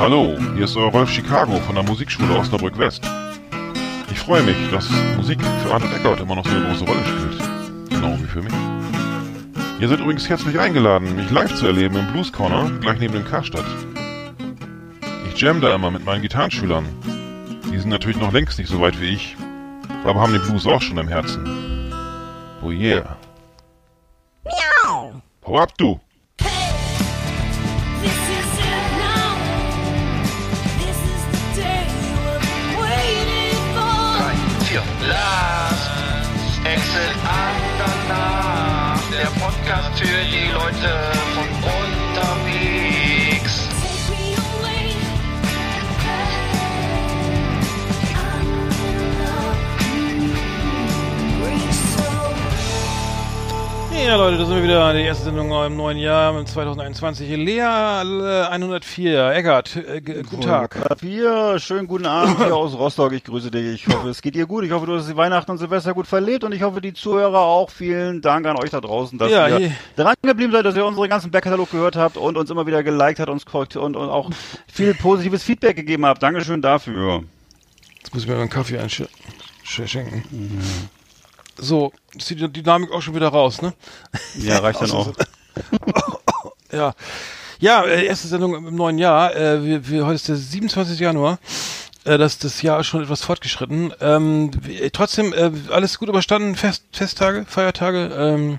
Hallo, 0.00 0.38
hier 0.54 0.64
ist 0.64 0.78
euer 0.78 0.90
Rolf 0.90 1.10
Chicago 1.10 1.56
von 1.60 1.74
der 1.74 1.84
Musikschule 1.84 2.34
Osnabrück 2.38 2.78
West. 2.78 3.02
Ich 4.10 4.18
freue 4.18 4.42
mich, 4.42 4.56
dass 4.70 4.88
Musik 5.18 5.38
für 5.62 5.74
Arndt 5.74 5.94
Eckert 5.94 6.20
immer 6.20 6.36
noch 6.36 6.46
so 6.46 6.56
eine 6.56 6.64
große 6.68 6.86
Rolle 6.86 7.04
spielt. 7.04 7.90
Genau 7.90 8.18
wie 8.18 8.24
für 8.24 8.40
mich. 8.40 8.54
Ihr 9.78 9.88
seid 9.88 10.00
übrigens 10.00 10.26
herzlich 10.26 10.58
eingeladen, 10.58 11.16
mich 11.16 11.30
live 11.30 11.54
zu 11.54 11.66
erleben 11.66 11.96
im 11.96 12.10
Blues 12.12 12.32
Corner, 12.32 12.70
gleich 12.80 12.98
neben 12.98 13.12
dem 13.12 13.26
Karstadt. 13.26 13.66
Ich 15.28 15.38
jam 15.38 15.60
da 15.60 15.74
immer 15.74 15.90
mit 15.90 16.06
meinen 16.06 16.22
Gitarrenschülern. 16.22 16.86
Die 17.70 17.78
sind 17.78 17.90
natürlich 17.90 18.18
noch 18.18 18.32
längst 18.32 18.58
nicht 18.58 18.70
so 18.70 18.80
weit 18.80 18.98
wie 19.02 19.12
ich, 19.12 19.36
aber 20.04 20.18
haben 20.18 20.32
den 20.32 20.40
Blues 20.40 20.66
auch 20.66 20.80
schon 20.80 20.96
im 20.96 21.08
Herzen. 21.08 21.92
Oh 22.62 22.70
yeah. 22.70 23.18
Miau! 24.44 25.20
Hau 25.46 25.58
ab, 25.58 25.76
du! 25.76 26.00
Für 40.00 40.24
die 40.24 40.50
Leute 40.50 41.39
Ja, 54.06 54.16
Leute, 54.16 54.38
das 54.38 54.48
sind 54.48 54.56
wir 54.56 54.62
wieder. 54.64 54.92
Die 54.92 55.02
erste 55.02 55.24
Sendung 55.24 55.52
im 55.64 55.76
neuen 55.76 55.96
Jahr, 55.98 56.36
im 56.36 56.44
2021. 56.44 57.28
Lea 57.36 57.58
äh, 57.60 58.46
104. 58.48 59.30
Eckart, 59.32 59.76
äh, 59.76 60.00
guten 60.00 60.40
Tag. 60.40 60.76
Wir, 61.00 61.58
schönen 61.60 61.86
guten 61.86 62.06
Abend 62.06 62.38
hier 62.38 62.56
aus 62.56 62.74
Rostock. 62.74 63.12
Ich 63.12 63.22
grüße 63.24 63.50
dich. 63.52 63.86
Ich 63.86 63.94
hoffe, 63.94 64.08
es 64.08 64.20
geht 64.22 64.34
dir 64.34 64.46
gut. 64.46 64.64
Ich 64.64 64.72
hoffe, 64.72 64.86
du 64.86 64.96
hast 64.96 65.08
die 65.08 65.16
Weihnachten 65.16 65.50
und 65.52 65.58
Silvester 65.58 65.94
gut 65.94 66.06
verlebt 66.08 66.42
und 66.44 66.52
ich 66.52 66.62
hoffe, 66.62 66.80
die 66.80 66.92
Zuhörer 66.92 67.38
auch. 67.38 67.70
Vielen 67.70 68.20
Dank 68.20 68.46
an 68.46 68.56
euch 68.56 68.70
da 68.70 68.80
draußen, 68.80 69.16
dass 69.18 69.30
Ja, 69.30 69.46
ihr 69.48 69.58
je- 69.60 69.70
dran 69.96 70.14
geblieben 70.22 70.52
seid, 70.52 70.64
dass 70.64 70.74
ihr 70.76 70.84
unseren 70.84 71.08
ganzen 71.08 71.30
Backkatalog 71.30 71.70
gehört 71.70 71.94
habt 71.96 72.16
und 72.16 72.36
uns 72.36 72.50
immer 72.50 72.66
wieder 72.66 72.82
geliked 72.82 73.20
habt 73.20 73.28
uns 73.30 73.46
korrekt 73.46 73.76
und, 73.76 73.94
und 73.96 74.08
auch 74.08 74.30
viel 74.66 74.94
positives 74.94 75.44
Feedback 75.44 75.76
gegeben 75.76 76.04
habt. 76.06 76.22
Dankeschön 76.22 76.62
dafür. 76.62 77.22
Jetzt 77.98 78.12
muss 78.12 78.22
ich 78.24 78.28
mir 78.28 78.34
mal 78.34 78.40
einen 78.42 78.50
Kaffee 78.50 78.78
einschenken. 78.78 80.24
So, 81.60 81.92
ist 82.16 82.30
die 82.30 82.36
Dynamik 82.36 82.90
auch 82.92 83.02
schon 83.02 83.14
wieder 83.14 83.28
raus, 83.28 83.60
ne? 83.62 83.74
Ja, 84.38 84.58
reicht 84.58 84.80
dann 84.80 84.90
auch. 84.92 85.12
Ja. 86.72 86.94
Ja, 87.58 87.84
äh, 87.84 88.06
erste 88.06 88.28
Sendung 88.28 88.54
im 88.54 88.74
neuen 88.74 88.96
Jahr. 88.98 89.36
Äh, 89.36 89.62
wir, 89.64 89.88
wir, 89.88 90.06
heute 90.06 90.14
ist 90.14 90.28
der 90.28 90.36
27. 90.36 90.98
Januar. 90.98 91.38
Äh, 92.04 92.16
das, 92.16 92.38
das 92.38 92.62
Jahr 92.62 92.80
ist 92.80 92.86
schon 92.86 93.02
etwas 93.02 93.22
fortgeschritten. 93.22 93.92
Ähm, 94.00 94.50
äh, 94.66 94.88
trotzdem, 94.90 95.34
äh, 95.34 95.50
alles 95.70 95.98
gut 95.98 96.08
überstanden, 96.08 96.56
Fest, 96.56 96.84
Festtage, 96.92 97.44
Feiertage, 97.46 98.10
ähm, 98.16 98.58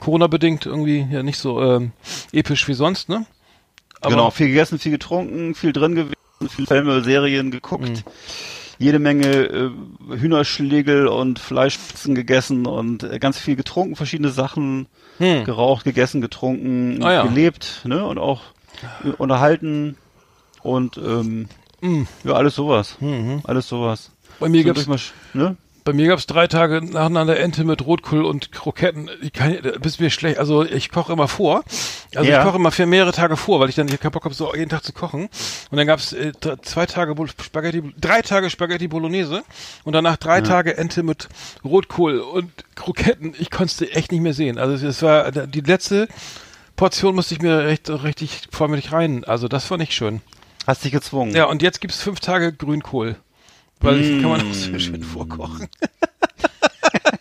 Corona-bedingt 0.00 0.66
irgendwie 0.66 1.06
ja 1.10 1.22
nicht 1.22 1.38
so 1.38 1.62
ähm, 1.62 1.92
episch 2.32 2.66
wie 2.66 2.74
sonst, 2.74 3.08
ne? 3.08 3.24
Aber- 4.00 4.10
genau, 4.10 4.30
viel 4.32 4.48
gegessen, 4.48 4.78
viel 4.80 4.92
getrunken, 4.92 5.54
viel 5.54 5.72
drin 5.72 5.94
gewesen, 5.94 6.16
viel 6.48 6.66
Filme, 6.66 7.04
Serien 7.04 7.50
geguckt. 7.52 7.88
Mhm. 7.88 8.02
Jede 8.80 8.98
Menge 8.98 9.26
äh, 9.44 9.70
Hühnerschlägel 10.18 11.06
und 11.06 11.38
Fleischspitzen 11.38 12.14
gegessen 12.14 12.66
und 12.66 13.02
äh, 13.02 13.18
ganz 13.18 13.38
viel 13.38 13.54
getrunken, 13.54 13.94
verschiedene 13.94 14.30
Sachen 14.30 14.86
Hm. 15.18 15.44
geraucht, 15.44 15.84
gegessen, 15.84 16.22
getrunken, 16.22 17.02
Ah, 17.02 17.12
ja. 17.12 17.22
gelebt, 17.26 17.82
ne? 17.84 18.04
Und 18.06 18.16
auch 18.18 18.40
äh, 19.04 19.10
unterhalten 19.10 19.96
und 20.62 20.96
ähm, 20.96 21.48
Mhm. 21.82 22.06
ja, 22.24 22.32
alles 22.32 22.54
sowas. 22.54 22.96
Mhm. 23.00 23.40
Alles 23.44 23.68
sowas. 23.68 24.10
Bei 24.38 24.48
mir 24.48 24.62
So 24.62 24.68
gab's 24.68 24.80
durchmarsch- 24.88 25.12
ne? 25.34 25.56
Bei 25.90 25.96
mir 25.96 26.06
gab's 26.06 26.26
drei 26.26 26.46
Tage 26.46 26.80
nacheinander 26.84 27.36
Ente 27.40 27.64
mit 27.64 27.84
Rotkohl 27.84 28.24
und 28.24 28.52
Kroketten. 28.52 29.10
Ich 29.22 29.32
kann, 29.32 29.58
bist 29.80 29.98
mir 29.98 30.08
schlecht. 30.10 30.38
Also 30.38 30.64
ich 30.64 30.92
koche 30.92 31.12
immer 31.12 31.26
vor. 31.26 31.64
Also 32.14 32.30
Ja. 32.30 32.38
ich 32.38 32.44
koche 32.44 32.58
immer 32.58 32.70
für 32.70 32.86
mehrere 32.86 33.10
Tage 33.10 33.36
vor, 33.36 33.58
weil 33.58 33.68
ich 33.70 33.74
dann 33.74 33.88
hier 33.88 33.98
keinen 33.98 34.12
Bock 34.12 34.24
habe, 34.24 34.32
so 34.32 34.54
jeden 34.54 34.68
Tag 34.70 34.84
zu 34.84 34.92
kochen. 34.92 35.28
Und 35.68 35.76
dann 35.76 35.88
gab's 35.88 36.12
äh, 36.12 36.30
d- 36.30 36.54
zwei 36.62 36.86
Tage 36.86 37.12
Spaghetti, 37.42 37.82
drei 38.00 38.22
Tage 38.22 38.50
Spaghetti 38.50 38.86
Bolognese 38.86 39.42
und 39.82 39.92
danach 39.94 40.16
drei 40.16 40.42
Tage 40.42 40.76
Ente 40.76 41.02
mit 41.02 41.28
Rotkohl 41.64 42.20
und 42.20 42.52
Kroketten. 42.76 43.34
Ich 43.40 43.50
konnte 43.50 43.90
echt 43.92 44.12
nicht 44.12 44.20
mehr 44.20 44.32
sehen. 44.34 44.58
Also 44.58 44.86
es 44.86 45.02
war 45.02 45.32
die 45.32 45.60
letzte 45.60 46.06
Portion 46.76 47.16
musste 47.16 47.34
ich 47.34 47.42
mir 47.42 47.64
recht, 47.64 47.90
richtig 47.90 48.42
vollmächtig 48.52 48.92
rein. 48.92 49.24
Also 49.24 49.48
das 49.48 49.68
war 49.72 49.76
nicht 49.76 49.92
schön. 49.92 50.20
Hast 50.68 50.84
dich 50.84 50.92
gezwungen. 50.92 51.34
Ja, 51.34 51.46
und 51.46 51.62
jetzt 51.62 51.80
gibt's 51.80 52.00
fünf 52.00 52.20
Tage 52.20 52.52
Grünkohl. 52.52 53.16
Weil 53.80 54.00
ich 54.00 54.20
kann 54.20 54.30
man 54.30 54.40
auch 54.42 54.54
so 54.54 54.78
schön 54.78 55.02
vorkochen. 55.02 55.68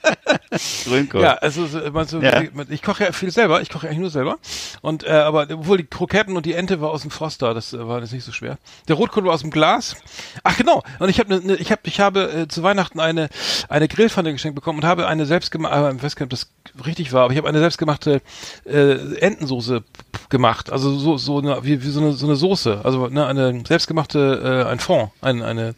Grünkohl. 0.85 1.21
Ja, 1.21 1.33
also 1.35 1.65
so, 1.67 1.79
Ja. 2.21 2.41
ich 2.69 2.81
koche 2.81 3.05
ja 3.05 3.11
viel 3.11 3.31
selber, 3.31 3.61
ich 3.61 3.69
koche 3.69 3.87
eigentlich 3.87 3.99
nur 3.99 4.09
selber. 4.09 4.37
Und 4.81 5.03
äh, 5.03 5.09
aber 5.11 5.47
obwohl 5.51 5.77
die 5.77 5.85
Kroketten 5.85 6.35
und 6.35 6.45
die 6.45 6.53
Ente 6.53 6.81
war 6.81 6.89
aus 6.91 7.01
dem 7.01 7.11
Froster, 7.11 7.53
das 7.53 7.73
äh, 7.73 7.87
war 7.87 8.01
das 8.01 8.11
nicht 8.11 8.23
so 8.23 8.31
schwer. 8.31 8.57
Der 8.87 8.95
Rotkohl 8.95 9.23
war 9.25 9.33
aus 9.33 9.41
dem 9.41 9.51
Glas. 9.51 9.95
Ach 10.43 10.57
genau. 10.57 10.83
Und 10.99 11.09
ich 11.09 11.19
habe 11.19 11.33
ne, 11.33 11.41
ne, 11.41 11.55
ich 11.55 11.71
habe 11.71 11.81
ich 11.85 11.99
habe 11.99 12.31
äh, 12.31 12.47
zu 12.47 12.63
Weihnachten 12.63 12.99
eine 12.99 13.29
eine 13.69 13.87
Grillpfanne 13.87 14.31
geschenkt 14.31 14.55
bekommen 14.55 14.79
und 14.79 14.85
habe 14.85 15.07
eine 15.07 15.25
selbstgemachte, 15.25 15.95
ich 15.97 16.03
weiß 16.03 16.15
gar 16.15 16.25
nicht, 16.25 16.33
ob 16.33 16.39
das 16.75 16.85
richtig 16.85 17.13
war, 17.13 17.23
aber 17.23 17.33
ich 17.33 17.37
habe 17.37 17.47
eine 17.49 17.59
selbstgemachte 17.59 18.21
äh, 18.65 19.15
Entensoße 19.17 19.83
gemacht. 20.29 20.71
Also 20.71 20.97
so 20.97 21.17
so 21.17 21.39
eine, 21.39 21.63
wie, 21.63 21.83
wie 21.83 21.89
so 21.89 21.99
eine 21.99 22.13
so 22.13 22.25
eine 22.25 22.35
Soße, 22.35 22.81
also 22.83 23.07
ne, 23.07 23.25
eine 23.25 23.63
selbstgemachte 23.67 24.63
äh, 24.65 24.69
ein 24.69 24.79
Fond, 24.79 25.11
ein 25.21 25.41
eine 25.41 25.75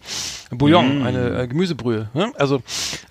ein 0.52 0.58
Bouillon, 0.58 1.04
eine 1.06 1.42
äh, 1.44 1.48
Gemüsebrühe. 1.48 2.10
Ne? 2.14 2.32
Also 2.38 2.62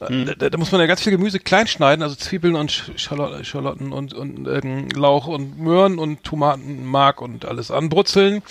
äh, 0.00 0.24
da, 0.36 0.50
da 0.50 0.58
muss 0.58 0.70
man 0.72 0.80
ja 0.80 0.86
ganz 0.86 1.00
viel 1.00 1.12
Gemüse 1.12 1.38
klein 1.38 1.59
schneiden, 1.68 2.02
also 2.02 2.14
Zwiebeln 2.16 2.54
und 2.56 2.70
Sch- 2.70 2.96
Schalotten, 2.98 3.44
Schalotten 3.44 3.92
und, 3.92 4.14
und 4.14 4.46
ähm, 4.48 4.88
Lauch 4.94 5.26
und 5.26 5.58
Möhren 5.58 5.98
und 5.98 6.24
Tomatenmark 6.24 7.20
und 7.20 7.44
alles 7.44 7.70
anbrutzeln, 7.70 8.42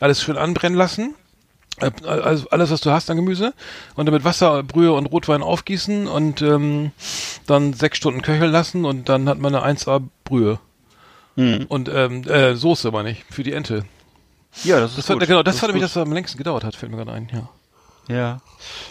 alles 0.00 0.22
schön 0.22 0.36
anbrennen 0.36 0.76
lassen. 0.78 1.14
Äh, 1.80 1.90
Also 2.04 2.48
alles, 2.50 2.70
was 2.70 2.80
du 2.80 2.90
hast 2.90 3.08
an 3.10 3.16
Gemüse 3.16 3.54
und 3.96 4.06
dann 4.06 4.14
mit 4.14 4.24
Wasser, 4.24 4.62
Brühe 4.62 4.92
und 4.92 5.06
Rotwein 5.06 5.42
aufgießen 5.42 6.06
und 6.08 6.42
ähm, 6.42 6.90
dann 7.46 7.72
sechs 7.72 7.96
Stunden 7.98 8.22
köcheln 8.22 8.52
lassen 8.52 8.84
und 8.84 9.08
dann 9.08 9.28
hat 9.28 9.38
man 9.38 9.54
eine 9.54 9.78
1A 9.78 10.02
Brühe. 10.24 10.58
Mhm. 11.36 11.66
Und 11.68 11.88
ähm, 11.88 12.24
äh, 12.28 12.54
Soße 12.54 12.90
meine 12.90 13.10
ich, 13.12 13.24
für 13.30 13.42
die 13.42 13.52
Ente. 13.52 13.84
Ja, 14.64 14.80
das 14.80 14.90
ist 14.90 14.98
Das 14.98 15.08
war, 15.08 15.16
gut. 15.16 15.26
genau, 15.28 15.42
das, 15.44 15.54
ist 15.56 15.62
war 15.62 15.68
nämlich 15.68 15.82
das, 15.84 15.94
was 15.96 16.02
am 16.02 16.12
längsten 16.12 16.38
gedauert 16.38 16.64
hat, 16.64 16.74
fällt 16.74 16.90
mir 16.90 16.98
gerade 16.98 17.12
ein, 17.12 17.28
ja. 17.32 17.48
Ja. 18.08 18.38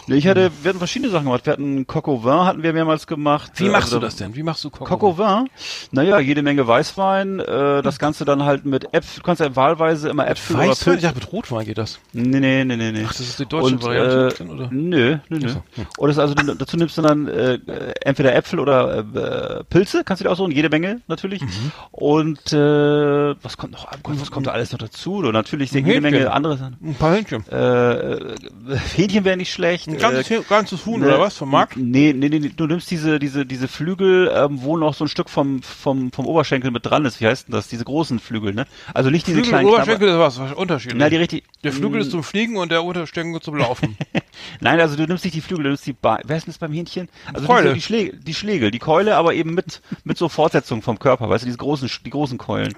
Nee, 0.06 0.16
ich 0.16 0.26
hatte, 0.26 0.50
wir 0.62 0.68
hatten 0.70 0.78
verschiedene 0.78 1.10
Sachen 1.12 1.26
gemacht. 1.26 1.46
Wir 1.46 1.52
hatten 1.52 1.86
au 1.88 2.24
vin 2.24 2.44
hatten 2.44 2.62
wir 2.62 2.72
mehrmals 2.72 3.06
gemacht. 3.06 3.52
Wie 3.56 3.66
Äh, 3.66 3.70
machst 3.70 3.84
also 3.84 4.00
du 4.00 4.06
das 4.06 4.16
denn? 4.16 4.34
Wie 4.34 4.42
machst 4.42 4.64
du 4.64 4.70
Coq 4.70 4.90
au 5.04 5.16
vin? 5.18 5.48
Naja, 5.92 6.18
jede 6.18 6.42
Menge 6.42 6.66
Weißwein, 6.66 7.38
äh, 7.38 7.82
das 7.82 7.98
Ganze 8.00 8.24
dann 8.24 8.44
halt 8.44 8.64
mit 8.64 8.92
Äpfel, 8.92 9.18
du 9.20 9.22
kannst 9.22 9.40
ja 9.40 9.54
wahlweise 9.54 10.08
immer 10.08 10.26
Äpfel 10.26 10.56
oder 10.56 10.68
Weißwein? 10.70 10.94
Ich 10.94 11.00
Pilz. 11.00 11.02
dachte, 11.02 11.14
mit 11.20 11.32
Rotwein 11.32 11.66
geht 11.66 11.78
das. 11.78 12.00
Nee, 12.12 12.40
nee, 12.40 12.64
nee, 12.64 12.76
nee, 12.76 12.90
nee. 12.92 13.04
Ach, 13.06 13.12
das 13.12 13.20
ist 13.20 13.38
die 13.38 13.46
deutsche 13.46 13.74
Und, 13.74 13.82
Variante, 13.84 14.28
äh, 14.34 14.38
dann, 14.38 14.50
oder? 14.50 14.68
Nö, 14.72 15.18
nö, 15.28 15.38
nö. 15.38 15.48
So, 15.48 15.62
hm. 15.76 15.86
Das 16.08 16.18
also, 16.18 16.34
dazu 16.34 16.76
nimmst 16.76 16.98
du 16.98 17.02
dann 17.02 17.28
äh, 17.28 17.54
äh, 17.54 17.92
entweder 18.00 18.34
Äpfel 18.34 18.58
oder 18.58 18.98
äh, 19.60 19.64
Pilze, 19.64 20.02
kannst 20.04 20.20
du 20.20 20.24
dir 20.24 20.30
aussuchen, 20.32 20.50
jede 20.50 20.68
Menge 20.68 21.00
natürlich. 21.06 21.42
Mhm. 21.42 21.72
Und 21.92 22.52
äh, 22.52 23.34
was 23.42 23.56
kommt 23.56 23.72
noch? 23.72 23.86
Oh 23.92 23.96
Gott, 24.02 24.20
was 24.20 24.30
kommt 24.32 24.46
da 24.48 24.50
alles 24.52 24.72
noch 24.72 24.78
dazu? 24.80 25.16
Und 25.18 25.32
natürlich 25.32 25.70
jede 25.70 26.00
Menge 26.00 26.16
Hähnchen. 26.16 26.32
andere 26.32 26.56
Sachen. 26.56 26.76
Ein 26.82 26.94
paar 26.94 27.14
Hühnchen. 27.16 27.44
Äh, 27.50 27.92
äh, 28.14 28.34
Hähnchen 29.10 29.24
wäre 29.24 29.36
nicht 29.36 29.52
schlecht. 29.52 29.88
Ein 29.88 29.98
ganzes, 29.98 30.30
äh, 30.30 30.40
ganzes 30.48 30.86
Huhn 30.86 31.00
Ne, 31.00 31.06
oder 31.06 31.20
was? 31.20 31.36
Vom 31.36 31.50
Markt? 31.50 31.76
Nee, 31.76 32.12
nee, 32.12 32.28
nee, 32.28 32.38
nee, 32.38 32.52
du 32.54 32.66
nimmst 32.66 32.90
diese, 32.90 33.18
diese, 33.18 33.44
diese 33.44 33.68
Flügel, 33.68 34.30
ähm, 34.34 34.62
wo 34.62 34.76
noch 34.76 34.94
so 34.94 35.04
ein 35.04 35.08
Stück 35.08 35.28
vom, 35.28 35.62
vom, 35.62 36.12
vom 36.12 36.26
Oberschenkel 36.26 36.70
mit 36.70 36.86
dran 36.86 37.04
ist. 37.04 37.20
Wie 37.20 37.26
heißt 37.26 37.48
denn 37.48 37.52
das? 37.52 37.68
Diese 37.68 37.84
großen 37.84 38.18
Flügel, 38.18 38.54
ne? 38.54 38.66
Also 38.94 39.10
nicht 39.10 39.26
diese 39.26 39.36
Flügel, 39.38 39.50
kleinen 39.50 39.68
Oberschenkel 39.68 40.08
ist 40.08 40.18
was, 40.18 40.38
was 40.38 40.52
unterschiedlich. 40.52 40.98
Na, 40.98 41.08
die 41.08 41.16
richtig. 41.16 41.44
der 41.64 41.72
Flügel 41.72 42.00
ist 42.00 42.10
zum 42.10 42.22
Fliegen 42.22 42.56
und 42.56 42.70
der 42.70 42.84
Unterschenkel 42.84 43.40
zum 43.40 43.56
Laufen. 43.56 43.96
Nein, 44.60 44.80
also 44.80 44.96
du 44.96 45.06
nimmst 45.06 45.24
nicht 45.24 45.34
die 45.34 45.40
Flügel, 45.40 45.64
du 45.64 45.68
nimmst 45.70 45.86
die 45.86 45.92
ba 45.92 46.20
Wer 46.24 46.36
ist 46.36 46.46
denn 46.46 46.52
das 46.52 46.58
beim 46.58 46.72
Hähnchen? 46.72 47.08
Also 47.32 47.46
Keule. 47.46 47.68
Die, 47.68 47.74
die, 47.74 47.82
Schläge, 47.82 48.16
die 48.16 48.34
Schlägel, 48.34 48.70
die 48.70 48.78
Keule, 48.78 49.16
aber 49.16 49.34
eben 49.34 49.54
mit, 49.54 49.82
mit 50.04 50.18
so 50.18 50.28
Fortsetzung 50.28 50.82
vom 50.82 50.98
Körper, 50.98 51.28
weißt 51.28 51.44
du, 51.44 51.46
diese 51.46 51.58
großen, 51.58 51.90
die 52.04 52.10
großen 52.10 52.38
Keulen. 52.38 52.74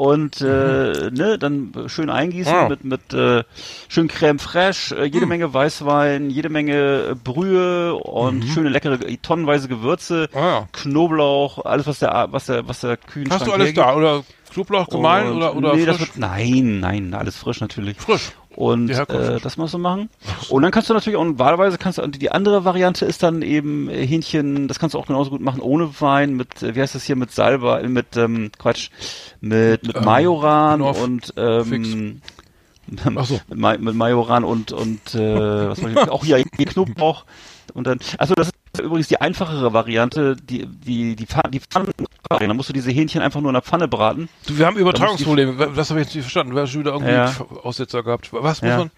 Und 0.00 0.40
äh, 0.40 1.10
ne, 1.10 1.36
dann 1.38 1.72
schön 1.88 2.08
eingießen 2.08 2.54
Ah. 2.54 2.68
mit 2.70 2.84
mit 2.84 3.12
äh, 3.12 3.44
schön 3.88 4.08
Creme 4.08 4.38
fraiche, 4.38 4.96
äh, 4.96 5.04
jede 5.04 5.26
Menge 5.26 5.52
Weißwein, 5.52 6.30
jede 6.30 6.48
Menge 6.48 7.08
äh, 7.10 7.14
Brühe 7.14 7.94
und 7.94 8.42
schöne 8.46 8.70
leckere 8.70 8.98
tonnenweise 9.20 9.68
Gewürze, 9.68 10.28
Mhm. 10.32 10.38
Ah, 10.38 10.40
ja. 10.60 10.68
Knoblauch, 10.72 11.66
alles 11.66 11.86
was 11.86 11.98
der 11.98 12.28
was 12.30 12.46
der 12.46 12.66
was 12.66 12.80
der 12.80 12.96
Kühlschrank 12.96 13.40
Hast 13.40 13.46
du 13.46 13.52
alles 13.52 13.66
hergibt. 13.74 13.86
da? 13.86 13.94
Oder 13.94 14.22
Knoblauch 14.54 14.88
gemahlen 14.88 15.28
Und- 15.32 15.36
oder, 15.36 15.54
oder 15.54 15.74
nee, 15.76 15.84
das 15.84 15.98
frisch? 15.98 16.08
wird, 16.08 16.18
nein, 16.18 16.80
nein, 16.80 17.12
alles 17.12 17.36
frisch 17.36 17.60
natürlich. 17.60 17.98
frisch. 17.98 18.32
Und 18.56 18.90
äh, 18.90 19.38
das 19.40 19.56
musst 19.56 19.74
du 19.74 19.78
machen. 19.78 20.10
Und 20.48 20.62
dann 20.62 20.72
kannst 20.72 20.90
du 20.90 20.94
natürlich 20.94 21.16
auch, 21.16 21.22
und 21.22 21.38
wahlweise 21.38 21.78
kannst 21.78 21.98
du, 21.98 22.02
und 22.02 22.20
die 22.20 22.30
andere 22.30 22.64
Variante 22.64 23.04
ist 23.06 23.22
dann 23.22 23.42
eben 23.42 23.88
äh, 23.88 24.06
Hähnchen, 24.06 24.66
das 24.66 24.78
kannst 24.78 24.94
du 24.94 24.98
auch 24.98 25.06
genauso 25.06 25.30
gut 25.30 25.40
machen, 25.40 25.60
ohne 25.60 26.00
Wein, 26.00 26.34
mit, 26.34 26.62
äh, 26.62 26.74
wie 26.74 26.80
heißt 26.80 26.94
das 26.94 27.04
hier, 27.04 27.16
mit 27.16 27.30
Salba, 27.30 27.78
äh, 27.78 27.88
mit, 27.88 28.16
ähm, 28.16 28.50
Quatsch, 28.58 28.90
mit, 29.40 29.86
mit 29.86 29.96
Ähm, 29.96 30.04
Majoran 30.04 30.82
und, 30.82 31.26
Fix. 31.26 31.36
ähm, 31.36 32.20
Ach 33.14 33.24
so. 33.24 33.40
mit, 33.48 33.58
Ma 33.58 33.76
mit 33.78 33.94
Majoran 33.94 34.42
und 34.42 34.72
und 34.72 35.14
äh, 35.14 35.68
was 35.68 35.78
ich, 35.78 35.96
auch 35.96 36.24
hier 36.24 36.42
Knoblauch 36.44 37.24
und 37.70 37.86
dann 37.86 37.98
also 38.18 38.34
das 38.34 38.48
ist 38.72 38.80
übrigens 38.82 39.08
die 39.08 39.20
einfachere 39.20 39.72
Variante, 39.72 40.36
die 40.36 40.66
die 40.66 41.16
die 41.16 41.26
Pfanne, 41.26 41.50
die 41.50 41.60
Pfanne 41.60 41.88
da 42.28 42.54
musst 42.54 42.68
du 42.68 42.72
diese 42.72 42.90
Hähnchen 42.90 43.22
einfach 43.22 43.40
nur 43.40 43.50
in 43.50 43.54
der 43.54 43.62
Pfanne 43.62 43.88
braten. 43.88 44.28
Du, 44.46 44.56
wir 44.56 44.66
haben 44.66 44.76
Übertragungsprobleme. 44.76 45.72
Das 45.74 45.90
habe 45.90 46.00
ich 46.00 46.06
jetzt 46.06 46.14
nicht 46.14 46.22
verstanden. 46.24 46.54
Du 46.54 46.60
hast 46.60 46.70
schon 46.70 46.80
wieder 46.82 46.92
irgendwie 46.92 47.12
Ja. 47.12 47.32
Aussetzer 47.64 48.02
gehabt. 48.04 48.32
Was 48.32 48.62
muss 48.62 48.68
Ja. 48.70 48.78
man? 48.78 48.90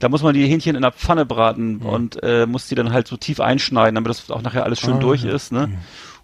Da 0.00 0.08
muss 0.08 0.22
man 0.22 0.34
die 0.34 0.46
Hähnchen 0.46 0.74
in 0.76 0.82
der 0.82 0.92
Pfanne 0.92 1.24
braten 1.26 1.74
Mhm. 1.78 1.86
und 1.86 2.22
äh, 2.22 2.46
muss 2.46 2.66
die 2.68 2.74
dann 2.74 2.92
halt 2.92 3.06
so 3.06 3.16
tief 3.16 3.38
einschneiden, 3.38 3.94
damit 3.94 4.08
das 4.10 4.30
auch 4.30 4.42
nachher 4.42 4.64
alles 4.64 4.80
schön 4.80 4.94
Ah, 4.94 4.98
durch 4.98 5.22
ja. 5.24 5.32
ist, 5.32 5.52
ne? 5.52 5.78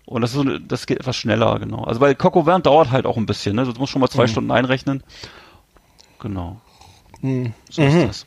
Und 0.07 0.23
das 0.23 0.31
ist 0.31 0.37
so, 0.37 0.41
eine- 0.43 0.61
das 0.61 0.87
geht 0.87 0.99
etwas 1.01 1.15
schneller, 1.17 1.59
genau. 1.59 1.85
Also 1.85 2.01
weil 2.01 2.15
Coco 2.15 2.45
Verne 2.45 2.63
dauert 2.63 2.91
halt 2.91 3.07
auch 3.07 3.17
ein 3.19 3.27
bisschen, 3.27 3.55
ne? 3.55 3.65
Du 3.65 3.73
musst 3.79 3.93
schon 3.93 4.01
mal 4.01 4.09
zwei 4.09 4.23
Mhm. 4.25 4.29
Stunden 4.29 4.51
einrechnen. 4.51 5.03
Genau. 6.19 6.61
Mhm. 7.21 7.53
So 7.71 7.83
ist 7.83 8.09
das. 8.09 8.27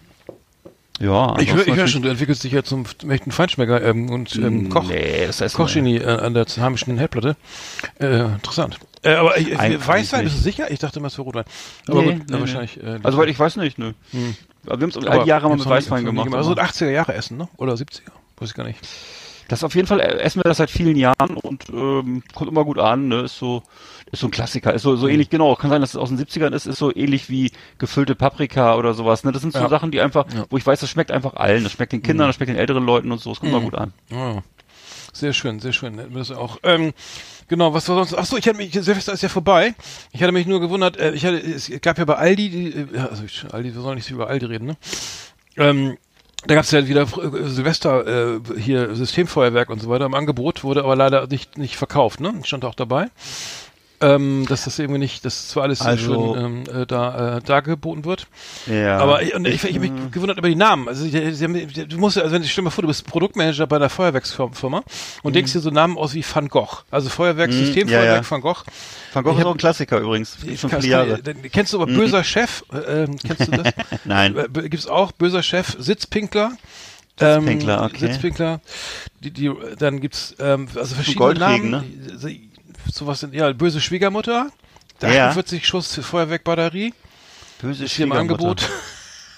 Ja, 0.99 1.07
Ich 1.07 1.07
höre 1.07 1.37
ich 1.37 1.49
ansonsten 1.49 1.55
hör 1.55 1.75
natürlich- 1.75 1.91
schon, 1.91 2.01
du 2.01 2.09
entwickelst 2.09 2.43
dich 2.43 2.51
ja 2.51 2.63
zum 2.63 2.85
echten 3.09 3.31
Feinschmecker 3.31 3.81
ähm, 3.83 4.09
und 4.09 4.35
ähm, 4.35 4.69
Koch. 4.69 4.83
Nee, 4.89 5.27
das 5.27 5.39
heißt 5.41 5.55
Kochgenie 5.55 5.97
äh, 5.97 6.05
an 6.05 6.33
der 6.33 6.45
heimischen 6.45 6.97
Herdplatte. 6.97 7.37
Äh, 7.99 8.19
interessant. 8.25 8.79
Äh, 9.01 9.13
aber 9.13 9.37
ich, 9.37 9.57
Eigentlich 9.57 9.87
Weißwein, 9.87 10.25
bist 10.25 10.37
du 10.37 10.41
sicher? 10.41 10.69
Ich 10.71 10.79
dachte 10.79 10.99
immer, 10.99 11.07
es 11.07 11.17
wäre 11.17 11.23
Rotwein. 11.23 11.45
Aber 11.87 12.01
Nee, 12.01 12.13
gut, 12.15 12.29
nee, 12.29 12.35
nee. 12.35 12.39
wahrscheinlich. 12.41 12.83
Äh, 12.83 12.99
Also 13.01 13.17
weil 13.17 13.29
ich 13.29 13.39
weiß 13.39 13.55
nicht, 13.55 13.77
ne. 13.79 13.93
Hm. 14.11 14.35
Aber 14.65 14.77
wir 14.79 14.83
haben 14.83 14.89
es 14.89 14.97
aber 14.97 15.09
all 15.11 15.23
die 15.23 15.29
Jahre 15.29 15.47
mal 15.47 15.55
mit 15.57 15.65
Weißwein 15.65 16.03
gemacht. 16.03 16.33
Also 16.33 16.51
aber- 16.51 16.63
80er 16.63 16.89
Jahre 16.89 17.13
essen, 17.13 17.37
ne? 17.37 17.47
Oder 17.55 17.73
70er? 17.75 18.11
Weiß 18.37 18.49
ich 18.49 18.55
gar 18.55 18.65
nicht. 18.65 18.79
Das 19.49 19.63
auf 19.65 19.75
jeden 19.75 19.87
Fall 19.87 19.99
äh, 19.99 20.19
essen 20.19 20.39
wir 20.39 20.43
das 20.43 20.57
seit 20.57 20.71
vielen 20.71 20.95
Jahren 20.95 21.35
und 21.35 21.67
ähm, 21.69 22.23
kommt 22.33 22.49
immer 22.49 22.63
gut 22.63 22.79
an, 22.79 23.09
ne? 23.09 23.21
Ist 23.23 23.37
so, 23.37 23.63
ist 24.11 24.19
so 24.21 24.27
ein 24.27 24.31
Klassiker. 24.31 24.73
Ist 24.73 24.83
so, 24.83 24.91
Mhm. 24.91 24.97
so 24.97 25.07
ähnlich, 25.09 25.29
genau, 25.29 25.55
kann 25.55 25.69
sein, 25.69 25.81
dass 25.81 25.89
es 25.91 25.95
aus 25.97 26.09
den 26.09 26.17
70ern 26.17 26.53
ist, 26.53 26.65
ist 26.67 26.77
so 26.79 26.95
ähnlich 26.95 27.29
wie 27.29 27.51
gefüllte 27.79 28.15
Paprika 28.15 28.75
oder 28.77 28.93
sowas. 28.93 29.23
Ne? 29.25 29.31
Das 29.33 29.41
sind 29.41 29.51
so 29.53 29.59
Ja. 29.59 29.67
Sachen, 29.69 29.91
die 29.91 29.99
einfach, 29.99 30.25
Ja. 30.31 30.41
Mhm. 30.41 30.45
wo 30.49 30.57
ich 30.57 30.65
weiß, 30.65 30.79
das 30.79 30.89
schmeckt 30.89 31.11
einfach 31.11 31.33
allen. 31.35 31.63
Das 31.63 31.73
schmeckt 31.73 31.91
den 31.91 32.01
Kindern, 32.01 32.27
das 32.27 32.35
schmeckt 32.37 32.49
den 32.49 32.57
älteren 32.57 32.85
Leuten 32.85 33.11
und 33.11 33.19
so, 33.19 33.31
es 33.31 33.39
kommt 33.39 33.51
immer 33.51 33.61
gut 33.61 33.75
an. 33.75 33.91
Ah, 34.13 34.41
sehr 35.11 35.33
schön, 35.33 35.59
sehr 35.59 35.73
schön. 35.73 35.97
Hätten 35.97 36.11
wir 36.13 36.19
Das 36.19 36.31
auch. 36.31 36.57
Ähm, 36.63 36.93
genau, 37.47 37.73
was 37.73 37.89
war 37.89 37.95
sonst? 37.95 38.13
Ach 38.13 38.25
so, 38.25 38.37
ich 38.37 38.47
hatte 38.47 38.57
mich 38.57 38.71
Silvester 38.71 39.13
ist 39.13 39.23
ja 39.23 39.29
vorbei. 39.29 39.73
Ich 40.11 40.21
hatte 40.21 40.31
mich 40.31 40.45
nur 40.45 40.59
gewundert. 40.59 40.97
Äh, 40.97 41.11
ich 41.13 41.25
hatte, 41.25 41.37
es 41.39 41.71
gab 41.81 41.97
ja 41.97 42.05
bei 42.05 42.15
Aldi, 42.15 42.49
die, 42.49 42.67
äh, 42.73 42.87
ja, 42.95 43.05
also 43.07 43.23
ich, 43.23 43.43
Aldi, 43.51 43.73
wir 43.73 43.81
sollen 43.81 43.95
nicht 43.95 44.09
über 44.11 44.27
Aldi 44.27 44.45
reden, 44.45 44.65
ne? 44.67 44.77
Ähm, 45.57 45.97
da 46.47 46.55
gab 46.55 46.63
es 46.63 46.71
ja 46.71 46.87
wieder 46.87 47.01
äh, 47.01 47.49
Silvester 47.49 48.35
äh, 48.35 48.39
hier 48.59 48.95
Systemfeuerwerk 48.95 49.69
und 49.69 49.81
so 49.81 49.89
weiter 49.89 50.05
im 50.05 50.13
Angebot, 50.13 50.63
wurde 50.63 50.83
aber 50.83 50.95
leider 50.95 51.27
nicht 51.27 51.57
nicht 51.57 51.75
verkauft, 51.75 52.19
ne? 52.19 52.33
Stand 52.43 52.65
auch 52.65 52.75
dabei. 52.75 53.07
Ähm, 54.01 54.45
dass 54.47 54.63
das 54.63 54.79
irgendwie 54.79 54.99
nicht, 54.99 55.25
dass 55.25 55.49
zwar 55.49 55.63
alles 55.63 55.81
Also- 55.81 56.33
schön 56.35 56.63
ähm, 56.71 56.81
äh, 56.83 56.85
da 56.85 57.37
äh, 57.37 57.41
dargeboten 57.41 58.05
wird. 58.05 58.27
Ja. 58.65 58.97
Aber 58.99 59.21
ich, 59.23 59.35
und 59.35 59.45
ich, 59.45 59.61
ich 59.65 59.75
habe 59.75 59.79
mich 59.79 59.91
gewundert 60.11 60.37
über 60.37 60.47
die 60.47 60.55
Namen. 60.55 60.87
Also 60.87 61.05
die, 61.05 61.17
haben, 61.17 61.53
die, 61.53 61.85
du 61.85 61.97
musst 61.97 62.15
ja, 62.15 62.23
also 62.23 62.33
wenn 62.33 62.41
ich 62.41 62.49
stell 62.51 62.63
mal 62.63 62.69
vor, 62.69 62.81
du 62.83 62.87
bist 62.87 63.05
Produktmanager 63.05 63.67
bei 63.67 63.75
einer 63.75 63.89
Feuerwerksfirma 63.89 64.83
und 65.23 65.35
denkst 65.35 65.51
dir 65.51 65.59
so 65.59 65.69
Namen 65.69 65.97
aus 65.97 66.13
wie 66.13 66.23
Van 66.23 66.47
Gogh. 66.47 66.83
Also 66.91 67.09
Feuerwerk, 67.09 67.49
Mhm, 67.51 67.55
Systemfeuerwerk 67.55 68.05
ja, 68.09 68.15
ja. 68.21 68.31
Van 68.31 68.39
Gogh. 68.39 68.63
Van 69.11 69.23
Gogh 69.25 69.33
ich 69.33 69.39
ist 69.39 69.45
auch 69.45 69.51
ein 69.51 69.57
Klassiker 69.57 69.99
übrigens. 69.99 70.37
Ich 70.45 70.59
Schon 70.61 70.69
viele 70.69 70.87
Jahre. 70.87 71.19
Kennst 71.51 71.73
du 71.73 71.81
aber 71.81 71.91
böser 71.91 72.23
Chef? 72.23 72.63
Äh, 72.71 73.03
ähm, 73.03 73.17
kennst 73.17 73.47
du 73.47 73.51
das? 73.51 73.73
Nein. 74.05 74.37
Äh, 74.37 74.69
Gibt's 74.69 74.87
auch 74.87 75.11
böser 75.11 75.43
Chef, 75.43 75.75
Sitzpinkler. 75.77 76.53
Ähm, 77.21 77.41
Sitzpinkler, 77.41 77.83
okay. 77.83 77.97
Sitzpinkler. 77.99 78.61
Die, 79.19 79.31
die, 79.31 79.51
dann 79.77 79.99
gibt's 79.99 80.35
ähm, 80.39 80.69
also 80.75 80.95
verschiedene 80.95 81.25
Goldregen, 81.25 81.69
Namen. 81.71 82.07
So- 82.15 82.29
Sowas 82.91 83.19
sind 83.19 83.33
ja 83.33 83.51
böse 83.53 83.81
Schwiegermutter. 83.81 84.49
Ja. 85.01 85.27
48 85.29 85.65
Schuss 85.65 85.93
Feuerwerkbatterie. 85.95 86.93
Böse 87.61 87.85
Ist 87.85 87.93
hier 87.93 88.05
im. 88.05 88.11
Angebot. 88.11 88.67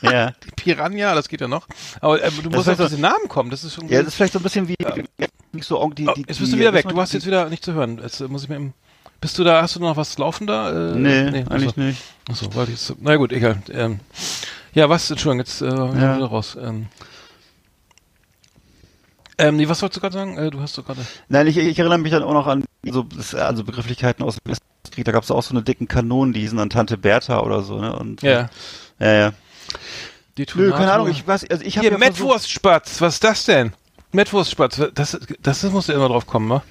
Ja. 0.03 0.31
Piranha, 0.55 1.13
das 1.13 1.29
geht 1.29 1.41
ja 1.41 1.47
noch. 1.47 1.67
Aber 1.99 2.19
äh, 2.23 2.31
du 2.31 2.49
musst 2.49 2.67
heißt 2.67 2.81
auf 2.81 2.89
so- 2.89 2.95
diese 2.95 3.01
Namen 3.01 3.27
kommen. 3.27 3.51
Das 3.51 3.63
ist 3.63 3.75
schon. 3.75 3.87
ja, 3.87 3.99
das 3.99 4.07
ist 4.07 4.15
vielleicht 4.15 4.33
so 4.33 4.39
ein 4.39 4.41
bisschen 4.41 4.67
wie, 4.67 4.75
wie 5.51 5.61
so 5.61 5.87
die, 5.91 6.07
oh, 6.07 6.13
die, 6.15 6.21
jetzt 6.27 6.39
bist 6.39 6.51
du 6.51 6.55
die- 6.55 6.59
wieder 6.61 6.73
weg. 6.73 6.87
Du 6.89 6.99
hast 6.99 7.13
jetzt 7.13 7.27
wieder 7.27 7.47
nicht 7.49 7.63
zu 7.63 7.73
hören. 7.73 7.99
Jetzt 8.01 8.19
äh, 8.19 8.27
muss 8.27 8.41
ich 8.41 8.49
mir. 8.49 8.55
Im, 8.55 8.73
bist 9.19 9.37
du 9.37 9.43
da? 9.43 9.61
Hast 9.61 9.75
du 9.75 9.79
noch 9.79 9.95
was 9.95 10.17
laufen 10.17 10.47
da? 10.47 10.93
Äh, 10.93 10.95
Nee, 10.95 11.45
eigentlich 11.51 11.69
achso. 11.69 11.79
nicht. 11.81 12.01
Achso, 12.27 12.47
warte 12.55 12.71
jetzt. 12.71 12.95
Na 12.99 13.15
gut, 13.17 13.31
egal. 13.31 13.61
Ähm, 13.71 13.99
ja, 14.73 14.89
was? 14.89 15.07
Entschuldigung, 15.11 15.45
jetzt 15.45 15.61
äh, 15.61 15.67
ja. 15.67 15.93
wieder 16.17 16.25
raus. 16.25 16.57
Ähm, 16.59 16.87
ähm, 19.41 19.57
nee, 19.57 19.67
was 19.67 19.81
wolltest 19.81 19.97
du 19.97 20.01
gerade 20.01 20.13
sagen? 20.13 20.37
Äh, 20.37 20.49
du 20.51 20.59
hast 20.61 20.77
doch 20.77 20.85
gerade. 20.85 21.01
Nein, 21.29 21.47
ich, 21.47 21.57
ich 21.57 21.77
erinnere 21.79 21.97
mich 21.99 22.11
dann 22.11 22.23
auch 22.23 22.33
noch 22.33 22.47
an 22.47 22.63
so 22.83 23.05
also 23.37 23.63
Begrifflichkeiten 23.63 24.23
aus 24.23 24.37
dem 24.37 24.51
Westkrieg. 24.51 25.05
Da 25.05 25.11
gab 25.11 25.23
es 25.23 25.31
auch 25.31 25.43
so 25.43 25.51
eine 25.53 25.63
dicken 25.63 25.87
Kanonen, 25.87 26.33
die 26.33 26.41
hießen 26.41 26.57
dann 26.57 26.69
Tante 26.69 26.97
Bertha 26.97 27.39
oder 27.41 27.61
so. 27.61 27.79
Ne? 27.79 27.95
Und, 27.95 28.21
Ja. 28.21 28.49
ja, 28.99 29.11
ja. 29.13 29.27
Nö, 29.29 29.33
Detonator. 30.45 30.77
keine 30.77 30.93
Ahnung. 30.93 31.09
Ich 31.09 31.27
weiß, 31.27 31.49
also 31.49 31.63
ich 31.63 31.77
habe 31.77 31.87
Hier, 31.87 31.91
ja 31.91 31.97
Mettwurstspatz. 31.97 33.01
Was 33.01 33.15
ist 33.15 33.23
das 33.23 33.45
denn? 33.45 33.73
Mettwurstspatz. 34.11 34.81
Das, 34.93 35.17
das, 35.41 35.61
das 35.61 35.63
musst 35.71 35.89
du 35.89 35.93
immer 35.93 36.07
drauf 36.07 36.25
kommen, 36.25 36.49
wa? 36.49 36.63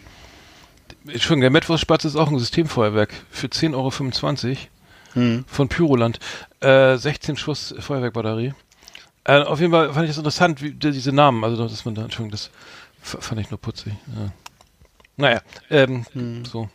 Entschuldigung, 1.06 1.40
der 1.42 1.50
Mettwurstspatz 1.50 2.04
ist 2.04 2.16
auch 2.16 2.28
ein 2.28 2.38
Systemfeuerwerk 2.38 3.10
für 3.30 3.46
10,25 3.46 3.74
Euro 3.74 4.58
Hm. 5.14 5.44
von 5.48 5.68
Pyroland. 5.68 6.20
Äh, 6.60 6.96
16 6.96 7.36
Schuss 7.36 7.74
Feuerwerkbatterie. 7.80 8.54
Äh, 9.24 9.42
auf 9.42 9.60
jeden 9.60 9.72
Fall 9.72 9.92
fand 9.92 10.04
ich 10.04 10.10
das 10.10 10.18
interessant, 10.18 10.62
wie, 10.62 10.72
die- 10.72 10.92
diese 10.92 11.12
Namen. 11.12 11.44
Also, 11.44 11.68
dass 11.68 11.84
man 11.84 11.94
da, 11.94 12.02
Entschuldigung, 12.02 12.30
das 12.32 12.50
fand 13.02 13.40
ich 13.40 13.50
nur 13.50 13.60
putzig. 13.60 13.92
Ja. 14.16 14.32
Naja, 15.16 15.42
ähm, 15.70 16.06
Hm. 16.12 16.44
so, 16.44 16.68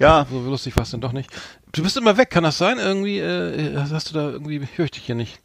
Ja, 0.00 0.26
so 0.28 0.40
lustig 0.40 0.74
war 0.76 0.82
es 0.82 0.90
denn 0.90 1.00
doch 1.00 1.12
nicht. 1.12 1.30
Du 1.72 1.82
bist 1.84 1.96
immer 1.96 2.16
weg, 2.16 2.30
kann 2.30 2.42
das 2.42 2.58
sein? 2.58 2.78
Irgendwie, 2.78 3.18
äh, 3.20 3.76
hast 3.76 4.10
du 4.10 4.14
da 4.14 4.28
irgendwie, 4.30 4.66
höre 4.74 4.86
ich 4.86 4.90
dich 4.90 5.04
hier 5.04 5.14
nicht. 5.14 5.38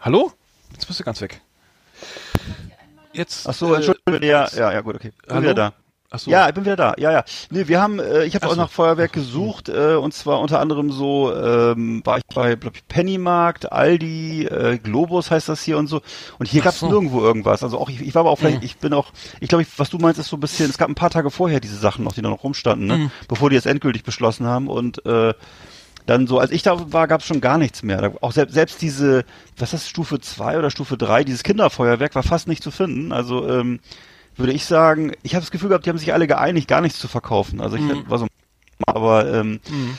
Hallo? 0.00 0.32
Jetzt 0.72 0.86
bist 0.86 0.98
du 0.98 1.04
ganz 1.04 1.20
weg. 1.20 1.42
Jetzt. 3.12 3.46
ach 3.46 3.52
so, 3.52 3.74
äh, 3.74 3.76
Entschuldigung. 3.76 4.22
Ja, 4.22 4.48
ja, 4.56 4.72
ja, 4.72 4.80
gut, 4.80 4.96
okay. 4.96 5.12
Hallo? 5.28 5.42
wieder 5.42 5.54
da. 5.54 5.72
Ach 6.14 6.18
so. 6.18 6.30
Ja, 6.30 6.46
ich 6.46 6.54
bin 6.54 6.64
wieder 6.66 6.76
da. 6.76 6.94
Ja, 6.98 7.10
ja. 7.10 7.24
Nee, 7.50 7.68
wir 7.68 7.80
haben, 7.80 7.98
äh, 7.98 8.24
ich 8.24 8.34
habe 8.34 8.46
auch 8.46 8.50
so. 8.50 8.56
nach 8.60 8.70
Feuerwerk 8.70 9.12
gesucht 9.14 9.70
äh, 9.70 9.94
und 9.94 10.12
zwar 10.12 10.40
unter 10.40 10.60
anderem 10.60 10.92
so 10.92 11.34
ähm, 11.34 12.02
war 12.04 12.18
ich 12.18 12.24
bei 12.34 12.54
glaub 12.54 12.76
ich, 12.76 12.86
Pennymarkt, 12.86 13.72
Aldi, 13.72 14.44
äh, 14.44 14.76
Globus 14.78 15.30
heißt 15.30 15.48
das 15.48 15.62
hier 15.62 15.78
und 15.78 15.86
so. 15.86 16.02
Und 16.38 16.48
hier 16.48 16.60
Ach 16.60 16.66
gab's 16.66 16.80
so. 16.80 16.88
nirgendwo 16.88 17.22
irgendwas. 17.22 17.62
Also 17.62 17.78
auch 17.78 17.88
ich, 17.88 18.02
ich 18.02 18.14
war 18.14 18.20
aber 18.20 18.30
auch 18.30 18.38
vielleicht, 18.38 18.58
Mhm. 18.58 18.64
ich 18.64 18.76
bin 18.76 18.92
auch, 18.92 19.06
ich 19.40 19.48
glaube, 19.48 19.64
was 19.78 19.88
du 19.88 19.96
meinst, 19.98 20.20
ist 20.20 20.28
so 20.28 20.36
ein 20.36 20.40
bisschen. 20.40 20.68
Es 20.68 20.76
gab 20.76 20.88
ein 20.90 20.94
paar 20.94 21.08
Tage 21.10 21.30
vorher 21.30 21.60
diese 21.60 21.76
Sachen 21.76 22.04
noch, 22.04 22.12
die 22.12 22.20
da 22.20 22.28
noch 22.28 22.44
rumstanden, 22.44 22.86
ne? 22.86 22.98
Mhm. 22.98 23.10
bevor 23.26 23.48
die 23.48 23.56
jetzt 23.56 23.66
endgültig 23.66 24.04
beschlossen 24.04 24.46
haben 24.46 24.68
und 24.68 25.04
äh, 25.06 25.32
dann 26.04 26.26
so, 26.26 26.38
als 26.40 26.50
ich 26.50 26.62
da 26.62 26.92
war, 26.92 27.06
gab's 27.08 27.26
schon 27.26 27.40
gar 27.40 27.56
nichts 27.58 27.82
mehr. 27.82 28.00
Da, 28.02 28.10
auch 28.20 28.32
selbst, 28.32 28.52
selbst 28.54 28.82
diese, 28.82 29.24
was 29.56 29.72
ist 29.72 29.84
das, 29.84 29.88
Stufe 29.88 30.20
2 30.20 30.58
oder 30.58 30.70
Stufe 30.70 30.96
3, 30.98 31.24
dieses 31.24 31.42
Kinderfeuerwerk 31.42 32.14
war 32.14 32.22
fast 32.22 32.48
nicht 32.48 32.62
zu 32.62 32.70
finden. 32.70 33.12
Also 33.12 33.48
ähm, 33.48 33.78
würde 34.36 34.52
ich 34.52 34.64
sagen, 34.64 35.12
ich 35.22 35.34
habe 35.34 35.42
das 35.42 35.50
Gefühl 35.50 35.68
gehabt, 35.68 35.86
die 35.86 35.90
haben 35.90 35.98
sich 35.98 36.12
alle 36.12 36.26
geeinigt, 36.26 36.68
gar 36.68 36.80
nichts 36.80 36.98
zu 36.98 37.08
verkaufen. 37.08 37.60
Also 37.60 37.76
ich 37.76 37.82
Mhm. 37.82 38.08
war 38.08 38.18
so, 38.18 38.26
aber 38.86 39.32
ähm, 39.32 39.60
Mhm. 39.68 39.98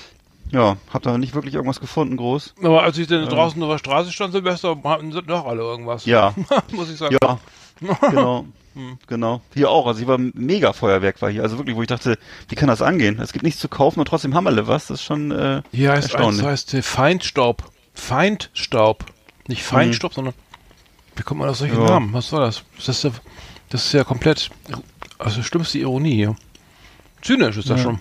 ja, 0.52 0.78
habe 0.92 1.04
da 1.04 1.18
nicht 1.18 1.36
wirklich 1.36 1.54
irgendwas 1.54 1.80
gefunden, 1.80 2.18
groß. 2.18 2.56
Aber 2.63 2.84
als 2.84 2.98
ich 2.98 3.08
dann 3.08 3.25
draußen 3.28 3.62
auf 3.63 3.70
der 3.70 3.78
Straße 3.78 4.12
stand, 4.12 4.34
Silvester, 4.34 4.78
hatten 4.84 5.12
sie 5.12 5.22
doch 5.24 5.46
alle 5.46 5.62
irgendwas. 5.62 6.06
Ja, 6.06 6.34
Muss 6.72 6.90
ich 6.92 6.98
sagen. 6.98 7.18
ja, 7.22 7.40
genau, 8.10 8.46
Hm. 8.75 8.98
genau. 9.06 9.42
Hier 9.54 9.70
auch. 9.70 9.86
Also 9.86 10.00
hier 10.00 10.08
war 10.08 10.18
mega 10.18 10.74
Feuerwerk 10.74 11.22
war 11.22 11.30
hier. 11.30 11.44
Also 11.44 11.60
wirklich, 11.60 11.75
wo 11.75 11.84
ich 11.84 11.88
dachte, 11.88 12.18
wie 12.50 12.56
kann 12.56 12.68
das 12.70 12.82
angehen? 12.82 13.20
Es 13.20 13.32
gibt 13.32 13.44
nichts 13.44 13.60
zu 13.62 13.70
kaufen 13.70 14.00
und 14.00 14.08
trotzdem 14.08 14.34
haben 14.34 14.48
alle 14.48 14.68
was. 14.68 14.88
Das 14.88 15.00
ist 15.00 15.06
schon 15.06 15.30
äh, 15.30 15.62
Hier 15.72 15.92
heißt 15.92 16.06
eins, 16.06 16.13
erstaunlich. 16.16 16.44
heißt 16.46 16.74
äh, 16.74 16.82
Feindstaub. 16.82 17.70
Feindstaub. 17.94 19.06
Nicht 19.48 19.62
Feinstaub, 19.63 20.13
sondern 20.16 20.34
wie 21.16 21.22
kommt 21.24 21.42
man 21.42 21.50
auf 21.50 21.58
solche 21.58 21.75
Ja. 21.75 21.84
Namen? 21.84 22.13
Was 22.13 22.30
soll 22.30 22.42
das? 22.42 22.63
Das 22.78 22.90
ist 22.90 23.04
ja, 23.04 23.12
das 23.74 23.86
ist 23.88 23.94
ja 23.94 24.03
komplett, 24.03 24.51
also 25.18 25.42
schlimmste 25.42 25.80
Ironie 25.80 26.13
hier. 26.13 26.36
Zynisch 27.24 27.58
ist 27.58 27.70
das 27.70 27.80
Ja. 27.80 27.84
schon. 27.86 28.00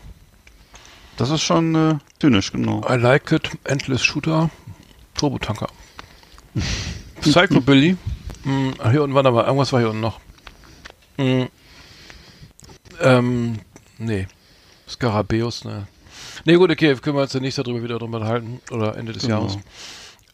Das 1.17 1.31
ist 1.31 1.43
schon 1.43 1.75
äh, 1.75 1.95
zynisch, 2.21 2.52
genau. 2.52 2.83
I 2.88 2.97
like 2.97 3.33
it, 3.33 3.50
Endless 3.64 4.02
Shooter, 4.05 4.50
Turbotanker. 5.14 5.69
Psychobilly. 7.23 7.97
Hm, 8.43 8.75
ah, 8.79 8.91
hier 8.91 9.02
unten 9.02 9.14
war 9.14 9.23
da 9.23 9.31
mal, 9.31 9.45
irgendwas 9.45 9.73
war 9.73 9.81
hier 9.81 9.88
unten 9.91 10.00
noch. 10.02 10.21
Hm, 11.17 11.49
ähm, 13.00 13.59
nee. 13.99 14.26
Skarabäus, 14.88 15.64
ne. 15.64 15.87
Nee, 16.45 16.57
gut, 16.57 16.71
okay, 16.71 16.95
können 16.97 17.17
wir 17.17 17.23
uns 17.23 17.33
ja 17.33 17.41
nächstes 17.41 17.59
Jahr 17.64 17.73
drüber 17.73 17.83
wieder 17.85 17.99
drüber 17.99 18.19
unterhalten. 18.19 18.61
Oder 18.71 18.97
Ende 18.97 19.12
des 19.12 19.23
Genau. 19.23 19.41
Jahres. 19.47 19.59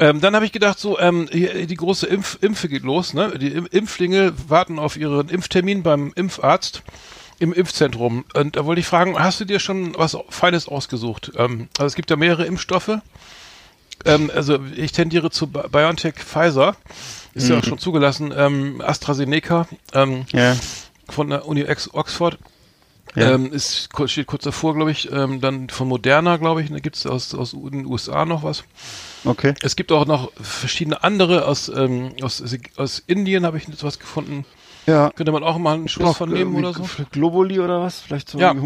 Ähm, 0.01 0.21
dann 0.21 0.35
habe 0.35 0.45
ich 0.45 0.53
gedacht, 0.53 0.79
so, 0.79 0.99
ähm, 0.99 1.29
die 1.33 1.75
große 1.75 2.07
Impf 2.07 2.39
Impfe 2.41 2.69
geht 2.69 2.85
los, 2.85 3.15
ne? 3.15 3.37
Die 3.39 3.49
Im 3.49 3.67
Impflinge 3.67 4.33
warten 4.49 4.79
auf 4.79 4.97
ihren 4.97 5.29
Impftermin 5.29 5.83
beim 5.83 6.13
Impfarzt 6.15 6.83
im 7.41 7.53
Impfzentrum. 7.53 8.25
Und 8.35 8.57
da 8.57 8.65
wollte 8.65 8.81
ich 8.81 8.87
fragen, 8.87 9.19
hast 9.19 9.41
du 9.41 9.45
dir 9.45 9.59
schon 9.61 9.97
was 9.97 10.17
Feines 10.29 10.69
ausgesucht? 10.69 11.33
Ähm, 11.37 11.69
also 11.79 11.87
es 11.87 11.95
gibt 11.95 12.11
ja 12.11 12.17
mehrere 12.17 12.47
Impfstoffe. 12.47 12.99
Ähm, 14.05 14.31
also 14.35 14.59
ich 14.77 14.93
tendiere 14.93 15.31
zu 15.31 15.49
Bi- 15.49 15.69
BioNTech 15.71 16.15
Pfizer. 16.15 16.77
Ist 17.35 17.49
ja 17.49 17.59
auch 17.59 17.65
schon 17.65 17.79
zugelassen. 17.79 18.33
Ähm, 18.37 18.81
AstraZeneca 18.81 19.69
ähm, 19.93 20.27
Ja. 20.33 20.57
von 21.09 21.31
der 21.31 21.47
Uni 21.47 21.65
Oxford. 21.93 22.39
Ja. 23.15 23.33
Ähm, 23.33 23.53
ist, 23.53 23.89
steht 24.07 24.27
kurz 24.27 24.45
davor, 24.45 24.75
glaube 24.75 24.91
ich, 24.91 25.11
ähm, 25.11 25.41
dann 25.41 25.69
von 25.71 25.89
Moderna, 25.89 26.37
glaube 26.37 26.63
ich, 26.63 26.71
da 26.71 26.79
gibt 26.79 26.97
es 26.97 27.07
aus, 27.07 27.35
aus 27.35 27.53
den 27.53 27.87
USA 27.87 28.25
noch 28.25 28.43
was. 28.43 28.65
Okay. 29.25 29.55
Es 29.63 29.77
gibt 29.77 29.91
auch 29.93 30.07
noch 30.07 30.31
verschiedene 30.41 31.03
andere 31.03 31.47
aus, 31.47 31.69
ähm, 31.69 32.13
aus, 32.23 32.43
aus 32.77 33.03
Indien 33.07 33.45
habe 33.45 33.57
ich 33.59 33.67
was 33.83 33.99
gefunden. 33.99 34.45
Ja. 34.87 35.11
Könnte 35.15 35.33
man 35.33 35.45
auch 35.45 35.59
mal 35.59 35.75
einen 35.75 35.89
Schuss 35.89 36.17
von 36.17 36.31
nehmen 36.31 36.55
oder 36.55 36.73
so? 36.73 36.89
Globuli 37.13 37.61
oder 37.61 37.83
was? 37.83 38.01
Vielleicht 38.01 38.31
so 38.31 38.39
Ja, 38.39 38.55
Barat. 38.55 38.63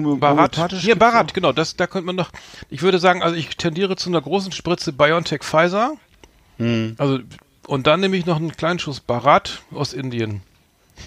homöopathisch 0.56 0.80
Hier, 0.80 0.96
Barat, 0.96 1.30
auch? 1.30 1.34
genau. 1.34 1.52
Das, 1.52 1.74
da 1.74 1.88
könnte 1.88 2.06
man 2.06 2.14
noch, 2.14 2.30
ich 2.70 2.82
würde 2.82 3.00
sagen, 3.00 3.22
also 3.24 3.34
ich 3.34 3.56
tendiere 3.56 3.96
zu 3.96 4.08
einer 4.08 4.20
großen 4.20 4.52
Spritze 4.52 4.92
BioNTech 4.92 5.42
Pfizer. 5.42 5.94
Hm. 6.58 6.94
Also, 6.98 7.18
und 7.66 7.88
dann 7.88 8.00
nehme 8.00 8.16
ich 8.16 8.24
noch 8.24 8.36
einen 8.36 8.52
kleinen 8.52 8.78
Schuss 8.78 9.00
Barat 9.00 9.62
aus 9.72 9.92
Indien. 9.92 10.42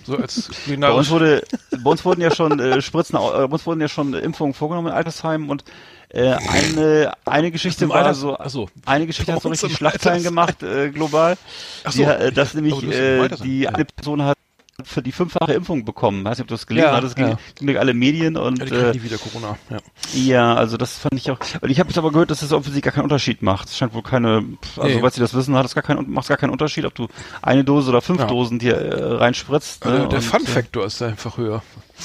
So 0.06 0.18
als 0.18 0.50
Bei 0.80 0.92
uns 0.92 1.10
wurde, 1.10 1.44
bei 1.84 1.90
uns 1.90 2.06
wurden 2.06 2.22
ja 2.22 2.34
schon 2.34 2.60
äh, 2.60 2.82
Spritzen, 2.82 3.16
äh, 3.18 3.20
bei 3.20 3.44
uns 3.46 3.66
wurden 3.66 3.82
ja 3.82 3.88
schon 3.88 4.14
Impfungen 4.14 4.54
vorgenommen 4.54 4.88
in 4.88 4.94
Altersheimen 4.94 5.50
und 5.50 5.64
äh, 6.10 6.34
eine 6.34 7.14
eine 7.26 7.52
Geschichte 7.52 7.90
war 7.90 8.14
so, 8.14 8.38
so. 8.46 8.70
eine 8.86 9.08
Geschichte 9.08 9.34
hat 9.34 9.42
so 9.42 9.50
richtig 9.50 9.76
Schlagzeilen 9.76 10.24
gemacht 10.24 10.64
äh, 10.64 10.90
global. 10.90 11.38
Ach 11.84 11.92
so. 11.92 11.98
Die, 11.98 12.04
äh, 12.04 12.32
dass 12.32 12.54
nämlich 12.54 12.82
äh, 12.84 13.28
die 13.44 13.68
eine 13.68 13.86
Person 13.86 14.24
hat 14.24 14.38
für 14.84 15.02
die 15.02 15.12
fünffache 15.14 15.54
Impfung 15.54 15.86
bekommen. 15.86 16.26
Weiß 16.26 16.38
nicht, 16.38 16.42
ob 16.44 16.48
du 16.50 16.54
das 16.54 16.68
gelesen 16.68 16.88
Ja, 16.90 16.96
hattest, 16.96 17.16
ging, 17.16 17.30
ja. 17.30 17.38
ging 17.56 17.68
durch 17.68 17.80
alle 17.80 17.94
Medien 17.94 18.36
und 18.36 18.60
Ja, 18.60 18.92
die 18.92 19.00
äh, 19.00 19.04
wieder 19.04 19.18
Corona. 19.18 19.58
Ja. 19.70 19.78
ja, 20.14 20.54
also 20.56 20.76
das 20.76 20.98
fand 20.98 21.14
ich 21.16 21.32
auch. 21.32 21.40
Und 21.62 21.70
ich 21.70 21.80
habe 21.80 21.90
jetzt 21.90 21.98
aber 21.98 22.12
gehört, 22.12 22.30
dass 22.30 22.42
das 22.42 22.52
offensichtlich 22.52 22.84
gar 22.84 22.92
keinen 22.94 23.04
Unterschied 23.06 23.42
macht. 23.42 23.70
Es 23.70 23.78
scheint 23.78 23.94
wohl 23.94 24.04
keine, 24.04 24.44
also 24.76 24.84
Nee. 24.84 24.94
soweit 24.96 25.14
sie 25.14 25.22
das 25.22 25.34
wissen, 25.34 25.56
hat 25.56 25.66
es 25.66 25.76
gar 25.76 25.84
keinen, 25.84 26.12
macht 26.12 26.26
es 26.26 26.30
gar 26.30 26.38
keinen 26.38 26.50
Unterschied, 26.50 26.84
ob 26.86 26.94
du 26.94 27.08
eine 27.42 27.64
Dose 27.64 27.90
oder 27.90 28.02
fünf 28.02 28.20
Ja. 28.20 28.28
Dosen 28.28 28.60
dir 28.60 28.76
äh, 28.76 29.16
reinspritzt. 29.16 29.86
Also 29.86 29.98
ne? 30.04 30.10
der 30.10 30.20
Und, 30.20 30.24
Fun-Faktor 30.26 30.86
ist 30.86 31.00
da 31.00 31.08
einfach 31.08 31.38
höher. 31.38 31.64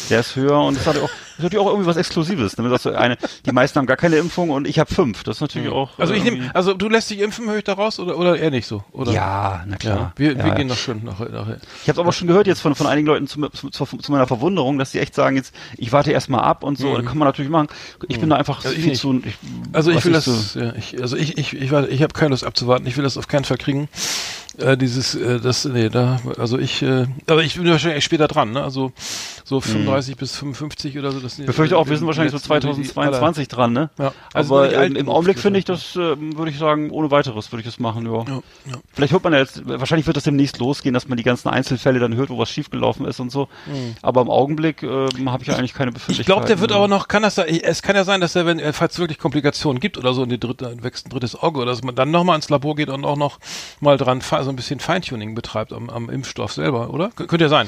Der 0.08 0.20
ist 0.20 0.36
höher 0.36 0.60
und 0.60 0.76
es 0.76 0.86
hat 0.86 0.96
auch, 0.98 1.10
ist 1.40 1.44
natürlich 1.44 1.64
auch 1.66 1.70
irgendwie 1.70 1.88
was 1.88 1.96
Exklusives. 1.96 2.56
Ne? 2.58 2.68
Das 2.68 2.86
ist 2.86 2.94
eine, 2.94 3.16
die 3.46 3.52
meisten 3.52 3.78
haben 3.78 3.86
gar 3.86 3.96
keine 3.96 4.16
Impfung 4.16 4.50
und 4.50 4.66
ich 4.68 4.78
habe 4.78 4.92
fünf. 4.94 5.24
Das 5.24 5.36
ist 5.36 5.40
natürlich 5.40 5.68
auch. 5.70 5.90
Also 5.98 6.14
ich 6.14 6.22
nehme, 6.24 6.50
also 6.54 6.74
du 6.74 6.88
lässt 6.88 7.10
dich 7.10 7.20
impfen, 7.20 7.48
höre 7.48 7.58
ich 7.58 7.64
da 7.64 7.72
raus 7.74 7.98
oder, 7.98 8.16
oder 8.18 8.38
eher 8.38 8.50
nicht 8.50 8.66
so? 8.66 8.84
Oder? 8.92 9.12
Ja, 9.12 9.64
na 9.66 9.72
Ja, 9.72 9.76
klar. 9.78 10.12
wir, 10.16 10.32
ja, 10.32 10.38
wir 10.38 10.46
ja. 10.46 10.54
gehen 10.54 10.68
noch 10.68 10.76
schön 10.76 11.02
nachher. 11.04 11.28
nachher. 11.28 11.58
Ich 11.82 11.88
habe 11.88 12.00
aber 12.00 12.12
schon 12.12 12.28
gehört 12.28 12.46
jetzt 12.46 12.60
von, 12.60 12.74
von 12.74 12.86
einigen 12.86 13.06
Leuten 13.06 13.26
zu, 13.26 13.40
zu, 13.48 13.70
zu, 13.70 13.84
zu 13.86 14.12
meiner 14.12 14.26
Verwunderung, 14.26 14.78
dass 14.78 14.92
die 14.92 14.98
echt 15.00 15.14
sagen, 15.14 15.36
jetzt 15.36 15.54
ich 15.76 15.92
warte 15.92 16.12
erstmal 16.12 16.42
ab 16.42 16.62
und 16.64 16.78
so. 16.78 16.90
Und 16.90 17.04
kann 17.06 17.18
man 17.18 17.26
natürlich 17.26 17.50
machen. 17.50 17.68
Ich 18.08 18.20
bin 18.20 18.30
da 18.30 18.36
einfach 18.36 18.64
Also 18.64 18.74
ich 18.76 18.82
viel 18.82 18.90
nicht. 18.90 19.00
zu. 19.00 19.20
Ich, 19.24 19.34
Also 19.72 19.90
ich 19.90 20.04
will 20.04 20.12
das, 20.12 20.54
ja, 20.54 20.74
ich, 20.74 21.00
also 21.00 21.16
ich, 21.16 21.38
ich, 21.38 21.54
ich, 21.54 21.70
warte, 21.70 21.88
ich 21.88 22.02
habe 22.02 22.12
keine 22.12 22.30
Lust 22.30 22.44
abzuwarten. 22.44 22.86
Ich 22.86 22.96
will 22.96 23.04
das 23.04 23.16
auf 23.16 23.28
keinen 23.28 23.44
Fall 23.44 23.56
kriegen. 23.58 23.88
Äh, 24.58 24.76
dieses, 24.76 25.14
äh, 25.14 25.40
das, 25.40 25.64
nee, 25.64 25.88
da, 25.88 26.18
also 26.36 26.58
ich, 26.58 26.82
äh, 26.82 27.06
aber 27.28 27.42
ich 27.44 27.54
bin 27.56 27.66
wahrscheinlich 27.70 28.04
später 28.04 28.26
dran, 28.28 28.50
ne? 28.52 28.62
Also 28.62 28.92
so 29.44 29.60
35 29.60 30.16
bis 30.16 30.36
55 30.36 30.98
oder 30.98 31.12
so. 31.12 31.20
Ich 31.38 31.46
befürchte 31.46 31.76
auch, 31.78 31.88
wir 31.88 31.96
sind 31.96 32.06
wahrscheinlich 32.06 32.32
so 32.32 32.38
2022 32.38 33.48
dran, 33.48 33.72
ne? 33.72 33.90
Ja, 33.98 34.12
also 34.34 34.56
aber 34.58 34.72
im 34.84 34.94
genug 34.94 35.08
Augenblick 35.14 35.38
finde 35.38 35.58
ich 35.58 35.64
das, 35.64 35.96
ähm, 35.96 36.36
würde 36.36 36.50
ich 36.50 36.58
sagen, 36.58 36.90
ohne 36.90 37.10
weiteres 37.10 37.50
würde 37.52 37.60
ich 37.60 37.66
das 37.66 37.78
machen, 37.78 38.06
ja. 38.06 38.18
Ja, 38.24 38.34
ja. 38.66 38.76
Vielleicht 38.92 39.12
hört 39.12 39.24
man 39.24 39.32
ja 39.32 39.38
jetzt, 39.40 39.62
wahrscheinlich 39.66 40.06
wird 40.06 40.16
das 40.16 40.24
demnächst 40.24 40.58
losgehen, 40.58 40.94
dass 40.94 41.08
man 41.08 41.16
die 41.16 41.22
ganzen 41.24 41.48
Einzelfälle 41.48 41.98
dann 41.98 42.14
hört, 42.14 42.30
wo 42.30 42.38
was 42.38 42.50
schiefgelaufen 42.50 43.06
ist 43.06 43.20
und 43.20 43.30
so. 43.30 43.48
Aber 44.02 44.20
im 44.22 44.30
Augenblick 44.30 44.82
ähm, 44.82 45.30
habe 45.30 45.42
ich 45.42 45.48
ja 45.48 45.56
eigentlich 45.56 45.74
keine 45.74 45.90
Ich 45.90 45.94
Befindlichkeiten. 45.94 46.26
glaube, 46.26 46.46
der 46.46 46.60
wird 46.60 46.70
ja. 46.70 46.76
aber 46.76 46.88
noch, 46.88 47.08
kann 47.08 47.22
das 47.22 47.34
sein, 47.36 47.46
es 47.48 47.82
kann 47.82 47.96
ja 47.96 48.04
sein, 48.04 48.20
dass 48.20 48.34
er, 48.36 48.46
wenn, 48.46 48.58
äh, 48.58 48.72
falls 48.72 48.94
es 48.94 48.98
wirklich 48.98 49.18
Komplikationen 49.18 49.80
gibt 49.80 49.98
oder 49.98 50.14
so 50.14 50.22
in 50.22 50.28
die 50.30 50.40
dritte, 50.40 50.76
wächst 50.82 51.06
ein 51.06 51.10
drittes 51.10 51.34
Auge 51.36 51.60
oder 51.60 51.70
dass 51.70 51.82
man 51.82 51.94
dann 51.94 52.10
nochmal 52.10 52.36
ins 52.36 52.48
Labor 52.50 52.74
geht 52.76 52.88
und 52.88 53.04
auch 53.04 53.16
noch 53.16 53.38
mal 53.80 53.96
dran, 53.96 54.20
so 54.20 54.36
ein 54.36 54.56
bisschen 54.56 54.80
Feintuning 54.80 55.34
betreibt 55.34 55.72
am, 55.72 55.90
am 55.90 56.08
Impfstoff 56.10 56.52
selber, 56.52 56.90
oder? 56.90 57.06
Kö- 57.08 57.26
könnte 57.26 57.44
ja 57.44 57.48
sein. 57.48 57.66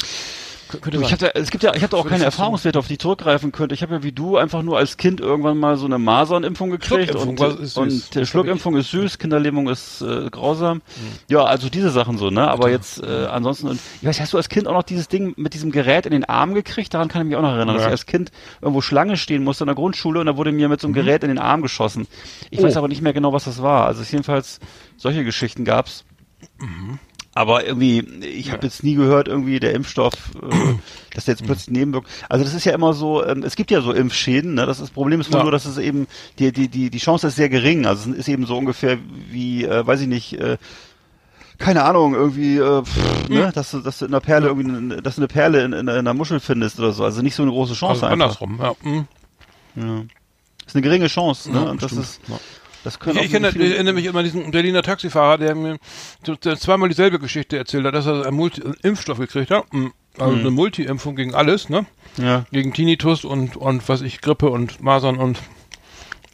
Kö- 0.73 0.81
Könnte 0.81 0.99
Du, 0.99 1.05
ich 1.05 1.13
hatte, 1.13 1.35
es 1.35 1.51
gibt 1.51 1.63
ja, 1.65 1.75
ich 1.75 1.83
hatte 1.83 1.97
auch 1.97 2.07
keine 2.07 2.25
Erfahrungswerte, 2.25 2.79
auf 2.79 2.87
die 2.87 2.95
ich 2.95 2.99
zurückgreifen 2.99 3.53
könnte. 3.53 3.75
Ich 3.75 3.83
habe 3.83 3.95
ja 3.95 4.03
wie 4.03 4.13
du 4.13 4.37
einfach 4.37 4.63
nur 4.63 4.79
als 4.79 4.97
Kind 4.97 5.21
irgendwann 5.21 5.59
mal 5.59 5.77
so 5.77 5.87
eine 5.87 5.99
Masernimpfung 5.99 6.71
gekriegt 6.71 7.15
und, 7.15 7.41
ist 7.41 7.75
süß. 7.75 7.77
und 7.77 8.17
hab 8.17 8.27
Schluckimpfung 8.27 8.77
ist 8.77 8.91
süß, 8.91 9.19
Kinderlähmung 9.19 9.69
ist 9.69 10.01
äh, 10.03 10.29
grausam. 10.31 10.83
Ja, 11.29 11.45
also 11.45 11.69
diese 11.69 11.91
Sachen 11.91 12.19
so, 12.19 12.31
ne? 12.31 12.49
Aber 12.49 12.71
jetzt 12.71 13.03
äh, 13.03 13.27
ansonsten, 13.27 13.69
und, 13.69 13.81
ich 14.01 14.07
weiß, 14.09 14.21
hast 14.21 14.33
du 14.33 14.37
als 14.37 14.49
Kind 14.49 14.67
auch 14.67 14.73
noch 14.75 14.83
dieses 14.83 15.09
Ding 15.09 15.35
mit 15.37 15.55
diesem 15.55 15.71
Gerät 15.73 16.07
in 16.07 16.13
den 16.13 16.25
Arm 16.25 16.55
gekriegt? 16.55 16.95
Daran 16.95 17.09
kann 17.09 17.23
ich 17.23 17.29
mich 17.29 17.37
auch 17.37 17.43
noch 17.43 17.53
erinnern, 17.55 17.75
dass 17.75 17.83
Ja. 17.85 17.89
ich 17.89 17.93
als 17.93 18.07
Kind 18.07 18.33
irgendwo 18.61 18.81
Schlange 18.81 19.17
stehen 19.17 19.45
musste 19.45 19.65
in 19.65 19.67
der 19.69 19.75
Grundschule 19.77 20.21
und 20.21 20.27
da 20.27 20.37
wurde 20.37 20.53
mir 20.53 20.69
mit 20.69 20.81
so 20.81 20.87
einem 20.87 20.95
Gerät 20.95 21.23
in 21.23 21.29
den 21.29 21.39
Arm 21.39 21.63
geschossen. 21.63 22.07
Ich 22.51 22.59
Oh. 22.61 22.63
weiß 22.65 22.77
aber 22.77 22.89
nicht 22.89 23.03
mehr 23.03 23.13
genau, 23.13 23.33
was 23.33 23.45
das 23.45 23.61
war. 23.63 23.87
Also 23.87 24.03
jedenfalls 24.03 24.61
solche 24.97 25.25
Geschichten 25.25 25.65
gab's. 25.65 26.05
Aber 27.35 27.67
irgendwie, 27.67 28.01
ich 28.27 28.53
habe 28.53 28.67
jetzt 28.67 28.85
nie 28.85 28.95
gehört, 28.95 29.27
irgendwie 29.27 29.59
der 29.59 29.73
Impfstoff, 29.73 30.13
äh, 30.43 30.75
dass 31.15 31.25
der 31.25 31.33
jetzt 31.35 31.45
plötzlich 31.47 31.71
nebenwirkt. 31.71 32.07
Also 32.29 32.45
das 32.45 32.53
ist 32.53 32.65
ja 32.67 32.75
immer 32.75 32.93
so, 32.93 33.25
ähm, 33.25 33.43
es 33.43 33.57
gibt 33.57 33.71
ja 33.71 33.81
so 33.81 33.93
Impfschäden, 33.93 34.53
ne? 34.55 34.67
Das, 34.67 34.77
ist, 34.77 34.83
das 34.83 34.91
Problem 34.91 35.19
ist 35.21 35.33
Ja. 35.33 35.43
nur, 35.43 35.51
dass 35.51 35.65
es 35.65 35.79
eben, 35.79 36.07
die, 36.39 36.53
die, 36.53 36.69
die, 36.69 36.91
die 36.91 36.99
Chance 36.99 37.29
ist 37.29 37.37
sehr 37.37 37.49
gering. 37.49 37.87
Also 37.87 38.11
es 38.11 38.17
ist 38.19 38.29
eben 38.29 38.45
so 38.45 38.59
ungefähr 38.59 38.99
wie, 39.31 39.65
äh, 39.65 39.87
weiß 39.87 40.03
ich 40.03 40.09
nicht, 40.09 40.35
äh, 40.35 40.59
keine 41.59 41.85
Ahnung, 41.85 42.15
irgendwie, 42.15 42.59
äh, 42.59 42.83
pff, 42.83 43.29
Hm. 43.29 43.35
ne, 43.35 43.53
dass 43.55 43.71
du, 43.71 43.79
dass 43.81 43.99
du 44.01 44.05
in 44.07 44.11
einer 44.13 44.21
Perle 44.21 44.49
irgendwie, 44.49 45.01
dass 45.01 45.15
du 45.15 45.21
eine 45.23 45.29
Perle 45.29 45.65
in, 45.65 45.73
in, 45.73 45.81
in 45.81 45.89
einer 45.89 46.13
Muschel 46.15 46.39
findest 46.41 46.79
oder 46.81 46.93
so. 46.93 47.03
Also 47.05 47.23
nicht 47.23 47.35
so 47.35 47.43
eine 47.45 47.53
große 47.53 47.73
Chance 47.75 48.05
also 48.07 48.23
einfach. 48.23 48.41
andersrum, 48.43 48.59
ja. 48.61 48.75
hm. 48.83 49.07
Ja. 49.77 50.03
Ist 50.67 50.75
eine 50.77 50.83
geringe 50.83 51.07
Chance, 51.07 51.51
ne? 51.51 51.63
Ja, 51.65 51.71
Und 51.71 51.83
das 51.83 51.91
stimmt. 51.93 52.05
ist, 52.05 52.21
Ja. 52.29 52.39
Das 52.85 52.99
können 52.99 53.17
Ich, 53.17 53.21
auch 53.21 53.25
ich 53.27 53.33
kenne, 53.33 53.49
ich 53.49 53.57
erinnere 53.75 53.95
mich 53.95 54.07
immer 54.07 54.19
an 54.21 54.25
diesen 54.25 54.51
Berliner 54.51 54.83
Taxifahrer, 54.83 55.39
der 55.39 55.55
mir 55.55 55.79
zweimal 56.59 56.89
dieselbe 56.89 57.19
Geschichte 57.19 57.57
erzählt 57.57 57.85
hat, 57.87 57.95
dass 57.95 58.07
er 58.07 58.27
einen 58.27 58.37
Multi 58.37 58.63
Impfstoff 58.83 59.19
gekriegt 59.19 59.51
hat. 59.51 59.65
Hm. 59.71 59.93
Also 60.19 60.37
eine 60.37 60.51
Multi-Impfung 60.51 61.17
gegen 61.17 61.35
alles, 61.35 61.71
ne? 61.71 61.87
ja. 62.19 62.45
Gegen 62.53 62.75
Tinnitus 62.75 63.25
und, 63.25 63.57
und 63.57 63.89
was 63.89 64.03
ich, 64.03 64.21
Grippe 64.21 64.51
und 64.51 64.83
Masern 64.83 65.17
und 65.17 65.39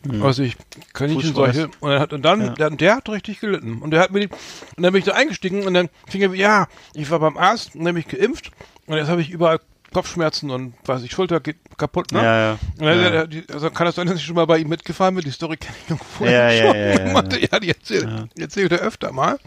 was 0.03 0.41
ich, 0.41 0.57
Kaninchensäure. 0.95 1.71
Und, 1.79 1.91
er 1.91 2.01
hat, 2.01 2.13
und 2.13 2.23
dann, 2.23 2.41
Ja. 2.41 2.49
der, 2.55 2.71
der 2.71 2.97
hat 2.97 3.09
richtig 3.09 3.39
gelitten. 3.41 3.79
Und 3.81 3.93
der 3.93 4.01
hat 4.01 4.11
mir 4.11 4.21
die, 4.21 4.29
und 4.77 4.83
dann 4.83 4.93
bin 4.93 4.99
ich 5.01 5.05
da 5.05 5.13
eingestiegen 5.13 5.65
und 5.65 5.75
dann 5.75 5.91
fing 6.09 6.23
er, 6.23 6.35
ja, 6.35 6.67
ich 6.95 7.11
war 7.11 7.21
beim 7.21 7.37
Arzt, 7.37 7.77
nämlich 7.77 8.09
geimpft 8.09 8.51
und 8.87 8.97
jetzt 8.97 9.09
habe 9.09 9.21
ich 9.21 9.31
überall 9.31 9.61
Kopfschmerzen 9.93 10.51
und 10.51 10.75
weiß 10.85 11.03
ich, 11.03 11.13
Schulter 11.13 11.41
geht 11.41 11.57
kaputt, 11.77 12.13
ne? 12.13 12.23
Ja, 12.23 12.39
ja. 12.39 12.59
Dann, 12.79 13.33
ja. 13.33 13.43
also 13.53 13.71
kann 13.71 13.87
das 13.87 13.95
sein, 13.95 14.07
dass 14.07 14.17
ich 14.17 14.25
schon 14.25 14.35
mal 14.35 14.47
bei 14.47 14.59
ihm 14.59 14.69
mitgefahren 14.69 15.15
bin? 15.15 15.25
Die 15.25 15.31
Story 15.31 15.57
kenne 15.57 15.75
ich 15.83 15.91
irgendwo 15.91 16.25
Ja, 16.25 16.51
ja, 16.51 16.67
schon. 16.67 16.77
ja, 16.77 17.39
ja, 17.39 17.49
ja, 17.53 17.61
die 17.61 17.69
erzählt, 17.69 18.09
die 18.37 18.43
erzählt 18.43 18.73
er 18.73 18.81
öfter 18.81 19.13
mal. 19.13 19.39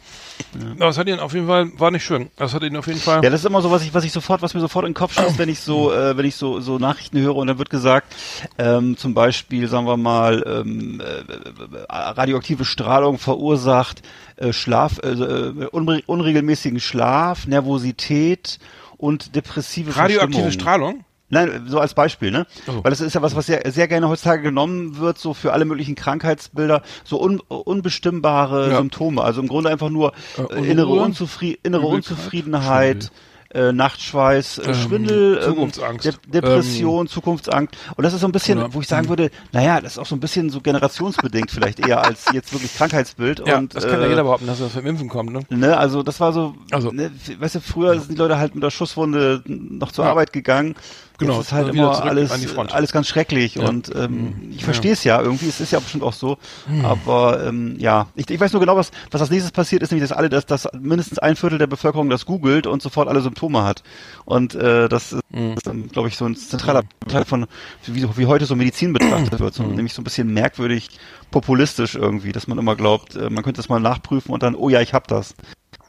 Aber 0.80 0.90
es 0.90 0.98
hat 0.98 1.08
ihn 1.08 1.20
auf 1.20 1.34
jeden 1.34 1.48
Fall, 1.48 1.72
war 1.80 1.92
nicht 1.92 2.04
schön. 2.04 2.30
Das 2.38 2.54
hat 2.54 2.64
ihn 2.64 2.76
auf 2.76 2.88
jeden 2.88 3.00
Fall. 3.00 3.24
Ja, 3.24 3.30
das 3.30 3.42
ist 3.42 3.46
immer 3.46 3.62
so, 3.62 3.70
was 3.72 3.84
ich, 3.84 3.94
was 3.94 4.04
ich 4.04 4.12
sofort, 4.12 4.42
was 4.42 4.54
mir 4.54 4.60
sofort 4.62 4.86
in 4.86 4.92
den 4.92 4.98
Kopf 4.98 5.14
schießt, 5.14 5.38
wenn 5.38 5.50
ich 5.50 5.60
so, 5.60 5.94
äh, 5.94 6.18
wenn 6.18 6.26
ich 6.26 6.36
so, 6.36 6.60
so 6.60 6.80
Nachrichten 6.80 7.20
höre 7.20 7.36
und 7.36 7.48
dann 7.48 7.60
wird 7.60 7.70
gesagt, 7.70 8.16
ähm, 8.58 8.98
zum 8.98 9.14
Beispiel, 9.14 9.68
sagen 9.68 9.86
wir 9.86 9.98
mal, 9.98 10.44
ähm, 10.46 11.02
äh, 11.02 11.84
radioaktive 11.90 12.66
Strahlung 12.66 13.18
verursacht 13.20 14.02
äh, 14.38 14.54
Schlaf, 14.54 15.00
äh, 15.04 15.10
äh, 15.10 15.68
unre 15.72 16.02
unregelmäßigen 16.06 16.80
Schlaf, 16.80 17.46
Nervosität 17.46 18.60
und 19.02 19.36
depressive 19.36 19.96
Radioaktive 19.96 20.44
Verstimmung. 20.44 20.52
Strahlung? 20.52 21.06
Nein, 21.34 21.64
so 21.68 21.80
als 21.80 21.94
Beispiel, 21.94 22.30
ne? 22.30 22.46
So. 22.66 22.84
Weil 22.84 22.92
das 22.92 23.00
ist 23.00 23.14
ja 23.16 23.22
was, 23.22 23.36
was 23.38 23.46
sehr, 23.46 23.62
sehr 23.72 23.88
gerne 23.88 24.10
heutzutage 24.10 24.42
genommen 24.44 24.98
wird, 24.98 25.18
so 25.18 25.34
für 25.34 25.54
alle 25.54 25.64
möglichen 25.64 25.96
Krankheitsbilder, 25.96 26.82
so 27.06 27.22
un, 27.22 27.40
unbestimmbare 27.40 28.70
Ja. 28.70 28.78
Symptome. 28.78 29.24
Also 29.24 29.42
im 29.42 29.48
Grunde 29.48 29.70
einfach 29.70 29.90
nur 29.90 30.12
Äh, 30.38 30.42
äh, 30.54 30.72
innere, 30.72 30.90
Unzufri 30.90 31.58
innere 31.64 31.86
Unzufriedenheit, 31.88 33.12
äh, 33.54 33.72
Nachtschweiß, 33.74 34.60
äh, 34.60 34.68
Ähm, 34.70 34.74
Schwindel, 34.76 35.38
ähm, 35.38 35.44
Zukunftsangst. 35.44 36.06
De 36.06 36.14
Depression, 36.28 37.08
Zukunftsangst. 37.08 37.76
Und 37.96 38.04
das 38.04 38.14
ist 38.14 38.22
so 38.22 38.28
ein 38.28 38.32
bisschen, 38.32 38.60
Oder- 38.60 38.74
wo 38.74 38.82
ich 38.82 38.88
sagen 38.88 39.10
würde, 39.10 39.30
naja, 39.52 39.82
das 39.82 39.94
ist 39.94 39.98
auch 39.98 40.06
so 40.06 40.16
ein 40.16 40.20
bisschen 40.20 40.50
so 40.50 40.62
generationsbedingt 40.62 41.52
vielleicht 41.52 41.80
eher 41.86 42.04
als 42.04 42.26
jetzt 42.34 42.54
wirklich 42.54 42.74
Krankheitsbild. 42.76 43.44
Ja, 43.46 43.58
und, 43.58 43.76
das 43.76 43.86
kann 43.88 44.00
ja 44.00 44.06
äh, 44.08 44.10
jeder 44.10 44.24
behaupten, 44.24 44.48
dass 44.48 44.60
das 44.60 44.72
vom 44.74 44.86
Impfen 44.86 45.10
kommt, 45.10 45.32
ne? 45.34 45.42
Ne, 45.50 45.78
also 45.78 46.04
das 46.04 46.20
war 46.20 46.34
so, 46.34 46.56
Also- 46.72 46.92
ne, 46.92 47.12
weißt 47.40 47.56
du, 47.56 47.60
früher 47.62 48.00
sind 48.00 48.12
die 48.12 48.18
Leute 48.18 48.38
halt 48.38 48.56
mit 48.56 48.64
der 48.64 48.72
Schusswunde 48.72 49.44
noch 49.46 49.92
zur 49.92 50.06
Ja. 50.06 50.12
Arbeit 50.12 50.34
gegangen. 50.34 50.76
Genau, 51.22 51.38
Jetzt 51.38 51.48
ist 51.48 51.52
halt 51.54 51.70
immer 51.70 52.04
alles, 52.04 52.32
alles 52.74 52.92
ganz 52.92 53.08
schrecklich 53.08 53.56
Ja. 53.56 53.68
und 53.70 53.92
ähm, 53.96 54.24
Mhm. 54.24 54.52
ich 54.56 54.64
verstehe 54.66 54.92
es 54.94 55.04
ja 55.04 55.22
irgendwie, 55.22 55.48
es 55.48 55.60
ist 55.62 55.72
ja 55.72 55.80
bestimmt 55.80 56.04
auch 56.04 56.14
so, 56.14 56.38
aber 56.84 57.46
ähm, 57.46 57.76
ja, 57.78 58.08
ich, 58.16 58.30
ich 58.30 58.40
weiß 58.40 58.52
nur 58.54 58.60
genau, 58.60 58.76
was, 58.76 58.92
was 59.12 59.22
als 59.22 59.30
nächstes 59.30 59.52
passiert 59.52 59.84
ist, 59.84 59.92
nämlich, 59.92 60.10
dass 60.10 60.18
alle, 60.18 60.30
dass, 60.30 60.46
dass 60.46 60.68
mindestens 60.80 61.20
ein 61.20 61.36
Viertel 61.36 61.58
der 61.60 61.68
Bevölkerung 61.68 62.10
das 62.10 62.26
googelt 62.26 62.68
und 62.68 62.82
sofort 62.82 63.08
alle 63.08 63.22
Symptome 63.22 63.64
hat 63.64 63.84
und 64.26 64.56
äh, 64.56 64.90
das 64.90 65.14
ist, 65.14 65.22
Mhm. 65.34 65.88
glaube 65.92 66.10
ich, 66.10 66.18
so 66.18 66.26
ein 66.26 66.36
zentraler 66.36 66.82
Teil 67.08 67.24
von, 67.24 67.46
wie, 67.86 68.06
wie 68.18 68.26
heute 68.26 68.46
so 68.46 68.56
Medizin 68.58 68.92
betrachtet 68.92 69.40
wird, 69.40 69.54
so, 69.54 69.64
nämlich 69.64 69.94
so 69.94 70.02
ein 70.02 70.04
bisschen 70.04 70.34
merkwürdig 70.34 70.90
populistisch 71.32 71.96
irgendwie, 71.96 72.32
dass 72.34 72.48
man 72.48 72.58
immer 72.58 72.76
glaubt, 72.76 73.16
äh, 73.16 73.30
man 73.30 73.44
könnte 73.44 73.60
das 73.60 73.70
mal 73.70 73.80
nachprüfen 73.80 74.32
und 74.34 74.44
dann, 74.44 74.56
oh 74.56 74.70
ja, 74.70 74.82
ich 74.82 74.94
hab 74.94 75.08
das. 75.08 75.36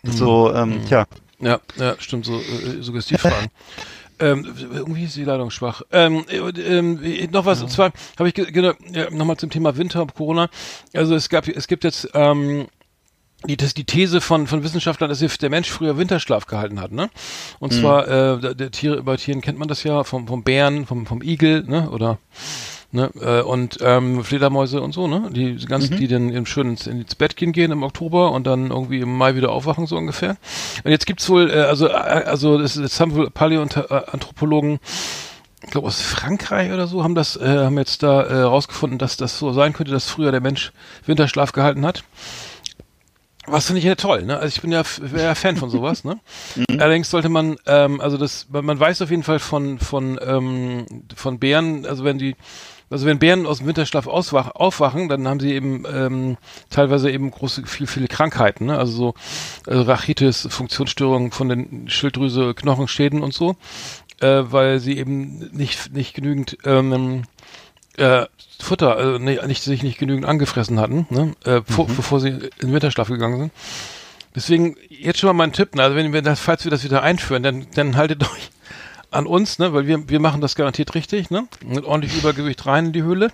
Mhm. 0.03 0.13
So, 0.13 0.55
ähm, 0.55 0.85
tja. 0.87 1.07
Ja, 1.41 1.59
ja, 1.77 1.97
stimmt, 1.99 2.25
so 2.25 2.41
äh, 2.41 2.83
Suggestivfragen. 2.83 3.49
ähm, 4.23 4.47
irgendwie 4.73 5.05
ist 5.05 5.17
die 5.17 5.25
Leitung 5.25 5.51
schwach. 5.51 5.83
Ähm, 5.93 6.25
äh, 6.29 6.39
ähm, 6.39 7.03
äh, 7.03 7.27
noch 7.27 7.45
was, 7.45 7.63
und 7.63 7.71
zwar 7.71 7.93
habe 8.19 8.29
ich 8.29 8.35
ge- 8.35 8.51
genau, 8.51 8.73
ja, 8.93 9.11
nochmal 9.11 9.37
zum 9.37 9.51
Thema 9.51 9.77
Winter, 9.77 10.07
Corona. 10.07 10.49
Also 10.95 11.15
es 11.15 11.29
gab, 11.29 11.49
es 11.49 11.67
gibt 11.67 11.85
jetzt 11.85 12.09
ähm, 12.15 12.67
die, 13.45 13.57
das, 13.57 13.75
die 13.75 13.85
These 13.85 14.21
von, 14.21 14.47
von 14.47 14.63
Wissenschaftlern, 14.63 15.11
dass 15.11 15.19
der 15.19 15.51
Mensch 15.51 15.69
früher 15.69 15.99
Winterschlaf 15.99 16.47
gehalten 16.47 16.81
hat, 16.81 16.93
ne? 16.93 17.11
Und 17.59 17.73
zwar, 17.73 18.07
äh, 18.07 18.41
der, 18.41 18.55
der 18.55 18.71
Tiere, 18.71 19.03
bei 19.03 19.17
Tieren 19.17 19.41
kennt 19.41 19.59
man 19.59 19.67
das 19.67 19.83
ja, 19.83 20.05
vom, 20.05 20.29
vom 20.29 20.45
Bären, 20.45 20.87
vom, 20.87 21.07
vom 21.07 21.23
Igel, 21.23 21.65
ne? 21.65 21.91
Oder 21.91 22.19
ne? 22.93 23.11
Äh, 23.21 23.43
und 23.43 23.79
ähm, 23.81 24.23
Fledermäuse 24.25 24.81
und 24.81 24.93
so, 24.93 25.09
ne? 25.09 25.31
Die 25.33 25.57
ganzen, 25.67 25.97
die 25.97 26.09
dann 26.09 26.31
im 26.31 26.47
schön 26.47 26.71
ins, 26.71 26.87
ins 26.87 27.15
Bett 27.15 27.37
gehen, 27.37 27.53
gehen 27.53 27.73
im 27.73 27.83
Oktober 27.83 28.33
und 28.33 28.47
dann 28.47 28.71
irgendwie 28.71 29.01
im 29.01 29.17
Mai 29.17 29.35
wieder 29.35 29.51
aufwachen, 29.51 29.87
so 29.87 29.97
ungefähr. 29.97 30.37
Und 30.85 30.91
jetzt 30.91 31.07
gibt's 31.07 31.29
wohl, 31.29 31.51
äh, 31.51 31.61
also, 31.63 31.89
äh, 31.89 31.93
also 31.93 32.59
das, 32.59 32.75
das 32.75 33.01
haben 33.01 33.15
wohl 33.15 33.31
Paläoanthropologen 33.31 34.79
ich 35.65 35.71
glaube 35.71 35.87
aus 35.87 36.01
Frankreich 36.01 36.73
oder 36.73 36.87
so, 36.87 37.05
haben 37.05 37.15
das, 37.15 37.37
äh, 37.37 37.47
haben 37.47 37.79
jetzt 37.79 38.03
da 38.03 38.23
äh, 38.23 38.43
rausgefunden, 38.43 38.99
dass 38.99 39.17
das 39.17 39.39
so 39.39 39.53
sein 39.53 39.73
könnte, 39.73 39.93
dass 39.93 40.11
früher 40.11 40.33
der 40.33 40.41
Mensch 40.41 40.73
Winterschlaf 41.07 41.53
gehalten 41.53 41.87
hat. 41.87 42.03
Was 43.47 43.67
finde 43.67 43.81
ich 43.81 43.85
ja 43.85 43.97
toll, 43.97 44.23
ne? 44.23 44.37
Also 44.37 44.49
ich 44.49 44.63
bin 44.63 44.71
ja, 44.71 44.83
ja 45.17 45.35
Fan 45.35 45.57
von 45.57 45.69
sowas, 45.69 46.05
ne? 46.05 46.21
Allerdings 46.69 47.11
sollte 47.11 47.29
man, 47.29 47.57
ähm, 47.67 48.01
also 48.01 48.17
das, 48.17 48.47
man, 48.51 48.65
man 48.65 48.79
weiß 48.79 49.03
auf 49.03 49.11
jeden 49.11 49.25
Fall 49.25 49.41
von, 49.41 49.79
von, 49.79 50.19
ähm, 50.25 50.87
von 51.15 51.39
Bären, 51.39 51.85
also 51.87 52.05
wenn 52.05 52.19
die, 52.19 52.37
also 52.93 53.07
wenn 53.07 53.19
Bären 53.19 53.47
aus 53.47 53.59
dem 53.59 53.67
Winterschlaf 53.67 54.07
aufwachen, 54.07 55.09
dann 55.09 55.27
haben 55.27 55.41
sie 55.41 55.53
eben 55.53 55.85
ähm, 55.93 56.37
teilweise 56.71 57.11
eben 57.11 57.31
große, 57.31 57.67
viel, 57.67 57.87
viele 57.87 58.07
Krankheiten, 58.07 58.67
ne? 58.67 58.79
Also 58.79 58.93
so 58.93 59.15
äh, 59.71 59.77
Rachitis, 59.77 60.47
Funktionsstörungen 60.51 61.33
von 61.33 61.49
den 61.49 61.89
Schilddrüse, 61.89 62.55
Knochenschäden 62.55 63.23
und 63.23 63.33
so, 63.35 63.57
äh, 64.21 64.43
weil 64.45 64.79
sie 64.79 64.99
eben 64.99 65.51
nicht, 65.53 65.93
nicht 65.93 66.15
genügend 66.15 66.59
ähm, 66.65 67.23
äh, 67.97 68.27
Futter, 68.61 69.17
äh, 69.17 69.19
nicht, 69.19 69.47
nicht, 69.47 69.63
sich 69.63 69.83
nicht 69.83 69.99
genügend 69.99 70.25
angefressen 70.25 70.79
hatten, 70.79 71.07
ne? 71.11 71.33
äh, 71.45 71.63
vor, 71.63 71.87
bevor 71.87 72.21
sie 72.21 72.29
in 72.29 72.51
den 72.61 72.73
Winterschlaf 72.73 73.09
gegangen 73.09 73.39
sind. 73.39 73.53
Deswegen 74.35 74.77
jetzt 74.89 75.19
schon 75.19 75.29
mal 75.29 75.35
mein 75.35 75.53
Tipp, 75.53 75.75
ne? 75.75 75.83
also 75.83 75.97
wenn 75.97 76.13
wir 76.13 76.23
das, 76.23 76.41
falls 76.41 76.65
wir 76.65 76.71
das 76.71 76.85
wieder 76.85 77.03
einführen, 77.03 77.43
dann, 77.43 77.67
dann 77.75 77.97
haltet 77.97 78.23
euch 78.31 78.51
an 79.13 79.27
uns, 79.27 79.59
ne, 79.59 79.73
weil 79.73 79.87
wir, 79.87 80.09
wir 80.09 80.21
machen 80.21 80.41
das 80.41 80.55
garantiert 80.55 80.95
richtig, 80.95 81.31
ne, 81.31 81.47
mit 81.67 81.85
ordentlich 81.85 82.17
Übergewicht 82.17 82.67
rein 82.67 82.87
in 82.87 82.93
die 82.93 83.03
Höhle 83.03 83.31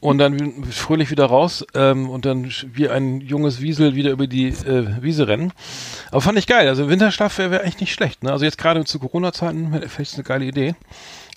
und 0.00 0.18
dann 0.18 0.64
fröhlich 0.64 1.10
wieder 1.10 1.26
raus 1.26 1.64
ähm, 1.74 2.08
und 2.08 2.24
dann 2.24 2.50
wie 2.72 2.88
ein 2.88 3.20
junges 3.20 3.60
Wiesel 3.60 3.94
wieder 3.94 4.10
über 4.10 4.26
die 4.26 4.48
äh, 4.48 5.02
Wiese 5.02 5.28
rennen. 5.28 5.52
Aber 6.10 6.20
fand 6.20 6.38
ich 6.38 6.46
geil, 6.46 6.68
also 6.68 6.88
Winterschlaf 6.88 7.38
wäre 7.38 7.50
wär 7.50 7.64
echt 7.64 7.80
nicht 7.80 7.92
schlecht, 7.92 8.22
ne, 8.22 8.32
also 8.32 8.44
jetzt 8.44 8.58
gerade 8.58 8.84
zu 8.84 8.98
Corona-Zeiten 8.98 9.80
vielleicht 9.88 10.14
eine 10.14 10.24
geile 10.24 10.44
Idee. 10.44 10.74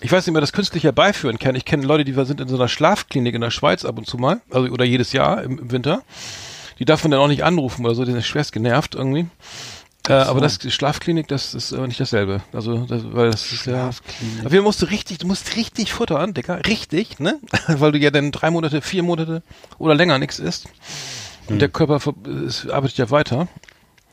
Ich 0.00 0.10
weiß 0.10 0.24
nicht, 0.24 0.32
ob 0.32 0.34
man 0.34 0.42
das 0.42 0.52
künstlich 0.52 0.84
herbeiführen 0.84 1.38
kann. 1.38 1.54
Ich 1.54 1.64
kenne 1.64 1.86
Leute, 1.86 2.04
die 2.04 2.12
sind 2.12 2.40
in 2.40 2.48
so 2.48 2.56
einer 2.56 2.68
Schlafklinik 2.68 3.34
in 3.34 3.40
der 3.40 3.50
Schweiz 3.50 3.84
ab 3.84 3.96
und 3.96 4.06
zu 4.06 4.18
mal, 4.18 4.40
also 4.50 4.68
oder 4.70 4.84
jedes 4.84 5.12
Jahr 5.12 5.42
im, 5.42 5.58
im 5.58 5.70
Winter. 5.70 6.02
Die 6.78 6.84
darf 6.84 7.04
man 7.04 7.12
dann 7.12 7.20
auch 7.20 7.28
nicht 7.28 7.44
anrufen 7.44 7.84
oder 7.84 7.94
so, 7.94 8.04
die 8.04 8.12
sind 8.12 8.24
schwerst 8.24 8.52
genervt 8.52 8.94
irgendwie. 8.94 9.26
Äh, 10.08 10.12
aber 10.12 10.40
das 10.40 10.58
die 10.58 10.70
Schlafklinik, 10.70 11.28
das 11.28 11.54
ist 11.54 11.72
aber 11.72 11.86
nicht 11.86 11.98
dasselbe. 11.98 12.42
Also, 12.52 12.84
das, 12.84 13.02
weil 13.12 13.30
das 13.30 13.50
ist 13.50 13.64
ja. 13.66 13.90
Aber 14.40 14.52
wir 14.52 14.60
musst 14.60 14.82
du 14.82 14.86
richtig, 14.86 15.18
du 15.18 15.26
musst 15.26 15.56
richtig 15.56 15.92
futtern, 15.94 16.34
Dicker, 16.34 16.60
richtig, 16.66 17.18
ne? 17.20 17.38
weil 17.68 17.92
du 17.92 17.98
ja 17.98 18.10
dann 18.10 18.30
drei 18.30 18.50
Monate, 18.50 18.82
vier 18.82 19.02
Monate 19.02 19.42
oder 19.78 19.94
länger 19.94 20.18
nichts 20.18 20.38
isst. 20.38 20.66
Und 21.48 21.58
der 21.60 21.68
Körper 21.68 22.00
ver- 22.00 22.14
es 22.46 22.68
arbeitet 22.68 22.98
ja 22.98 23.10
weiter. 23.10 23.48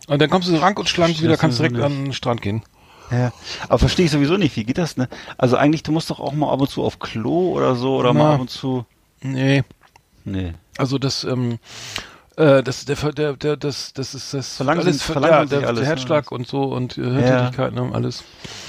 Und 0.07 0.21
dann 0.21 0.29
kommst 0.29 0.49
du 0.49 0.55
rank 0.55 0.79
und 0.79 0.87
schlank 0.89 1.21
wieder, 1.21 1.37
kannst 1.37 1.59
direkt 1.59 1.77
an 1.79 2.05
den 2.05 2.13
Strand 2.13 2.41
gehen. 2.41 2.63
Ja, 3.11 3.33
aber 3.67 3.79
verstehe 3.79 4.05
ich 4.05 4.11
sowieso 4.11 4.37
nicht. 4.37 4.55
Wie 4.55 4.63
geht 4.63 4.77
das, 4.77 4.95
ne? 4.95 5.09
Also 5.37 5.57
eigentlich, 5.57 5.83
du 5.83 5.91
musst 5.91 6.09
doch 6.09 6.21
auch 6.21 6.31
mal 6.31 6.51
ab 6.51 6.61
und 6.61 6.69
zu 6.69 6.83
auf 6.83 6.99
Klo 6.99 7.51
oder 7.51 7.75
so 7.75 7.97
oder 7.97 8.13
Na. 8.13 8.19
mal 8.23 8.33
ab 8.35 8.39
und 8.41 8.49
zu. 8.49 8.85
Nee. 9.21 9.63
Nee. 10.23 10.53
Also 10.77 10.97
das, 10.97 11.25
ähm, 11.25 11.59
äh, 12.41 12.63
das, 12.63 12.85
der, 12.85 12.95
der, 13.13 13.33
der, 13.33 13.57
das, 13.57 13.93
das 13.93 14.13
ist 14.15 14.33
das 14.33 14.59
Verlangsamt- 14.59 14.79
alles, 14.81 15.07
ja, 15.07 15.41
sich 15.41 15.49
der, 15.59 15.67
alles, 15.67 15.73
der 15.73 15.73
ne? 15.73 15.85
Herzschlag 15.85 16.31
und 16.31 16.47
so 16.47 16.63
und 16.63 16.97
äh, 16.97 17.01
Hirntätigkeit, 17.01 17.73
ne, 17.73 17.89
alles. 17.93 18.23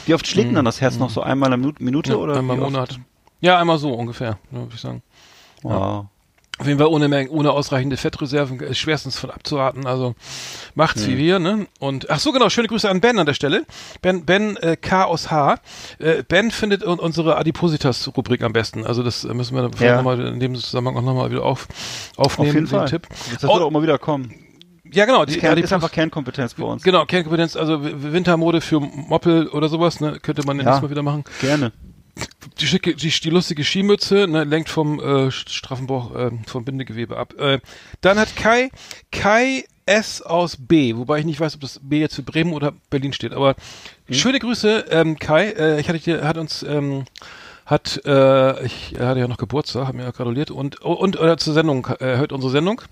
Wie 0.06 0.14
oft 0.14 0.26
schlägt 0.26 0.48
denn 0.48 0.56
dann 0.56 0.64
das 0.64 0.80
Herz 0.80 0.96
noch 0.98 1.10
so 1.10 1.22
einmal 1.22 1.48
in 1.48 1.50
der 1.52 1.58
Minute, 1.58 1.82
Minute 1.82 2.10
Ja, 2.12 2.16
oder? 2.16 2.36
einmal 2.36 2.56
im? 2.56 2.62
Monat. 2.64 2.98
Ja, 3.40 3.58
einmal 3.58 3.78
so 3.78 3.92
ungefähr, 3.92 4.38
ja, 4.50 4.58
würde 4.58 4.74
ich 4.74 4.80
sagen. 4.80 5.02
Wow. 5.62 6.06
Auf 6.58 6.66
jeden 6.66 6.78
Fall 6.78 6.88
ohne, 6.88 7.08
Menge, 7.08 7.30
ohne 7.30 7.50
ausreichende 7.50 7.96
Fettreserven 7.96 8.60
ist 8.60 8.78
schwerstens 8.78 9.18
von 9.18 9.30
abzuraten. 9.30 9.86
Also 9.86 10.14
macht's 10.74 11.06
wie 11.08 11.16
wir, 11.16 11.38
ne? 11.38 11.66
Und 11.80 12.10
ach 12.10 12.20
so 12.20 12.30
genau, 12.30 12.50
schöne 12.50 12.68
Grüße 12.68 12.88
an 12.88 13.00
Ben 13.00 13.18
an 13.18 13.26
der 13.26 13.34
Stelle. 13.34 13.64
Ben 14.02 14.24
Ben 14.26 14.56
äh, 14.58 14.76
K 14.76 15.04
aus 15.04 15.30
H. 15.30 15.56
Äh, 15.98 16.22
ben 16.28 16.50
findet 16.50 16.84
un 16.84 16.98
unsere 17.00 17.36
Adipositas-Rubrik 17.36 18.42
am 18.42 18.52
besten. 18.52 18.84
Also 18.86 19.02
das 19.02 19.24
äh, 19.24 19.32
müssen 19.34 19.56
wir 19.56 19.70
Ja. 19.84 19.96
nochmal 19.96 20.20
in 20.20 20.40
dem 20.40 20.54
Zusammenhang 20.54 20.96
auch 20.98 21.02
nochmal 21.02 21.30
wieder 21.30 21.42
auf, 21.42 21.66
aufnehmen. 22.16 22.48
Auf 22.50 22.54
jeden 22.54 22.66
den 22.66 22.70
Fall. 22.70 22.88
Tipp. 22.88 23.08
Das 23.32 23.44
Oh, 23.44 23.54
wird 23.54 23.62
auch 23.62 23.70
mal 23.70 23.82
wieder 23.82 23.98
kommen. 23.98 24.32
ja 24.92 25.06
genau, 25.06 25.24
die 25.24 25.38
Kern, 25.38 25.56
ist 25.58 25.64
Adipos- 25.70 25.74
einfach 25.74 25.90
Kernkompetenz 25.90 26.54
bei 26.54 26.64
uns. 26.64 26.82
Genau, 26.82 27.06
Kernkompetenz, 27.06 27.56
also 27.56 27.80
Wintermode 27.82 28.60
für 28.60 28.78
Moppel 28.78 29.48
oder 29.48 29.68
sowas, 29.70 30.00
ne? 30.00 30.18
Könnte 30.22 30.46
man 30.46 30.60
ja. 30.60 30.80
Mal 30.80 30.90
wieder 30.90 31.02
machen. 31.02 31.24
Gerne. 31.40 31.72
Die, 32.60 32.66
schicke, 32.66 32.94
die, 32.94 33.08
die 33.08 33.30
lustige 33.30 33.64
Skimütze, 33.64 34.26
ne, 34.28 34.44
lenkt 34.44 34.68
vom 34.68 35.00
äh, 35.00 35.30
straffen 35.30 35.86
Bauch, 35.86 36.14
äh, 36.14 36.30
vom 36.46 36.64
Bindegewebe 36.64 37.16
ab. 37.16 37.34
Äh, 37.38 37.60
dann 38.00 38.18
hat 38.18 38.36
Kai, 38.36 38.70
Kai 39.10 39.64
S 39.86 40.22
aus 40.22 40.56
B, 40.58 40.96
wobei 40.96 41.18
ich 41.18 41.24
nicht 41.24 41.40
weiß, 41.40 41.56
ob 41.56 41.60
das 41.60 41.80
B 41.82 42.00
jetzt 42.00 42.14
für 42.14 42.22
Bremen 42.22 42.52
oder 42.52 42.72
Berlin 42.90 43.12
steht, 43.12 43.32
aber 43.32 43.56
schöne 44.08 44.38
Grüße, 44.38 44.86
ähm, 44.90 45.18
Kai, 45.18 45.50
äh, 45.50 45.80
ich 45.80 45.88
hatte 45.88 45.98
dir, 45.98 46.24
hat 46.24 46.38
uns, 46.38 46.62
ähm, 46.62 47.04
hat, 47.66 48.00
äh, 48.04 48.64
ich 48.64 48.94
er 48.96 49.08
hatte 49.08 49.20
ja 49.20 49.28
noch 49.28 49.38
Geburtstag, 49.38 49.88
hat 49.88 49.94
mir 49.94 50.04
ja 50.04 50.10
gratuliert 50.10 50.50
und, 50.50 50.80
und, 50.82 51.18
oder 51.18 51.36
zur 51.36 51.54
Sendung, 51.54 51.86
äh, 51.98 52.16
hört 52.16 52.32
unsere 52.32 52.52
Sendung 52.52 52.82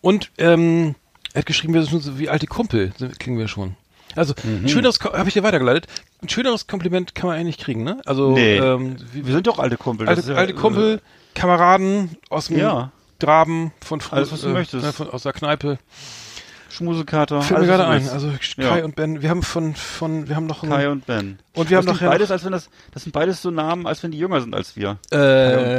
und, 0.00 0.30
ähm, 0.38 0.94
er 1.32 1.40
hat 1.40 1.46
geschrieben, 1.46 1.74
wir 1.74 1.82
sind 1.82 1.90
schon 1.90 2.00
so 2.00 2.18
wie 2.18 2.28
alte 2.28 2.46
Kumpel, 2.46 2.92
klingen 3.18 3.38
wir 3.38 3.48
schon. 3.48 3.76
Also, 4.18 4.34
Mhm. 4.44 4.64
ein 4.64 4.68
schöneres, 4.68 5.00
habe 5.00 5.28
ich 5.28 5.34
dir 5.34 5.42
weitergeleitet, 5.42 5.86
ein 6.22 6.28
schöneres 6.28 6.66
Kompliment 6.66 7.14
kann 7.14 7.28
man 7.28 7.38
eigentlich 7.38 7.58
kriegen, 7.58 7.84
ne? 7.84 8.00
Also, 8.06 8.32
Nee. 8.32 8.56
ähm, 8.56 8.96
wie, 9.12 9.26
Wir 9.26 9.34
sind 9.34 9.46
doch 9.46 9.58
alte 9.58 9.76
Kumpel. 9.76 10.08
alte, 10.08 10.30
ja, 10.32 10.36
alte 10.38 10.54
Kumpel, 10.54 11.00
Kameraden 11.34 12.16
aus 12.30 12.46
dem 12.48 12.58
Ja. 12.58 12.90
Graben 13.20 13.72
von 13.84 14.00
früher, 14.00 14.18
Alles, 14.18 14.32
was 14.32 14.42
du 14.42 14.48
möchtest. 14.50 14.84
ne, 14.84 14.92
von, 14.92 15.08
aus 15.10 15.22
der 15.22 15.32
Kneipe. 15.32 15.72
Äh, 15.72 15.76
Schmusekater. 16.70 17.42
Fällt 17.42 17.60
mir 17.60 17.66
gerade 17.66 17.86
ein. 17.86 18.08
Also 18.08 18.28
Ja. 18.56 18.68
Kai 18.68 18.84
und 18.84 18.94
Ben, 18.94 19.22
wir 19.22 19.30
haben 19.30 19.42
von, 19.42 19.74
von, 19.74 20.28
wir 20.28 20.36
haben 20.36 20.46
noch 20.46 20.62
einen, 20.62 20.70
Kai 20.72 20.88
und 20.90 21.06
Ben. 21.06 21.38
und 21.54 21.70
wir 21.70 21.76
haben 21.78 21.86
das 21.86 21.94
noch, 21.94 21.98
klingt 21.98 22.12
beides, 22.12 22.30
als 22.30 22.44
wenn 22.44 22.52
das, 22.52 22.68
das 22.92 23.02
sind 23.04 23.12
beides 23.12 23.40
so 23.42 23.50
Namen, 23.50 23.86
als 23.86 24.02
wenn 24.02 24.10
die 24.10 24.18
jünger 24.18 24.40
sind 24.40 24.54
als 24.54 24.76
wir. 24.76 24.98
äh, 25.10 25.16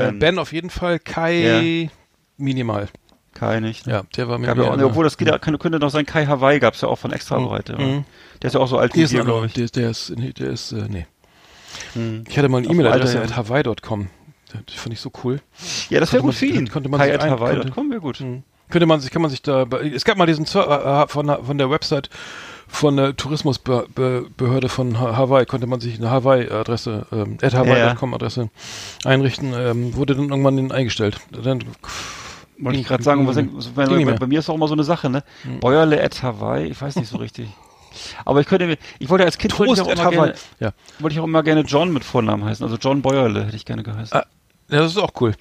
ben. 0.09 0.19
Ben. 0.19 0.39
auf 0.39 0.51
jeden 0.51 0.69
Fall, 0.69 0.99
Kai 0.99 1.89
minimal. 2.37 2.87
Kai 3.33 3.59
nicht. 3.59 3.85
ne? 3.87 3.93
Ja, 3.93 4.03
der 4.17 4.27
war 4.27 4.37
mir 4.39 4.47
Gab 4.47 4.57
ja 4.57 4.71
einer. 4.71 4.85
obwohl 4.87 5.03
das 5.03 5.15
geht, 5.17 5.27
ja- 5.27 5.37
könnte 5.37 5.79
noch 5.79 5.91
sein, 5.91 6.05
Kai 6.05 6.25
Hawaii 6.25 6.59
gab's 6.59 6.81
ja 6.81 6.87
auch 6.89 6.97
von 6.97 7.11
extra 7.13 7.37
Breite. 7.39 7.77
Mhm. 7.77 8.05
Der 8.41 8.47
ist 8.47 8.53
ja 8.53 8.59
auch 8.59 8.67
so 8.67 8.77
alt 8.77 8.93
Der 8.93 8.99
wie 8.99 9.03
ist, 9.03 9.11
wir, 9.13 9.23
glaube 9.23 9.47
ich. 9.47 9.53
der, 9.53 9.67
der 9.67 9.89
ist, 9.89 10.11
nee, 10.17 10.31
der 10.33 10.49
ist, 10.49 10.71
äh, 10.71 10.85
nee. 10.89 11.05
Mhm. 11.95 12.23
Ich 12.27 12.37
hatte 12.37 12.49
mal 12.49 12.59
eine 12.59 12.67
E-Mail-Adresse 12.67 13.21
at 13.21 13.35
hawaii.com. 13.35 14.07
Das 14.65 14.75
fand 14.75 14.93
ich 14.93 14.99
so 14.99 15.11
cool. 15.23 15.39
Ja, 15.89 15.99
das 15.99 16.11
wäre 16.11 16.23
gut 16.23 16.33
für 16.35 16.45
ihn. 16.47 16.69
konnte 16.69 16.89
man 16.89 16.99
Kai 16.99 17.07
sich 17.07 17.15
at 17.15 17.21
ein- 17.23 17.31
Hawaii, 17.31 17.51
konnte- 17.53 17.67
das 17.67 17.75
kommen 17.75 17.91
wir 17.91 17.99
gut. 17.99 18.19
Mhm. 18.21 18.43
Könnte 18.69 18.85
man 18.85 18.99
sich, 18.99 19.11
kann 19.11 19.21
man 19.21 19.29
sich 19.31 19.41
da, 19.41 19.63
es 19.93 20.05
gab 20.05 20.17
mal 20.17 20.25
diesen 20.27 20.45
Zer- 20.45 21.03
äh, 21.03 21.07
von, 21.07 21.27
der- 21.27 21.43
von 21.43 21.57
der 21.57 21.69
Website 21.69 22.09
von 22.71 22.97
der 22.97 23.15
Tourismusbehörde 23.17 24.69
von 24.69 24.99
Ha- 24.99 25.15
Hawaii, 25.17 25.45
konnte 25.47 25.65
man 25.65 25.79
sich 25.79 25.97
eine 25.97 26.11
Hawaii-Adresse, 26.11 27.05
ähm, 27.11 27.37
at 27.41 27.53
hawaii.com 27.55 28.13
Adresse 28.13 28.49
einrichten, 29.05 29.53
ähm, 29.55 29.95
wurde 29.95 30.15
dann 30.15 30.29
irgendwann 30.29 30.71
eingestellt. 30.71 31.19
Dann, 31.31 31.63
Wollte 32.59 32.79
ich 32.79 32.87
gerade 32.87 33.01
sagen, 33.03 33.25
was, 33.25 33.37
bei, 33.69 33.85
bei, 33.85 34.13
bei 34.19 34.27
mir 34.27 34.39
ist 34.39 34.49
auch 34.49 34.55
immer 34.55 34.67
so 34.67 34.73
eine 34.73 34.83
Sache, 34.83 35.09
ne? 35.09 35.23
Bäuerle 35.61 36.03
at 36.03 36.21
Hawaii, 36.21 36.67
ich 36.67 36.79
weiß 36.81 36.97
nicht 36.97 37.07
so 37.09 37.17
richtig. 37.17 37.49
Aber 38.25 38.41
ich 38.41 38.47
könnte 38.47 38.67
mir, 38.67 38.77
ich 38.99 39.09
wollte 39.09 39.25
als 39.25 39.37
Kind 39.37 39.57
wollte 39.59 39.73
ich, 39.73 39.81
auch 39.81 39.87
immer 39.89 40.09
gerne, 40.09 40.33
Ja. 40.59 40.71
wollte 40.99 41.13
ich 41.13 41.19
auch 41.19 41.25
immer 41.25 41.43
gerne 41.43 41.61
John 41.61 41.91
mit 41.91 42.03
Vornamen 42.03 42.45
heißen. 42.45 42.63
Also 42.63 42.77
John 42.77 43.01
Bäuerle 43.01 43.45
hätte 43.45 43.55
ich 43.55 43.65
gerne 43.65 43.83
geheißen. 43.83 44.17
Ah, 44.17 44.25
ja, 44.69 44.79
das 44.79 44.91
ist 44.91 44.97
auch 44.97 45.11
cool. 45.21 45.33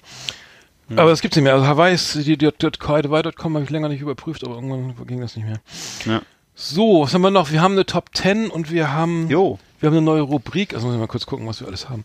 Aber 0.95 1.09
das 1.11 1.21
gibt's 1.21 1.37
nicht 1.37 1.43
mehr. 1.43 1.53
Also 1.53 1.67
Hawaii 1.67 1.95
die, 2.15 2.37
die, 2.37 2.49
die, 2.51 2.67
Hawaii.com 2.81 3.53
habe 3.53 3.63
ich 3.63 3.69
länger 3.69 3.89
nicht 3.89 4.01
überprüft, 4.01 4.43
aber 4.43 4.55
irgendwann 4.55 4.95
ging 5.05 5.21
das 5.21 5.35
nicht 5.35 5.45
mehr. 5.45 5.59
Ja. 6.05 6.21
So, 6.55 7.03
was 7.03 7.13
haben 7.13 7.21
wir 7.21 7.31
noch? 7.31 7.51
Wir 7.51 7.61
haben 7.61 7.73
eine 7.73 7.85
Top 7.85 8.09
10 8.13 8.49
und 8.49 8.71
wir 8.71 8.91
haben, 8.91 9.29
Jo, 9.29 9.59
wir 9.79 9.87
haben 9.87 9.95
eine 9.95 10.05
neue 10.05 10.21
Rubrik. 10.21 10.73
Also 10.73 10.87
muss 10.87 10.95
ich 10.95 10.99
mal 10.99 11.07
kurz 11.07 11.25
gucken, 11.25 11.47
was 11.47 11.61
wir 11.61 11.67
alles 11.67 11.89
haben. 11.89 12.03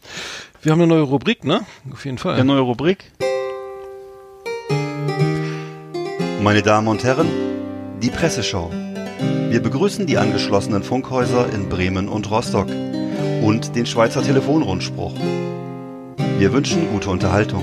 Wir 0.62 0.72
haben 0.72 0.80
eine 0.80 0.86
neue 0.86 1.02
Rubrik, 1.02 1.44
ne? 1.44 1.62
Auf 1.92 2.04
jeden 2.04 2.18
Fall. 2.18 2.36
der 2.36 2.44
neue 2.44 2.60
Rubrik. 2.60 3.10
Meine 6.40 6.62
Damen 6.62 6.88
und 6.88 7.02
Herren, 7.02 7.28
die 8.00 8.10
Presseschau. 8.10 8.70
Wir 9.54 9.62
begrüßen 9.62 10.04
die 10.04 10.18
angeschlossenen 10.18 10.82
Funkhäuser 10.82 11.48
in 11.52 11.68
Bremen 11.68 12.08
und 12.08 12.28
Rostock 12.28 12.66
und 13.40 13.76
den 13.76 13.86
Schweizer 13.86 14.20
Telefonrundspruch. 14.20 15.14
Wir 16.38 16.52
wünschen 16.52 16.90
gute 16.90 17.08
Unterhaltung. 17.08 17.62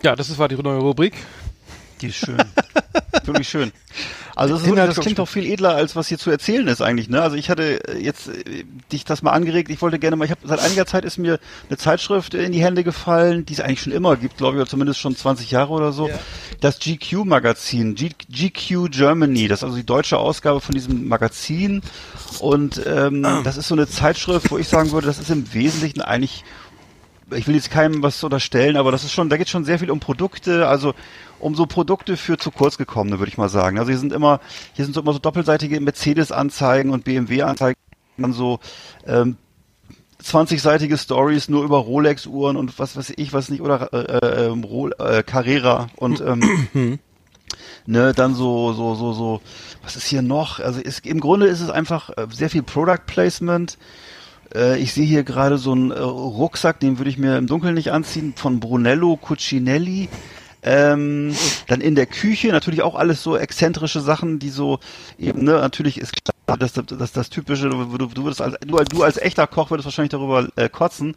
Ja, 0.00 0.14
das 0.14 0.38
war 0.38 0.46
die 0.46 0.54
neue 0.54 0.78
Rubrik. 0.78 1.14
Die 2.00 2.08
ist 2.08 2.16
schön. 2.16 2.36
Wirklich 3.24 3.48
schön. 3.48 3.72
Also 4.38 4.54
das, 4.54 4.62
ist 4.62 4.68
wirklich, 4.68 4.86
das 4.86 5.00
klingt 5.00 5.18
doch 5.18 5.28
viel 5.28 5.46
edler, 5.46 5.74
als 5.74 5.96
was 5.96 6.06
hier 6.06 6.18
zu 6.18 6.30
erzählen 6.30 6.68
ist 6.68 6.80
eigentlich. 6.80 7.08
Ne? 7.08 7.20
Also 7.20 7.34
ich 7.36 7.50
hatte 7.50 7.84
äh, 7.88 7.98
jetzt 7.98 8.28
äh, 8.28 8.64
dich 8.92 9.04
das 9.04 9.20
mal 9.20 9.32
angeregt. 9.32 9.68
Ich 9.68 9.82
wollte 9.82 9.98
gerne 9.98 10.14
mal. 10.14 10.26
Ich 10.26 10.30
habe 10.30 10.42
seit 10.44 10.60
einiger 10.60 10.86
Zeit 10.86 11.04
ist 11.04 11.18
mir 11.18 11.40
eine 11.68 11.76
Zeitschrift 11.76 12.34
in 12.34 12.52
die 12.52 12.62
Hände 12.62 12.84
gefallen, 12.84 13.44
die 13.44 13.54
es 13.54 13.60
eigentlich 13.60 13.82
schon 13.82 13.92
immer 13.92 14.16
gibt, 14.16 14.36
glaube 14.36 14.56
ich, 14.56 14.60
oder 14.60 14.70
zumindest 14.70 15.00
schon 15.00 15.16
20 15.16 15.50
Jahre 15.50 15.72
oder 15.72 15.90
so. 15.90 16.08
Das 16.60 16.78
GQ 16.78 17.24
Magazin, 17.24 17.96
G 17.96 18.10
GQ 18.30 18.90
Germany. 18.92 19.48
Das 19.48 19.60
ist 19.60 19.64
also 19.64 19.76
die 19.76 19.86
deutsche 19.86 20.18
Ausgabe 20.18 20.60
von 20.60 20.72
diesem 20.72 21.08
Magazin. 21.08 21.82
Und 22.38 22.80
ähm, 22.86 23.22
das 23.42 23.56
ist 23.56 23.66
so 23.66 23.74
eine 23.74 23.88
Zeitschrift, 23.88 24.52
wo 24.52 24.58
ich 24.58 24.68
sagen 24.68 24.92
würde, 24.92 25.08
das 25.08 25.18
ist 25.18 25.30
im 25.30 25.52
Wesentlichen 25.52 26.00
eigentlich 26.00 26.44
ich 27.32 27.46
will 27.46 27.54
jetzt 27.54 27.70
keinem 27.70 28.02
was 28.02 28.22
unterstellen, 28.22 28.76
aber 28.76 28.92
das 28.92 29.04
ist 29.04 29.12
schon, 29.12 29.28
da 29.28 29.36
geht 29.36 29.48
schon 29.48 29.64
sehr 29.64 29.78
viel 29.78 29.90
um 29.90 30.00
Produkte, 30.00 30.68
also 30.68 30.94
um 31.38 31.54
so 31.54 31.66
Produkte 31.66 32.16
für 32.16 32.36
zu 32.38 32.50
kurz 32.50 32.78
gekommene, 32.78 33.18
würde 33.18 33.30
ich 33.30 33.38
mal 33.38 33.48
sagen. 33.48 33.78
Also 33.78 33.90
hier 33.90 33.98
sind 33.98 34.12
immer, 34.12 34.40
hier 34.74 34.84
sind 34.84 34.94
so 34.94 35.00
immer 35.00 35.12
so 35.12 35.18
doppelseitige 35.18 35.80
Mercedes-Anzeigen 35.80 36.90
und 36.90 37.04
BMW-Anzeigen, 37.04 37.78
dann 38.16 38.32
so 38.32 38.60
ähm, 39.06 39.36
20-seitige 40.22 40.96
Stories 40.96 41.48
nur 41.48 41.64
über 41.64 41.78
Rolex-Uhren 41.78 42.56
und 42.56 42.78
was 42.78 42.96
weiß 42.96 43.12
ich, 43.16 43.32
was 43.32 43.50
nicht, 43.50 43.60
oder 43.60 43.92
äh, 43.92 44.46
äh, 44.46 44.46
ähm, 44.46 44.66
äh, 44.98 45.22
Carrera 45.22 45.88
und 45.96 46.20
ähm, 46.20 46.98
ne, 47.86 48.12
dann 48.14 48.34
so, 48.34 48.72
so, 48.72 48.94
so, 48.94 49.12
so, 49.12 49.40
was 49.82 49.96
ist 49.96 50.06
hier 50.06 50.22
noch? 50.22 50.58
Also 50.60 50.80
ist, 50.80 51.06
im 51.06 51.20
Grunde 51.20 51.46
ist 51.46 51.60
es 51.60 51.70
einfach 51.70 52.10
äh, 52.10 52.26
sehr 52.30 52.50
viel 52.50 52.62
Product 52.62 53.06
Placement. 53.06 53.78
Äh, 54.54 54.78
ich 54.78 54.92
sehe 54.92 55.06
hier 55.06 55.24
gerade 55.24 55.58
so 55.58 55.72
einen 55.72 55.90
äh, 55.90 55.98
Rucksack, 55.98 56.80
den 56.80 56.98
würde 56.98 57.10
ich 57.10 57.18
mir 57.18 57.36
im 57.36 57.46
Dunkeln 57.46 57.74
nicht 57.74 57.92
anziehen, 57.92 58.34
von 58.36 58.60
Brunello 58.60 59.16
Cucinelli. 59.16 60.08
Ähm, 60.62 61.34
dann 61.68 61.80
in 61.80 61.94
der 61.94 62.06
Küche 62.06 62.48
natürlich 62.48 62.82
auch 62.82 62.96
alles 62.96 63.22
so 63.22 63.36
exzentrische 63.36 64.00
Sachen, 64.00 64.38
die 64.40 64.50
so 64.50 64.80
eben, 65.18 65.44
ne, 65.44 65.52
natürlich 65.52 65.98
ist 65.98 66.12
klar, 66.12 66.58
dass 66.58 66.72
das, 66.72 67.12
das, 67.12 67.30
typische, 67.30 67.68
du, 67.68 67.96
du, 67.96 68.24
würdest 68.24 68.42
als, 68.42 68.56
du, 68.66 68.76
du 68.76 69.02
als 69.04 69.18
echter 69.18 69.46
Koch 69.46 69.70
würdest 69.70 69.86
wahrscheinlich 69.86 70.10
darüber 70.10 70.48
äh, 70.56 70.68
kotzen. 70.68 71.14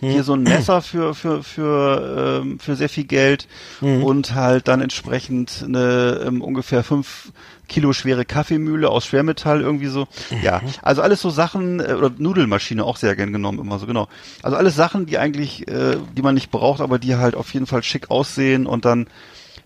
Hier 0.00 0.24
so 0.24 0.34
ein 0.34 0.42
Messer 0.42 0.82
für 0.82 1.14
für 1.14 1.42
für 1.42 2.42
ähm, 2.42 2.58
für 2.58 2.76
sehr 2.76 2.90
viel 2.90 3.04
Geld 3.04 3.48
und 3.80 4.34
halt 4.34 4.68
dann 4.68 4.82
entsprechend 4.82 5.64
eine 5.66 6.22
ähm, 6.26 6.42
ungefähr 6.42 6.84
fünf 6.84 7.32
Kilo 7.68 7.92
schwere 7.92 8.24
Kaffeemühle 8.24 8.90
aus 8.90 9.06
Schwermetall 9.06 9.60
irgendwie 9.60 9.86
so. 9.86 10.06
Ja, 10.42 10.62
also 10.82 11.02
alles 11.02 11.20
so 11.20 11.30
Sachen 11.30 11.80
äh, 11.80 11.94
oder 11.94 12.10
Nudelmaschine 12.16 12.84
auch 12.84 12.96
sehr 12.96 13.16
gern 13.16 13.32
genommen 13.32 13.58
immer 13.58 13.78
so 13.78 13.86
genau. 13.86 14.08
Also 14.42 14.56
alles 14.56 14.76
Sachen, 14.76 15.06
die 15.06 15.18
eigentlich 15.18 15.68
äh, 15.68 15.96
die 16.16 16.22
man 16.22 16.34
nicht 16.34 16.50
braucht, 16.50 16.80
aber 16.80 16.98
die 16.98 17.16
halt 17.16 17.34
auf 17.34 17.52
jeden 17.54 17.66
Fall 17.66 17.82
schick 17.82 18.10
aussehen 18.10 18.66
und 18.66 18.84
dann 18.84 19.06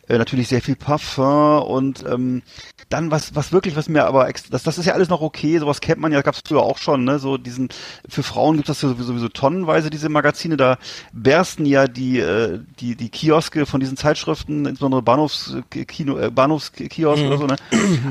äh, 0.09 0.19
natürlich 0.19 0.49
sehr 0.49 0.61
viel 0.61 0.77
Parfum 0.77 1.63
und 1.63 2.05
ähm, 2.07 2.43
dann 2.90 3.11
was 3.11 3.35
was 3.35 3.53
wirklich 3.53 3.76
was 3.76 3.88
mir 3.88 4.05
aber 4.05 4.31
das 4.50 4.62
das 4.62 4.79
ist 4.79 4.85
ja 4.85 4.92
alles 4.92 5.09
noch 5.09 5.22
okay 5.22 5.59
sowas 5.59 5.81
kennt 5.81 6.00
man 6.00 6.12
ja 6.12 6.20
gab's 6.20 6.42
früher 6.46 6.62
auch 6.62 6.79
schon 6.79 7.05
ne 7.05 7.18
so 7.18 7.38
diesen 7.38 7.68
für 8.09 8.22
Frauen 8.22 8.57
gibt 8.57 8.68
es 8.68 8.81
sowieso, 8.81 9.05
sowieso 9.05 9.29
tonnenweise 9.29 9.88
diese 9.88 10.09
Magazine 10.09 10.57
da 10.57 10.76
bersten 11.12 11.64
ja 11.64 11.87
die 11.87 12.18
äh, 12.18 12.61
die 12.81 12.96
die 12.96 13.09
Kioske 13.09 13.64
von 13.64 13.81
diesen 13.81 13.96
Zeitschriften 13.96 14.66
insbesondere 14.66 15.03
Bahnhofskino 15.03 16.18
äh, 16.18 16.31
Bahnhofskiosk 16.31 17.22
oder 17.22 17.38
so 17.38 17.46
ne. 17.46 17.57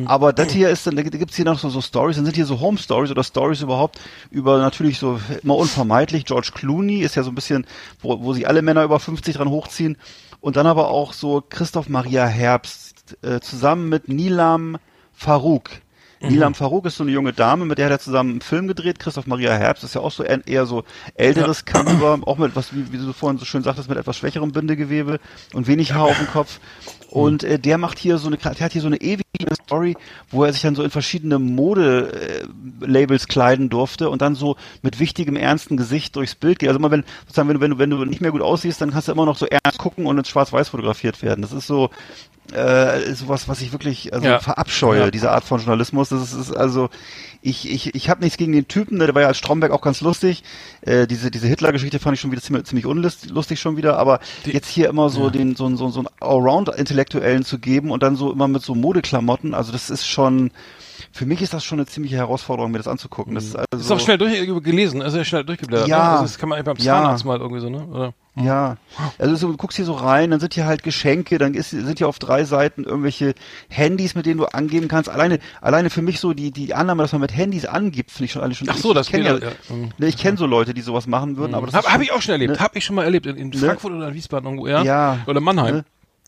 Aber 0.05 0.33
das 0.33 0.51
hier 0.51 0.69
ist 0.69 0.87
dann 0.87 0.95
da 0.95 1.03
gibt's 1.03 1.35
hier 1.35 1.45
noch 1.45 1.59
so 1.59 1.69
so 1.69 1.81
Stories 1.81 2.15
dann 2.15 2.25
sind 2.25 2.35
hier 2.35 2.45
so 2.45 2.59
Home 2.59 2.77
Stories 2.77 3.11
oder 3.11 3.23
Stories 3.23 3.61
überhaupt 3.61 3.99
über 4.31 4.59
natürlich 4.59 4.97
so 4.97 5.19
immer 5.43 5.55
unvermeidlich. 5.55 6.25
George 6.25 6.51
Clooney 6.53 6.99
ist 6.99 7.15
ja 7.15 7.23
so 7.23 7.31
ein 7.31 7.35
bisschen 7.35 7.65
wo, 8.01 8.21
wo 8.21 8.33
sich 8.33 8.47
alle 8.47 8.61
Männer 8.61 8.83
über 8.83 8.99
50 8.99 9.35
dran 9.35 9.49
hochziehen. 9.49 9.97
Und 10.41 10.55
dann 10.55 10.67
aber 10.67 10.89
auch 10.89 11.11
so 11.11 11.43
Christoph 11.47 11.89
Maria 11.89 12.25
Herbst 12.25 12.88
äh, 13.21 13.39
zusammen 13.39 13.89
mit 13.89 14.07
Nilam 14.07 14.77
Farouk. 15.13 15.69
Nilam 16.21 16.53
Farouk 16.53 16.85
ist 16.85 16.97
so 16.97 17.03
eine 17.03 17.13
junge 17.13 17.31
Dame, 17.31 17.65
mit 17.65 17.77
der 17.77 17.85
hat 17.85 17.93
er 17.93 17.99
zusammen 17.99 18.31
einen 18.31 18.41
Film 18.41 18.67
gedreht. 18.67 18.99
Christoph 18.99 19.25
Maria 19.25 19.53
Herbst 19.53 19.85
ist 19.85 19.95
ja 19.95 20.01
auch 20.01 20.11
so 20.11 20.23
eher, 20.23 20.45
eher 20.45 20.65
so 20.65 20.83
älteres 21.15 21.63
Kaliber, 21.63 22.19
auch 22.25 22.37
mit 22.37 22.55
was, 22.57 22.75
wie, 22.75 22.91
wie 22.91 22.97
du 22.97 23.13
vorhin 23.13 23.37
so 23.37 23.45
schön 23.45 23.63
sagtest, 23.63 23.87
mit 23.87 23.97
etwas 23.97 24.17
schwächerem 24.17 24.51
Bindegewebe 24.51 25.19
und 25.53 25.67
wenig 25.67 25.93
Haar 25.93 26.05
auf 26.05 26.17
dem 26.17 26.27
Kopf. 26.27 26.59
Und 27.11 27.43
äh, 27.43 27.57
der 27.59 27.77
macht 27.77 27.97
hier 27.99 28.17
so 28.19 28.27
eine, 28.27 28.37
der 28.37 28.59
hat 28.59 28.71
hier 28.71 28.81
so 28.81 28.87
eine 28.87 29.01
ewige 29.01 29.23
Story, 29.65 29.95
wo 30.29 30.43
er 30.43 30.53
sich 30.53 30.61
dann 30.61 30.75
so 30.75 30.83
in 30.83 30.91
verschiedene 30.91 31.39
Mode-Labels 31.39 33.27
kleiden 33.27 33.69
durfte 33.69 34.09
und 34.09 34.21
dann 34.21 34.35
so 34.35 34.55
mit 34.81 34.99
wichtigem, 34.99 35.35
ernsten 35.35 35.77
Gesicht 35.77 36.15
durchs 36.15 36.35
Bild 36.35 36.59
geht. 36.59 36.69
Also 36.69 36.79
immer 36.79 36.91
wenn, 36.91 37.03
sozusagen, 37.25 37.49
wenn 37.49 37.55
du, 37.59 37.61
wenn 37.61 37.71
du, 37.71 37.79
wenn 37.79 37.89
du 37.89 38.05
nicht 38.05 38.21
mehr 38.21 38.31
gut 38.31 38.41
aussiehst, 38.41 38.79
dann 38.81 38.91
kannst 38.91 39.07
du 39.07 39.11
immer 39.11 39.25
noch 39.25 39.37
so 39.37 39.45
ernst 39.47 39.79
gucken 39.79 40.05
und 40.05 40.17
in 40.17 40.25
schwarz-weiß 40.25 40.69
fotografiert 40.69 41.21
werden. 41.21 41.41
Das 41.41 41.51
ist 41.51 41.67
so, 41.67 41.89
äh, 42.53 43.13
sowas, 43.13 43.47
was 43.47 43.61
ich 43.61 43.71
wirklich 43.71 44.11
also 44.13 44.25
Ja. 44.27 44.39
verabscheue, 44.39 44.99
Ja. 45.01 45.11
diese 45.11 45.31
Art 45.31 45.43
von 45.43 45.59
Journalismus. 45.59 46.09
Das 46.09 46.21
ist, 46.21 46.33
ist 46.33 46.51
also, 46.57 46.89
ich, 47.41 47.69
ich, 47.71 47.93
ich 47.93 48.09
habe 48.09 48.21
nichts 48.21 48.37
gegen 48.37 48.51
den 48.51 48.67
Typen, 48.67 48.97
ne, 48.97 49.05
der 49.05 49.13
war 49.15 49.21
ja 49.21 49.27
als 49.29 49.37
Stromberg 49.37 49.71
auch 49.71 49.81
ganz 49.81 50.01
lustig. 50.01 50.43
Äh, 50.81 51.05
diese 51.07 51.29
diese 51.31 51.47
Hitler-Geschichte 51.47 51.99
fand 51.99 52.15
ich 52.15 52.21
schon 52.21 52.31
wieder 52.31 52.41
ziemlich, 52.41 52.65
ziemlich 52.65 52.85
unlustig 52.87 53.59
schon 53.59 53.77
wieder, 53.77 53.97
aber 53.99 54.19
jetzt 54.45 54.67
hier 54.67 54.89
immer 54.89 55.09
so 55.09 55.29
den 55.29 55.55
so, 55.55 55.73
so, 55.75 55.89
so 55.89 55.99
einen 55.99 56.07
Allround-Intellektuellen 56.99 57.43
zu 57.43 57.59
geben 57.59 57.91
und 57.91 58.03
dann 58.03 58.15
so 58.15 58.31
immer 58.31 58.47
mit 58.47 58.61
so 58.61 58.75
Modeklamotten, 58.75 59.53
also 59.53 59.71
das 59.71 59.89
ist 59.89 60.07
schon, 60.07 60.51
für 61.11 61.25
mich 61.25 61.41
ist 61.41 61.53
das 61.53 61.63
schon 61.63 61.79
eine 61.79 61.87
ziemliche 61.87 62.17
Herausforderung, 62.17 62.71
mir 62.71 62.77
das 62.77 62.87
anzugucken. 62.87 63.35
Das 63.35 63.45
ist 63.45 63.55
also, 63.55 63.67
Ist 63.77 63.91
auch 63.91 63.99
schnell 63.99 64.17
durch, 64.17 64.33
gelesen, 64.63 65.01
also 65.01 65.23
schnell 65.23 65.43
durchgeblättert. 65.43 65.87
Ja. 65.87 65.97
Ne? 65.97 66.09
Also 66.11 66.23
das 66.23 66.37
kann 66.37 66.49
man 66.49 66.59
einfach 66.59 66.75
beim 66.75 66.85
Ja. 66.85 66.95
Zahnarzt 66.95 67.25
mal 67.25 67.39
irgendwie 67.39 67.61
so, 67.61 67.69
ne? 67.69 67.85
Oder? 67.85 68.13
Ja, 68.35 68.77
also 69.17 69.35
so, 69.35 69.51
du 69.51 69.57
guckst 69.57 69.75
hier 69.75 69.83
so 69.83 69.93
rein, 69.93 70.31
dann 70.31 70.39
sind 70.39 70.53
hier 70.53 70.65
halt 70.65 70.81
Geschenke, 70.83 71.39
dann 71.39 71.55
ist, 71.55 71.71
sind 71.71 71.97
hier 71.97 72.07
auf 72.07 72.19
drei 72.19 72.45
Seiten 72.45 72.85
irgendwelche 72.85 73.33
Handys, 73.67 74.15
mit 74.15 74.25
denen 74.25 74.37
du 74.37 74.45
angeben 74.45 74.87
kannst. 74.87 75.09
Alleine, 75.09 75.39
alleine 75.59 75.89
für 75.89 76.01
mich 76.01 76.21
so 76.21 76.33
die 76.33 76.51
die 76.51 76.73
Annahme, 76.73 77.01
dass 77.03 77.11
man 77.11 77.19
mit 77.19 77.35
Handys 77.35 77.65
angibt, 77.65 78.11
finde 78.11 78.25
ich 78.25 78.31
schon 78.31 78.41
alle 78.41 78.55
schon. 78.55 78.69
Ach 78.69 78.77
so, 78.77 78.93
das 78.93 79.07
ich 79.07 79.11
kenne 79.11 79.33
geht 79.33 79.43
ja, 79.43 79.49
ja, 79.49 79.75
ja. 79.75 79.89
ne, 79.97 80.07
ich 80.07 80.15
kenne 80.15 80.37
so 80.37 80.45
Leute, 80.45 80.73
die 80.73 80.81
sowas 80.81 81.05
machen 81.05 81.35
würden, 81.35 81.53
aber 81.53 81.65
das 81.65 81.75
Habe 81.75 81.91
hab 81.91 82.01
ich 82.01 82.13
auch 82.13 82.21
schon 82.21 82.31
erlebt, 82.31 82.53
ne? 82.53 82.59
habe 82.59 82.77
ich 82.77 82.85
schon 82.85 82.95
mal 82.95 83.03
erlebt, 83.03 83.25
in, 83.25 83.35
in 83.35 83.51
Frankfurt 83.51 83.91
oder 83.91 84.07
in 84.07 84.13
Wiesbaden 84.13 84.45
irgendwo, 84.45 84.67
ja? 84.67 84.83
Ja. 84.83 85.19
Oder 85.25 85.41
Mannheim. 85.41 85.83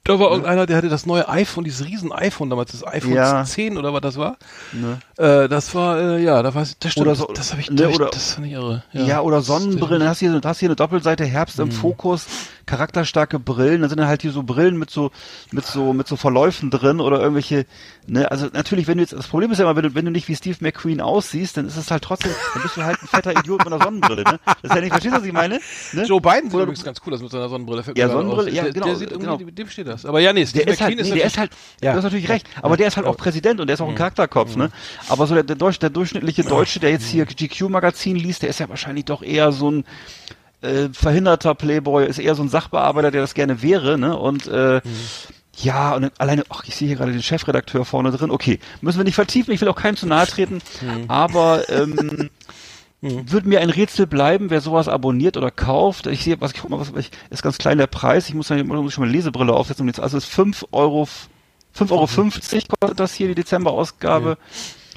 Ne? 0.07 0.13
Da 0.15 0.19
war 0.19 0.31
irgendeiner, 0.31 0.65
der 0.65 0.77
hatte 0.77 0.89
das 0.89 1.05
neue 1.05 1.29
iPhone, 1.29 1.63
dieses 1.63 1.85
riesen 1.85 2.11
iPhone 2.11 2.49
damals, 2.49 2.71
das 2.71 2.85
iPhone 2.85 3.13
Ja. 3.13 3.43
10 3.43 3.77
oder 3.77 3.93
was 3.93 4.01
das 4.01 4.17
war. 4.17 4.37
Ne? 4.73 4.97
Äh, 5.17 5.47
das 5.47 5.75
war, 5.75 5.99
äh, 5.99 6.23
ja, 6.23 6.41
da 6.41 6.53
ich, 6.71 6.77
das 6.79 6.91
stimmt, 6.93 7.05
Oder 7.07 7.15
so- 7.15 7.27
das 7.33 7.51
habe 7.51 7.61
ich, 7.61 7.69
ne, 7.69 7.87
oder- 7.89 8.09
das 8.09 8.33
fand 8.33 8.47
ich 8.47 8.53
irre. 8.53 8.83
Ja, 8.93 9.21
oder 9.21 9.41
Sonnenbrillen, 9.41 9.99
dann 9.99 10.09
hast 10.09 10.21
du 10.21 10.25
hier, 10.31 10.41
hast 10.43 10.59
hier 10.59 10.69
eine 10.69 10.75
Doppelseite 10.75 11.23
Herbst 11.25 11.59
im 11.59 11.71
Fokus, 11.71 12.25
charakterstarke 12.65 13.39
Brillen, 13.39 13.81
dann 13.81 13.89
sind 13.89 13.99
dann 13.99 14.07
halt 14.07 14.21
hier 14.21 14.31
so 14.31 14.43
Brillen 14.43 14.77
mit 14.77 14.89
so, 14.89 15.11
mit 15.51 15.65
so, 15.65 15.93
mit 15.93 16.07
so 16.07 16.15
Verläufen 16.15 16.69
drin 16.69 16.99
oder 16.99 17.19
irgendwelche, 17.19 17.65
ne, 18.07 18.29
also 18.31 18.47
natürlich, 18.53 18.87
wenn 18.87 18.97
du 18.97 19.03
jetzt, 19.03 19.13
das 19.13 19.27
Problem 19.27 19.51
ist 19.51 19.57
ja 19.59 19.65
immer, 19.65 19.75
wenn 19.75 19.83
du, 19.83 19.95
wenn 19.95 20.05
du 20.05 20.11
nicht 20.11 20.27
wie 20.27 20.35
Steve 20.35 20.57
McQueen 20.61 21.01
aussiehst, 21.01 21.57
dann 21.57 21.67
ist 21.67 21.77
es 21.77 21.91
halt 21.91 22.03
trotzdem, 22.03 22.31
dann 22.53 22.63
bist 22.63 22.77
du 22.77 22.83
halt 22.83 23.01
ein 23.01 23.07
fetter 23.07 23.31
Idiot 23.37 23.59
mit 23.65 23.73
einer 23.73 23.83
Sonnenbrille, 23.83 24.23
ne? 24.23 24.39
Das 24.45 24.55
ist 24.63 24.75
ja 24.75 24.81
nicht, 24.81 24.91
verstehst 24.91 25.15
du, 25.15 25.19
was 25.19 25.25
ich 25.27 25.33
meine? 25.33 25.59
Ne? 25.93 26.03
Joe 26.03 26.21
Biden 26.21 26.43
sieht 26.43 26.53
Oder- 26.53 26.63
übrigens 26.63 26.83
ganz 26.83 26.99
cool 27.05 27.13
aus 27.13 27.21
mit 27.21 27.31
seiner 27.31 27.49
Sonnenbrille. 27.49 27.83
fällt 27.83 27.97
Ja, 27.97 28.09
Sonnenbrille, 28.09 28.51
ja, 28.51 28.63
der, 28.63 28.73
genau, 28.73 28.85
Der 28.87 28.95
sieht 28.95 29.09
genau. 29.09 29.37
dem 29.37 29.67
steht 29.67 29.87
das. 29.87 30.05
Aber 30.05 30.19
ja, 30.19 30.33
nee, 30.33 30.45
Steve 30.45 30.65
Der 30.65 30.73
ist 30.73 30.81
halt, 30.81 30.95
McQueen 30.95 31.09
nee, 31.13 31.17
der 31.19 31.27
ist 31.27 31.37
halt, 31.37 31.51
Ja. 31.81 31.91
du 31.91 31.97
hast 31.97 32.03
natürlich 32.05 32.29
recht, 32.29 32.47
aber 32.61 32.77
der 32.77 32.87
ist 32.87 32.97
halt 32.97 33.07
auch 33.07 33.17
Präsident 33.17 33.59
und 33.59 33.67
der 33.67 33.73
ist 33.75 33.81
auch 33.81 33.89
ein 33.89 33.95
Charakterkopf, 33.95 34.55
ne? 34.55 34.71
Aber 35.09 35.27
so 35.27 35.33
der, 35.33 35.43
der, 35.43 35.55
Deutsch, 35.55 35.79
der 35.79 35.89
durchschnittliche 35.89 36.43
Deutsche, 36.43 36.79
der 36.79 36.91
jetzt 36.91 37.05
hier 37.05 37.25
GQ-Magazin 37.25 38.15
liest, 38.15 38.41
der 38.43 38.49
ist 38.49 38.59
ja 38.59 38.69
wahrscheinlich 38.69 39.05
doch 39.05 39.21
eher 39.23 39.51
so 39.51 39.69
ein 39.71 39.83
äh, 40.61 40.89
verhinderter 40.93 41.55
Playboy, 41.55 42.05
ist 42.05 42.19
eher 42.19 42.35
so 42.35 42.43
ein 42.43 42.49
Sachbearbeiter, 42.49 43.11
der 43.11 43.21
das 43.21 43.33
gerne 43.33 43.61
wäre, 43.61 43.97
ne? 43.97 44.17
Und 44.17 44.47
äh, 44.47 44.81
ja, 45.57 45.95
und 45.95 46.03
dann 46.03 46.11
alleine, 46.17 46.43
ach, 46.49 46.63
ich 46.65 46.75
sehe 46.75 46.87
hier 46.87 46.97
gerade 46.97 47.11
den 47.11 47.23
Chefredakteur 47.23 47.85
vorne 47.85 48.11
drin. 48.11 48.31
Okay, 48.31 48.59
müssen 48.81 48.97
wir 48.97 49.03
nicht 49.03 49.15
vertiefen, 49.15 49.53
ich 49.53 49.61
will 49.61 49.67
auch 49.67 49.75
keinem 49.75 49.97
zu 49.97 50.07
nahe 50.07 50.25
treten, 50.25 50.61
aber 51.07 51.69
ähm, 51.69 52.29
wird 53.01 53.45
mir 53.45 53.59
ein 53.61 53.69
Rätsel 53.69 54.05
bleiben, 54.07 54.49
wer 54.49 54.61
sowas 54.61 54.87
abonniert 54.87 55.35
oder 55.35 55.51
kauft. 55.51 56.07
Ich 56.07 56.23
sehe, 56.23 56.39
was 56.39 56.53
ich 56.53 56.61
guck 56.61 56.69
mal, 56.69 56.79
was 56.79 56.91
ich, 56.95 57.11
ist 57.31 57.41
ganz 57.41 57.57
klein 57.57 57.79
der 57.79 57.87
Preis. 57.87 58.29
Ich 58.29 58.35
muss 58.35 58.49
ja 58.49 58.63
muss 58.63 58.93
schon 58.93 59.03
mal 59.03 59.11
Lesebrille 59.11 59.53
aufsetzen. 59.53 59.83
Und 59.83 59.87
jetzt, 59.87 59.99
also 59.99 60.17
es 60.17 60.25
ist 60.25 60.33
5 60.33 60.67
Euro, 60.71 61.07
5,50 61.75 61.91
Euro 61.91 62.07
kostet 62.79 62.99
das 62.99 63.13
hier, 63.13 63.27
die 63.27 63.35
Dezember-Ausgabe. 63.35 64.37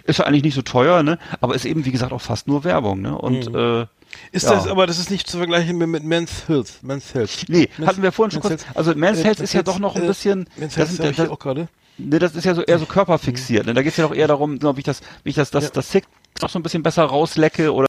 Ist 0.06 0.18
ja 0.18 0.26
eigentlich 0.26 0.42
nicht 0.42 0.54
so 0.54 0.60
teuer, 0.60 1.02
ne? 1.02 1.18
Aber 1.40 1.54
ist 1.54 1.64
eben, 1.64 1.86
wie 1.86 1.92
gesagt, 1.92 2.12
auch 2.12 2.20
fast 2.20 2.46
nur 2.46 2.62
Werbung, 2.62 3.00
ne? 3.00 3.16
Und 3.16 3.54
äh, 3.54 3.86
Ist 4.32 4.44
Ja. 4.44 4.54
das, 4.54 4.66
aber 4.66 4.86
das 4.86 4.98
ist 4.98 5.10
nicht 5.10 5.26
zu 5.28 5.38
vergleichen 5.38 5.76
mit, 5.78 5.88
mit 5.88 6.04
Men's 6.04 6.48
Health. 6.48 6.72
Men's 6.82 7.14
Health. 7.14 7.44
nee, 7.48 7.68
Men's- 7.78 7.88
hatten 7.88 8.02
wir 8.02 8.12
vorhin 8.12 8.30
schon 8.32 8.40
kurz. 8.42 8.64
Health. 8.64 8.76
Also 8.76 8.94
Men's 8.94 9.18
Äh, 9.20 9.24
Health 9.24 9.40
ist 9.40 9.52
ja 9.54 9.62
doch 9.62 9.78
noch 9.78 9.94
ein 9.94 10.02
Health, 10.02 10.08
bisschen. 10.08 10.48
Men's 10.56 10.74
das, 10.74 10.98
Health 10.98 11.10
ich 11.10 11.16
das, 11.16 11.28
auch 11.28 11.38
gerade. 11.38 11.68
Ne, 11.98 12.18
das 12.18 12.34
ist 12.34 12.44
ja 12.44 12.54
so 12.54 12.62
eher 12.62 12.78
so 12.78 12.86
körperfixiert. 12.86 13.66
Ne? 13.66 13.74
Da 13.74 13.82
geht's 13.82 13.96
ja 13.96 14.06
doch 14.08 14.14
eher 14.14 14.26
darum, 14.26 14.60
wie 14.60 14.78
ich 14.78 14.84
das, 14.84 15.00
wie 15.22 15.30
ich 15.30 15.36
das, 15.36 15.50
das, 15.50 15.64
Ja. 15.64 15.70
das 15.74 15.90
Sick 15.90 16.04
noch 16.42 16.50
so 16.50 16.58
ein 16.58 16.62
bisschen 16.64 16.82
besser 16.82 17.04
rauslecke 17.04 17.72
oder 17.72 17.86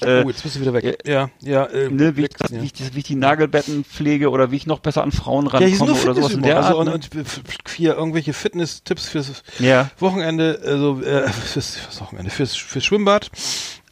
äh, 0.00 0.22
oh, 0.24 0.28
jetzt 0.28 0.42
bist 0.42 0.56
du 0.56 0.60
wieder 0.60 0.72
weg. 0.72 0.98
Ja, 1.06 1.28
ja. 1.42 1.64
Äh, 1.66 1.88
ne, 1.90 2.16
wie, 2.16 2.22
ich, 2.22 2.30
weg, 2.30 2.38
das, 2.38 2.50
ja. 2.50 2.60
wie, 2.62 2.66
ich, 2.66 2.72
das- 2.72 2.94
wie 2.94 2.98
ich 2.98 3.04
die 3.04 3.14
Nagelbetten 3.14 3.84
pflege 3.84 4.30
oder 4.30 4.50
wie 4.50 4.56
ich 4.56 4.66
noch 4.66 4.78
besser 4.80 5.02
an 5.02 5.12
Frauen 5.12 5.46
Ja, 5.46 5.52
rankomme 5.52 5.92
nur 5.92 6.02
oder 6.02 6.14
sowas 6.14 6.32
in 6.32 6.42
der. 6.42 6.56
Art. 6.56 6.64
Also, 6.66 6.82
ne? 6.84 6.94
und, 6.94 7.10
und 7.14 7.26
hier 7.74 7.94
irgendwelche 7.94 8.32
Fitness-Tipps 8.32 9.08
fürs 9.08 9.42
ja. 9.58 9.90
Wochenende, 9.98 10.60
also 10.64 11.00
äh, 11.02 11.28
fürs, 11.28 11.76
fürs 11.76 12.00
Wochenende, 12.00 12.30
fürs, 12.30 12.56
fürs 12.56 12.84
Schwimmbad, 12.84 13.30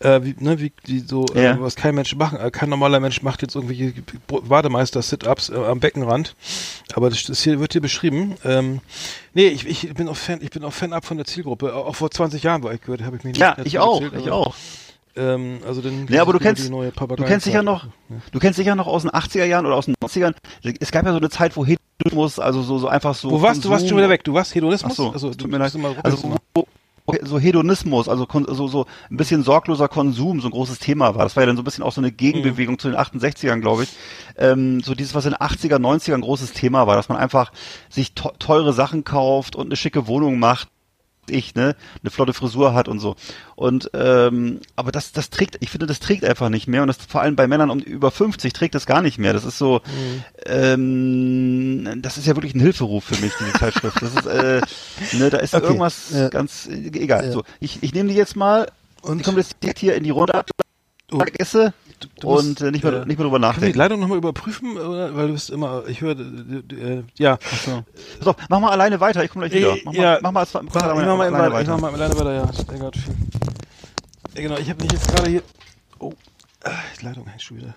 äh, 0.00 0.20
wie, 0.22 0.34
ne, 0.38 0.58
wie 0.60 0.72
die 0.86 1.00
so, 1.00 1.26
äh, 1.34 1.44
Ja. 1.44 1.60
was 1.60 1.76
kein 1.76 1.94
Mensch 1.94 2.14
machen, 2.16 2.38
äh, 2.40 2.50
kein 2.50 2.68
normaler 2.68 3.00
Mensch 3.00 3.22
macht 3.22 3.42
jetzt 3.42 3.54
irgendwelche 3.54 3.92
Bademeister-Sit-Ups 4.26 5.50
äh, 5.50 5.56
am 5.56 5.80
Beckenrand, 5.80 6.34
aber 6.94 7.10
das, 7.10 7.24
das 7.24 7.42
hier 7.42 7.60
wird 7.60 7.72
hier 7.72 7.80
beschrieben. 7.82 8.34
Ähm, 8.44 8.80
nee, 9.34 9.46
ich, 9.48 9.66
ich 9.66 9.92
bin 9.94 10.08
auch 10.08 10.16
Fan, 10.16 10.40
ich 10.42 10.50
bin 10.50 10.64
auch 10.64 10.72
Fan 10.72 10.92
ab 10.92 11.04
von 11.04 11.16
der 11.16 11.26
Zielgruppe. 11.26 11.74
Auch 11.74 11.94
vor 11.94 12.10
20 12.10 12.42
Jahren 12.42 12.62
war 12.62 12.72
ich 12.74 12.80
gehört, 12.80 13.02
habe 13.02 13.16
ich 13.16 13.24
mir 13.24 13.30
nicht 13.30 13.40
Ja, 13.40 13.56
ich 13.64 13.78
auch, 13.78 14.00
erzählt, 14.02 14.22
ich 14.24 14.30
auch. 14.30 14.54
Ähm, 15.16 15.58
also 15.66 15.80
dann 15.82 16.06
Ja, 16.08 16.22
aber 16.22 16.32
du 16.32 16.38
kennst- 16.38 16.68
Du 16.68 16.70
kennst 16.70 16.84
sicher 16.84 16.92
Papageienzeit. 16.92 17.64
noch, 17.64 17.86
du 18.30 18.38
kennst 18.38 18.56
sicher 18.58 18.74
noch 18.76 18.86
aus 18.86 19.02
den 19.02 19.10
80er 19.10 19.44
Jahren 19.44 19.66
oder 19.66 19.74
aus 19.74 19.86
den 19.86 19.94
90ern. 20.02 20.34
Es 20.78 20.92
gab 20.92 21.04
ja 21.04 21.10
so 21.12 21.18
eine 21.18 21.30
Zeit, 21.30 21.56
wo 21.56 21.66
Hedonismus, 21.66 22.38
also 22.38 22.62
so, 22.62 22.78
so 22.78 22.86
einfach 22.88 23.14
so. 23.14 23.30
Wo 23.30 23.42
warst 23.42 23.64
du? 23.64 23.70
warst 23.70 23.88
schon 23.88 23.98
wieder 23.98 24.08
weg. 24.08 24.22
Du 24.24 24.34
warst 24.34 24.54
Hedonismus? 24.54 24.92
Ach 24.92 24.96
so, 24.96 25.10
also, 25.10 25.34
tut 25.34 25.50
mir 25.50 25.58
leid. 25.58 25.74
Also 26.04 26.32
wo, 26.54 26.66
so 27.22 27.38
Hedonismus, 27.38 28.08
also 28.08 28.26
so, 28.48 28.68
so 28.68 28.86
ein 29.10 29.16
bisschen 29.16 29.42
sorgloser 29.42 29.88
Konsum, 29.88 30.40
so 30.40 30.48
ein 30.48 30.52
großes 30.52 30.78
Thema 30.78 31.14
war. 31.14 31.24
Das 31.24 31.36
war 31.36 31.42
ja 31.42 31.46
dann 31.46 31.56
so 31.56 31.62
ein 31.62 31.64
bisschen 31.64 31.84
auch 31.84 31.92
so 31.92 32.00
eine 32.00 32.12
Gegenbewegung 32.12 32.78
zu 32.78 32.88
den 32.88 32.98
68ern, 32.98 33.60
glaube 33.60 33.84
ich. 33.84 33.90
Ähm, 34.36 34.80
so 34.80 34.94
dieses, 34.94 35.14
was 35.14 35.26
in 35.26 35.32
den 35.32 35.40
80er, 35.40 35.76
90ern 35.76 36.14
ein 36.14 36.20
großes 36.22 36.52
Thema 36.52 36.86
war, 36.86 36.96
dass 36.96 37.08
man 37.08 37.18
einfach 37.18 37.52
sich 37.88 38.14
teure 38.14 38.72
Sachen 38.72 39.04
kauft 39.04 39.56
und 39.56 39.66
eine 39.66 39.76
schicke 39.76 40.06
Wohnung 40.06 40.38
macht 40.38 40.68
ich, 41.30 41.54
ne, 41.54 41.74
eine 42.02 42.10
flotte 42.10 42.32
Frisur 42.34 42.74
hat 42.74 42.88
und 42.88 42.98
so. 43.00 43.16
Und 43.56 43.90
ähm, 43.94 44.60
aber 44.76 44.92
das, 44.92 45.12
das 45.12 45.30
trägt, 45.30 45.56
ich 45.60 45.70
finde, 45.70 45.86
das 45.86 46.00
trägt 46.00 46.24
einfach 46.24 46.48
nicht 46.48 46.66
mehr 46.66 46.82
und 46.82 46.88
das 46.88 46.98
vor 46.98 47.20
allem 47.20 47.36
bei 47.36 47.46
Männern 47.46 47.70
um 47.70 47.78
über 47.80 48.10
50 48.10 48.52
trägt 48.52 48.74
das 48.74 48.86
gar 48.86 49.02
nicht 49.02 49.18
mehr. 49.18 49.32
Das 49.32 49.44
ist 49.44 49.58
so, 49.58 49.80
ähm, 50.46 52.00
das 52.02 52.18
ist 52.18 52.26
ja 52.26 52.36
wirklich 52.36 52.54
ein 52.54 52.60
Hilferuf 52.60 53.04
für 53.04 53.20
mich, 53.20 53.32
diese 53.38 53.52
Zeitschrift. 53.52 54.00
Das 54.02 54.14
ist, 54.14 54.26
äh, 54.26 54.60
ne, 55.12 55.30
da 55.30 55.38
ist 55.38 55.54
Okay. 55.54 55.64
irgendwas 55.66 56.10
Ja. 56.12 56.28
ganz 56.28 56.66
äh, 56.66 56.74
egal. 56.98 57.26
Ja. 57.26 57.32
So, 57.32 57.42
ich, 57.60 57.82
ich 57.82 57.94
nehme 57.94 58.08
die 58.08 58.14
jetzt 58.16 58.36
mal 58.36 58.70
und 59.02 59.18
die 59.18 59.24
kommt 59.24 59.38
jetzt 59.38 59.56
direkt 59.62 59.78
hier 59.78 59.94
in 59.94 60.04
die 60.04 60.10
Runde 60.10 60.34
ab, 60.34 60.50
Oh. 61.12 61.20
esse 61.38 61.72
du 62.20 62.28
musst, 62.28 62.46
und 62.46 62.60
äh, 62.60 62.70
nicht 62.70 62.84
mehr 62.84 62.92
äh, 62.92 63.06
nicht 63.06 63.18
mehr 63.18 63.28
drüber 63.28 63.30
Können 63.30 63.32
wir 63.32 63.38
die 63.38 63.56
nachdenken. 63.56 63.78
Leitung 63.78 64.00
nochmal 64.00 64.18
überprüfen? 64.18 64.76
Oder? 64.78 65.14
Weil 65.16 65.26
du 65.28 65.32
bist 65.34 65.50
immer, 65.50 65.82
ich 65.88 66.00
höre, 66.00 66.18
äh, 66.18 67.02
ja. 67.18 67.38
So. 67.64 67.84
Pass 68.18 68.26
auf, 68.28 68.36
mach 68.48 68.60
mal 68.60 68.70
alleine 68.70 69.00
weiter, 69.00 69.22
ich 69.24 69.30
komme 69.30 69.48
gleich 69.48 69.60
wieder. 69.60 69.72
Äh, 69.76 69.80
Mach 69.84 69.92
mal, 69.92 70.02
ja. 70.02 70.18
mach 70.22 70.32
mal, 70.32 70.40
als- 70.40 70.54
Ich 70.54 70.62
mach 70.62 70.72
mal, 70.74 70.82
alleine 70.82 71.12
alleine 71.12 71.46
ich 71.48 71.52
weiter. 71.52 71.72
mach 71.72 71.80
mal 71.80 71.94
alleine 71.94 72.14
weiter, 72.18 72.32
ja. 72.34 72.50
Ja, 74.34 74.42
genau, 74.42 74.58
ich 74.58 74.70
habe 74.70 74.82
mich 74.82 74.92
jetzt 74.92 75.08
gerade 75.14 75.30
hier. 75.30 75.42
Oh, 75.98 76.12
die 77.00 77.04
Leitung 77.04 77.26
hängt 77.26 77.42
schon 77.42 77.56
wieder. 77.56 77.74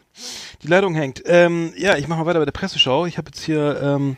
Die 0.61 0.67
Leitung 0.67 0.95
hängt. 0.95 1.23
Ähm, 1.25 1.73
ja, 1.77 1.97
ich 1.97 2.07
mache 2.07 2.19
mal 2.19 2.25
weiter 2.25 2.39
bei 2.39 2.45
der 2.45 2.51
Presseschau. 2.51 3.05
Ich 3.05 3.17
habe 3.17 3.29
jetzt 3.29 3.43
hier, 3.43 3.79
ähm, 3.81 4.17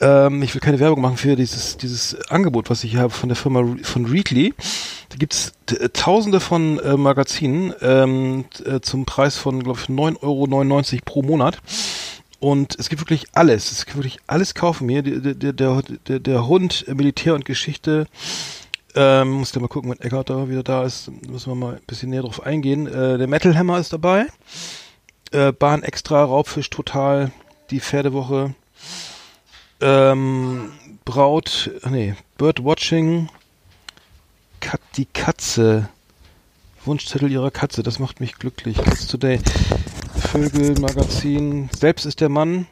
ähm, 0.00 0.42
ich 0.42 0.54
will 0.54 0.60
keine 0.60 0.78
Werbung 0.78 1.00
machen 1.00 1.16
für 1.16 1.36
dieses 1.36 1.78
dieses 1.78 2.14
Angebot, 2.30 2.68
was 2.68 2.84
ich 2.84 2.92
hier 2.92 3.00
habe 3.00 3.10
von 3.10 3.28
der 3.28 3.36
Firma 3.36 3.76
von 3.82 4.06
Readly. 4.06 4.54
Da 5.08 5.16
gibt's 5.16 5.52
äh, 5.70 5.88
Tausende 5.88 6.40
von 6.40 6.78
äh, 6.80 6.96
Magazinen 6.96 7.72
ähm, 7.80 8.44
äh, 8.64 8.80
zum 8.80 9.06
Preis 9.06 9.36
von, 9.36 9.62
glaube 9.62 9.78
ich, 9.80 9.86
9,99 9.86 10.22
Euro 10.22 11.00
pro 11.04 11.22
Monat. 11.22 11.58
Und 12.40 12.78
es 12.78 12.90
gibt 12.90 13.00
wirklich 13.00 13.26
alles. 13.32 13.72
Es 13.72 13.86
gibt 13.86 13.96
wirklich 13.96 14.18
alles 14.26 14.54
kaufen 14.54 14.88
hier. 14.88 15.02
Der, 15.02 15.34
der, 15.34 15.82
der, 16.08 16.18
der, 16.18 16.46
Hund, 16.46 16.84
Militär 16.88 17.34
und 17.34 17.46
Geschichte. 17.46 18.06
Ähm, 18.96 19.30
muss 19.30 19.52
da 19.52 19.60
mal 19.60 19.68
gucken, 19.68 19.90
wenn 19.90 20.00
Eckart 20.00 20.30
da 20.30 20.48
wieder 20.48 20.62
da 20.62 20.84
ist. 20.84 21.10
Müssen 21.28 21.50
wir 21.50 21.56
mal 21.56 21.74
ein 21.74 21.82
bisschen 21.86 22.10
näher 22.10 22.22
drauf 22.22 22.44
eingehen. 22.44 22.86
Äh, 22.86 23.18
der 23.18 23.26
Metal 23.26 23.56
Hammer 23.56 23.78
ist 23.78 23.92
dabei. 23.92 24.26
Äh, 25.32 25.52
Bahn 25.52 25.82
Extra, 25.82 26.22
Raubfisch 26.22 26.70
Total, 26.70 27.32
die 27.70 27.80
Pferdewoche. 27.80 28.54
Ähm, 29.80 30.70
Braut, 31.04 31.70
nee, 31.90 32.14
Birdwatching. 32.38 33.28
Kat, 34.60 34.80
die 34.96 35.06
Katze. 35.06 35.88
Wunschzettel 36.84 37.30
ihrer 37.30 37.50
Katze, 37.50 37.82
das 37.82 37.98
macht 37.98 38.20
mich 38.20 38.36
glücklich. 38.36 38.76
Cats 38.76 39.06
Today. 39.06 39.40
Vögel, 40.16 40.78
Magazin. 40.80 41.68
Selbst 41.76 42.04
ist 42.04 42.20
der 42.20 42.28
Mann. 42.28 42.66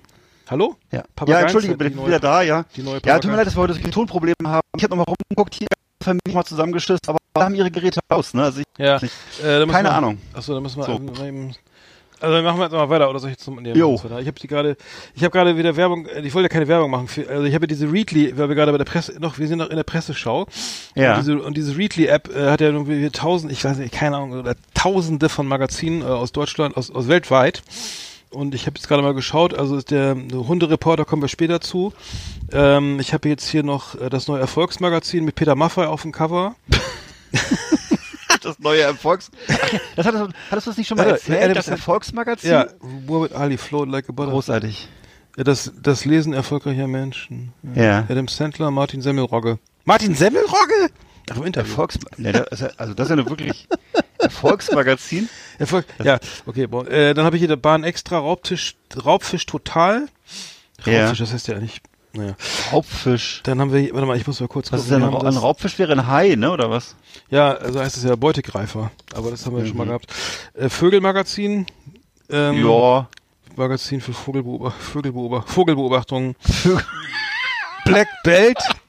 Hallo? 0.48 0.76
Ja, 0.90 1.02
ja 1.26 1.40
entschuldige, 1.40 1.76
bin 1.76 2.06
wieder 2.06 2.20
da, 2.20 2.42
ja. 2.42 2.64
Die 2.76 2.82
neue 2.82 3.00
Ja, 3.04 3.18
tut 3.18 3.30
mir 3.30 3.38
leid, 3.38 3.46
dass 3.46 3.56
wir 3.56 3.62
heute 3.62 3.72
so 3.72 3.80
viele 3.80 3.90
Tonprobleme 3.90 4.34
haben. 4.44 4.66
Ich 4.76 4.84
habe 4.84 4.94
nochmal 4.94 5.14
rumgeguckt, 5.14 5.54
hier 5.54 5.66
Familie 6.02 6.34
mal 6.34 6.44
zusammengeschissen, 6.44 7.00
aber 7.06 7.18
wir 7.34 7.44
haben 7.44 7.54
ihre 7.54 7.70
Geräte 7.70 8.00
aus, 8.08 8.34
ne? 8.34 8.44
Also 8.44 8.60
ich, 8.60 8.66
Ja, 8.78 8.98
nicht. 9.00 9.12
äh, 9.42 9.60
da 9.60 9.66
Keine 9.66 9.88
wir, 9.88 9.94
Ahnung. 9.94 10.18
Achso, 10.34 10.54
da 10.54 10.60
müssen 10.60 10.78
wir 10.78 10.84
So. 10.84 10.92
eben- 11.24 11.54
also 12.20 12.34
dann 12.36 12.44
machen 12.44 12.58
wir 12.58 12.64
jetzt 12.66 12.72
mal 12.72 12.88
weiter 12.88 13.10
oder 13.10 13.18
soll 13.18 13.30
ich 13.30 13.34
jetzt 13.34 13.44
zum 13.44 13.56
nee, 13.60 13.72
Jo. 13.72 13.98
weiter. 14.04 14.20
Ich 14.20 14.28
habe 14.28 14.38
die 14.38 14.46
gerade 14.46 14.76
ich 15.16 15.24
habe 15.24 15.32
gerade 15.32 15.56
wieder 15.56 15.74
Werbung 15.74 16.06
äh, 16.06 16.20
ich 16.20 16.32
wollte 16.34 16.44
ja 16.44 16.48
keine 16.50 16.68
Werbung 16.68 16.88
machen 16.88 17.08
für, 17.08 17.28
also 17.28 17.42
ich 17.42 17.52
habe 17.54 17.64
ja 17.64 17.66
diese 17.66 17.90
Readly, 17.90 18.38
weil 18.38 18.48
wir 18.48 18.54
gerade 18.54 18.70
bei 18.70 18.78
der 18.78 18.84
Presse 18.84 19.16
noch 19.18 19.38
wir 19.40 19.48
sind 19.48 19.58
noch 19.58 19.70
in 19.70 19.76
der 19.76 19.82
Presseschau. 19.82 20.46
Ja. 20.94 21.14
Und 21.16 21.20
diese 21.20 21.42
und 21.42 21.56
diese 21.56 21.76
Readly 21.76 22.06
App 22.06 22.28
äh, 22.32 22.48
hat 22.50 22.60
ja 22.60 22.68
irgendwie 22.68 23.10
tausend, 23.10 23.50
ich 23.50 23.64
weiß 23.64 23.78
nicht, 23.78 23.92
keine 23.92 24.18
Ahnung, 24.18 24.38
oder 24.38 24.54
tausende 24.74 25.28
von 25.28 25.48
Magazinen 25.48 26.02
äh, 26.02 26.04
aus 26.04 26.30
Deutschland, 26.30 26.76
aus 26.76 26.92
aus 26.92 27.08
weltweit. 27.08 27.62
Und 28.32 28.54
ich 28.54 28.66
habe 28.66 28.76
jetzt 28.76 28.88
gerade 28.88 29.02
mal 29.02 29.14
geschaut, 29.14 29.54
also 29.54 29.76
ist 29.76 29.90
der 29.90 30.14
Hundereporter 30.32 31.04
kommen 31.04 31.22
wir 31.22 31.28
später 31.28 31.60
zu. 31.60 31.92
Ähm, 32.50 32.98
ich 33.00 33.12
habe 33.12 33.28
jetzt 33.28 33.46
hier 33.48 33.62
noch 33.62 33.94
äh, 34.00 34.08
das 34.10 34.26
neue 34.28 34.40
Erfolgsmagazin 34.40 35.24
mit 35.24 35.34
Peter 35.34 35.54
Maffay 35.54 35.84
auf 35.86 36.02
dem 36.02 36.12
Cover. 36.12 36.54
das 38.42 38.58
neue 38.58 38.82
Erfolgs... 38.82 39.30
Das 39.96 40.06
hattest, 40.06 40.24
du- 40.24 40.32
hattest 40.50 40.66
du 40.66 40.70
das 40.70 40.78
nicht 40.78 40.88
schon 40.88 40.96
mal 40.96 41.06
Ja, 41.06 41.12
erzählt, 41.12 41.42
Adam 41.42 41.54
das 41.54 41.68
Erfolgsmagazin? 41.68 42.50
Ja, 42.50 42.66
Muhammad 43.06 43.32
Ali 43.34 43.56
float 43.58 43.88
like 43.88 44.08
a 44.08 44.12
butterfly. 44.12 44.32
Großartig. 44.34 44.88
Ja, 45.36 45.44
das, 45.44 45.72
das 45.82 46.04
Lesen 46.04 46.32
erfolgreicher 46.32 46.86
Menschen. 46.88 47.52
Ja. 47.74 48.04
Adam 48.08 48.28
Sandler, 48.28 48.70
Martin 48.70 49.00
Semmelrogge. 49.02 49.58
Martin 49.84 50.14
Semmelrogge? 50.14 50.90
Ach, 51.30 51.36
im 51.36 51.42
ist 52.50 52.60
ja, 52.60 52.70
also 52.76 52.94
das 52.94 53.06
ist 53.06 53.10
ja 53.10 53.16
eine 53.22 53.28
wirklich 53.28 53.68
Erfolgsmagazin. 54.18 55.28
Erfolg 55.58 55.86
ja, 56.02 56.18
okay. 56.46 56.66
Bon. 56.66 56.86
Äh, 56.86 57.14
dann 57.14 57.24
habe 57.24 57.36
ich 57.36 57.40
hier 57.40 57.48
der 57.48 57.56
Bahn 57.56 57.84
extra 57.84 58.18
Raubtisch, 58.18 58.76
Raubfisch 59.04 59.46
total. 59.46 60.06
Ja. 60.84 61.02
Raubfisch, 61.02 61.18
das 61.20 61.32
heißt 61.32 61.48
ja 61.48 61.58
nicht. 61.58 61.82
Naja. 62.14 62.34
Raubfisch. 62.72 63.40
Dann 63.44 63.58
haben 63.60 63.72
wir, 63.72 63.80
hier- 63.80 63.94
warte 63.94 64.06
mal, 64.06 64.16
ich 64.18 64.26
muss 64.26 64.38
mal 64.40 64.46
kurz 64.48 64.70
Was 64.70 64.82
ist 64.82 64.88
gucken. 64.90 65.02
denn 65.02 65.12
Wir 65.12 65.26
ein, 65.26 65.36
Raubfisch 65.36 65.78
wäre 65.78 65.92
ein 65.92 66.06
Hai, 66.08 66.34
ne, 66.36 66.50
oder 66.50 66.68
was? 66.70 66.94
Ja, 67.30 67.52
also 67.54 67.80
heißt 67.80 67.96
es 67.96 68.04
ja 68.04 68.16
Beutegreifer. 68.16 68.90
Aber 69.14 69.30
das 69.30 69.46
haben 69.46 69.56
wir 69.56 69.62
ja 69.62 69.68
schon 69.68 69.78
mal 69.78 69.84
Mhm. 69.84 69.88
gehabt. 69.88 70.12
Äh, 70.54 70.68
Vögelmagazin. 70.68 71.66
Ähm, 72.28 72.66
ja. 72.66 73.08
Magazin 73.56 74.00
für 74.00 74.12
Vogelbeobacht 74.12 74.80
Vogelbeobacht 74.80 75.48
Vogelbeobachtungen. 75.48 76.36
Black 77.84 78.08
Belt. 78.24 78.58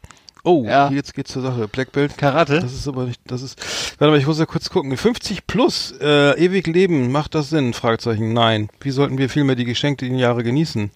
Oh, 0.44 0.66
Ja. 0.66 0.90
jetzt 0.92 1.14
geht's 1.14 1.32
zur 1.32 1.42
Sache. 1.42 1.68
Black 1.68 1.92
Belt. 1.94 2.18
Karate? 2.18 2.60
Das 2.60 2.74
ist 2.74 2.88
aber 2.88 3.06
nicht, 3.06 3.22
das 3.26 3.42
ist, 3.42 3.60
warte 4.00 4.12
mal, 4.12 4.20
ich 4.20 4.28
muss 4.28 4.40
ja 4.40 4.46
kurz 4.46 4.70
gucken. 4.70 4.96
50 4.98 5.48
plus, 5.48 5.94
äh, 6.02 6.38
ewig 6.38 6.68
leben, 6.68 7.12
macht 7.12 7.34
das 7.36 7.50
Sinn? 7.50 7.74
Fragezeichen, 7.74 8.34
nein. 8.34 8.70
Wie 8.82 8.92
sollten 8.92 9.18
wir 9.18 9.30
vielmehr 9.30 9.56
die 9.56 9.66
geschenkten 9.66 10.16
Jahre 10.18 10.44
genießen? 10.44 10.92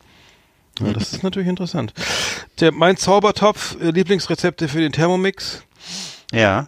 Ja, 0.80 0.94
das 0.94 1.14
ist 1.14 1.24
natürlich 1.24 1.48
interessant. 1.50 1.94
Der, 2.60 2.72
mein 2.72 2.98
Zaubertopf, 2.98 3.78
äh, 3.82 3.92
Lieblingsrezepte 3.92 4.68
für 4.68 4.80
den 4.80 4.92
Thermomix. 4.92 5.64
Ja. 6.32 6.68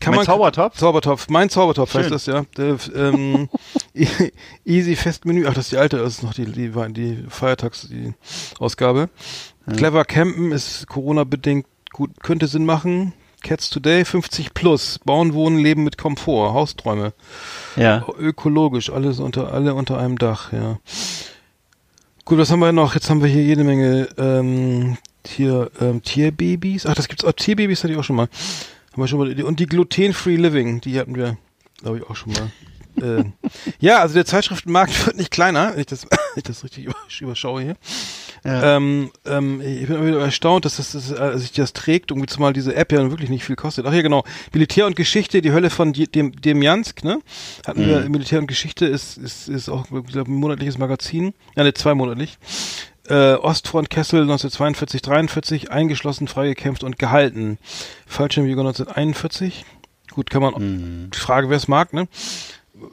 Kann 0.00 0.10
Mein 0.12 0.18
man, 0.18 0.26
Zaubertopf? 0.26 0.76
Zaubertopf, 0.76 1.28
mein 1.28 1.48
Zaubertopf 1.50 1.92
Schön. 1.92 2.02
heißt 2.02 2.10
das, 2.12 2.26
ja. 2.26 2.44
Der, 2.56 2.76
ähm, 2.94 3.48
easy 4.64 4.96
Festmenü, 4.96 5.46
ach, 5.46 5.54
das 5.54 5.66
ist 5.66 5.72
die 5.72 5.78
alte, 5.78 5.96
das 5.98 6.14
ist 6.14 6.22
noch 6.22 6.34
die, 6.34 6.44
die, 6.46 6.70
die 6.92 7.24
Feiertags, 7.28 7.88
die 7.88 8.12
Ausgabe. 8.58 9.08
Clever 9.76 10.04
Campen 10.04 10.52
ist 10.52 10.86
Corona-bedingt 10.88 11.66
gut, 11.94 12.10
könnte 12.22 12.46
Sinn 12.48 12.66
machen. 12.66 13.14
Cats 13.42 13.70
Today 13.70 14.04
50 14.04 14.52
plus, 14.54 14.98
Bauen, 15.04 15.32
Wohnen, 15.34 15.58
Leben 15.58 15.84
mit 15.84 15.96
Komfort, 15.98 16.52
Hausträume, 16.54 17.12
Ja. 17.76 18.04
ökologisch, 18.18 18.90
alles 18.90 19.20
unter, 19.20 19.52
alle 19.52 19.74
unter 19.74 19.98
einem 19.98 20.18
Dach, 20.18 20.52
ja. 20.52 20.78
Gut, 22.24 22.38
was 22.38 22.50
haben 22.50 22.60
wir 22.60 22.72
noch? 22.72 22.94
Jetzt 22.94 23.10
haben 23.10 23.22
wir 23.22 23.28
hier 23.28 23.44
jede 23.44 23.64
Menge, 23.64 24.08
ähm, 24.16 24.96
hier, 25.26 25.70
ähm, 25.80 26.02
Tierbabys. 26.02 26.86
Ach, 26.86 26.94
das 26.94 27.06
gibt's 27.08 27.22
auch, 27.24 27.32
Tierbabys 27.32 27.82
hatte 27.84 27.92
ich 27.92 27.98
auch 27.98 28.04
schon 28.04 28.16
mal. 28.16 28.28
Haben 28.92 29.02
wir 29.02 29.08
schon 29.08 29.18
mal, 29.18 29.42
und 29.42 29.60
die 29.60 29.66
Gluten-Free 29.66 30.36
Living, 30.36 30.80
die 30.80 30.98
hatten 30.98 31.14
wir, 31.14 31.36
glaube 31.82 31.98
ich, 31.98 32.04
auch 32.08 32.16
schon 32.16 32.32
mal. 32.32 32.50
äh, 33.20 33.24
ja, 33.78 33.98
also 34.00 34.14
der 34.14 34.24
Zeitschriftenmarkt 34.24 35.06
wird 35.06 35.16
nicht 35.18 35.30
kleiner, 35.30 35.72
wenn 35.74 35.80
ich 35.80 35.86
das, 35.86 36.04
wenn 36.10 36.18
ich 36.36 36.44
das 36.44 36.64
richtig 36.64 36.88
übersch- 36.88 37.20
überschaue 37.22 37.60
hier. 37.62 37.76
Ja. 38.44 38.76
Ähm, 38.76 39.10
ähm, 39.24 39.60
ich 39.62 39.86
bin 39.86 39.96
immer 39.96 40.06
wieder 40.06 40.20
erstaunt, 40.20 40.66
dass 40.66 40.76
das, 40.76 40.92
das 40.92 41.10
äh, 41.10 41.38
sich 41.38 41.52
das 41.52 41.72
trägt, 41.72 42.10
irgendwie 42.10 42.26
zumal 42.26 42.52
diese 42.52 42.74
App 42.76 42.92
ja 42.92 43.10
wirklich 43.10 43.30
nicht 43.30 43.42
viel 43.44 43.56
kostet. 43.56 43.86
Ach 43.86 43.92
ja, 43.94 44.02
genau. 44.02 44.22
Militär 44.52 44.86
und 44.86 44.96
Geschichte, 44.96 45.40
die 45.40 45.52
Hölle 45.52 45.70
von 45.70 45.94
Die- 45.94 46.06
dem 46.10 46.32
Demjansk, 46.32 47.04
ne? 47.04 47.20
Hatten 47.66 47.86
wir 47.86 48.00
Militär 48.10 48.38
und 48.40 48.46
Geschichte 48.46 48.84
ist 48.84 49.16
ist 49.16 49.48
ist 49.48 49.68
auch 49.70 49.86
glaub, 50.06 50.28
ein 50.28 50.34
monatliches 50.34 50.76
Magazin, 50.76 51.32
ja, 51.56 51.64
ne, 51.64 51.72
zweimonatlich. 51.72 52.36
Äh, 53.08 53.34
Ostfront 53.34 53.88
Kessel 53.90 54.20
1942 54.22 55.00
43 55.02 55.70
eingeschlossen, 55.70 56.28
freigekämpft 56.28 56.84
und 56.84 56.98
gehalten. 56.98 57.58
Fallschirmjäger 58.06 58.60
1941. 58.60 59.64
Gut, 60.10 60.30
kann 60.30 60.42
man 60.42 60.54
Mhm. 60.54 61.10
die 61.10 61.18
Frage, 61.18 61.48
wer 61.50 61.56
es 61.56 61.66
mag, 61.68 61.92
ne? 61.94 62.08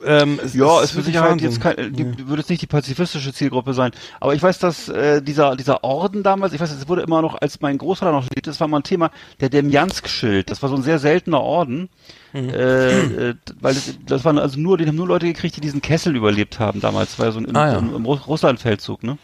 Ähm, 0.06 0.40
es, 0.44 0.54
Ja, 0.54 0.82
es 0.82 0.96
wird 0.96 1.06
wirklich 1.06 1.16
sicher 1.16 1.22
halt 1.22 1.42
jetzt 1.42 1.62
kein, 1.62 1.94
die, 1.94 2.28
würde 2.28 2.42
jetzt 2.42 2.50
nicht 2.50 2.62
die 2.62 2.68
pazifistische 2.68 3.34
Zielgruppe 3.34 3.74
sein. 3.74 3.92
Aber 4.20 4.34
ich 4.34 4.42
weiß, 4.42 4.60
dass 4.60 4.90
äh, 4.90 5.22
dieser 5.22 5.56
dieser 5.56 5.84
Orden 5.84 6.24
damals, 6.24 6.54
ich 6.54 6.60
weiß, 6.60 6.72
es 6.72 6.88
wurde 6.88 7.02
immer 7.02 7.22
noch, 7.22 7.40
als 7.42 7.62
mein 7.62 7.78
Großvater 7.78 8.12
noch 8.12 8.24
lebte, 8.24 8.50
das 8.50 8.60
war 8.60 8.68
mal 8.68 8.80
ein 8.80 8.84
Thema, 8.84 9.12
der 9.40 9.50
Demjansk-Schild. 9.50 10.50
Das 10.50 10.62
war 10.62 10.70
so 10.70 10.76
ein 10.76 10.84
sehr 10.84 11.00
seltener 11.00 11.42
Orden, 11.42 11.90
Mhm. 12.34 12.50
äh, 12.50 13.30
äh, 13.30 13.36
weil 13.60 13.74
das, 13.74 13.94
das 14.06 14.24
waren 14.24 14.38
also 14.40 14.58
nur, 14.60 14.78
die 14.78 14.88
haben 14.88 14.96
nur 14.96 15.08
Leute 15.08 15.26
gekriegt, 15.26 15.58
die 15.58 15.62
diesen 15.62 15.82
Kessel 15.82 16.16
überlebt 16.16 16.60
haben 16.60 16.80
damals. 16.80 17.18
Ja 17.18 17.30
so 17.32 17.40
ein, 17.40 17.46
im, 17.46 17.56
Ah, 17.58 17.74
ja. 17.74 17.78
im, 17.80 17.94
im 17.94 18.06
Russ- 18.06 18.26
Russlandfeldzug, 18.28 19.04
ne? 19.04 19.18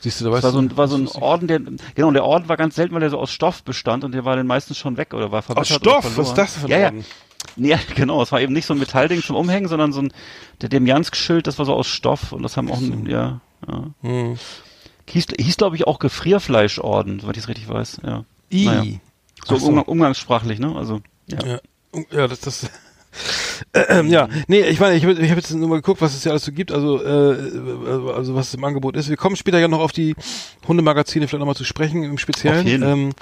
Siehst 0.00 0.20
du, 0.20 0.24
da 0.26 0.30
Das 0.30 0.36
weißt 0.36 0.44
war 0.44 0.52
so 0.52 0.58
ein, 0.58 0.76
war 0.76 0.88
so 0.88 0.96
ein 0.98 1.08
Orden, 1.22 1.48
der, 1.48 1.60
genau, 1.94 2.10
der 2.10 2.24
Orden 2.24 2.48
war 2.50 2.58
ganz 2.58 2.74
selten, 2.74 2.92
weil 2.92 3.00
der 3.00 3.08
so 3.08 3.18
aus 3.18 3.32
Stoff 3.32 3.62
bestand 3.62 4.04
und 4.04 4.12
der 4.12 4.26
war 4.26 4.36
den 4.36 4.46
meistens 4.46 4.76
schon 4.76 4.98
weg 4.98 5.14
oder 5.14 5.32
war 5.32 5.38
Aus 5.38 5.46
verbessert 5.46 5.78
Stoff? 5.80 6.04
oder 6.04 6.16
Was 6.18 6.28
ist 6.28 6.34
das 6.38 6.52
für 6.58 6.66
ein 6.66 6.70
ja, 6.70 6.78
ja. 6.78 6.92
Nee, 7.56 7.70
Ja, 7.70 7.78
genau. 7.94 8.22
Es 8.22 8.32
war 8.32 8.40
eben 8.40 8.52
nicht 8.52 8.66
so 8.66 8.74
ein 8.74 8.78
Metallding 8.78 9.22
zum 9.22 9.36
Umhängen, 9.36 9.68
sondern 9.68 9.92
so 9.92 10.02
ein, 10.02 10.12
der 10.60 10.68
Demjansk-Schild, 10.68 11.46
das 11.46 11.58
war 11.58 11.66
so 11.66 11.74
aus 11.74 11.86
Stoff 11.86 12.32
und 12.32 12.42
das 12.42 12.56
haben 12.56 12.70
auch, 12.70 12.78
ein, 12.78 13.06
ja, 13.06 13.40
ja. 13.66 13.90
Hm. 14.02 14.38
Hieß, 15.08 15.26
hieß 15.38 15.56
glaube 15.56 15.76
ich, 15.76 15.86
auch 15.86 15.98
Gefrierfleischorden, 15.98 17.20
soweit 17.20 17.36
ich 17.36 17.44
es 17.44 17.48
richtig 17.48 17.68
weiß, 17.68 18.00
ja. 18.04 18.24
I. 18.50 18.64
Naja. 18.64 18.84
So, 19.44 19.56
so. 19.56 19.66
Umgang, 19.68 19.84
umgangssprachlich, 19.84 20.58
ne? 20.58 20.74
Also, 20.74 21.00
ja. 21.26 21.38
Ja, 21.46 21.60
ja 22.10 22.28
das, 22.28 22.40
das 22.40 22.70
ähm, 23.74 24.08
ja, 24.08 24.28
nee, 24.48 24.60
ich 24.60 24.80
meine, 24.80 24.96
ich, 24.96 25.04
ich 25.04 25.30
habe 25.30 25.40
jetzt 25.40 25.52
nur 25.52 25.68
mal 25.68 25.76
geguckt, 25.76 26.00
was 26.00 26.14
es 26.14 26.24
ja 26.24 26.30
alles 26.30 26.44
so 26.44 26.52
gibt, 26.52 26.72
also, 26.72 27.02
äh, 27.02 28.12
also 28.14 28.34
was 28.34 28.54
im 28.54 28.64
Angebot 28.64 28.96
ist. 28.96 29.08
Wir 29.08 29.16
kommen 29.16 29.36
später 29.36 29.58
ja 29.58 29.68
noch 29.68 29.80
auf 29.80 29.92
die 29.92 30.14
Hundemagazine 30.66 31.28
vielleicht 31.28 31.40
nochmal 31.40 31.54
zu 31.54 31.64
sprechen 31.64 32.02
im 32.02 32.18
Speziellen. 32.18 32.60
Auf 32.60 32.66
jeden. 32.66 32.82
Ähm, 32.82 33.12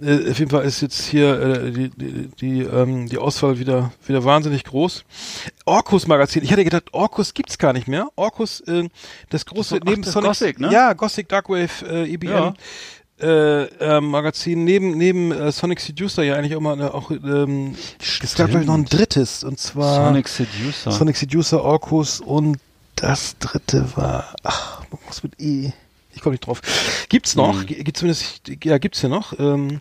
äh, 0.00 0.30
auf 0.30 0.38
jeden 0.38 0.50
Fall 0.50 0.64
ist 0.64 0.80
jetzt 0.80 1.06
hier 1.06 1.40
äh, 1.40 1.70
die, 1.70 1.90
die, 1.90 2.28
die, 2.40 2.60
ähm, 2.62 3.08
die 3.08 3.18
Auswahl 3.18 3.58
wieder, 3.58 3.92
wieder 4.06 4.24
wahnsinnig 4.24 4.64
groß. 4.64 5.04
Orkus 5.64 6.06
Magazin, 6.06 6.42
ich 6.42 6.52
hatte 6.52 6.64
gedacht, 6.64 6.92
Orkus 6.92 7.34
gibt's 7.34 7.58
gar 7.58 7.72
nicht 7.72 7.88
mehr. 7.88 8.08
Orkus, 8.16 8.60
äh, 8.60 8.88
das 9.28 9.46
große 9.46 9.80
Das 9.80 9.88
neben 9.88 10.02
das 10.02 10.12
Sonic, 10.12 10.30
Gothic, 10.30 10.60
ne? 10.60 10.72
Ja, 10.72 10.92
Gothic 10.92 11.28
Darkwave 11.28 11.86
äh, 11.88 12.12
EBM. 12.12 12.30
Ja. 12.30 12.54
Äh, 13.20 13.64
äh, 13.64 14.00
Magazin 14.00 14.64
neben 14.64 14.96
neben 14.96 15.30
äh, 15.32 15.52
Sonic 15.52 15.80
Seducer 15.80 16.22
ja 16.22 16.36
eigentlich 16.36 16.56
auch 16.56 16.60
mal 16.60 16.80
äh, 16.80 16.84
auch 16.84 17.10
ähm, 17.10 17.74
es 18.22 18.34
gab 18.34 18.50
noch 18.52 18.74
ein 18.74 18.86
drittes 18.86 19.44
und 19.44 19.58
zwar 19.58 20.06
Sonic 20.06 20.28
Seducer. 20.28 20.90
Sonic 20.92 21.16
Seducer, 21.16 21.62
Orkus 21.62 22.20
und 22.20 22.58
das 22.96 23.36
dritte 23.38 23.96
war, 23.96 24.34
ach, 24.42 24.82
was 25.06 25.22
mit 25.22 25.40
E? 25.40 25.72
Ich 26.14 26.20
komme 26.22 26.32
nicht 26.34 26.46
drauf. 26.46 26.60
Gibt's 27.08 27.34
noch? 27.36 27.60
Hm. 27.60 27.66
G- 27.66 27.82
Gibt 27.82 27.96
zumindest, 27.96 28.42
ja, 28.64 28.78
gibt's 28.78 29.00
ja 29.00 29.08
noch. 29.08 29.38
Ähm, 29.38 29.80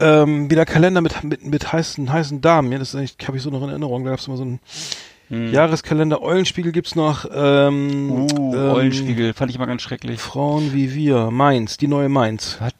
ähm, 0.00 0.50
wieder 0.50 0.66
Kalender 0.66 1.00
mit, 1.00 1.22
mit, 1.24 1.44
mit 1.46 1.72
heißen, 1.72 2.12
heißen 2.12 2.40
Damen. 2.40 2.72
Ja, 2.72 2.78
das 2.78 2.88
ist 2.88 2.96
eigentlich, 2.96 3.16
habe 3.26 3.36
ich 3.36 3.42
so 3.42 3.50
noch 3.50 3.62
in 3.62 3.68
Erinnerung. 3.70 4.04
Da 4.04 4.10
gab's 4.10 4.26
immer 4.26 4.36
so 4.36 4.58
einen 5.30 5.52
Jahreskalender. 5.52 6.22
Eulenspiegel 6.22 6.72
gibt's 6.72 6.94
noch. 6.94 7.24
Ähm, 7.32 8.28
Hm. 8.30 8.38
Uh, 8.38 8.54
ähm, 8.54 8.70
Eulenspiegel, 8.72 9.32
fand 9.34 9.50
ich 9.50 9.56
immer 9.56 9.66
ganz 9.66 9.82
schrecklich. 9.82 10.20
Frauen 10.20 10.72
wie 10.72 10.94
wir. 10.94 11.30
Mainz, 11.30 11.76
die 11.76 11.88
neue 11.88 12.08
Mainz. 12.08 12.56
Was? 12.60 12.72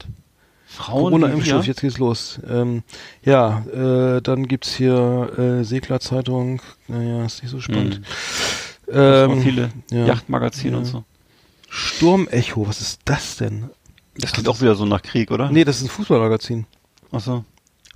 Frauen 0.66 1.04
Corona 1.04 1.26
wie 1.26 1.30
wir? 1.30 1.34
Impfstoff, 1.36 1.66
jetzt 1.66 1.80
geht's 1.80 1.98
los. 1.98 2.40
Ähm, 2.48 2.82
ja, 3.24 3.64
äh, 3.72 4.20
dann 4.22 4.46
gibt's 4.48 4.74
hier 4.74 5.30
äh, 5.38 5.64
Seglerzeitung. 5.64 6.60
Naja, 6.88 7.24
ist 7.24 7.42
nicht 7.42 7.50
so 7.52 7.60
spannend. 7.60 8.00
Auch 8.88 8.94
Ähm, 8.94 9.42
viele 9.42 9.70
ja. 9.90 10.06
Yachtmagazine 10.06 10.72
Ja. 10.72 10.78
und 10.78 10.84
so. 10.84 11.04
Sturmecho, 11.70 12.66
was 12.68 12.80
ist 12.80 13.00
das 13.04 13.36
denn? 13.36 13.70
Das 14.16 14.32
klingt 14.32 14.48
auch 14.48 14.60
wieder 14.60 14.74
so 14.74 14.84
nach 14.84 15.02
Krieg, 15.02 15.30
oder? 15.30 15.50
Nee, 15.50 15.64
das 15.64 15.76
ist 15.78 15.84
ein 15.84 15.88
Fußballmagazin. 15.88 16.66
Achso. 17.10 17.44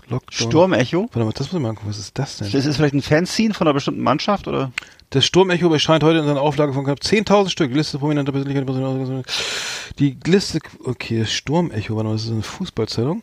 Lockdown. 0.08 0.48
Sturmecho? 0.48 1.02
Warte 1.12 1.18
mal, 1.20 1.32
das 1.32 1.46
muss 1.48 1.54
ich 1.54 1.60
mal 1.60 1.70
angucken, 1.70 1.88
was 1.88 1.98
ist 1.98 2.18
das 2.18 2.38
denn? 2.38 2.50
Das 2.50 2.66
ist 2.66 2.76
vielleicht 2.76 2.94
ein 2.94 3.02
Fanzine 3.02 3.54
von 3.54 3.66
einer 3.66 3.74
bestimmten 3.74 4.02
Mannschaft, 4.02 4.48
oder? 4.48 4.72
Das 5.10 5.24
Sturmecho 5.24 5.72
erscheint 5.72 6.02
heute 6.02 6.18
in 6.18 6.26
seiner 6.26 6.40
Auflage 6.40 6.72
von 6.72 6.84
knapp 6.84 7.00
10.000 7.00 7.48
Stück. 7.48 7.74
Liste 7.74 7.98
prominenter 7.98 8.32
Persönlichkeiten. 8.32 9.22
Die 9.98 10.16
Liste, 10.26 10.60
okay, 10.84 11.20
das 11.20 11.32
Sturmecho, 11.32 11.96
warte 11.96 12.08
mal, 12.08 12.14
das 12.14 12.24
ist 12.24 12.30
eine 12.30 12.42
Fußballzeitung. 12.42 13.22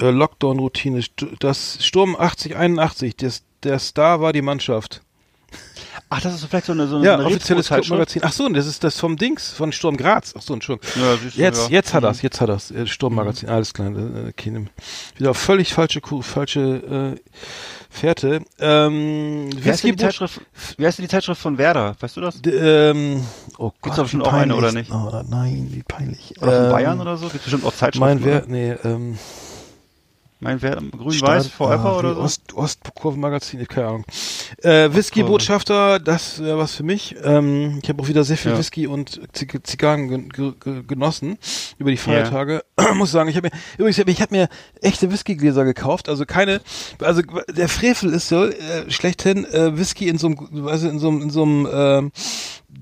Äh, 0.00 0.10
Lockdown-Routine, 0.10 1.04
das 1.38 1.78
Sturm 1.84 2.16
8081, 2.18 3.16
das, 3.16 3.42
der 3.62 3.78
Star 3.78 4.20
war 4.20 4.32
die 4.32 4.42
Mannschaft. 4.42 5.02
Ach, 6.16 6.20
das 6.20 6.34
ist 6.34 6.44
vielleicht 6.46 6.66
so 6.66 6.72
eine, 6.72 6.86
so 6.86 6.96
eine, 6.96 7.04
Ja, 7.06 7.14
eine 7.14 7.24
offizielles? 7.26 7.66
Clubmagazin. 7.66 8.22
Ach 8.24 8.30
so, 8.30 8.48
das 8.48 8.66
ist 8.66 8.84
das 8.84 9.00
vom 9.00 9.16
Dings, 9.16 9.50
von 9.50 9.72
Sturm 9.72 9.96
Graz. 9.96 10.32
Ach 10.38 10.42
so, 10.42 10.54
Entschuldigung. 10.54 10.88
Ja, 11.02 11.16
siehst 11.16 11.36
du, 11.36 11.40
Jetzt, 11.40 11.62
ja. 11.64 11.68
jetzt 11.70 11.92
hat 11.92 12.04
er's, 12.04 12.22
jetzt 12.22 12.40
hat 12.40 12.48
er's. 12.50 12.70
Äh, 12.70 12.86
Sturmmagazin, 12.86 13.48
alles 13.48 13.74
klar. 13.74 13.88
Äh, 13.88 14.28
okay, 14.28 14.50
nimm- 14.52 14.68
wieder 15.16 15.30
auf 15.32 15.38
völlig 15.38 15.74
falsche, 15.74 16.00
falsche 16.22 17.14
äh, 17.16 17.20
Fährte. 17.90 18.42
Ähm, 18.60 19.50
Wie 19.56 19.68
heißt, 19.68 19.82
denn 19.82 19.96
die 19.96 20.02
Zeitschrift, 20.02 20.40
wie 20.78 20.86
heißt 20.86 20.98
denn 20.98 21.04
die 21.06 21.10
Zeitschrift 21.10 21.40
von 21.40 21.58
Werder? 21.58 21.96
Weißt 21.98 22.16
du 22.16 22.20
das? 22.20 22.40
D 22.40 22.50
ähm, 22.50 23.24
oh 23.58 23.70
Gott, 23.70 23.82
Gibt's 23.82 23.96
doch 23.96 24.04
bestimmt 24.04 24.26
auch 24.26 24.32
eine, 24.32 24.54
oder 24.54 24.70
nicht? 24.72 24.92
Oh, 24.92 25.22
nein, 25.28 25.68
wie 25.72 25.82
peinlich. 25.82 26.34
Oder 26.40 26.52
von 26.52 26.64
Ähm, 26.66 26.70
Bayern 26.70 27.00
oder 27.00 27.16
so? 27.16 27.26
Gibt's 27.28 27.44
bestimmt 27.44 27.64
auch 27.64 27.72
Zeitschriften. 27.74 28.00
Mein 28.00 28.24
Wer, 28.24 28.44
nee, 28.46 28.70
ähm, 28.84 29.18
Mein 30.44 30.58
grün-weiß, 30.58 31.48
forever 31.48 31.92
ah, 31.92 31.98
oder 31.98 32.14
so? 32.14 32.20
Ost, 32.20 32.52
Ostkurvenmagazin, 32.54 33.66
keine 33.66 33.86
Ahnung. 33.86 34.04
Äh, 34.62 34.90
Whisky-Botschafter, 34.92 35.98
das 35.98 36.42
wäre 36.42 36.58
was 36.58 36.74
für 36.74 36.82
mich. 36.82 37.16
Ähm, 37.24 37.80
ich 37.82 37.88
habe 37.88 38.02
auch 38.02 38.08
wieder 38.08 38.24
sehr 38.24 38.36
viel 38.36 38.52
Ja. 38.52 38.58
Whisky 38.58 38.86
und 38.86 39.20
Zig 39.32 39.58
Zigarren 39.64 40.08
gen 40.08 40.28
ge 40.28 40.52
ge 40.60 40.82
genossen 40.86 41.38
über 41.78 41.90
die 41.90 41.96
Feiertage. 41.96 42.62
Muss 42.94 43.10
sagen, 43.10 43.30
ich 43.30 43.36
habe 43.36 43.48
mir 43.48 43.58
übrigens 43.78 43.98
ich 43.98 44.20
habe 44.20 44.34
mir 44.34 44.48
echte 44.82 45.10
Whiskygläser 45.10 45.64
gekauft, 45.64 46.08
also 46.08 46.26
keine 46.26 46.60
also 47.00 47.22
der 47.48 47.68
Frevel 47.68 48.12
ist 48.12 48.28
so 48.28 48.44
äh, 48.44 48.90
schlechthin 48.90 49.46
äh, 49.46 49.76
Whisky 49.78 50.08
in 50.08 50.18
so 50.18 50.26
einem 50.26 50.68
also 50.68 50.88
in 50.88 50.98
so 50.98 51.08
einem 51.08 51.22
in 51.22 51.30
so 51.30 51.42
einem 51.42 51.68
ähm, 51.72 52.12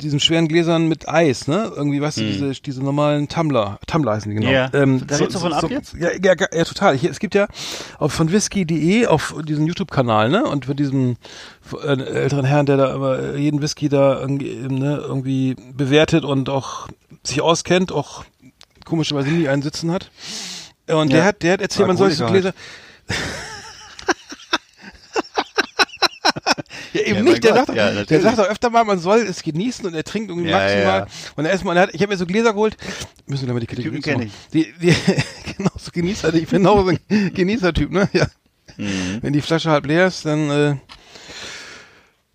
diesen 0.03 0.21
schweren 0.21 0.49
Gläsern 0.49 0.89
mit 0.89 1.09
Eis, 1.09 1.47
ne? 1.49 1.73
Irgendwie, 1.75 2.01
weißt 2.01 2.19
du, 2.19 2.23
diese, 2.23 2.51
diese 2.53 2.83
normalen 2.83 3.29
Tumbler, 3.29 3.79
Tumbler 3.87 4.13
heißen 4.13 4.31
die 4.31 4.37
genau. 4.37 4.51
Ja. 4.51 4.69
Da 4.69 4.81
redest 4.81 5.35
du 5.35 5.39
von 5.39 5.53
ab 5.53 5.71
jetzt? 5.71 5.95
Ja, 5.95 6.11
ja, 6.23 6.35
ja, 6.53 6.65
total. 6.65 6.97
Hier, 6.97 7.11
es 7.11 7.19
gibt 7.21 7.35
ja 7.35 7.47
auf, 7.99 8.13
von 8.13 8.31
whisky.de 8.33 9.07
auf 9.07 9.35
diesem 9.45 9.67
YouTube-Kanal, 9.67 10.29
ne? 10.29 10.45
Und 10.45 10.67
für 10.67 10.75
diesen 10.75 11.17
äh, 11.83 11.87
älteren 12.03 12.45
Herrn, 12.45 12.67
der 12.67 12.77
da 12.77 12.95
immer 12.95 13.35
jeden 13.37 13.63
Whisky 13.63 13.89
da 13.89 14.21
irgendwie, 14.21 14.55
ne, 14.69 14.97
irgendwie 14.97 15.57
bewertet 15.75 16.25
und 16.25 16.49
auch 16.49 16.89
sich 17.23 17.41
auskennt, 17.41 17.93
auch 17.93 18.25
komischerweise 18.85 19.29
nie 19.31 19.49
einen 19.49 19.63
Sitzen 19.63 19.91
hat. 19.93 20.11
Und 20.89 21.13
der 21.13 21.21
Ja. 21.21 21.25
hat, 21.27 21.43
der 21.43 21.53
hat 21.55 21.61
erzählt, 21.61 21.87
man 21.87 21.97
soll 21.97 22.11
sich 22.11 22.19
so 22.19 22.25
Alkoholiker 22.25 22.53
Gläser. 23.09 23.25
Ja, 26.93 27.01
eben 27.03 27.17
Ja, 27.17 27.23
nicht. 27.23 27.45
Der 27.45 27.53
Gott, 27.53 27.67
sagt, 27.67 27.77
ja, 27.77 28.05
der 28.05 28.21
sagt 28.21 28.39
auch 28.41 28.49
öfter 28.49 28.71
mal, 28.71 28.85
man 28.85 28.99
soll 28.99 29.21
es 29.21 29.43
genießen 29.43 29.87
und 29.87 29.95
er 29.95 30.05
trinkt 30.05 30.31
irgendwie 30.31 30.51
maximal. 30.51 31.07
Und 31.37 31.45
er 31.45 31.83
hat, 31.83 31.95
ich 31.95 32.03
habe 32.03 32.13
mir 32.13 32.19
so 32.19 32.27
Gläser 32.27 32.53
geholt. 32.53 32.77
Müssen 33.27 33.47
wir 33.47 33.55
mal 33.55 33.61
die 33.61 33.67
Kategorie 33.67 34.01
Typen 34.01 34.03
kenn 34.03 34.29
machen. 34.29 34.33
Die, 34.53 34.73
die, 34.81 34.95
genau, 35.57 35.71
so 35.79 35.91
Genießer, 35.93 36.35
ich 36.35 36.49
bin 36.49 36.67
auch 36.67 36.83
so 36.83 36.89
ein 36.89 36.99
Genießertyp, 37.35 37.91
ne? 37.91 38.09
Ja. 38.13 38.27
Mhm. 38.77 39.19
Wenn 39.21 39.33
die 39.33 39.41
Flasche 39.41 39.71
halb 39.71 39.87
leer 39.87 40.07
ist, 40.07 40.25
dann 40.25 40.51
äh, 40.51 40.71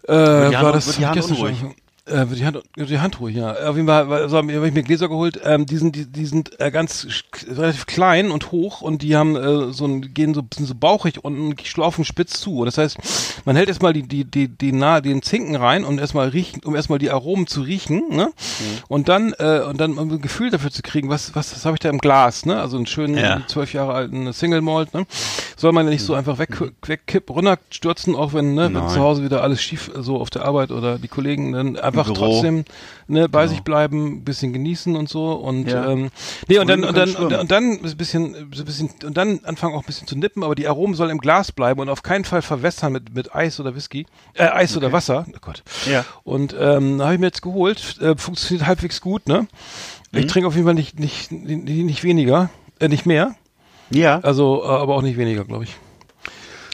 äh, 0.08 0.62
war 0.62 0.74
das 0.74 0.98
gestern 0.98 1.36
schon. 1.36 1.76
Äh, 2.08 2.26
die 2.28 2.46
Hand, 2.46 2.62
die 2.76 3.00
Hand 3.00 3.20
ruhig, 3.20 3.36
ja. 3.36 3.52
Auf 3.68 3.76
jeden 3.76 3.88
Fall 3.88 4.12
also, 4.12 4.38
habe 4.38 4.68
ich 4.68 4.74
mir 4.74 4.84
Gläser 4.84 5.10
geholt. 5.10 5.40
Ähm, 5.44 5.66
die 5.66 5.78
sind, 5.78 5.96
die, 5.96 6.06
die 6.06 6.26
sind 6.26 6.60
äh, 6.60 6.72
ganz 6.72 7.08
relativ 7.48 7.86
klein 7.86 8.32
und 8.32 8.52
hoch 8.52 8.82
und 8.82 9.02
die 9.02 9.16
haben 9.16 9.36
äh, 9.36 9.74
so 9.74 9.86
ein, 9.86 10.14
gehen 10.14 10.34
so, 10.34 10.42
sind 10.54 10.66
so 10.66 10.76
bauchig 10.76 11.24
unten, 11.24 11.56
schlaufen 11.64 12.06
spitz 12.06 12.40
zu. 12.40 12.60
Und 12.60 12.66
das 12.68 12.78
heißt, 12.78 12.98
man 13.46 13.56
hält 13.56 13.68
erstmal 13.68 13.94
die, 13.94 14.04
die, 14.04 14.24
die, 14.24 14.48
die 14.48 14.72
nahe, 14.72 15.02
den 15.02 15.22
Zinken 15.22 15.56
rein, 15.56 15.84
um 15.84 16.00
erstmal 16.00 16.30
riechen, 16.30 16.62
um 16.64 16.76
erstmal 16.76 17.00
die 17.00 17.12
Aromen 17.12 17.48
zu 17.48 17.62
riechen, 17.62 18.04
ne? 18.10 18.32
Und 18.88 19.10
dann, 19.10 19.34
äh, 19.38 19.62
und 19.68 19.80
dann 19.82 19.98
um 19.98 20.12
ein 20.12 20.22
Gefühl 20.22 20.50
dafür 20.50 20.72
zu 20.72 20.82
kriegen, 20.82 21.10
was, 21.10 21.36
was, 21.36 21.54
was 21.54 21.66
habe 21.66 21.76
ich 21.76 21.80
da 21.80 21.90
im 21.90 21.98
Glas, 22.00 22.46
ne? 22.46 22.60
Also 22.60 22.78
einen 22.78 22.88
schönen 22.88 23.18
Ja. 23.18 23.42
zwölf 23.48 23.74
Jahre 23.74 23.94
alten 23.94 24.32
Single 24.32 24.62
Malt, 24.62 24.94
ne? 24.94 25.06
Soll 25.60 25.72
man 25.72 25.86
ja 25.88 25.90
nicht 25.92 26.04
so 26.04 26.14
einfach 26.14 26.38
weg, 26.38 26.50
wegkippen, 26.86 27.34
runterstürzen, 27.34 28.16
auch 28.16 28.34
wenn, 28.34 28.54
ne, 28.54 28.70
wenn 28.72 28.88
zu 28.90 29.00
Hause 29.02 29.24
wieder 29.24 29.42
alles 29.42 29.60
schief, 29.60 29.90
so 29.98 30.18
auf 30.22 30.30
der 30.30 30.46
Arbeit 30.46 30.70
oder 30.70 31.00
die 31.00 31.08
Kollegen 31.08 31.52
dann 31.52 31.76
einfach 31.78 32.06
trotzdem 32.14 32.64
ne, 33.08 33.28
bei 33.28 33.48
sich 33.48 33.64
bleiben, 33.64 34.24
bisschen 34.24 34.54
genießen 34.54 34.96
und 34.96 35.10
so 35.10 35.32
und 35.34 35.68
Ja. 35.72 35.90
ähm, 35.90 36.10
nee 36.48 36.60
und 36.60 36.68
dann 36.68 36.84
und 36.84 36.96
dann 36.96 37.10
und, 37.10 37.16
schwimmen. 37.16 37.40
und 37.40 37.52
dann 37.52 37.64
ein 37.84 37.98
bisschen 37.98 38.52
so 38.54 38.62
ein 38.62 38.66
bisschen 38.66 38.90
und 39.04 39.18
dann 39.18 39.40
anfangen 39.46 39.74
auch 39.74 39.82
ein 39.82 39.86
bisschen 39.88 40.08
zu 40.08 40.16
nippen, 40.16 40.44
aber 40.44 40.54
die 40.54 40.68
Aromen 40.68 40.94
sollen 40.96 41.10
im 41.10 41.18
Glas 41.18 41.52
bleiben 41.52 41.80
und 41.80 41.90
auf 41.90 42.04
keinen 42.04 42.24
Fall 42.24 42.44
verwässern 42.44 42.94
mit 42.94 43.16
mit 43.16 43.34
Eis 43.34 43.60
oder 43.60 43.74
Whisky, 43.76 44.06
äh, 44.36 44.44
Eis 44.50 44.78
oder 44.78 44.92
Wasser. 44.92 45.26
Oh 45.34 45.38
Gott. 45.42 45.64
Ja. 45.90 46.06
Und 46.24 46.56
ähm, 46.60 47.02
habe 47.02 47.16
ich 47.16 47.20
mir 47.20 47.26
jetzt 47.28 47.42
geholt, 47.42 47.98
äh, 48.00 48.16
funktioniert 48.16 48.68
halbwegs 48.68 49.02
gut, 49.02 49.28
ne? 49.28 49.48
Ich 50.12 50.26
Mhm. 50.26 50.28
trinke 50.28 50.48
auf 50.50 50.54
jeden 50.54 50.66
Fall 50.68 50.76
nicht 50.76 51.00
nicht 51.00 51.32
nicht, 51.32 51.66
nicht 51.68 52.04
weniger, 52.04 52.50
äh, 52.80 52.88
nicht 52.90 53.08
mehr, 53.08 53.34
Ja. 53.90 54.20
also 54.20 54.64
äh, 54.64 54.68
aber 54.68 54.96
auch 54.96 55.02
nicht 55.02 55.18
weniger, 55.18 55.44
glaube 55.46 55.64
ich. 55.66 55.76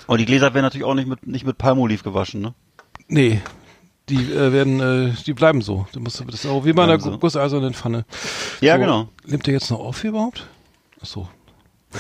Und 0.08 0.20
die 0.20 0.26
Gläser 0.26 0.54
werden 0.54 0.66
natürlich 0.66 0.86
auch 0.86 0.94
nicht 0.96 1.08
mit, 1.08 1.26
nicht 1.28 1.46
mit 1.46 1.58
Palmolive 1.58 2.04
gewaschen, 2.04 2.42
ne? 2.42 2.54
Nee. 3.08 3.42
Die 4.10 4.16
äh, 4.34 4.52
werden, 4.52 4.80
äh, 4.82 5.14
die 5.26 5.34
bleiben 5.34 5.62
so. 5.62 5.88
Du 5.94 6.00
musst, 6.02 6.20
das 6.28 6.36
ist 6.44 6.46
auch 6.46 6.66
wie 6.66 6.74
bei 6.74 6.84
einer 6.84 7.00
so. 7.00 7.18
gusseisernen 7.18 7.74
Pfanne. 7.74 8.06
Ja, 8.60 8.76
so, 8.76 8.82
genau. 8.82 9.08
Nimmt 9.26 9.48
der 9.48 9.54
jetzt 9.54 9.72
noch 9.72 9.80
auf 9.80 10.02
hier 10.02 10.10
überhaupt? 10.10 10.46
Ach 11.02 11.06
so. 11.06 11.28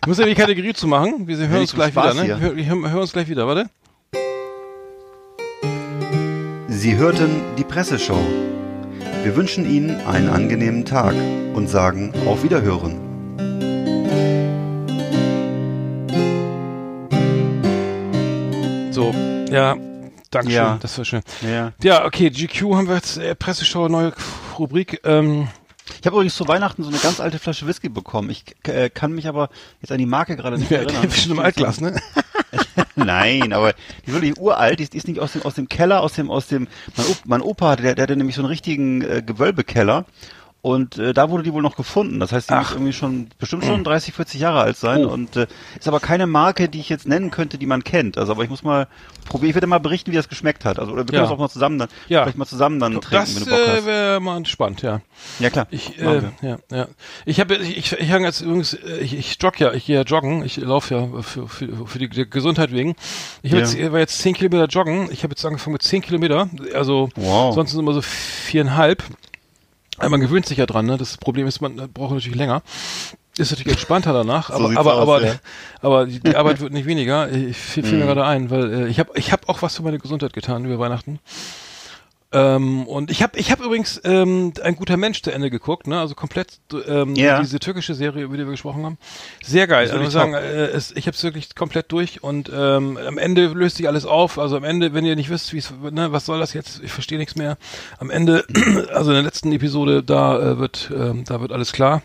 ich 0.00 0.06
muss 0.06 0.18
ja 0.18 0.26
die 0.26 0.34
Kategorie 0.34 0.72
zu 0.72 0.88
machen. 0.88 1.28
Wir 1.28 1.36
hören 1.36 1.52
Ja, 1.52 1.60
uns 1.60 1.74
gleich 1.74 1.92
Spaß 1.92 2.14
wieder, 2.14 2.38
ne? 2.38 2.56
Wir, 2.56 2.66
hören, 2.66 2.90
hören 2.90 3.00
uns 3.02 3.12
gleich 3.12 3.28
wieder, 3.28 3.46
warte. 3.46 3.70
Sie 6.68 6.96
hörten 6.96 7.40
die 7.56 7.64
Presseshow. 7.64 8.18
Wir 9.22 9.36
wünschen 9.36 9.68
Ihnen 9.70 10.00
einen 10.06 10.28
angenehmen 10.28 10.84
Tag 10.84 11.14
und 11.54 11.68
sagen 11.68 12.12
auf 12.26 12.42
Wiederhören. 12.42 12.98
So, 18.92 19.12
ja, 19.50 19.76
Dankeschön, 20.30 20.56
Ja. 20.56 20.78
das 20.80 20.96
war 20.98 21.04
schön. 21.04 21.22
Ja. 21.42 21.72
Ja, 21.82 22.04
okay, 22.04 22.30
GQ 22.30 22.74
haben 22.74 22.88
wir 22.88 22.96
jetzt, 22.96 23.16
äh, 23.18 23.34
Presseschau, 23.34 23.88
neue 23.88 24.12
Rubrik. 24.58 25.00
Ähm, 25.04 25.48
Ich 26.00 26.06
habe 26.06 26.16
übrigens 26.16 26.36
zu 26.36 26.46
Weihnachten 26.46 26.82
so 26.82 26.88
eine 26.88 26.98
ganz 26.98 27.20
alte 27.20 27.38
Flasche 27.38 27.66
Whisky 27.66 27.88
bekommen. 27.88 28.30
Ich 28.30 28.44
äh, 28.64 28.88
kann 28.88 29.12
mich 29.12 29.26
aber 29.26 29.50
jetzt 29.80 29.90
an 29.90 29.98
die 29.98 30.06
Marke 30.06 30.36
gerade 30.36 30.58
nicht 30.58 30.70
mehr 30.70 30.80
erinnern. 30.80 31.10
schon 31.10 31.32
im 31.32 31.38
Altglas, 31.40 31.80
ne? 31.80 32.00
Nein, 32.96 33.52
aber 33.52 33.72
die 33.72 34.10
ist 34.10 34.12
wirklich 34.12 34.38
uralt. 34.38 34.78
Die 34.78 34.84
ist, 34.84 34.92
die 34.92 34.98
ist 34.98 35.08
nicht 35.08 35.20
aus 35.20 35.32
dem, 35.32 35.42
aus 35.42 35.54
dem 35.54 35.68
Keller, 35.68 36.00
aus 36.00 36.12
dem, 36.14 36.30
aus 36.30 36.46
dem, 36.46 36.68
mein, 36.96 37.06
Opa, 37.06 37.20
mein 37.24 37.40
Opa, 37.42 37.76
der, 37.76 37.94
der 37.94 38.02
hatte 38.04 38.16
nämlich 38.16 38.36
so 38.36 38.42
einen 38.42 38.48
richtigen 38.48 39.02
äh, 39.02 39.22
Gewölbekeller. 39.24 40.04
Und 40.64 40.96
äh, 40.96 41.12
da 41.12 41.28
wurde 41.28 41.42
die 41.42 41.52
wohl 41.52 41.60
noch 41.60 41.74
gefunden. 41.74 42.20
Das 42.20 42.30
heißt, 42.30 42.48
die 42.50 42.54
muss 42.54 42.70
irgendwie 42.70 42.92
schon 42.92 43.26
bestimmt 43.36 43.64
schon 43.64 43.82
30, 43.82 44.14
40 44.14 44.40
Jahre 44.40 44.60
alt 44.60 44.76
sein. 44.76 45.04
Oh. 45.04 45.08
Und 45.10 45.34
äh, 45.36 45.48
ist 45.76 45.88
aber 45.88 45.98
keine 45.98 46.28
Marke, 46.28 46.68
die 46.68 46.78
ich 46.78 46.88
jetzt 46.88 47.04
nennen 47.04 47.32
könnte, 47.32 47.58
die 47.58 47.66
man 47.66 47.82
kennt. 47.82 48.16
Also, 48.16 48.30
aber 48.30 48.44
ich 48.44 48.48
muss 48.50 48.62
mal 48.62 48.86
probieren. 49.26 49.48
Ich 49.50 49.54
werde 49.56 49.66
mal 49.66 49.80
berichten, 49.80 50.12
wie 50.12 50.16
das 50.16 50.28
geschmeckt 50.28 50.64
hat. 50.64 50.78
Also, 50.78 50.92
oder 50.92 51.00
wir 51.00 51.06
können 51.06 51.16
Ja. 51.16 51.22
das 51.22 51.32
auch 51.32 51.38
mal 51.38 51.48
zusammen 51.48 51.80
dann, 51.80 51.88
Ja. 52.08 52.22
vielleicht 52.22 52.38
mal 52.38 52.46
zusammen 52.46 52.78
dann 52.78 52.92
trinken, 53.00 53.10
Das 53.10 53.34
wenn 53.34 53.44
du 53.44 53.50
Bock 53.50 53.58
äh, 53.58 53.76
hast. 53.78 53.86
wäre 53.86 54.20
mal 54.20 54.46
spannend, 54.46 54.82
ja. 54.82 55.00
Ja 55.40 55.50
klar. 55.50 55.66
Ich, 55.72 55.98
äh, 56.00 56.22
ja, 56.42 56.58
ja. 56.70 56.86
Ich 57.26 57.40
habe, 57.40 57.56
ich, 57.56 57.76
ich, 57.78 57.92
ich 57.98 58.12
hang 58.12 58.22
jetzt 58.22 58.40
übrigens, 58.40 58.74
äh, 58.74 58.98
ich, 59.00 59.18
ich 59.18 59.36
jogge 59.42 59.58
ja, 59.64 59.72
ich 59.72 59.86
gehe 59.86 59.96
ja 59.96 60.02
joggen, 60.02 60.44
ich 60.44 60.58
laufe 60.58 60.94
ja 60.94 61.22
für, 61.22 61.48
für, 61.48 61.86
für 61.88 61.98
die 61.98 62.08
Gesundheit 62.08 62.70
wegen. 62.70 62.94
Ich 63.42 63.50
Ja. 63.50 63.58
jetzt, 63.58 63.76
war 63.90 63.98
jetzt 63.98 64.16
zehn 64.20 64.32
Kilometer 64.34 64.66
joggen. 64.66 65.08
Ich 65.10 65.24
habe 65.24 65.32
jetzt 65.32 65.44
angefangen 65.44 65.72
mit 65.72 65.82
zehn 65.82 66.02
Kilometer, 66.02 66.48
also 66.72 67.08
Wow. 67.16 67.52
sonst 67.52 67.72
sind 67.72 67.80
immer 67.80 67.94
so 67.94 68.00
viereinhalb. 68.02 69.02
Man 70.00 70.20
gewöhnt 70.20 70.46
sich 70.46 70.58
ja 70.58 70.66
dran, 70.66 70.86
ne? 70.86 70.96
Das 70.96 71.16
Problem 71.16 71.46
ist, 71.46 71.60
man 71.60 71.76
braucht 71.92 72.14
natürlich 72.14 72.36
länger. 72.36 72.62
Ist 73.38 73.50
natürlich 73.50 73.72
entspannter 73.72 74.12
danach, 74.12 74.50
aber 74.50 74.68
sieht's 74.68 74.78
aber 74.78 74.94
aus, 74.94 75.02
aber, 75.02 75.26
ja. 75.26 75.34
aber 75.80 76.06
die, 76.06 76.20
die 76.20 76.36
Arbeit 76.36 76.60
wird 76.60 76.72
nicht 76.72 76.86
weniger. 76.86 77.30
Ich 77.32 77.56
fiel, 77.56 77.82
Mhm. 77.82 77.88
fiel 77.88 77.98
mir 77.98 78.06
gerade 78.06 78.24
ein, 78.26 78.50
weil 78.50 78.72
äh, 78.72 78.88
ich 78.88 78.98
habe 78.98 79.12
ich 79.14 79.32
habe 79.32 79.48
auch 79.48 79.62
was 79.62 79.76
für 79.76 79.82
meine 79.82 79.98
Gesundheit 79.98 80.32
getan 80.34 80.64
über 80.64 80.78
Weihnachten. 80.78 81.18
Ähm, 82.32 82.86
und 82.86 83.10
ich 83.10 83.22
habe 83.22 83.38
ich 83.38 83.50
habe 83.50 83.64
übrigens 83.64 84.00
ähm, 84.04 84.52
ein 84.62 84.76
guter 84.76 84.96
Mensch 84.96 85.22
zu 85.22 85.30
Ende 85.30 85.50
geguckt, 85.50 85.86
ne? 85.86 86.00
Also 86.00 86.14
komplett 86.14 86.60
ähm, 86.86 87.14
Ja. 87.14 87.40
diese 87.40 87.58
türkische 87.58 87.94
Serie, 87.94 88.24
über 88.24 88.36
die 88.36 88.44
wir 88.44 88.50
gesprochen 88.52 88.84
haben. 88.84 88.98
Sehr 89.42 89.66
geil. 89.66 89.90
Also 89.90 90.02
ich 90.02 90.10
sagen, 90.10 90.34
äh, 90.34 90.66
es, 90.66 90.92
ich 90.96 91.06
habe 91.06 91.14
es 91.16 91.22
wirklich 91.22 91.54
komplett 91.54 91.92
durch 91.92 92.22
und 92.22 92.50
ähm, 92.54 92.96
am 92.96 93.18
Ende 93.18 93.46
löst 93.48 93.76
sich 93.76 93.86
alles 93.88 94.06
auf. 94.06 94.38
Also 94.38 94.56
am 94.56 94.64
Ende, 94.64 94.94
wenn 94.94 95.04
ihr 95.04 95.16
nicht 95.16 95.30
wisst, 95.30 95.52
wie 95.52 95.58
es, 95.58 95.72
ne, 95.90 96.12
was 96.12 96.26
soll 96.26 96.38
das 96.40 96.54
jetzt? 96.54 96.80
Ich 96.82 96.92
verstehe 96.92 97.18
nichts 97.18 97.36
mehr. 97.36 97.58
Am 97.98 98.10
Ende, 98.10 98.44
also 98.94 99.10
in 99.10 99.14
der 99.16 99.22
letzten 99.22 99.52
Episode, 99.52 100.02
da 100.02 100.38
äh, 100.38 100.58
wird, 100.58 100.90
ähm, 100.94 101.24
da 101.26 101.40
wird 101.40 101.52
alles 101.52 101.72
klar. 101.72 102.02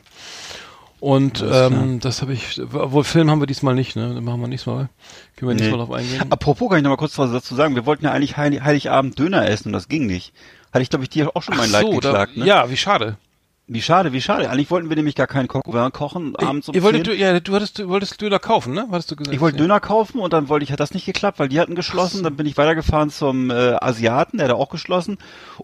Und 0.99 1.45
ähm, 1.47 1.99
das 1.99 2.21
habe 2.21 2.33
ich, 2.33 2.59
obwohl 2.59 3.03
Film 3.03 3.29
haben 3.29 3.39
wir 3.39 3.45
diesmal 3.47 3.75
nicht, 3.75 3.95
ne? 3.95 4.19
Machen 4.19 4.41
wir 4.41 4.47
nächstes 4.47 4.73
Mal. 4.73 4.89
Können 5.35 5.49
wir 5.49 5.55
nächstes 5.55 5.71
Nee. 5.71 5.77
Mal 5.77 5.85
drauf 5.85 5.95
eingehen. 5.95 6.31
Apropos, 6.31 6.69
kann 6.69 6.79
ich 6.79 6.83
noch 6.83 6.89
mal 6.89 6.97
kurz 6.97 7.17
was 7.19 7.31
dazu 7.31 7.53
sagen. 7.53 7.75
Wir 7.75 7.85
wollten 7.85 8.05
ja 8.05 8.11
eigentlich 8.11 8.37
Heilig, 8.37 8.61
Heiligabend 8.63 9.19
Döner 9.19 9.47
essen 9.47 9.69
und 9.69 9.73
das 9.73 9.89
ging 9.89 10.07
nicht. 10.07 10.33
Hatte 10.73 10.81
ich, 10.81 10.89
glaube 10.89 11.03
ich, 11.03 11.09
dir 11.09 11.35
auch 11.35 11.43
schon 11.43 11.55
mein 11.55 11.71
Leid 11.71 11.85
da, 11.85 11.89
geklagt, 11.89 12.37
ne? 12.37 12.45
ja, 12.45 12.69
wie 12.69 12.77
schade. 12.77 13.17
Wie 13.69 13.81
schade, 13.81 14.13
wie 14.13 14.21
schade. 14.21 14.49
Eigentlich 14.49 14.71
wollten 14.71 14.87
wir 14.87 14.95
nämlich 14.95 15.15
gar 15.15 15.27
keinen 15.27 15.49
Coq 15.49 15.65
kochen 15.91 16.37
abends 16.37 16.69
um 16.69 16.75
Ihr 16.75 16.83
wolltet, 16.83 17.05
10. 17.05 17.13
du, 17.17 17.19
ja, 17.21 17.37
du 17.37 17.53
hattest, 17.53 17.79
du 17.79 17.89
wolltest 17.89 18.21
Döner 18.21 18.39
kaufen, 18.39 18.73
ne? 18.73 18.87
Hattest 18.89 19.11
du 19.11 19.17
gesagt? 19.17 19.35
Ich 19.35 19.41
wollte 19.41 19.57
ja. 19.57 19.63
Döner 19.63 19.81
kaufen 19.81 20.19
und 20.19 20.31
dann 20.31 20.47
wollte 20.47 20.63
ich, 20.63 20.71
hat 20.71 20.79
das 20.79 20.93
nicht 20.93 21.05
geklappt, 21.05 21.37
weil 21.37 21.49
die 21.49 21.59
hatten 21.59 21.75
geschlossen. 21.75 22.23
Dann 22.23 22.37
bin 22.37 22.45
ich 22.45 22.55
weitergefahren 22.55 23.09
zum 23.09 23.51
äh, 23.51 23.73
Asiaten, 23.81 24.37
der 24.37 24.47
hat 24.47 24.55
auch 24.55 24.69
geschlossen. 24.69 25.17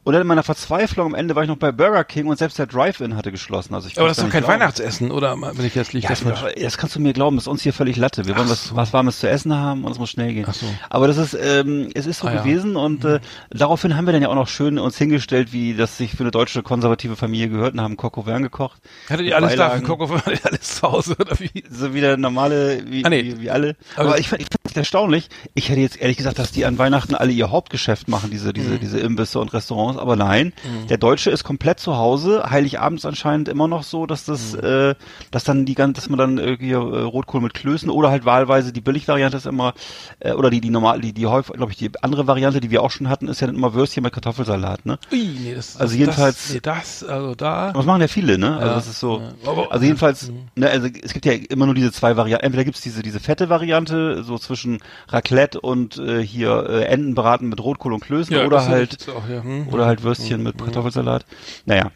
Und 0.03 0.11
dann 0.11 0.21
in 0.21 0.27
meiner 0.27 0.43
Verzweiflung 0.43 1.07
am 1.07 1.15
Ende 1.15 1.33
war 1.37 1.43
ich 1.43 1.47
noch 1.49 1.55
bei 1.55 1.71
Burger 1.71 2.03
King 2.03 2.27
und 2.27 2.37
selbst 2.37 2.59
der 2.59 2.67
Drive-In 2.67 3.15
hatte 3.15 3.31
geschlossen. 3.31 3.73
Also 3.73 3.87
ich 3.87 3.97
Aber 3.97 4.09
das 4.09 4.17
ist 4.17 4.25
doch 4.25 4.29
kein 4.29 4.41
glauben. 4.43 4.59
Weihnachtsessen, 4.59 5.09
oder 5.09 5.37
bin 5.37 5.65
ich 5.65 5.73
jetzt 5.75 5.93
Ja, 5.93 6.01
das 6.09 6.23
das, 6.23 6.39
falsch? 6.39 6.55
das 6.61 6.77
kannst 6.77 6.97
du 6.97 6.99
mir 6.99 7.13
glauben, 7.13 7.37
das 7.37 7.45
ist 7.45 7.47
uns 7.47 7.61
hier 7.61 7.71
völlig 7.71 7.95
Latte. 7.95 8.25
Wir 8.25 8.35
wollen 8.35 8.49
was, 8.49 8.75
was 8.75 8.91
Warmes 8.91 9.19
zu 9.19 9.29
essen 9.29 9.55
haben 9.55 9.85
und 9.85 9.93
es 9.93 9.97
muss 9.97 10.09
schnell 10.09 10.33
gehen. 10.33 10.45
Ach 10.45 10.53
so. 10.53 10.65
Aber 10.89 11.07
das 11.07 11.15
ist, 11.17 11.37
ähm, 11.41 11.89
es 11.93 12.05
ist 12.05 12.19
so 12.19 12.27
Ah, 12.27 12.33
ja. 12.33 12.41
gewesen 12.41 12.75
und 12.75 13.05
äh, 13.05 13.21
daraufhin 13.49 13.95
haben 13.95 14.05
wir 14.07 14.11
dann 14.11 14.21
ja 14.21 14.27
auch 14.27 14.35
noch 14.35 14.49
schön 14.49 14.77
uns 14.77 14.97
hingestellt, 14.97 15.53
wie 15.53 15.73
das 15.73 15.97
sich 15.97 16.11
für 16.11 16.23
eine 16.23 16.31
deutsche 16.31 16.63
konservative 16.63 17.15
Familie 17.15 17.47
gehört 17.47 17.73
und 17.75 17.79
haben 17.81 17.92
Coq 17.97 18.17
au 18.17 18.25
vin 18.25 18.41
gekocht. 18.41 18.81
Hattet 19.09 19.25
ihr 19.25 19.35
alles 19.35 19.55
da. 19.55 19.79
Coco, 19.79 20.05
ihr 20.05 20.39
alles 20.45 20.75
zu 20.75 20.81
Hause, 20.83 21.15
oder 21.19 21.39
wie? 21.39 21.63
so 21.69 21.93
wie 21.93 22.01
der 22.01 22.17
normale, 22.17 22.83
wie, 22.85 23.03
Ah, 23.05 23.09
nee. 23.09 23.23
wie, 23.23 23.41
wie 23.41 23.49
alle. 23.49 23.75
Aber 23.95 24.09
Aber, 24.09 24.19
ich 24.19 24.31
ich 24.31 24.47
fand 24.47 24.62
es 24.73 24.77
erstaunlich. 24.77 25.29
Ich 25.53 25.69
hätte 25.69 25.79
jetzt 25.79 25.99
ehrlich 26.01 26.17
gesagt, 26.17 26.39
dass 26.39 26.51
die 26.51 26.65
an 26.65 26.77
Weihnachten 26.77 27.15
alle 27.15 27.31
ihr 27.31 27.51
Hauptgeschäft 27.51 28.07
machen, 28.07 28.29
diese, 28.31 28.49
Mhm. 28.49 28.53
diese, 28.53 28.79
diese 28.79 28.99
Imbisse 28.99 29.39
und 29.39 29.53
Restaurants. 29.53 29.99
Aber 29.99 30.15
nein, 30.15 30.53
der 30.89 30.97
Deutsche 30.97 31.29
ist 31.31 31.43
komplett 31.43 31.79
zu 31.79 31.97
Hause. 31.97 32.43
Heiligabend 32.49 32.99
ist 32.99 33.05
anscheinend 33.05 33.47
immer 33.49 33.67
noch 33.67 33.83
so, 33.83 34.05
dass 34.05 34.25
das, 34.25 34.53
Mhm. 34.53 34.59
äh, 34.63 34.95
dass 35.31 35.43
dann 35.43 35.65
die 35.65 35.75
ganze, 35.75 35.93
dass 36.01 36.09
man 36.09 36.19
dann 36.19 36.37
irgendwie 36.37 36.71
äh, 36.71 36.75
Rotkohl 36.75 37.41
mit 37.41 37.53
Klößen 37.53 37.89
oder 37.89 38.09
halt 38.09 38.25
wahlweise 38.25 38.73
die 38.73 38.81
Billigvariante 38.81 39.37
ist 39.37 39.45
immer, 39.47 39.73
äh, 40.19 40.33
oder 40.33 40.49
die, 40.49 40.61
die 40.61 40.69
normal, 40.69 41.01
die, 41.01 41.13
die 41.13 41.27
häufig, 41.27 41.53
glaube 41.55 41.71
ich, 41.71 41.77
die 41.77 41.91
andere 42.01 42.27
Variante, 42.27 42.59
die 42.59 42.71
wir 42.71 42.81
auch 42.83 42.91
schon 42.91 43.09
hatten, 43.09 43.27
ist 43.27 43.41
ja 43.41 43.47
dann 43.47 43.55
immer 43.55 43.73
Würstchen 43.73 44.03
mit 44.03 44.13
Kartoffelsalat, 44.13 44.85
ne? 44.85 44.97
Ui, 45.11 45.37
nee, 45.39 45.53
das, 45.55 45.77
Also 45.77 45.95
jedenfalls- 45.95 46.43
Das, 46.43 46.53
nee, 46.53 46.59
das, 46.61 47.03
also 47.03 47.35
da. 47.35 47.71
Das 47.73 47.85
machen 47.85 48.01
ja 48.01 48.07
viele, 48.07 48.37
ne? 48.37 48.55
Also 48.55 48.67
Ja, 48.67 48.73
das 48.75 48.87
ist 48.87 48.99
so. 48.99 49.19
ja. 49.19 49.33
Also 49.69 49.85
jedenfalls, 49.85 50.31
ne, 50.55 50.69
also 50.69 50.87
es 51.01 51.13
gibt 51.13 51.25
ja 51.25 51.33
immer 51.33 51.65
nur 51.65 51.75
diese 51.75 51.91
zwei 51.91 52.15
Varianten. 52.17 52.45
Entweder 52.45 52.63
gibt's 52.63 52.81
diese 52.81 53.01
diese 53.01 53.19
fette 53.19 53.49
Variante, 53.49 54.23
so 54.23 54.37
zwischen 54.37 54.62
Raclette 55.07 55.59
und 55.61 55.97
äh, 55.97 56.21
hier 56.25 56.67
äh, 56.69 56.83
Entenbraten 56.85 57.49
mit 57.49 57.61
Rotkohl 57.63 57.93
und 57.93 57.99
Klößen 58.01 58.35
Ja, 58.35 58.45
oder 58.45 58.57
das 58.57 58.67
halt 58.67 59.07
auch, 59.09 59.27
ja. 59.29 59.43
hm. 59.43 59.67
oder 59.69 59.85
halt 59.85 60.03
Würstchen 60.03 60.43
mit 60.43 60.57
Kartoffelsalat. 60.57 61.25
Naja, 61.65 61.91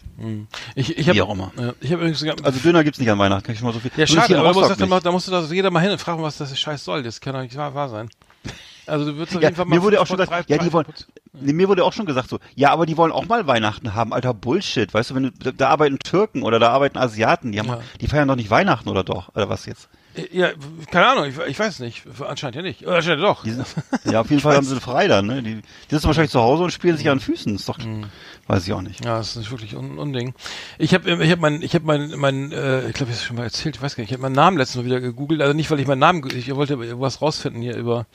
Ich, 0.76 0.98
ich 0.98 1.08
hab, 1.08 1.16
wie 1.16 1.22
auch 1.22 1.34
immer. 1.34 1.52
Ja, 1.58 1.74
ich 1.80 1.92
habe 1.92 2.02
übrigens 2.02 2.24
also 2.44 2.60
Döner 2.60 2.84
gibt's 2.84 3.00
nicht 3.00 3.10
an 3.10 3.20
Weihnachten, 3.20 3.44
kann 3.44 3.54
ich 3.54 3.60
schon 3.60 3.68
mal 3.68 3.74
so 3.74 3.80
viel. 3.80 3.92
ja, 3.96 4.06
Zumindest 4.06 4.30
schade, 4.30 4.40
aber 4.40 4.54
musst, 4.54 4.80
du, 4.80 4.86
nicht. 4.86 5.06
da 5.06 5.12
musst 5.12 5.28
du 5.28 5.32
da 5.32 5.42
jeder 5.42 5.72
mal 5.72 5.82
hin 5.82 5.92
und 5.92 6.00
fragen, 6.02 6.22
was 6.22 6.38
das 6.38 6.58
Scheiß 6.58 6.84
soll. 6.84 7.04
Das 7.04 7.22
kann 7.22 7.34
doch 7.34 7.42
nicht 7.42 7.56
wahr, 7.56 7.74
wahr 7.76 7.90
sein. 7.90 8.10
Also 8.86 9.06
du 9.06 9.18
würdest 9.18 9.36
auf 9.36 9.44
jeden 9.44 9.56
Fall 9.56 9.66
mal 9.66 9.76
mir 9.76 9.84
wurde 9.84 10.00
auch 10.00 10.08
schon 10.08 10.18
gesagt, 10.18 10.50
ja, 10.50 10.58
die 10.58 10.72
wollen, 10.72 10.86
nee, 11.34 11.52
mir 11.52 11.68
wurde 11.68 11.84
auch 11.84 11.92
schon 11.92 12.06
gesagt 12.06 12.30
so, 12.30 12.40
ja, 12.56 12.70
aber 12.72 12.86
die 12.86 12.96
wollen 12.96 13.12
auch 13.12 13.26
mal 13.28 13.46
Weihnachten 13.46 13.94
haben, 13.96 14.14
alter 14.14 14.34
Bullshit, 14.34 14.94
weißt 14.94 15.10
du, 15.12 15.16
wenn 15.16 15.24
du, 15.24 15.32
da, 15.32 15.52
da 15.52 15.68
arbeiten 15.70 16.00
Türken 16.00 16.42
oder 16.42 16.58
da 16.58 16.70
arbeiten 16.70 16.98
Asiaten, 16.98 17.52
die 17.52 17.60
haben, 17.60 17.68
Ja. 17.68 17.82
die 18.00 18.08
feiern 18.08 18.30
doch 18.30 18.38
nicht 18.38 18.50
Weihnachten 18.50 18.88
oder 18.88 19.04
doch, 19.04 19.36
oder 19.36 19.50
was 19.50 19.66
jetzt? 19.66 19.90
Ja, 20.32 20.50
keine 20.92 21.08
Ahnung, 21.08 21.26
ich, 21.26 21.38
ich 21.48 21.60
weiß 21.60 21.80
nicht. 21.80 22.04
Anscheinend 22.28 22.56
ja 22.56 22.62
nicht. 22.62 22.86
Oder 22.86 22.96
anscheinend 22.98 23.24
doch. 23.24 23.44
Sind, 23.46 23.66
ja, 24.06 24.22
auf 24.22 24.30
jeden 24.30 24.42
Fall 24.42 24.56
haben 24.56 24.66
sie 24.66 24.80
frei 24.80 25.08
dann, 25.08 25.28
ne? 25.28 25.44
Die, 25.44 25.56
die 25.56 25.62
sitzen 25.90 26.08
wahrscheinlich 26.08 26.32
zu 26.32 26.42
Hause 26.42 26.64
und 26.64 26.72
spielen 26.72 26.98
sich 26.98 27.10
an 27.10 27.20
Füßen. 27.20 27.54
Ist 27.56 27.70
doch, 27.70 27.78
Mhm. 27.78 28.06
weiß 28.48 28.66
ich 28.66 28.74
auch 28.74 28.82
nicht. 28.82 29.06
Ja, 29.06 29.18
das 29.18 29.36
ist 29.36 29.52
wirklich 29.52 29.76
un 29.76 29.98
Unding. 30.00 30.34
Ich 30.78 30.94
habe 30.94 31.24
ich 31.24 31.32
hab 31.32 31.40
mein, 31.40 31.62
ich 31.62 31.76
habe 31.76 31.86
mein, 31.86 32.12
mein, 32.18 32.52
äh, 32.52 32.88
ich 32.88 32.94
glaube, 32.94 33.12
ich 33.12 33.18
habe 33.20 33.28
schon 33.28 33.36
mal 33.38 33.44
erzählt, 33.44 33.76
ich 33.76 33.82
weiß 33.82 33.96
gar 33.96 34.02
nicht, 34.02 34.10
ich 34.12 34.14
habe 34.14 34.24
meinen 34.24 34.36
Namen 34.36 34.58
letztens 34.58 34.78
mal 34.84 34.86
wieder 34.86 35.00
gegoogelt, 35.02 35.42
also 35.42 35.54
nicht, 35.54 35.70
weil 35.70 35.80
ich 35.80 35.88
meinen 35.88 36.00
Namen, 36.00 36.28
ich 36.36 36.54
wollte 36.56 37.00
was 37.00 37.22
rausfinden 37.22 37.62
hier 37.62 37.76
über, 37.78 38.06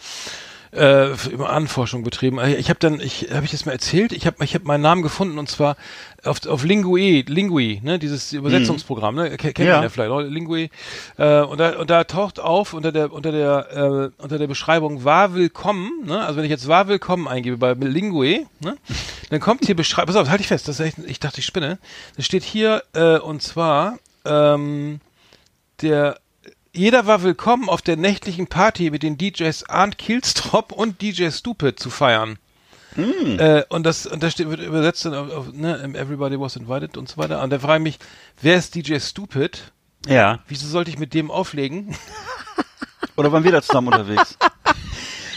äh, 0.72 1.08
über 1.30 1.50
Anforschung 1.50 2.02
betrieben. 2.02 2.38
Ich 2.58 2.70
habe 2.70 2.78
dann, 2.80 2.98
ich 3.00 3.28
habe 3.30 3.44
ich 3.44 3.50
das 3.50 3.66
mal 3.66 3.72
erzählt, 3.72 4.12
ich 4.12 4.26
habe 4.26 4.42
ich 4.42 4.54
habe 4.54 4.64
meinen 4.64 4.80
Namen 4.80 5.02
gefunden 5.02 5.38
und 5.38 5.48
zwar 5.48 5.76
auf, 6.24 6.46
auf 6.46 6.64
Lingui, 6.64 7.24
Lingui, 7.28 7.80
ne, 7.82 7.98
dieses 7.98 8.32
Übersetzungsprogramm, 8.32 9.14
ne, 9.14 9.36
Ke- 9.36 9.52
kennt 9.52 9.68
Ja. 9.68 9.74
man 9.74 9.82
ja 9.84 9.88
vielleicht, 9.90 10.10
oder? 10.10 10.26
Lingui, 10.26 10.70
äh, 11.18 11.40
und 11.42 11.58
da 11.58 11.78
und 11.78 11.90
da 11.90 12.04
taucht 12.04 12.40
auf 12.40 12.72
unter 12.72 12.90
der 12.90 13.12
unter 13.12 13.32
der 13.32 14.10
äh, 14.18 14.22
unter 14.22 14.38
der 14.38 14.46
Beschreibung 14.46 15.04
war 15.04 15.34
willkommen, 15.34 15.90
ne, 16.06 16.20
also 16.24 16.36
wenn 16.38 16.44
ich 16.44 16.50
jetzt 16.50 16.68
war 16.68 16.88
willkommen 16.88 17.28
eingebe 17.28 17.58
bei 17.58 17.74
Lingui, 17.74 18.46
ne, 18.60 18.76
dann 19.28 19.40
kommt 19.40 19.66
hier 19.66 19.76
Beschreibung, 19.76 20.14
pass 20.14 20.22
auf, 20.22 20.30
halt 20.30 20.40
ich 20.40 20.48
fest, 20.48 20.68
das 20.68 20.80
ist 20.80 20.86
echt, 20.86 20.98
ich 21.06 21.20
dachte 21.20 21.40
ich 21.40 21.46
spinne, 21.46 21.78
da 22.16 22.22
steht 22.22 22.44
hier 22.44 22.82
äh, 22.94 23.18
und 23.18 23.42
zwar 23.42 23.98
ähm, 24.24 25.00
der 25.82 26.18
jeder 26.74 27.06
war 27.06 27.22
willkommen 27.22 27.68
auf 27.68 27.82
der 27.82 27.96
nächtlichen 27.96 28.46
Party 28.46 28.90
mit 28.90 29.02
den 29.02 29.18
DJs 29.18 29.68
Arndt 29.68 29.98
Kielstrop 29.98 30.72
und 30.72 31.02
DJ 31.02 31.28
Stupid 31.30 31.78
zu 31.78 31.90
feiern. 31.90 32.38
Äh, 32.96 33.64
und 33.68 33.84
das, 33.84 34.06
und 34.06 34.22
das 34.22 34.32
steht, 34.32 34.48
wird 34.50 34.60
übersetzt 34.60 35.04
dann 35.04 35.14
auf, 35.14 35.30
auf 35.30 35.52
ne, 35.52 35.82
Everybody 35.94 36.38
was 36.38 36.56
invited 36.56 36.96
und 36.96 37.08
so 37.08 37.16
weiter. 37.16 37.42
Und 37.42 37.50
da 37.50 37.58
frage 37.58 37.78
ich 37.78 37.82
mich, 37.82 37.98
wer 38.40 38.56
ist 38.56 38.74
DJ 38.74 38.98
Stupid? 38.98 39.72
Ja. 40.06 40.40
Wieso 40.48 40.66
sollte 40.66 40.90
ich 40.90 40.98
mit 40.98 41.14
dem 41.14 41.30
auflegen? 41.30 41.94
Oder 43.16 43.32
waren 43.32 43.44
wir 43.44 43.52
da 43.52 43.62
zusammen 43.62 43.88
unterwegs? 43.92 44.36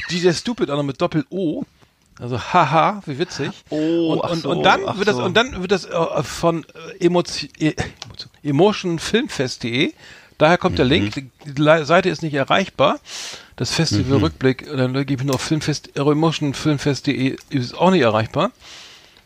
DJ 0.10 0.32
Stupid 0.32 0.70
auch 0.70 0.78
noch 0.78 0.84
mit 0.84 1.02
Doppel-O. 1.02 1.66
Also 2.18 2.40
haha, 2.40 3.02
wie 3.06 3.20
witzig. 3.20 3.52
Oh, 3.70 4.14
und, 4.14 4.20
und, 4.22 4.42
so, 4.42 4.50
und 4.52 4.64
dann 4.64 4.98
wird 4.98 5.10
das 5.10 5.18
so. 5.18 5.24
und 5.24 5.36
dann 5.36 5.62
wird 5.62 5.72
das 5.72 5.84
äh, 5.84 6.24
von 6.24 6.66
äh, 7.00 7.06
Emotion, 7.06 7.50
äh, 7.60 7.74
Emotion 8.42 9.00
Filmfest.de. 9.00 9.94
Daher 10.38 10.58
kommt 10.58 10.74
Mhm. 10.74 10.78
der 10.78 10.86
Link. 10.86 11.14
Die, 11.16 11.30
die 11.46 11.86
Seite 11.86 12.10
ist 12.10 12.22
nicht 12.22 12.34
erreichbar. 12.34 13.00
Das 13.56 13.72
Mhm. 13.72 13.76
Festival 13.76 14.18
Rückblick, 14.20 14.66
dann 14.76 14.94
gebe 15.06 15.22
ich 15.22 15.26
nur 15.26 15.36
auf 15.36 15.42
Filmfest, 15.42 15.96
äh, 15.96 16.02
Emotionfilmfest.de 16.02 17.38
ist 17.50 17.76
auch 17.78 17.92
nicht 17.92 18.02
erreichbar. 18.02 18.52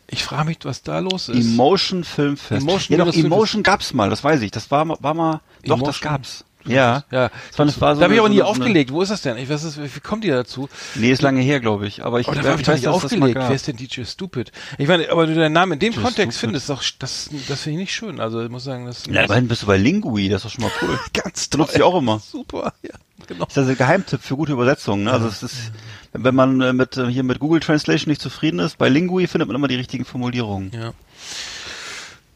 Ich 0.07 0.23
frage 0.23 0.45
mich, 0.45 0.57
was 0.63 0.81
da 0.81 0.99
los 0.99 1.29
ist. 1.29 1.45
Emotion 1.53 2.03
Filmfest. 2.03 2.61
Emotion 2.61 2.97
ja, 2.97 3.05
doch, 3.05 3.13
Filmfest. 3.13 3.25
Emotion 3.33 3.63
gab's 3.63 3.93
mal, 3.93 4.09
das 4.09 4.23
weiß 4.23 4.41
ich. 4.41 4.51
Das 4.51 4.71
war, 4.71 4.85
mal- 4.85 4.97
war 5.01 5.13
mal, 5.13 5.33
doch, 5.63 5.75
das 5.79 5.79
Emotion. 5.97 6.11
gab's. 6.11 6.45
Ja. 6.73 7.03
Ja. 7.11 7.29
Das 7.49 7.59
war- 7.59 7.65
das 7.65 7.81
war 7.81 7.95
so 7.95 7.99
da 8.01 8.05
habe 8.05 8.13
ich 8.13 8.19
aber 8.19 8.29
nie 8.29 8.37
so 8.37 8.41
eine- 8.43 8.49
aufgelegt. 8.49 8.91
Wo 8.91 9.01
ist 9.01 9.09
das 9.09 9.21
denn? 9.21 9.37
Ich 9.37 9.49
weiß 9.49 9.63
es, 9.63 9.77
wie 9.81 9.99
kommt 9.99 10.23
ihr 10.25 10.35
dazu? 10.35 10.69
Nee, 10.95 11.11
ist 11.11 11.21
lange 11.21 11.41
her, 11.41 11.59
glaube 11.59 11.87
ich. 11.87 12.03
Aber 12.03 12.19
ich, 12.19 12.27
Oh, 12.27 12.31
da 12.33 12.43
habe 12.43 12.61
ich 12.61 12.65
doch 12.67 12.73
nicht 12.73 12.87
aufgelegt. 12.87 13.35
Wer 13.35 13.51
ist 13.51 13.67
denn 13.67 13.75
DJ 13.77 14.03
Stupid? 14.05 14.51
Ich 14.77 14.87
meine, 14.87 15.09
aber 15.11 15.23
wenn 15.23 15.33
du 15.33 15.39
deinen 15.39 15.53
Namen 15.53 15.73
in 15.73 15.79
dem 15.79 15.93
DJ 15.93 16.01
Kontext 16.01 16.37
Stupid. 16.37 16.61
findest, 16.61 16.69
doch, 16.69 16.83
das, 16.99 17.29
das 17.47 17.61
finde 17.61 17.79
ich 17.79 17.85
nicht 17.85 17.93
schön. 17.93 18.19
Also 18.19 18.41
ich 18.43 18.49
muss 18.49 18.63
sagen, 18.63 18.85
das 18.85 19.05
Ja, 19.07 19.23
immerhin 19.23 19.47
bist 19.47 19.63
du 19.63 19.65
bei 19.67 19.77
Lingui, 19.77 20.29
das 20.29 20.45
ist 20.45 20.45
doch 20.45 20.51
schon 20.51 20.63
mal 20.63 20.71
cool. 20.81 20.99
ganz 21.13 21.47
Benutze 21.47 21.77
ich 21.77 21.83
auch 21.83 21.97
immer. 21.97 22.19
Super, 22.19 22.73
ja, 22.83 22.91
genau. 23.27 23.45
Das 23.45 23.53
ist 23.53 23.57
also 23.57 23.71
ein 23.71 23.77
Geheimtipp 23.77 24.21
für 24.21 24.35
gute 24.35 24.51
Übersetzungen. 24.53 25.05
Ne? 25.05 25.11
Also 25.11 25.27
es 25.27 25.41
ist, 25.43 25.71
wenn 26.13 26.35
man 26.35 26.61
äh, 26.61 26.73
mit 26.73 26.97
äh, 26.97 27.07
hier 27.07 27.23
mit 27.23 27.39
Google 27.39 27.59
Translation 27.59 28.09
nicht 28.09 28.21
zufrieden 28.21 28.59
ist, 28.59 28.77
bei 28.77 28.89
Lingui 28.89 29.27
findet 29.27 29.47
man 29.47 29.55
immer 29.55 29.67
die 29.67 29.75
richtigen 29.75 30.05
Formulierungen. 30.05 30.71
Ja. 30.73 30.91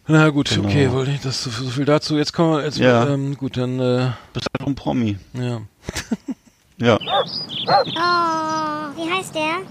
Na 0.08 0.30
gut, 0.30 0.50
Genau. 0.50 0.68
okay, 0.68 0.92
wollte 0.92 1.12
ich 1.12 1.22
das 1.22 1.44
so, 1.44 1.50
so 1.50 1.70
viel 1.70 1.86
dazu. 1.86 2.18
Jetzt 2.18 2.34
kommen 2.34 2.58
wir, 2.58 2.66
jetzt, 2.66 2.78
Ja. 2.78 3.08
ähm, 3.08 3.38
gut, 3.38 3.56
dann, 3.58 3.80
äh, 3.80 4.12
Bist 4.34 4.48
halt 4.60 4.68
ein 4.68 4.76
Promi. 4.76 5.18
ja. 5.34 5.62
Ja. 6.78 6.98
Oh, 6.98 8.98
wie 8.98 9.10
heißt 9.10 9.34
der? 9.36 9.62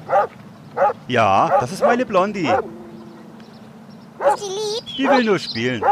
Ja, 1.08 1.58
das 1.60 1.72
ist 1.72 1.82
meine 1.82 2.06
Blondie. 2.06 2.46
Ist 2.46 2.62
die 4.38 4.44
lieb? 4.44 4.96
Die 4.96 5.08
will 5.08 5.24
nur 5.24 5.38
spielen. 5.38 5.82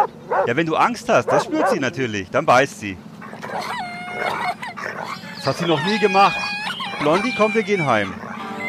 Ja, 0.46 0.56
wenn 0.56 0.66
du 0.66 0.76
Angst 0.76 1.08
hast, 1.08 1.26
das 1.26 1.44
spürt 1.44 1.68
sie 1.68 1.80
natürlich. 1.80 2.30
Dann 2.30 2.46
beißt 2.46 2.80
sie. 2.80 2.96
Das 5.36 5.46
hat 5.48 5.56
sie 5.58 5.66
noch 5.66 5.82
nie 5.84 5.98
gemacht. 5.98 6.36
Blondie, 7.00 7.34
komm, 7.36 7.52
wir 7.54 7.64
gehen 7.64 7.84
heim. 7.84 8.14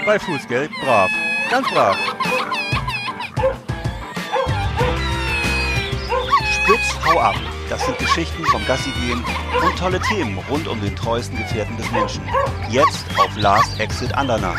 Bei 0.06 0.20
Fußgeld, 0.20 0.72
brav. 0.84 1.10
Ganz 1.50 1.70
brav. 1.70 1.96
Spitz, 6.82 7.06
hau 7.06 7.20
ab. 7.20 7.36
Das 7.70 7.86
sind 7.86 7.98
Geschichten 7.98 8.44
vom 8.46 8.66
Gassigehen 8.66 9.24
und 9.64 9.78
tolle 9.78 10.00
Themen 10.02 10.38
rund 10.50 10.68
um 10.68 10.82
den 10.82 10.96
treuesten 10.96 11.38
Gefährten 11.38 11.78
des 11.78 11.92
Menschen. 11.92 12.22
Jetzt 12.70 13.06
auf 13.18 13.36
Last 13.38 13.80
Exit 13.80 14.14
Andernach. 14.16 14.58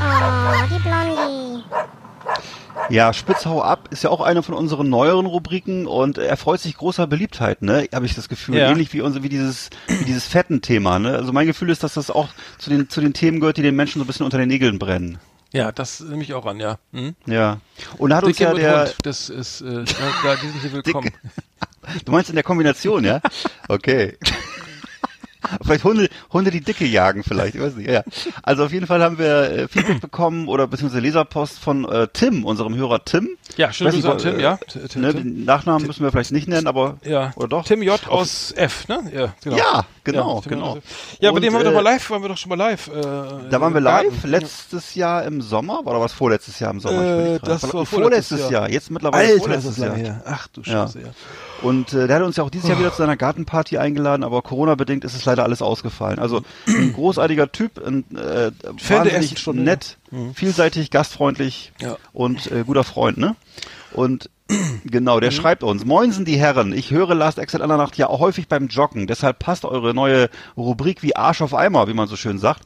Oh, 0.00 0.66
die 0.70 0.82
Blondie. 0.82 1.64
Ja, 2.88 3.12
Spitzhau 3.12 3.62
ab 3.62 3.88
ist 3.90 4.02
ja 4.02 4.10
auch 4.10 4.20
eine 4.20 4.42
von 4.42 4.54
unseren 4.54 4.88
neueren 4.88 5.26
Rubriken 5.26 5.86
und 5.86 6.18
er 6.18 6.36
freut 6.36 6.60
sich 6.60 6.76
großer 6.76 7.06
Beliebtheit, 7.06 7.62
ne? 7.62 7.86
Habe 7.94 8.06
ich 8.06 8.14
das 8.14 8.28
Gefühl. 8.28 8.56
Ja. 8.56 8.70
Ähnlich 8.70 8.92
wie 8.92 9.00
unser, 9.00 9.22
wie 9.22 9.28
dieses, 9.28 9.70
wie 9.86 10.04
dieses 10.04 10.26
fetten 10.26 10.60
Thema, 10.60 10.98
ne? 10.98 11.14
Also 11.14 11.32
mein 11.32 11.46
Gefühl 11.46 11.70
ist, 11.70 11.84
dass 11.84 11.94
das 11.94 12.10
auch 12.10 12.28
zu 12.58 12.70
den, 12.70 12.88
zu 12.88 13.00
den 13.00 13.12
Themen 13.12 13.38
gehört, 13.38 13.58
die 13.58 13.62
den 13.62 13.76
Menschen 13.76 14.00
so 14.00 14.04
ein 14.04 14.06
bisschen 14.08 14.24
unter 14.24 14.38
den 14.38 14.48
Nägeln 14.48 14.78
brennen. 14.78 15.18
Ja, 15.52 15.72
das 15.72 16.00
nehme 16.00 16.22
ich 16.22 16.32
auch 16.32 16.46
an, 16.46 16.60
ja. 16.60 16.78
Hm? 16.92 17.14
Ja. 17.26 17.60
Und 17.98 18.14
hat 18.14 18.22
uns 18.22 18.36
Dicke 18.36 18.48
ja 18.48 18.54
mit 18.54 18.62
der, 18.62 18.84
Hund, 18.84 18.96
das 19.02 19.28
ist, 19.28 19.60
äh, 19.62 19.84
da, 19.84 19.84
da, 20.22 20.36
die 20.36 20.48
sind 20.48 20.60
hier 20.60 20.72
willkommen. 20.84 21.10
du 22.04 22.12
meinst 22.12 22.30
in 22.30 22.36
der 22.36 22.44
Kombination, 22.44 23.04
ja? 23.04 23.20
Okay. 23.68 24.16
Vielleicht 25.64 25.84
Hunde, 25.84 26.08
Hunde, 26.32 26.50
die 26.50 26.60
Dicke 26.60 26.84
jagen, 26.84 27.22
vielleicht, 27.24 27.54
ich 27.54 27.60
weiß 27.62 27.74
nicht. 27.76 27.88
Ja. 27.90 28.02
Also 28.42 28.64
auf 28.64 28.72
jeden 28.72 28.86
Fall 28.86 29.02
haben 29.02 29.18
wir 29.18 29.50
äh, 29.50 29.68
Feedback 29.68 30.00
bekommen 30.02 30.48
oder 30.48 30.66
beziehungsweise 30.66 31.00
Leserpost 31.00 31.58
von 31.58 31.84
äh, 31.90 32.08
Tim, 32.12 32.44
unserem 32.44 32.74
Hörer 32.76 33.04
Tim. 33.04 33.28
Ja, 33.56 33.72
schönen 33.72 33.92
Grüße 33.92 34.10
an 34.12 34.18
Tim, 34.18 34.38
ja. 34.40 34.56
T- 34.56 34.78
Tim, 34.88 35.00
Ne, 35.02 35.14
den 35.14 35.44
Nachnamen 35.44 35.86
müssen 35.86 36.02
wir 36.04 36.10
vielleicht 36.12 36.32
nicht 36.32 36.46
nennen, 36.48 36.66
aber 36.66 36.98
Ja, 37.04 37.32
oder 37.36 37.48
doch? 37.48 37.64
Tim 37.64 37.82
J 37.82 38.06
aus 38.08 38.52
F, 38.56 38.86
ne? 38.88 39.10
Ja, 39.14 39.34
genau. 39.42 39.56
Ja, 39.56 39.86
genau, 40.04 40.40
Tim 40.42 40.50
genau. 40.52 40.74
J. 40.76 40.82
Ja, 41.20 41.30
bei 41.30 41.36
Und, 41.36 41.42
dem 41.42 41.54
haben 41.54 41.60
wir 41.60 41.64
doch 41.64 41.70
äh, 41.72 41.82
mal 41.82 41.90
live, 41.90 42.10
waren 42.10 42.22
wir 42.22 42.28
doch 42.28 42.36
schon 42.38 42.50
mal 42.50 42.54
live. 42.56 42.88
Äh, 42.88 43.00
Da 43.50 43.60
waren 43.60 43.74
wir 43.74 43.80
live, 43.80 44.24
letztes 44.24 44.94
Jahr 44.94 45.24
im 45.24 45.40
Sommer, 45.42 45.80
oder 45.86 46.00
was 46.00 46.12
vorletztes 46.12 46.58
Jahr 46.60 46.70
im 46.70 46.80
Sommer? 46.80 47.02
Äh, 47.02 47.38
das 47.42 47.62
war 47.62 47.70
vorletztes 47.86 47.88
vorletztes 47.90 48.40
Jahr. 48.40 48.50
Jahr. 48.62 48.70
jetzt 48.70 48.90
mittlerweile 48.90 49.28
Alter, 49.32 49.38
vorletztes 49.38 49.76
Jahr. 49.78 49.96
her. 49.96 50.22
Ach 50.26 50.46
du 50.48 50.60
Ja. 50.62 50.86
Scheiße, 50.86 51.00
ja. 51.00 51.06
Und 51.62 51.92
äh, 51.92 52.06
der 52.06 52.16
hat 52.16 52.22
uns 52.22 52.36
ja 52.36 52.44
auch 52.44 52.50
dieses 52.50 52.68
Jahr 52.68 52.78
wieder 52.78 52.90
zu 52.90 52.98
seiner 52.98 53.16
Gartenparty 53.18 53.76
eingeladen, 53.78 54.22
aber 54.24 54.40
Corona-bedingt 54.42 55.04
ist 55.04 55.14
es 55.14 55.26
leider 55.30 55.44
alles 55.44 55.62
ausgefallen. 55.62 56.18
Also 56.18 56.42
ein 56.66 56.92
großartiger 56.94 57.52
Typ, 57.52 57.84
ein, 57.84 58.04
äh, 58.16 58.50
wahnsinnig 58.88 59.38
Stunde. 59.38 59.62
nett, 59.62 59.96
vielseitig, 60.34 60.90
gastfreundlich 60.90 61.72
Ja. 61.80 61.96
und 62.12 62.50
äh, 62.50 62.64
guter 62.66 62.84
Freund, 62.84 63.18
ne? 63.18 63.36
Und 63.92 64.28
genau, 64.84 65.16
Mhm. 65.16 65.20
der 65.20 65.30
schreibt 65.30 65.62
uns, 65.62 65.84
Moinsen 65.84 66.24
die 66.24 66.36
Herren, 66.36 66.72
ich 66.72 66.90
höre 66.90 67.14
Last 67.14 67.38
Exit 67.38 67.60
Nacht 67.60 67.96
ja 67.96 68.08
auch 68.08 68.20
häufig 68.20 68.48
beim 68.48 68.66
Joggen, 68.68 69.06
deshalb 69.06 69.38
passt 69.38 69.64
eure 69.64 69.94
neue 69.94 70.28
Rubrik 70.56 71.02
wie 71.02 71.14
Arsch 71.16 71.40
auf 71.42 71.54
Eimer, 71.54 71.86
wie 71.88 71.94
man 71.94 72.08
so 72.08 72.16
schön 72.16 72.38
sagt. 72.38 72.62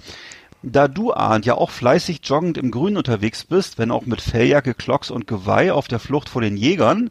Da 0.63 0.89
du, 0.89 1.13
Arndt, 1.13 1.45
ja 1.45 1.57
auch 1.57 1.71
fleißig 1.71 2.21
joggend 2.25 2.57
im 2.57 2.71
Grün 2.71 2.97
unterwegs 2.97 3.45
bist, 3.45 3.77
wenn 3.79 3.91
auch 3.91 4.07
mit 4.07 4.23
Felljacke, 4.23 4.73
Klocks 4.73 5.11
und 5.11 5.27
Geweih 5.27 5.75
auf 5.75 5.89
der 5.89 5.99
Flucht 5.99 6.31
vor 6.31 6.41
den 6.41 6.57
Jägern, 6.57 7.11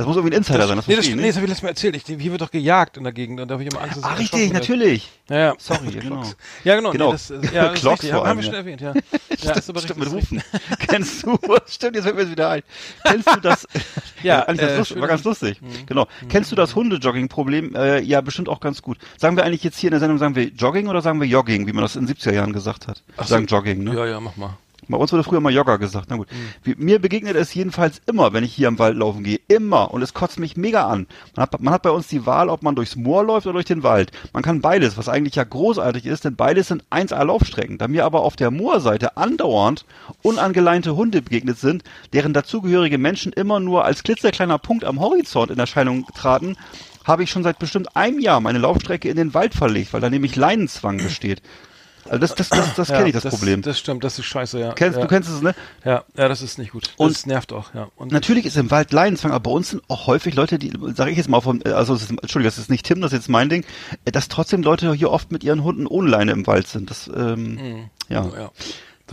das 0.00 0.06
muss 0.06 0.16
irgendwie 0.16 0.34
ein 0.34 0.38
Insider 0.38 0.66
sein, 0.66 0.76
das 0.76 0.86
nee, 0.86 0.96
das, 0.96 1.08
nee, 1.08 1.26
das 1.26 1.36
habe 1.36 1.44
ich 1.44 1.50
letztes 1.50 1.62
Mal 1.62 1.68
erzählt. 1.70 1.96
Ich, 1.96 2.04
hier 2.04 2.30
wird 2.30 2.40
doch 2.40 2.50
gejagt 2.50 2.96
in 2.96 3.04
der 3.04 3.12
Gegend 3.12 3.40
und 3.40 3.48
da 3.48 3.54
habe 3.54 3.62
ich 3.62 3.70
immer 3.70 3.82
Angst, 3.82 3.98
dass 3.98 4.04
Ah, 4.04 4.14
ich 4.14 4.20
richtig, 4.20 4.52
natürlich. 4.52 5.10
Ja, 5.28 5.38
ja. 5.38 5.54
Sorry, 5.58 5.90
genau. 5.92 6.22
Ja, 6.64 6.76
genau. 6.76 6.92
Genau. 6.92 7.06
Nee, 7.06 7.12
das, 7.12 7.28
ja, 7.52 7.68
das 7.68 7.84
richtig. 7.84 8.10
vor 8.10 8.20
Haben, 8.20 8.26
haben 8.26 8.26
allem, 8.26 8.36
wir 8.38 8.44
schon 8.44 8.52
ja. 8.52 8.58
erwähnt, 8.58 8.80
ja. 8.80 8.94
ja 8.94 9.60
Stimmt, 9.60 9.76
richtig, 9.76 9.96
mit 9.96 10.10
Rufen. 10.10 10.42
Kennst 10.88 11.22
du, 11.22 11.38
stimmt, 11.66 11.94
jetzt 11.96 12.04
fällt 12.04 12.16
mir 12.16 12.22
das 12.22 12.30
wieder 12.30 12.50
ein. 12.50 12.62
Kennst 13.04 13.34
du 13.34 13.40
das? 13.40 13.68
Ja, 14.22 14.42
eigentlich 14.42 14.68
äh, 14.68 14.76
lustig, 14.76 15.00
war 15.00 15.08
ganz 15.08 15.24
lustig. 15.24 15.58
Genau. 15.86 16.06
Kennst 16.28 16.52
du 16.52 16.56
das 16.56 16.74
Hundejogging-Problem? 16.74 17.74
Äh, 17.74 18.00
ja, 18.00 18.20
bestimmt 18.20 18.50
auch 18.50 18.60
ganz 18.60 18.82
gut. 18.82 18.98
Sagen 19.16 19.34
wir 19.36 19.44
eigentlich 19.44 19.64
jetzt 19.64 19.78
hier 19.78 19.88
in 19.88 19.92
der 19.92 20.00
Sendung, 20.00 20.18
sagen 20.18 20.34
wir 20.34 20.48
Jogging 20.48 20.88
oder 20.88 21.00
sagen 21.00 21.20
wir 21.22 21.26
Jogging, 21.26 21.66
wie 21.66 21.72
man 21.72 21.82
das 21.82 21.96
in 21.96 22.04
den 22.06 22.14
70er 22.14 22.34
Jahren 22.34 22.52
gesagt 22.52 22.86
hat? 22.86 23.02
Ach 23.16 23.22
so. 23.24 23.30
sagen 23.30 23.46
Jogging, 23.46 23.82
ne? 23.82 23.94
Ja, 23.94 24.04
ja, 24.04 24.20
mach 24.20 24.36
mal. 24.36 24.58
Bei 24.90 24.98
uns 24.98 25.12
wurde 25.12 25.24
früher 25.24 25.40
mal 25.40 25.52
Jogger 25.52 25.78
gesagt. 25.78 26.06
Na 26.10 26.16
gut. 26.16 26.28
Wie, 26.62 26.74
mir 26.76 26.98
begegnet 26.98 27.36
es 27.36 27.54
jedenfalls 27.54 28.00
immer, 28.06 28.32
wenn 28.32 28.44
ich 28.44 28.54
hier 28.54 28.68
im 28.68 28.78
Wald 28.78 28.96
laufen 28.96 29.24
gehe. 29.24 29.40
Immer. 29.48 29.92
Und 29.92 30.02
es 30.02 30.14
kotzt 30.14 30.38
mich 30.38 30.56
mega 30.56 30.86
an. 30.86 31.06
Man 31.36 31.42
hat, 31.42 31.60
man 31.60 31.72
hat 31.72 31.82
bei 31.82 31.90
uns 31.90 32.08
die 32.08 32.26
Wahl, 32.26 32.48
ob 32.48 32.62
man 32.62 32.74
durchs 32.74 32.96
Moor 32.96 33.24
läuft 33.24 33.46
oder 33.46 33.54
durch 33.54 33.66
den 33.66 33.82
Wald. 33.82 34.12
Man 34.32 34.42
kann 34.42 34.60
beides, 34.60 34.96
was 34.96 35.08
eigentlich 35.08 35.36
ja 35.36 35.44
großartig 35.44 36.06
ist, 36.06 36.24
denn 36.24 36.36
beides 36.36 36.68
sind 36.68 36.84
1A 36.90 37.24
Laufstrecken. 37.24 37.78
Da 37.78 37.88
mir 37.88 38.04
aber 38.04 38.20
auf 38.22 38.36
der 38.36 38.50
Moorseite 38.50 39.16
andauernd 39.16 39.84
unangeleinte 40.22 40.96
Hunde 40.96 41.22
begegnet 41.22 41.58
sind, 41.58 41.84
deren 42.12 42.32
dazugehörige 42.32 42.98
Menschen 42.98 43.32
immer 43.32 43.60
nur 43.60 43.84
als 43.84 44.02
klitzekleiner 44.02 44.58
Punkt 44.58 44.84
am 44.84 45.00
Horizont 45.00 45.50
in 45.50 45.58
Erscheinung 45.58 46.06
traten, 46.14 46.56
habe 47.04 47.22
ich 47.22 47.30
schon 47.30 47.42
seit 47.42 47.58
bestimmt 47.58 47.96
einem 47.96 48.20
Jahr 48.20 48.40
meine 48.40 48.58
Laufstrecke 48.58 49.08
in 49.08 49.16
den 49.16 49.34
Wald 49.34 49.54
verlegt, 49.54 49.92
weil 49.92 50.00
da 50.00 50.10
nämlich 50.10 50.36
Leinenzwang 50.36 50.98
besteht. 50.98 51.42
Also 52.10 52.20
das, 52.20 52.34
das, 52.34 52.48
das, 52.48 52.74
das 52.74 52.88
kenne 52.88 53.06
ich, 53.08 53.12
das, 53.12 53.24
Problem. 53.24 53.62
Das 53.62 53.78
stimmt, 53.78 54.02
das 54.02 54.18
ist 54.18 54.24
scheiße, 54.26 54.58
ja. 54.58 54.72
Kennst, 54.72 54.96
ja. 54.96 55.02
Du 55.02 55.08
kennst 55.08 55.30
es, 55.30 55.40
ne? 55.42 55.54
Ja, 55.84 56.04
ja, 56.16 56.28
das 56.28 56.42
ist 56.42 56.58
nicht 56.58 56.72
gut. 56.72 56.90
Und- 56.96 57.12
das 57.14 57.24
nervt 57.24 57.52
auch, 57.52 57.72
ja. 57.72 57.88
Und 57.94 58.10
Natürlich 58.10 58.46
ist 58.46 58.56
im 58.56 58.70
Wald 58.72 58.92
Leinenzwang, 58.92 59.30
aber 59.30 59.40
bei 59.44 59.50
uns 59.52 59.70
sind 59.70 59.82
auch 59.88 60.08
häufig 60.08 60.34
Leute, 60.34 60.58
die, 60.58 60.72
sage 60.94 61.12
ich 61.12 61.16
jetzt 61.18 61.28
mal 61.28 61.40
von, 61.40 61.62
also 61.62 61.94
es 61.94 62.02
ist, 62.02 62.10
Entschuldigung, 62.10 62.44
das 62.50 62.58
ist 62.58 62.68
nicht 62.68 62.84
Tim, 62.84 63.00
das 63.00 63.12
ist 63.12 63.18
jetzt 63.20 63.28
mein 63.28 63.48
Ding, 63.48 63.64
äh, 64.04 64.10
dass 64.10 64.26
trotzdem 64.28 64.62
Leute 64.62 64.92
hier 64.94 65.10
oft 65.10 65.30
mit 65.30 65.44
ihren 65.44 65.62
Hunden 65.62 65.86
ohne 65.86 66.10
Leine 66.10 66.32
im 66.32 66.46
Wald 66.48 66.66
sind. 66.66 66.90
Das, 66.90 67.08
ähm, 67.14 67.88
ja. 68.08 68.22
Mhm. 68.22 68.32
ja. 68.34 68.50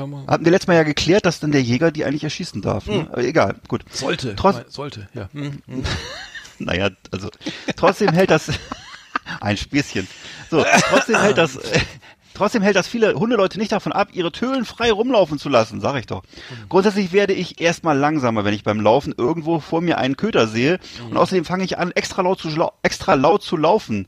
Mal- 0.05 0.25
Hatten 0.27 0.45
wir 0.45 0.51
letztes 0.51 0.67
Mal 0.67 0.75
ja 0.75 0.83
geklärt, 0.83 1.25
dass 1.25 1.39
dann 1.39 1.51
der 1.51 1.61
Jäger 1.61 1.91
die 1.91 2.03
eigentlich 2.05 2.23
erschießen 2.23 2.61
darf. 2.61 2.85
Ne? 2.87 3.07
Aber 3.11 3.23
egal, 3.23 3.55
gut. 3.67 3.83
Sollte. 3.91 4.35
Trotz, 4.35 4.73
sollte, 4.73 5.07
ja. 5.13 5.27
Hm, 5.33 5.59
hm. 5.67 5.83
naja, 6.59 6.89
also 7.11 7.29
trotzdem 7.75 8.09
hält 8.09 8.29
das 8.31 8.49
ein 9.41 9.57
Späßchen. 9.57 10.07
So, 10.51 10.63
trotzdem 10.89 11.19
hält 11.19 11.37
das 11.39 11.57
trotzdem 12.37 12.61
hält 12.61 12.75
das 12.75 12.87
viele 12.87 13.15
Hundeleute 13.15 13.57
nicht 13.57 13.71
davon 13.71 13.91
ab, 13.91 14.09
ihre 14.13 14.31
Tölen 14.31 14.65
frei 14.65 14.91
rumlaufen 14.91 15.39
zu 15.39 15.49
lassen, 15.49 15.81
sag 15.81 15.97
ich 15.97 16.05
doch. 16.05 16.23
Grundsätzlich 16.69 17.11
werde 17.11 17.33
ich 17.33 17.59
erstmal 17.59 17.97
langsamer, 17.97 18.45
wenn 18.45 18.53
ich 18.53 18.63
beim 18.63 18.79
Laufen 18.79 19.13
irgendwo 19.17 19.59
vor 19.59 19.81
mir 19.81 19.97
einen 19.97 20.17
Köter 20.17 20.47
sehe 20.47 20.79
und 21.09 21.17
außerdem 21.17 21.45
fange 21.45 21.63
ich 21.63 21.77
an 21.77 21.91
extra 21.91 22.21
laut 22.21 22.39
zu 22.39 22.49
extra 22.83 23.15
laut 23.15 23.43
zu 23.43 23.57
laufen. 23.57 24.07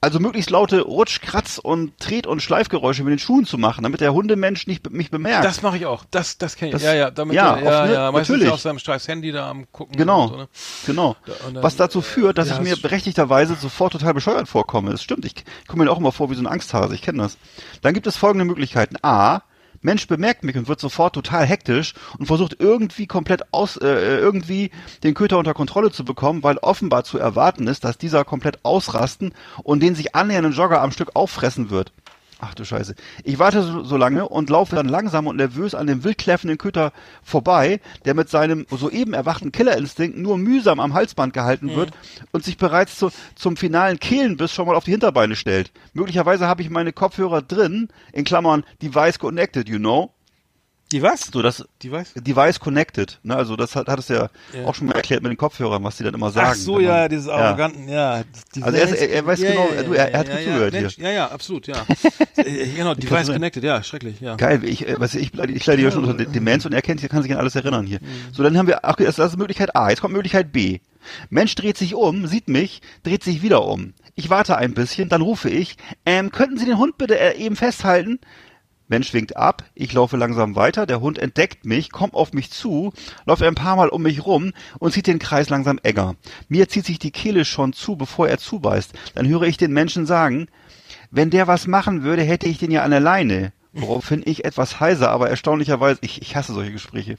Also 0.00 0.20
möglichst 0.20 0.50
laute 0.50 0.82
Rutsch, 0.82 1.20
Kratz 1.20 1.58
und 1.58 1.98
Tret- 1.98 2.28
und 2.28 2.40
Schleifgeräusche 2.40 3.02
mit 3.02 3.10
den 3.10 3.18
Schuhen 3.18 3.46
zu 3.46 3.58
machen, 3.58 3.82
damit 3.82 4.00
der 4.00 4.14
Hundemensch 4.14 4.68
nicht 4.68 4.88
mich 4.90 5.10
bemerkt. 5.10 5.44
Das 5.44 5.60
mache 5.62 5.76
ich 5.76 5.86
auch. 5.86 6.04
Das, 6.10 6.38
das 6.38 6.54
kenne 6.54 6.68
ich. 6.68 6.72
Das- 6.74 6.82
ja, 6.84 6.94
ja, 6.94 7.10
damit 7.10 7.34
ja, 7.34 7.56
er- 7.56 7.62
ja, 7.64 7.80
auf- 7.82 7.88
ne, 7.88 7.94
ja, 7.94 8.12
meistens 8.12 8.28
natürlich. 8.36 8.52
auf 8.52 8.60
seinem 8.60 8.78
Handy 8.78 9.32
da 9.32 9.50
am 9.50 9.70
gucken. 9.72 9.96
Genau, 9.96 10.28
so, 10.28 10.36
ne? 10.36 10.48
genau. 10.86 11.16
und 11.48 11.54
dann, 11.54 11.64
Was 11.64 11.74
dazu 11.74 12.00
führt, 12.00 12.38
dass 12.38 12.48
ja, 12.48 12.54
ich 12.56 12.60
mir 12.60 12.76
berechtigterweise 12.76 13.56
sofort 13.56 13.92
total 13.92 14.14
bescheuert 14.14 14.46
vorkomme. 14.46 14.92
Das 14.92 15.02
stimmt, 15.02 15.24
ich 15.24 15.34
komme 15.66 15.84
mir 15.84 15.90
auch 15.90 15.98
immer 15.98 16.12
vor 16.12 16.30
wie 16.30 16.34
so 16.34 16.42
ein 16.42 16.46
Angsthase, 16.46 16.94
ich 16.94 17.02
kenne 17.02 17.18
das. 17.18 17.36
Dann 17.82 17.92
gibt 17.92 18.06
es 18.06 18.16
folgende 18.16 18.44
Möglichkeiten. 18.44 18.96
A, 19.02 19.40
Mensch 19.80 20.06
bemerkt 20.06 20.44
mich 20.44 20.56
und 20.56 20.68
wird 20.68 20.80
sofort 20.80 21.14
total 21.14 21.46
hektisch 21.46 21.94
und 22.18 22.26
versucht 22.26 22.56
irgendwie 22.58 23.06
komplett 23.06 23.52
aus, 23.52 23.76
äh, 23.76 24.18
irgendwie 24.18 24.70
den 25.02 25.14
Köter 25.14 25.38
unter 25.38 25.54
Kontrolle 25.54 25.90
zu 25.90 26.04
bekommen, 26.04 26.42
weil 26.42 26.58
offenbar 26.58 27.04
zu 27.04 27.18
erwarten 27.18 27.66
ist, 27.66 27.84
dass 27.84 27.98
dieser 27.98 28.24
komplett 28.24 28.64
ausrasten 28.64 29.32
und 29.62 29.80
den 29.82 29.94
sich 29.94 30.14
annähernden 30.14 30.52
Jogger 30.52 30.82
am 30.82 30.92
Stück 30.92 31.14
auffressen 31.14 31.70
wird. 31.70 31.92
Ach 32.40 32.54
du 32.54 32.64
Scheiße. 32.64 32.94
Ich 33.24 33.40
warte 33.40 33.62
so, 33.62 33.82
so 33.82 33.96
lange 33.96 34.28
und 34.28 34.48
laufe 34.48 34.76
dann 34.76 34.88
langsam 34.88 35.26
und 35.26 35.36
nervös 35.36 35.74
an 35.74 35.88
dem 35.88 36.04
wild 36.04 36.18
kläffenden 36.18 36.56
Köter 36.56 36.92
vorbei, 37.22 37.80
der 38.04 38.14
mit 38.14 38.28
seinem 38.28 38.64
soeben 38.70 39.12
erwachten 39.12 39.50
Killerinstinkt 39.50 40.16
nur 40.16 40.38
mühsam 40.38 40.78
am 40.78 40.94
Halsband 40.94 41.32
gehalten 41.32 41.74
wird 41.74 41.90
und 42.30 42.44
sich 42.44 42.56
bereits 42.56 42.96
zu, 42.96 43.10
zum 43.34 43.56
finalen 43.56 43.98
Kehlenbiss 43.98 44.52
schon 44.52 44.66
mal 44.66 44.76
auf 44.76 44.84
die 44.84 44.92
Hinterbeine 44.92 45.34
stellt. 45.34 45.72
Möglicherweise 45.94 46.46
habe 46.46 46.62
ich 46.62 46.70
meine 46.70 46.92
Kopfhörer 46.92 47.42
drin, 47.42 47.88
in 48.12 48.24
Klammern 48.24 48.62
Device 48.82 49.18
Connected, 49.18 49.68
you 49.68 49.78
know. 49.78 50.12
Die 50.90 51.02
was? 51.02 51.20
So, 51.32 51.42
das 51.42 51.64
was? 51.84 52.14
Device 52.14 52.60
Connected, 52.60 53.18
ne? 53.22 53.36
Also 53.36 53.56
das 53.56 53.76
hat, 53.76 53.88
hat 53.88 53.98
es 53.98 54.08
ja, 54.08 54.30
Ja. 54.54 54.64
auch 54.64 54.74
schon 54.74 54.86
mal 54.86 54.94
erklärt 54.96 55.22
mit 55.22 55.30
den 55.30 55.36
Kopfhörern, 55.36 55.84
was 55.84 55.98
die 55.98 56.04
dann 56.04 56.14
immer 56.14 56.30
sagen. 56.30 56.48
Ach 56.52 56.54
so, 56.54 56.76
wenn 56.78 56.84
ja, 56.84 56.92
man- 57.00 57.08
dieses 57.10 57.28
arroganten, 57.28 57.88
ja. 57.88 58.22
die 58.54 58.62
Also 58.62 58.78
er 58.78 58.84
ist- 58.88 58.94
er- 58.94 59.10
er 59.10 59.26
weiß 59.26 59.40
ja, 59.40 59.50
genau, 59.50 59.68
ja, 59.76 59.82
du, 59.82 59.92
ja, 59.94 59.96
er- 60.04 60.12
er 60.12 60.18
hat 60.20 60.28
ja, 60.28 60.34
gut 60.34 60.40
ja, 60.44 60.50
zugehört 60.52 60.72
Mensch, 60.72 60.98
Ja, 60.98 61.10
ja, 61.10 61.26
absolut, 61.30 61.66
ja. 61.66 61.76
Äh, 62.36 62.66
genau, 62.74 62.94
Device. 62.94 63.26
Connected, 63.28 63.64
ja, 63.64 63.82
schrecklich, 63.82 64.20
ja. 64.20 64.36
Geil, 64.36 64.64
ich, 64.64 64.88
äh, 64.88 64.94
was, 64.98 65.14
ich, 65.14 65.34
ich 65.34 65.66
leide 65.66 65.82
ja 65.82 65.90
schon 65.90 66.04
unter 66.04 66.16
De- 66.16 66.26
Demenz 66.32 66.64
und 66.64 66.72
er 66.72 66.80
kennt, 66.82 67.06
kann 67.08 67.22
sich 67.22 67.32
an 67.32 67.38
alles 67.38 67.54
erinnern 67.56 67.84
hier. 67.86 67.98
So, 68.32 68.42
dann 68.42 68.56
haben 68.56 68.66
wir, 68.66 68.84
ach, 68.84 68.96
das 68.96 69.18
ist 69.18 69.36
Möglichkeit 69.36 69.76
A, 69.76 69.90
jetzt 69.90 70.00
kommt 70.00 70.14
Möglichkeit 70.14 70.52
B. 70.52 70.78
Mensch 71.30 71.54
dreht 71.54 71.76
sich 71.78 71.94
um, 71.94 72.26
sieht 72.26 72.48
mich, 72.48 72.80
dreht 73.02 73.22
sich 73.24 73.42
wieder 73.42 73.64
um. 73.64 73.92
Ich 74.14 74.30
warte 74.30 74.56
ein 74.56 74.74
bisschen, 74.74 75.08
dann 75.08 75.20
rufe 75.22 75.48
ich, 75.50 75.76
ähm, 76.06 76.32
könnten 76.32 76.58
Sie 76.58 76.64
den 76.66 76.78
Hund 76.78 76.98
bitte 76.98 77.18
äh, 77.18 77.36
eben 77.38 77.56
festhalten? 77.56 78.18
Mensch 78.88 79.12
winkt 79.12 79.36
ab, 79.36 79.64
ich 79.74 79.92
laufe 79.92 80.16
langsam 80.16 80.56
weiter, 80.56 80.86
der 80.86 81.00
Hund 81.00 81.18
entdeckt 81.18 81.64
mich, 81.64 81.92
kommt 81.92 82.14
auf 82.14 82.32
mich 82.32 82.50
zu, 82.50 82.92
läuft 83.26 83.42
ein 83.42 83.54
paar 83.54 83.76
Mal 83.76 83.88
um 83.88 84.02
mich 84.02 84.24
rum 84.24 84.52
und 84.78 84.92
zieht 84.92 85.06
den 85.06 85.18
Kreis 85.18 85.50
langsam 85.50 85.78
enger. 85.82 86.16
Mir 86.48 86.68
zieht 86.68 86.86
sich 86.86 86.98
die 86.98 87.10
Kehle 87.10 87.44
schon 87.44 87.72
zu, 87.74 87.96
bevor 87.96 88.28
er 88.28 88.38
zubeißt. 88.38 88.92
Dann 89.14 89.28
höre 89.28 89.42
ich 89.42 89.58
den 89.58 89.72
Menschen 89.72 90.06
sagen, 90.06 90.48
wenn 91.10 91.30
der 91.30 91.46
was 91.46 91.66
machen 91.66 92.02
würde, 92.02 92.22
hätte 92.22 92.48
ich 92.48 92.58
den 92.58 92.70
ja 92.70 92.82
an 92.82 92.90
der 92.90 93.00
Leine. 93.00 93.52
Woraufhin 93.72 94.22
ich 94.24 94.44
etwas 94.44 94.80
heiser, 94.80 95.10
aber 95.10 95.28
erstaunlicherweise, 95.28 96.00
ich, 96.02 96.22
ich 96.22 96.34
hasse 96.34 96.54
solche 96.54 96.72
Gespräche. 96.72 97.18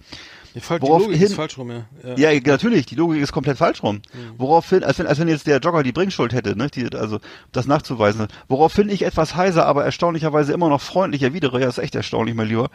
Die 0.55 0.61
Woraufhin- 0.69 1.11
Logik 1.11 1.21
ist 1.21 1.35
falsch 1.35 1.57
rum, 1.57 1.69
ja. 1.71 1.85
ja. 2.15 2.31
Ja, 2.31 2.39
natürlich, 2.45 2.85
die 2.87 2.95
Logik 2.95 3.21
ist 3.21 3.31
komplett 3.31 3.57
falsch 3.57 3.83
rum. 3.83 4.01
Woraufhin, 4.37 4.83
als 4.83 4.97
wenn, 4.97 5.05
als 5.05 5.19
wenn 5.19 5.27
jetzt 5.27 5.45
der 5.45 5.59
Jogger 5.59 5.83
die 5.83 5.91
Bringschuld 5.91 6.33
hätte, 6.33 6.57
ne, 6.57 6.69
die, 6.69 6.91
also 6.95 7.19
das 7.51 7.67
nachzuweisen. 7.67 8.27
Woraufhin 8.47 8.89
ich 8.89 9.03
etwas 9.03 9.35
heiser, 9.35 9.65
aber 9.67 9.85
erstaunlicherweise 9.85 10.51
immer 10.53 10.69
noch 10.69 10.81
freundlich 10.81 11.21
erwidere, 11.23 11.61
ja, 11.61 11.67
ist 11.67 11.77
echt 11.77 11.93
erstaunlich, 11.95 12.33
mein 12.35 12.47
Lieber, 12.47 12.69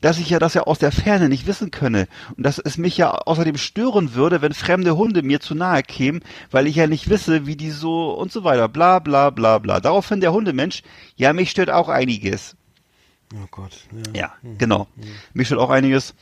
dass 0.00 0.18
ich 0.18 0.28
ja 0.28 0.38
das 0.38 0.54
ja 0.54 0.62
aus 0.64 0.78
der 0.78 0.92
Ferne 0.92 1.28
nicht 1.28 1.46
wissen 1.46 1.70
könne 1.70 2.08
und 2.36 2.44
dass 2.44 2.58
es 2.58 2.76
mich 2.76 2.96
ja 2.98 3.10
außerdem 3.10 3.56
stören 3.56 4.14
würde, 4.14 4.42
wenn 4.42 4.52
fremde 4.52 4.96
Hunde 4.96 5.22
mir 5.22 5.40
zu 5.40 5.54
nahe 5.54 5.82
kämen, 5.82 6.22
weil 6.50 6.66
ich 6.66 6.76
ja 6.76 6.86
nicht 6.86 7.08
wisse, 7.08 7.46
wie 7.46 7.56
die 7.56 7.70
so 7.70 8.10
und 8.12 8.32
so 8.32 8.44
weiter, 8.44 8.68
bla 8.68 8.98
bla 8.98 9.30
bla 9.30 9.58
bla. 9.58 9.80
Daraufhin 9.80 10.20
der 10.20 10.32
Hundemensch, 10.32 10.82
ja, 11.16 11.32
mich 11.32 11.50
stört 11.50 11.70
auch 11.70 11.88
einiges. 11.88 12.56
Oh 13.34 13.46
Gott. 13.50 13.72
Ja, 14.14 14.32
genau. 14.58 14.86
Mich 15.32 15.48
stört 15.48 15.60
auch 15.60 15.70
einiges. 15.70 16.14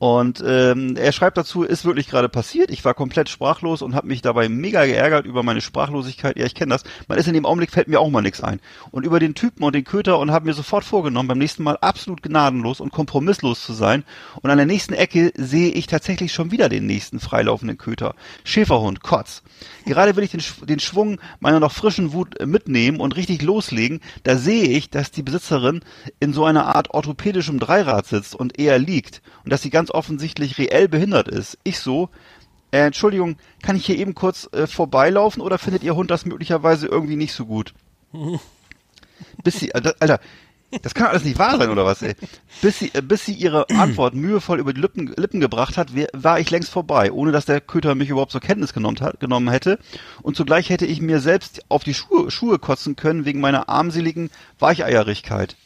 Und 0.00 0.42
ähm, 0.46 0.96
er 0.96 1.12
schreibt 1.12 1.36
dazu, 1.36 1.62
ist 1.62 1.84
wirklich 1.84 2.08
gerade 2.08 2.30
passiert. 2.30 2.70
Ich 2.70 2.86
war 2.86 2.94
komplett 2.94 3.28
sprachlos 3.28 3.82
und 3.82 3.94
habe 3.94 4.06
mich 4.06 4.22
dabei 4.22 4.48
mega 4.48 4.86
geärgert 4.86 5.26
über 5.26 5.42
meine 5.42 5.60
Sprachlosigkeit. 5.60 6.38
Ja, 6.38 6.46
ich 6.46 6.54
kenne 6.54 6.72
das. 6.72 6.84
Man 7.06 7.18
ist 7.18 7.28
in 7.28 7.34
dem 7.34 7.44
Augenblick, 7.44 7.70
fällt 7.70 7.86
mir 7.86 8.00
auch 8.00 8.08
mal 8.08 8.22
nichts 8.22 8.42
ein. 8.42 8.60
Und 8.92 9.04
über 9.04 9.20
den 9.20 9.34
Typen 9.34 9.62
und 9.62 9.74
den 9.74 9.84
Köter 9.84 10.18
und 10.18 10.30
habe 10.30 10.46
mir 10.46 10.54
sofort 10.54 10.84
vorgenommen, 10.84 11.28
beim 11.28 11.36
nächsten 11.36 11.62
Mal 11.64 11.76
absolut 11.82 12.22
gnadenlos 12.22 12.80
und 12.80 12.92
kompromisslos 12.92 13.62
zu 13.62 13.74
sein. 13.74 14.04
Und 14.40 14.48
an 14.48 14.56
der 14.56 14.64
nächsten 14.64 14.94
Ecke 14.94 15.34
sehe 15.36 15.68
ich 15.68 15.86
tatsächlich 15.86 16.32
schon 16.32 16.50
wieder 16.50 16.70
den 16.70 16.86
nächsten 16.86 17.20
freilaufenden 17.20 17.76
Köter. 17.76 18.14
Schäferhund, 18.42 19.02
Kotz. 19.02 19.42
Gerade 19.84 20.16
will 20.16 20.24
ich 20.24 20.30
den, 20.30 20.42
den 20.66 20.80
Schwung 20.80 21.20
meiner 21.40 21.60
noch 21.60 21.72
frischen 21.72 22.14
Wut 22.14 22.36
mitnehmen 22.46 23.00
und 23.00 23.16
richtig 23.16 23.42
loslegen. 23.42 24.00
Da 24.22 24.36
sehe 24.36 24.64
ich, 24.64 24.88
dass 24.88 25.10
die 25.10 25.22
Besitzerin 25.22 25.80
in 26.20 26.32
so 26.32 26.46
einer 26.46 26.74
Art 26.74 26.88
orthopädischem 26.88 27.58
Dreirad 27.58 28.06
sitzt 28.06 28.34
und 28.34 28.58
eher 28.58 28.78
liegt. 28.78 29.20
Und 29.44 29.52
dass 29.52 29.60
sie 29.60 29.68
ganz 29.68 29.89
offensichtlich 29.90 30.58
reell 30.58 30.88
behindert 30.88 31.28
ist. 31.28 31.58
Ich 31.64 31.78
so, 31.78 32.10
äh, 32.72 32.86
Entschuldigung, 32.86 33.36
kann 33.62 33.76
ich 33.76 33.86
hier 33.86 33.98
eben 33.98 34.14
kurz 34.14 34.48
äh, 34.52 34.66
vorbeilaufen 34.66 35.42
oder 35.42 35.58
findet 35.58 35.82
Ihr 35.82 35.96
Hund 35.96 36.10
das 36.10 36.26
möglicherweise 36.26 36.86
irgendwie 36.86 37.16
nicht 37.16 37.32
so 37.32 37.46
gut? 37.46 37.74
Bis 39.42 39.60
sie, 39.60 39.70
äh, 39.70 39.92
Alter, 39.98 40.20
das 40.82 40.94
kann 40.94 41.08
alles 41.08 41.24
nicht 41.24 41.38
wahr 41.38 41.58
sein, 41.58 41.70
oder 41.70 41.84
was, 41.84 42.00
ey? 42.02 42.14
Bis 42.62 42.78
sie, 42.78 42.90
äh, 42.94 43.02
bis 43.02 43.26
sie 43.26 43.32
ihre 43.32 43.68
Antwort 43.76 44.14
mühevoll 44.14 44.60
über 44.60 44.72
die 44.72 44.80
Lippen, 44.80 45.12
Lippen 45.16 45.40
gebracht 45.40 45.76
hat, 45.76 45.88
war 46.12 46.38
ich 46.38 46.50
längst 46.50 46.70
vorbei, 46.70 47.10
ohne 47.10 47.32
dass 47.32 47.44
der 47.44 47.60
Köter 47.60 47.94
mich 47.94 48.08
überhaupt 48.08 48.32
zur 48.32 48.40
Kenntnis 48.40 48.72
genommen, 48.72 49.00
hat, 49.00 49.18
genommen 49.20 49.50
hätte. 49.50 49.78
Und 50.22 50.36
zugleich 50.36 50.70
hätte 50.70 50.86
ich 50.86 51.00
mir 51.00 51.20
selbst 51.20 51.64
auf 51.68 51.82
die 51.82 51.94
Schuhe, 51.94 52.30
Schuhe 52.30 52.58
kotzen 52.58 52.94
können 52.94 53.24
wegen 53.24 53.40
meiner 53.40 53.68
armseligen 53.68 54.30
Weicheierigkeit. 54.58 55.56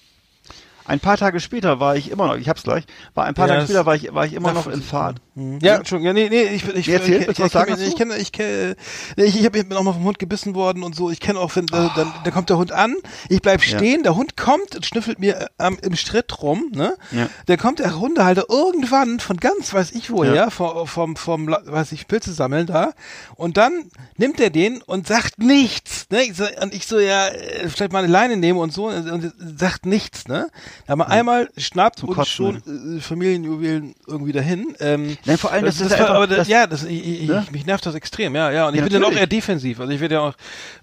Ein 0.87 1.01
paar 1.01 1.17
Tage 1.17 1.41
später 1.41 1.81
war 1.81 1.97
ich 1.97 2.11
immer 2.11 2.27
noch, 2.27 2.37
ich 2.37 2.49
hab's 2.49 2.63
gleich, 2.63 2.85
war 3.15 3.25
ein 3.25 3.35
paar 3.35 3.49
Ja, 3.49 3.55
Tage 3.55 3.65
später 3.67 3.87
war 3.87 3.95
ich, 3.95 4.13
war 4.13 4.27
ich 4.27 4.35
immer 4.35 4.53
noch 4.53 4.67
in 4.67 4.83
Fahrt. 4.83 5.17
Ja, 5.35 5.77
Entschuldigung, 5.77 6.07
ja, 6.07 6.13
nee, 6.13 6.29
nee, 6.29 6.55
ich, 6.55 6.69
ich, 6.69 6.89
erzähl, 6.89 7.23
ich, 7.23 7.29
ich, 7.29 7.39
ich, 7.41 7.53
sagen 7.53 7.75
ich, 7.81 7.97
kenne, 7.97 8.17
ich 8.19 8.31
kenne, 8.31 8.77
ich, 9.17 9.41
ich, 9.41 9.45
hab, 9.47 9.57
ich 9.57 9.67
bin 9.69 9.77
auch 9.77 9.83
mal 9.83 9.95
vom 9.95 10.05
Hund 10.05 10.19
gebissen 10.19 10.55
worden 10.55 10.83
und 10.85 10.95
so. 10.95 11.11
Ich 11.11 11.19
kenne 11.21 11.41
auch, 11.41 11.57
wenn, 11.57 11.65
äh, 11.65 11.89
dann, 11.97 12.13
dann 12.23 12.33
kommt 12.33 12.51
der 12.51 12.59
Hund 12.59 12.71
an, 12.71 12.95
ich 13.29 13.41
bleib 13.43 13.65
Ja. 13.67 13.79
stehen, 13.79 14.03
der 14.05 14.15
Hund 14.15 14.37
kommt 14.37 14.77
und 14.77 14.85
schnüffelt 14.87 15.19
mir 15.19 15.41
äh, 15.41 15.47
am 15.59 15.77
im 15.83 15.97
Schritt 15.97 16.41
rum, 16.43 16.71
ne? 16.73 16.95
Ja. 17.11 17.29
Dann 17.47 17.57
kommt 17.59 17.79
der 17.81 17.99
Hundehalter 17.99 18.45
irgendwann 18.49 19.19
von 19.21 19.39
ganz, 19.39 19.73
weiß 19.75 19.91
ich 19.93 20.11
woher, 20.11 20.35
Ja. 20.35 20.51
vom, 20.51 20.87
vom, 20.87 21.17
vom, 21.17 21.49
weiß 21.49 21.93
ich, 21.93 22.07
Pilze 22.07 22.33
sammeln 22.33 22.67
da, 22.67 22.93
und 23.35 23.57
dann 23.57 23.91
nimmt 24.19 24.39
er 24.39 24.51
den 24.51 24.83
und 24.83 25.09
sagt 25.09 25.39
nichts, 25.39 26.07
ne? 26.11 26.23
Und 26.63 26.75
ich 26.75 26.87
so, 26.87 27.01
ja, 27.01 27.27
äh, 27.29 27.69
vielleicht 27.69 27.93
mal 27.93 28.05
eine 28.05 28.13
Leine 28.13 28.37
nehmen 28.37 28.59
und 28.61 28.73
so, 28.73 28.87
und, 28.89 29.11
und 29.11 29.33
sagt 29.59 29.85
nichts, 29.87 30.29
ne? 30.29 30.49
Da 30.87 30.97
mal 30.97 31.05
einmal 31.07 31.49
schnappt 31.57 32.01
Zum 32.01 32.11
und 32.11 32.15
Kotzen, 32.17 32.63
schon 32.65 32.97
äh, 32.99 33.01
Familienjuwelen 33.01 33.95
irgendwie 34.07 34.33
dahin. 34.33 34.75
Ähm, 34.81 35.17
Nein, 35.25 35.39
vor 35.39 35.51
allem, 35.53 35.65
das, 35.65 35.81
ist 35.81 35.91
war- 35.91 35.99
einfach, 35.99 36.15
aber 36.15 36.27
das, 36.27 36.37
das, 36.39 36.49
ja, 36.49 36.67
das, 36.67 36.85
ich, 36.85 37.23
ich, 37.23 37.29
ne? 37.29 37.47
mich 37.51 37.65
nervt 37.67 37.85
das 37.87 37.95
extrem, 37.95 38.35
ja, 38.35 38.51
ja. 38.51 38.69
Und 38.69 38.75
ich 38.75 38.79
Ja, 38.81 38.85
bin 38.85 38.93
dann 38.95 39.03
auch 39.05 39.09
natürlich. 39.09 39.21
eher 39.21 39.27
defensiv. 39.27 39.81
Also 39.81 39.93
ich 39.93 40.01
werde 40.01 40.15
ja 40.17 40.21
auch, 40.21 40.35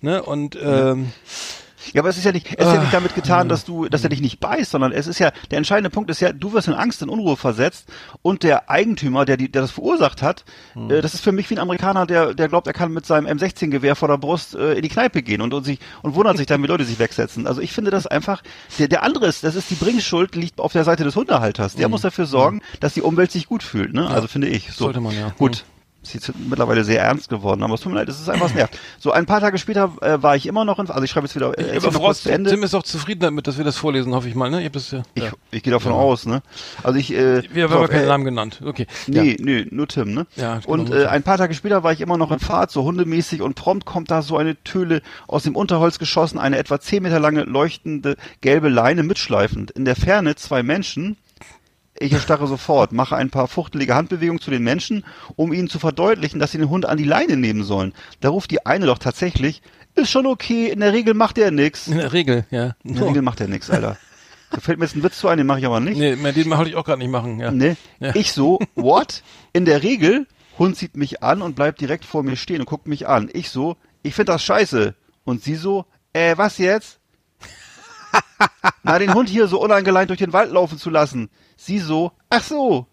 ne, 0.02 0.22
und 0.24 0.56
ähm, 0.56 0.62
Ja, 0.64 0.96
aber 1.98 2.10
es 2.10 2.18
ist 2.18 2.24
ja 2.26 2.32
nicht, 2.32 2.48
es 2.48 2.52
ist 2.66 2.74
ja 2.74 2.80
Ah. 2.80 2.82
nicht 2.82 2.94
damit 2.94 3.16
getan, 3.16 3.50
dass 3.50 3.66
du, 3.66 3.88
dass 3.90 4.04
er 4.04 4.10
dich 4.10 4.22
nicht 4.22 4.40
beißt, 4.40 4.72
sondern 4.72 4.92
es 4.92 5.08
ist 5.08 5.20
ja, 5.20 5.32
der 5.52 5.58
entscheidende 5.58 5.90
Punkt 5.90 6.10
ist 6.10 6.20
ja, 6.20 6.32
du 6.34 6.54
wirst 6.54 6.68
in 6.68 6.74
Angst, 6.74 7.02
in 7.02 7.10
Unruhe 7.10 7.38
versetzt 7.38 7.88
und 8.22 8.44
der 8.44 8.70
Eigentümer, 8.70 9.26
der 9.26 9.38
die, 9.38 9.52
der 9.52 9.62
das 9.62 9.72
verursacht 9.72 10.22
hat, 10.22 10.46
Hm. 10.74 10.90
äh, 10.92 11.02
das 11.02 11.14
ist 11.14 11.24
für 11.24 11.32
mich 11.32 11.50
wie 11.50 11.56
ein 11.56 11.60
Amerikaner, 11.60 12.06
der, 12.06 12.34
der 12.34 12.48
glaubt, 12.50 12.68
er 12.68 12.74
kann 12.74 12.92
mit 12.92 13.06
seinem 13.06 13.26
M16-Gewehr 13.28 13.96
vor 13.96 14.08
der 14.08 14.18
Brust 14.18 14.56
äh, 14.56 14.74
in 14.74 14.82
die 14.82 14.90
Kneipe 14.90 15.22
gehen 15.24 15.42
und, 15.42 15.54
und 15.54 15.64
sich, 15.64 15.80
und 16.02 16.16
wundert 16.16 16.38
sich 16.38 16.48
dann, 16.48 16.62
wie 16.64 16.68
Leute 16.68 16.86
sich 16.86 17.00
wegsetzen. 17.00 17.48
Also 17.48 17.62
ich 17.62 17.74
finde 17.74 17.92
das 17.92 18.08
einfach, 18.08 18.42
der, 18.80 18.88
der 18.88 19.04
andere 19.04 19.28
ist, 19.28 19.44
das 19.44 19.56
ist 19.56 19.70
die 19.70 19.76
Bringschuld, 19.76 20.36
liegt 20.36 20.60
auf 20.60 20.72
der 20.74 20.84
Seite 20.84 21.04
des 21.04 21.16
Hundehalters. 21.16 21.76
Der 21.76 21.90
muss 21.90 22.02
dafür 22.02 22.26
sorgen, 22.26 22.62
dass 22.80 22.94
die 22.94 23.02
Umwelt 23.02 23.32
sich 23.32 23.48
gut 23.48 23.64
fühlt, 23.64 23.94
ne? 23.94 24.08
Also 24.08 24.28
finde 24.28 24.48
ich. 24.48 24.66
So. 24.72 24.72
Hm. 24.72 24.76
Sollte 24.86 25.02
man, 25.02 25.16
ja. 25.16 25.30
Gut. 25.38 25.64
Ist 26.04 26.14
jetzt 26.14 26.32
mittlerweile 26.50 26.84
sehr 26.84 27.02
ernst 27.02 27.30
geworden, 27.30 27.64
aber 27.64 27.76
es 27.76 27.82
tut 27.82 27.92
mir 27.92 28.00
leid, 28.00 28.10
es 28.10 28.20
ist 28.20 28.30
einfach 28.30 28.46
was 28.46 28.56
nervt. 28.56 28.78
So 29.00 29.12
ein 29.12 29.26
paar 29.26 29.40
Tage 29.40 29.58
später 29.58 29.92
äh, 30.02 30.22
war 30.22 30.36
ich 30.36 30.48
immer 30.48 30.66
noch 30.66 30.80
in, 30.80 30.90
also 30.90 31.04
ich 31.04 31.12
schreibe 31.12 31.28
jetzt 31.28 31.36
wieder, 31.36 31.58
äh, 31.58 31.78
aber 31.78 31.88
mal 31.88 31.92
voraus, 31.92 32.02
kurz 32.02 32.24
zu 32.24 32.32
Ende. 32.32 32.50
Tim 32.50 32.64
ist 32.64 32.74
auch 32.74 32.84
zufrieden 32.84 33.22
damit, 33.22 33.48
dass 33.48 33.58
wir 33.58 33.66
das 33.66 33.78
vorlesen, 33.78 34.14
hoffe 34.16 34.28
ich 34.28 34.36
mal, 34.36 34.50
ne? 34.50 34.60
Ich 34.60 34.66
hab 34.66 34.74
das 34.74 34.92
ja. 34.92 35.04
Ich, 35.14 35.24
ja. 35.24 35.32
ich 35.52 35.64
gehe 35.64 35.72
davon 35.72 35.92
aus, 35.92 36.26
ne? 36.26 36.42
Also 36.84 36.98
ich, 36.98 37.14
äh, 37.14 37.44
Wir 37.54 37.66
haben 37.66 37.74
aber 37.74 37.88
keinen 37.88 38.06
äh, 38.06 38.08
Namen 38.08 38.26
genannt. 38.26 38.62
Okay. 38.66 38.88
Nee, 39.08 39.38
nee, 39.40 39.68
nur 39.70 39.88
Tim, 39.88 40.14
ne? 40.14 40.26
Ja, 40.36 40.60
und 40.66 40.92
äh, 40.92 41.06
ein 41.06 41.24
paar 41.24 41.38
Tage 41.38 41.54
später 41.54 41.84
war 41.84 41.92
ich 41.92 42.02
immer 42.02 42.18
noch 42.18 42.32
in 42.32 42.40
Fahrt, 42.40 42.72
so 42.72 42.84
hundemäßig 42.84 43.42
und 43.42 43.56
prompt 43.56 43.86
kommt 43.86 44.10
da 44.10 44.22
so 44.22 44.38
eine 44.38 44.62
Töle 44.64 45.02
aus 45.28 45.44
dem 45.44 45.56
Unterholz 45.56 46.00
geschossen, 46.00 46.40
eine 46.40 46.58
etwa 46.58 46.80
zehn 46.80 47.04
Meter 47.04 47.20
lange 47.20 47.44
leuchtende 47.44 48.18
gelbe 48.42 48.70
Leine 48.70 49.04
mitschleifend. 49.04 49.72
In 49.72 49.86
der 49.86 49.96
Ferne 49.96 50.36
zwei 50.36 50.64
Menschen. 50.64 51.18
Ich 52.02 52.14
erstarre 52.14 52.48
sofort, 52.48 52.92
mache 52.92 53.16
ein 53.16 53.30
paar 53.30 53.48
fuchtelige 53.48 53.94
Handbewegungen 53.94 54.42
zu 54.42 54.50
den 54.50 54.64
Menschen, 54.64 55.06
um 55.36 55.54
ihnen 55.54 55.70
zu 55.70 55.78
verdeutlichen, 55.78 56.40
dass 56.40 56.52
sie 56.52 56.58
den 56.58 56.70
Hund 56.70 56.88
an 56.88 56.98
die 56.98 57.04
Leine 57.04 57.38
nehmen 57.38 57.64
sollen. 57.64 57.94
Da 58.22 58.30
ruft 58.30 58.50
die 58.50 58.66
eine 58.66 58.88
doch 58.88 58.98
tatsächlich, 58.98 59.62
ist 59.94 60.10
schon 60.10 60.26
okay, 60.26 60.70
in 60.70 60.80
der 60.80 60.94
Regel 60.94 61.14
macht 61.14 61.38
er 61.38 61.52
nix. 61.52 61.88
In 61.88 61.98
der 61.98 62.12
Regel, 62.12 62.46
ja. 62.50 62.76
In 62.84 62.96
der 62.96 63.08
Regel 63.08 63.22
macht 63.22 63.40
er 63.40 63.48
nix, 63.48 63.70
Alter. 63.70 63.98
Da 64.50 64.60
fällt 64.60 64.80
mir 64.80 64.86
jetzt 64.86 64.96
ein 64.96 65.04
Witz 65.04 65.20
zu 65.20 65.28
ein, 65.28 65.38
den 65.38 65.46
mache 65.46 65.60
ich 65.60 65.66
aber 65.66 65.80
nicht. 65.80 65.98
Nee, 65.98 66.16
den 66.16 66.50
wollte 66.50 66.70
ich 66.70 66.76
auch 66.76 66.84
gerade 66.84 67.00
nicht 67.00 67.12
machen, 67.12 67.40
ja. 67.40 67.52
Ne? 67.52 67.78
Ja. 68.00 68.16
Ich 68.16 68.34
so, 68.34 68.60
what? 68.76 69.22
In 69.54 69.66
der 69.66 69.84
Regel, 69.84 70.26
Hund 70.58 70.76
sieht 70.78 70.98
mich 70.98 71.22
an 71.22 71.42
und 71.42 71.56
bleibt 71.56 71.82
direkt 71.82 72.04
vor 72.04 72.24
mir 72.24 72.36
stehen 72.36 72.62
und 72.62 72.66
guckt 72.66 72.88
mich 72.88 73.08
an. 73.08 73.30
Ich 73.32 73.50
so, 73.50 73.78
ich 74.02 74.16
find 74.16 74.28
das 74.28 74.44
scheiße. 74.44 74.96
Und 75.24 75.44
sie 75.44 75.56
so, 75.56 75.86
äh, 76.14 76.36
was 76.36 76.58
jetzt? 76.58 77.00
Na, 78.84 78.98
den 78.98 79.14
Hund 79.14 79.30
hier 79.30 79.48
so 79.48 79.62
unangeleint 79.62 80.10
durch 80.10 80.20
den 80.20 80.34
Wald 80.34 80.52
laufen 80.52 80.78
zu 80.78 80.90
lassen. 80.90 81.30
Sie 81.64 81.78
so, 81.78 82.12
ach 82.32 82.44
so. 82.44 82.88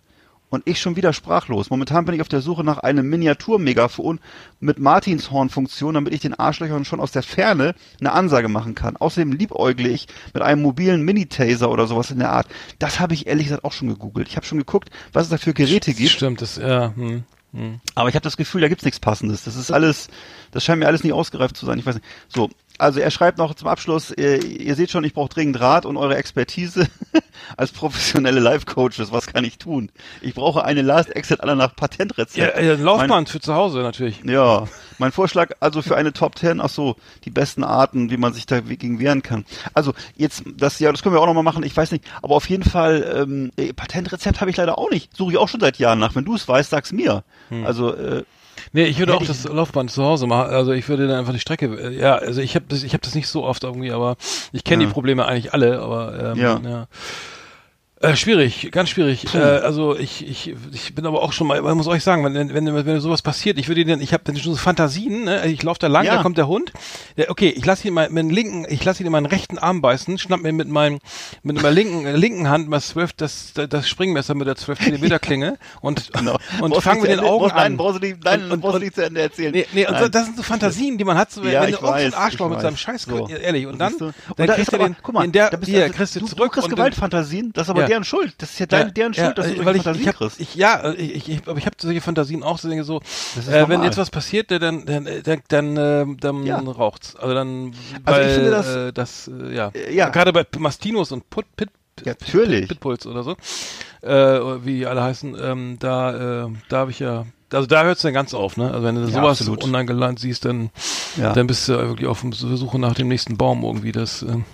Und 0.50 0.66
ich 0.66 0.78
schon 0.78 0.94
wieder 0.96 1.14
sprachlos. 1.14 1.70
Momentan 1.70 2.04
bin 2.04 2.14
ich 2.14 2.20
auf 2.20 2.28
der 2.28 2.42
Suche 2.42 2.64
nach 2.64 2.78
einem 2.78 3.08
Miniatur-Megafon 3.08 4.20
mit 4.60 4.78
Martinshorn-Funktion, 4.78 5.94
damit 5.94 6.12
ich 6.12 6.20
den 6.20 6.34
Arschlöchern 6.34 6.84
schon 6.84 7.00
aus 7.00 7.10
der 7.10 7.22
Ferne 7.22 7.74
eine 7.98 8.12
Ansage 8.12 8.48
machen 8.48 8.74
kann. 8.74 8.98
Außerdem 8.98 9.32
liebäugle 9.32 9.88
ich 9.88 10.06
mit 10.34 10.42
einem 10.42 10.60
mobilen 10.60 11.02
Mini-Taser 11.02 11.70
oder 11.70 11.86
sowas 11.86 12.10
in 12.10 12.18
der 12.18 12.30
Art. 12.30 12.46
Das 12.78 13.00
habe 13.00 13.14
ich 13.14 13.26
ehrlich 13.26 13.46
gesagt 13.46 13.64
auch 13.64 13.72
schon 13.72 13.88
gegoogelt. 13.88 14.28
Ich 14.28 14.36
habe 14.36 14.44
schon 14.44 14.58
geguckt, 14.58 14.90
was 15.14 15.24
es 15.24 15.30
da 15.30 15.38
für 15.38 15.54
Geräte 15.54 15.94
gibt. 15.94 16.10
Stimmt, 16.10 16.42
das, 16.42 16.56
ja, 16.56 16.94
hm. 16.94 17.24
Aber 17.94 18.10
ich 18.10 18.14
habe 18.14 18.24
das 18.24 18.36
Gefühl, 18.36 18.60
da 18.60 18.68
gibt's 18.68 18.84
nichts 18.84 19.00
Passendes. 19.00 19.44
Das 19.44 19.56
ist 19.56 19.70
alles, 19.70 20.08
das 20.50 20.62
scheint 20.64 20.80
mir 20.80 20.86
alles 20.86 21.02
nicht 21.02 21.14
ausgereift 21.14 21.56
zu 21.56 21.64
sein. 21.64 21.78
Ich 21.78 21.86
weiß 21.86 21.94
nicht. 21.94 22.06
So, 22.28 22.50
Also 22.78 23.00
er 23.00 23.10
schreibt 23.10 23.38
noch 23.38 23.54
zum 23.54 23.66
Abschluss, 23.66 24.12
ihr, 24.16 24.42
ihr 24.42 24.76
seht 24.76 24.90
schon, 24.90 25.02
ich 25.02 25.12
brauche 25.12 25.28
dringend 25.28 25.60
Rat 25.60 25.84
und 25.84 25.96
eure 25.96 26.16
Expertise 26.16 26.86
als 27.56 27.72
professionelle 27.72 28.38
Life-Coaches. 28.38 29.10
Was 29.10 29.26
kann 29.26 29.44
ich 29.44 29.58
tun? 29.58 29.90
Ich 30.20 30.34
brauche 30.34 30.64
eine 30.64 30.82
Last 30.82 31.10
Exit 31.10 31.40
aller 31.40 31.56
nach 31.56 31.74
Patentrezept. 31.74 32.36
Ja, 32.36 32.46
äh, 32.46 32.74
Laufbahn 32.74 33.26
für 33.26 33.40
zu 33.40 33.54
Hause 33.54 33.80
natürlich. 33.80 34.22
Ja, 34.24 34.68
mein 34.98 35.10
Vorschlag 35.10 35.50
also 35.58 35.82
für 35.82 35.96
eine 35.96 36.12
Top 36.12 36.38
10, 36.38 36.60
ach 36.60 36.68
so, 36.68 36.94
die 37.24 37.30
besten 37.30 37.64
Arten, 37.64 38.10
wie 38.10 38.16
man 38.16 38.32
sich 38.32 38.46
dagegen 38.46 39.00
wehren 39.00 39.22
kann. 39.22 39.44
Also 39.74 39.92
jetzt, 40.16 40.44
das 40.56 40.78
ja, 40.78 40.92
das 40.92 41.02
können 41.02 41.14
wir 41.14 41.20
auch 41.20 41.26
nochmal 41.26 41.42
machen, 41.42 41.64
ich 41.64 41.76
weiß 41.76 41.90
nicht, 41.90 42.04
aber 42.22 42.36
auf 42.36 42.48
jeden 42.48 42.64
Fall, 42.64 43.22
ähm, 43.22 43.50
äh, 43.56 43.72
Patentrezept 43.72 44.40
habe 44.40 44.50
ich 44.50 44.56
leider 44.56 44.78
auch 44.78 44.90
nicht. 44.90 45.16
Suche 45.16 45.32
ich 45.32 45.38
auch 45.38 45.48
schon 45.48 45.60
seit 45.60 45.78
Jahren 45.78 45.98
nach. 45.98 46.14
Wenn 46.14 46.24
du 46.24 46.36
es 46.36 46.46
weißt, 46.46 46.70
sag's 46.70 46.92
mir. 46.92 47.24
Also, 47.64 47.94
äh, 47.94 48.24
Nee, 48.72 48.84
ich 48.84 48.98
würde 48.98 49.14
auch 49.14 49.24
das 49.24 49.44
Laufband 49.44 49.90
zu 49.90 50.04
Hause 50.04 50.26
machen. 50.26 50.50
Also 50.50 50.72
ich 50.72 50.88
würde 50.88 51.08
dann 51.08 51.18
einfach 51.18 51.32
die 51.32 51.38
Strecke. 51.40 51.66
äh, 51.66 51.98
Ja, 51.98 52.16
also 52.16 52.40
ich 52.40 52.54
habe 52.54 52.66
das, 52.68 52.82
ich 52.82 52.92
habe 52.92 53.02
das 53.02 53.14
nicht 53.14 53.28
so 53.28 53.44
oft 53.44 53.64
irgendwie, 53.64 53.90
aber 53.92 54.16
ich 54.52 54.64
kenne 54.64 54.82
Ja. 54.84 54.88
die 54.88 54.92
Probleme 54.92 55.24
eigentlich 55.26 55.52
alle. 55.54 55.80
Aber 55.80 56.32
ähm, 56.32 56.38
Ja. 56.38 56.60
ja. 56.64 56.86
Äh, 58.00 58.14
schwierig, 58.14 58.68
ganz 58.70 58.90
schwierig. 58.90 59.34
Äh, 59.34 59.38
also 59.38 59.96
ich, 59.96 60.24
ich, 60.24 60.54
ich 60.72 60.94
bin 60.94 61.04
aber 61.04 61.20
auch 61.20 61.32
schon 61.32 61.48
mal, 61.48 61.60
man 61.62 61.76
muss 61.76 61.88
euch 61.88 62.04
sagen, 62.04 62.22
wenn, 62.24 62.34
wenn, 62.54 62.54
wenn, 62.72 62.86
wenn 62.86 63.00
sowas 63.00 63.22
passiert, 63.22 63.58
ich 63.58 63.66
würde 63.66 63.84
den, 63.84 64.00
ich 64.00 64.12
habe 64.12 64.22
dann 64.24 64.36
schon 64.36 64.52
so 64.52 64.58
Fantasien, 64.58 65.24
ne? 65.24 65.44
ich 65.48 65.60
laufe 65.64 65.80
da 65.80 65.88
lang, 65.88 66.04
Ja. 66.04 66.14
da 66.14 66.22
kommt 66.22 66.38
der 66.38 66.46
Hund, 66.46 66.72
der, 67.16 67.28
okay, 67.28 67.48
ich 67.48 67.66
lasse 67.66 67.88
ihn 67.88 67.94
mal 67.94 68.08
mit 68.08 68.18
dem 68.22 68.30
linken, 68.30 68.66
ich 68.68 68.84
lasse 68.84 69.02
ihn 69.02 69.06
in 69.06 69.10
meinen 69.12 69.26
rechten 69.26 69.58
Arm 69.58 69.80
beißen, 69.80 70.16
schnapp 70.18 70.42
mir 70.42 70.52
mit 70.52 70.68
meinem, 70.68 71.00
mit 71.42 71.56
meiner 71.56 71.72
linken, 71.72 72.06
äh, 72.06 72.12
linken 72.16 72.48
Hand 72.48 72.68
mal 72.68 72.80
zwölf, 72.80 73.12
das, 73.14 73.52
das 73.68 73.88
Springmesser 73.88 74.36
mit 74.36 74.46
der 74.46 74.54
12 74.54 74.78
Zentimeter 74.78 75.18
Klinge 75.18 75.58
und, 75.80 76.12
genau. 76.16 76.36
und 76.60 76.76
fangen 76.80 77.02
wir 77.02 77.10
zu 77.10 77.16
den 77.16 77.18
Ende- 77.18 77.28
Augen 77.32 77.40
brauchst, 77.46 77.56
Nein, 77.56 77.72
an. 77.72 77.76
brauchst 77.78 77.96
du 78.00 78.06
nicht, 78.06 78.24
nein, 78.24 78.42
Und- 78.44 78.52
und- 78.52 78.60
brauchst 78.60 78.74
du 78.74 78.76
und- 78.76 78.82
nicht 78.84 78.94
zu 78.94 79.04
Ende 79.04 79.22
erzählen. 79.22 79.50
Nee, 79.52 79.66
nee, 79.72 79.86
und 79.88 79.94
Nein. 79.94 80.08
das 80.12 80.24
sind 80.26 80.36
so 80.36 80.44
Fantasien, 80.44 80.98
die 80.98 81.04
man 81.04 81.18
hat, 81.18 81.32
so, 81.32 81.42
Ja, 81.42 81.62
wenn 81.62 81.70
ich 81.70 81.76
du 81.76 81.84
irgendein 81.84 82.14
Arschloch 82.14 82.48
mit 82.48 82.60
seinem 82.60 82.76
Scheiß, 82.76 83.02
So. 83.02 83.26
ehrlich, 83.26 83.66
und 83.66 83.76
dann, 83.80 83.92
du? 83.94 83.98
dann 83.98 84.14
Und 84.36 84.48
da 84.48 84.54
kriegst 84.54 84.72
du 84.72 84.78
den, 84.78 84.94
guck 85.02 85.14
mal, 85.16 85.26
der, 85.28 85.50
da 85.50 85.56
bist 85.56 85.68
hier, 85.68 85.82
also, 85.82 85.94
kriegst 85.96 86.14
du 86.14 86.20
zurück 86.20 86.36
du 86.38 86.48
kriegst 86.50 86.68
und 86.68 86.76
Gewaltfantasien, 86.76 87.52
das 87.54 87.68
aber 87.68 87.80
Ja. 87.80 87.87
Deren 87.88 88.04
Schuld. 88.04 88.34
Das 88.38 88.50
ist 88.50 88.58
ja 88.60 88.66
dein, 88.66 88.94
deren 88.94 89.14
Schuld, 89.14 89.36
dass 89.38 89.46
du 89.48 89.54
äh, 89.54 89.64
weil 89.64 89.76
ich, 89.76 89.82
Fantasien 89.82 90.02
ich 90.02 90.08
hab, 90.08 90.16
kriegst. 90.16 90.40
ich, 90.40 90.54
ja, 90.54 90.80
äh, 90.80 90.94
ich, 90.94 91.28
ich, 91.28 91.40
aber 91.48 91.58
ich 91.58 91.66
habe 91.66 91.76
solche 91.80 92.00
Fantasien 92.00 92.42
auch, 92.42 92.58
so 92.58 92.68
denke 92.68 92.84
so, 92.84 93.00
äh, 93.50 93.68
wenn 93.68 93.82
jetzt 93.82 93.98
was 93.98 94.10
passiert, 94.10 94.50
äh, 94.52 94.58
dann, 94.58 94.84
dann, 94.86 95.06
äh, 95.06 95.22
dann, 95.22 95.40
dann, 95.48 95.76
äh, 95.76 96.06
dann 96.20 96.46
Ja. 96.46 96.58
raucht's. 96.58 97.16
Also 97.16 97.34
dann, 97.34 97.72
Also 98.04 98.20
ich 98.20 98.32
finde 98.32 98.50
das- 98.50 98.66
äh, 98.76 98.92
das, 98.92 99.28
äh, 99.28 99.54
ja, 99.54 99.70
Äh, 99.74 99.94
ja. 99.94 100.08
gerade 100.10 100.32
bei 100.32 100.44
Mastinos 100.58 101.12
und 101.12 101.28
Put, 101.30 101.44
Pit, 101.56 101.70
Ja, 102.04 102.12
natürlich. 102.20 102.68
Pitbulls 102.68 103.06
oder 103.06 103.24
so, 103.24 103.32
äh, 104.02 104.64
wie 104.64 104.78
die 104.78 104.86
alle 104.86 105.02
heißen, 105.02 105.36
ähm, 105.40 105.76
da, 105.80 106.44
äh, 106.44 106.48
da 106.68 106.76
habe 106.78 106.90
ich 106.92 107.00
ja, 107.00 107.26
also 107.52 107.66
da 107.66 107.82
hört's 107.82 108.02
dann 108.02 108.12
ganz 108.12 108.34
auf, 108.34 108.56
ne? 108.56 108.70
Also 108.70 108.84
wenn 108.84 108.94
du 108.94 109.00
Ja, 109.02 109.08
sowas 109.08 109.40
absolut. 109.40 109.64
online 109.64 109.86
gelandet 109.86 110.20
siehst, 110.20 110.44
dann, 110.44 110.70
Ja. 111.16 111.32
dann 111.32 111.46
bist 111.46 111.68
du 111.68 111.72
wirklich 111.72 112.06
auf 112.06 112.22
der 112.22 112.56
Suche 112.56 112.78
nach 112.78 112.94
dem 112.94 113.08
nächsten 113.08 113.36
Baum 113.36 113.64
irgendwie. 113.64 113.90
Das, 113.90 114.22
ähm, 114.22 114.44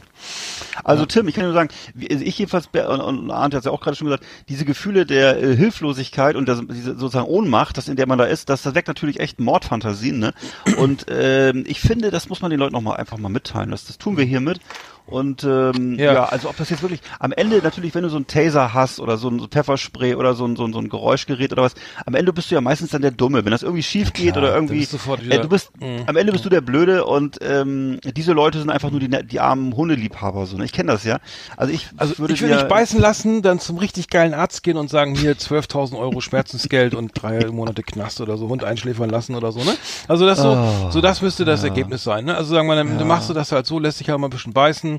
Also 0.83 1.07
Tim, 1.07 1.29
ich 1.29 1.35
kann 1.35 1.45
nur 1.45 1.53
sagen, 1.55 1.68
also 2.11 2.25
ich 2.25 2.39
jedenfalls, 2.39 2.68
und, 2.72 3.31
Arndt 3.31 3.55
hat 3.55 3.61
es 3.61 3.64
ja 3.66 3.70
auch 3.70 3.81
gerade 3.81 3.97
schon 3.97 4.07
gesagt, 4.07 4.25
diese 4.49 4.64
Gefühle 4.64 5.07
der 5.07 5.43
äh, 5.43 5.57
Hilflosigkeit 5.57 6.37
und 6.37 6.49
der, 6.49 6.57
diese 6.62 6.97
sozusagen 6.99 7.27
Ohnmacht, 7.29 7.77
das 7.77 7.89
in 7.89 7.97
der 7.97 8.07
man 8.07 8.18
da 8.18 8.25
ist, 8.25 8.49
das, 8.49 8.62
das 8.62 8.75
weckt 8.75 8.89
natürlich 8.89 9.20
echt 9.20 9.41
Mordfantasien. 9.41 10.18
Ne? 10.18 10.35
Und 10.79 11.07
ähm, 11.09 11.64
ich 11.66 11.81
finde, 11.81 12.11
das 12.11 12.29
muss 12.29 12.43
man 12.43 12.51
den 12.51 12.61
Leuten 12.61 12.72
noch 12.75 12.81
mal 12.83 12.97
einfach 12.97 13.18
mal 13.18 13.29
mitteilen. 13.29 13.70
Das, 13.70 13.85
das 13.85 13.99
tun 13.99 14.16
wir 14.16 14.25
hiermit. 14.25 14.61
Und 15.07 15.45
ähm, 15.45 15.99
ja. 15.99 16.14
Ja. 16.14 16.25
also 16.25 16.49
ob 16.49 16.57
das 16.57 16.70
jetzt 16.70 16.81
wirklich 16.81 17.03
am 17.18 17.31
Ende 17.33 17.59
natürlich, 17.62 17.95
wenn 17.95 18.05
du 18.05 18.09
so 18.09 18.16
einen 18.16 18.27
Taser 18.27 18.72
hast 18.72 19.01
oder 19.01 19.18
so 19.18 19.29
ein 19.29 19.39
so 19.39 19.47
Pfefferspray 19.49 20.14
oder 20.14 20.33
so 20.33 20.47
ein, 20.47 20.57
so, 20.57 20.64
ein, 20.64 20.72
so 20.72 20.79
ein 20.79 20.89
Geräuschgerät 20.89 21.53
oder 21.53 21.62
was, 21.62 21.75
am 22.07 22.14
Ende 22.14 22.33
bist 22.33 22.51
du 22.51 22.55
ja 22.55 22.62
meistens 22.62 22.89
dann 22.91 23.03
der 23.03 23.11
Dumme. 23.11 23.45
Wenn 23.45 23.51
das 23.51 23.62
irgendwie 23.62 23.83
schief 23.83 24.14
geht 24.14 24.33
Klar, 24.33 24.45
oder 24.45 24.55
irgendwie, 24.55 24.79
bist 24.79 24.95
du 24.95 24.97
äh, 25.12 25.20
wieder- 25.22 25.39
du 25.43 25.49
bist, 25.51 25.70
Mhm. 25.79 26.05
am 26.07 26.16
Ende 26.16 26.33
bist 26.33 26.47
du 26.47 26.49
der 26.49 26.62
Blöde 26.62 27.05
und 27.05 27.37
ähm, 27.43 27.99
diese 28.16 28.33
Leute 28.33 28.59
sind 28.61 28.70
einfach 28.70 28.91
nur 28.91 29.01
die, 29.01 29.09
die 29.27 29.41
armen 29.41 29.77
Hundeliebhaber. 29.77 30.14
So, 30.47 30.57
ne? 30.57 30.65
Ich 30.65 30.73
kenne 30.73 30.93
das 30.93 31.05
ja. 31.05 31.19
Also 31.57 31.73
ich 31.73 31.89
Also 31.97 32.19
würde 32.19 32.35
ich 32.35 32.43
will 32.43 32.55
nicht 32.55 32.69
beißen 32.69 33.01
lassen, 33.01 33.43
dann 33.43 33.59
zum 33.59 33.79
richtig 33.79 34.09
geilen 34.09 34.35
Arzt 34.35 34.62
gehen 34.62 34.77
und 34.77 34.91
sagen, 34.91 35.15
hier 35.15 35.37
12.000 35.37 35.99
Euro 35.99 36.21
Schmerzensgeld 36.21 36.95
und 36.95 37.11
drei 37.15 37.47
Monate 37.51 37.83
Knast 37.83 38.21
oder 38.21 38.37
so, 38.37 38.49
Hund 38.49 38.65
einschläfern 38.65 39.11
lassen 39.11 39.35
oder 39.35 39.53
so, 39.53 39.61
ne? 39.61 39.75
Also 40.09 40.27
das 40.27 40.39
so, 40.39 40.53
Oh, 40.57 40.91
so 40.91 41.01
das 41.01 41.21
müsste 41.23 41.45
das 41.45 41.65
Ergebnis 41.65 42.05
sein, 42.05 42.25
ne? 42.27 42.37
Also 42.37 42.55
sagen 42.55 42.69
wir, 42.69 42.77
dann, 42.77 42.99
dann 42.99 43.09
machst 43.09 43.29
du 43.29 43.35
das 43.35 43.53
halt 43.53 43.67
so, 43.67 43.79
lässt 43.79 44.01
dich 44.01 44.09
halt 44.09 44.19
mal 44.21 44.29
ein 44.29 44.31
bisschen 44.31 44.53
beißen, 44.53 44.99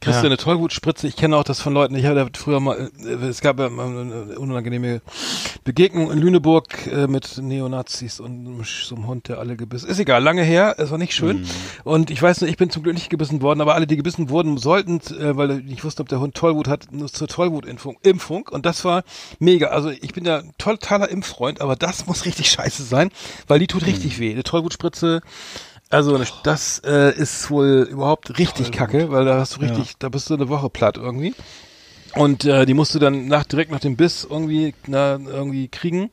kriegst 0.00 0.16
Ja. 0.16 0.20
du 0.22 0.26
eine 0.26 0.36
Tollwutspritze. 0.36 1.06
Ich 1.06 1.16
kenne 1.16 1.36
auch 1.36 1.44
das 1.44 1.60
von 1.60 1.72
Leuten, 1.72 1.94
ich 1.94 2.04
ja 2.04 2.26
früher 2.36 2.60
mal, 2.60 2.90
äh, 3.04 3.26
es 3.26 3.40
gab 3.40 3.58
ja 3.58 3.66
eine 3.66 4.36
unangenehme 4.38 5.00
Begegnung 5.64 6.10
in 6.10 6.18
Lüneburg 6.18 6.86
äh, 6.86 7.06
mit 7.06 7.38
Neonazis 7.38 8.20
und 8.20 8.64
so 8.64 8.94
einem 8.94 9.06
Hund, 9.06 9.28
der 9.28 9.38
alle 9.38 9.56
gebissen. 9.56 9.88
Ist 9.88 9.98
egal, 9.98 10.22
lange 10.22 10.42
her, 10.42 10.76
es 10.78 10.90
war 10.90 10.98
nicht 10.98 11.14
schön. 11.14 11.40
Mhm. 11.40 11.46
Und 11.84 12.10
ich 12.10 12.20
weiß 12.22 12.40
nicht, 12.42 12.50
ich 12.50 12.56
bin 12.56 12.70
zum 12.70 12.82
Glück 12.82 12.94
nicht 12.94 13.10
gebissen 13.10 13.42
worden, 13.42 13.60
aber 13.60 13.74
alle, 13.74 13.86
die 13.86 13.96
gebissen 13.96 14.30
wurden, 14.30 14.55
sollten, 14.58 15.00
äh, 15.18 15.36
weil 15.36 15.50
ich 15.60 15.64
nicht 15.64 15.84
wusste, 15.84 16.02
ob 16.02 16.08
der 16.08 16.20
Hund 16.20 16.34
Tollwut 16.34 16.68
hat, 16.68 16.92
nur 16.92 17.08
zur 17.12 17.28
Tollwutimpfung. 17.28 17.98
Impfung. 18.02 18.48
Und 18.50 18.66
das 18.66 18.84
war 18.84 19.04
mega. 19.38 19.68
Also 19.68 19.90
ich 19.90 20.12
bin 20.12 20.24
ja 20.24 20.42
totaler 20.58 21.08
Impffreund, 21.08 21.60
aber 21.60 21.76
das 21.76 22.06
muss 22.06 22.24
richtig 22.24 22.50
scheiße 22.50 22.82
sein, 22.84 23.10
weil 23.46 23.58
die 23.58 23.66
tut 23.66 23.82
Mhm. 23.82 23.88
richtig 23.88 24.18
weh. 24.18 24.32
Eine 24.32 24.42
Tollwutspritze, 24.42 25.20
also 25.90 26.20
das 26.42 26.80
äh, 26.84 27.14
ist 27.16 27.48
wohl 27.50 27.86
überhaupt 27.90 28.38
richtig 28.38 28.72
kacke, 28.72 29.10
weil 29.10 29.24
da 29.24 29.38
hast 29.38 29.56
du 29.56 29.60
richtig, 29.60 29.94
da 29.98 30.08
bist 30.08 30.28
du 30.30 30.34
eine 30.34 30.48
Woche 30.48 30.68
platt 30.68 30.96
irgendwie. 30.96 31.32
Und 32.14 32.46
äh, 32.46 32.64
die 32.64 32.72
musst 32.72 32.94
du 32.94 32.98
dann 32.98 33.26
nach, 33.28 33.44
direkt 33.44 33.70
nach 33.70 33.80
dem 33.80 33.94
Biss 33.96 34.26
irgendwie, 34.28 34.74
na, 34.86 35.18
irgendwie 35.18 35.68
kriegen. 35.68 36.10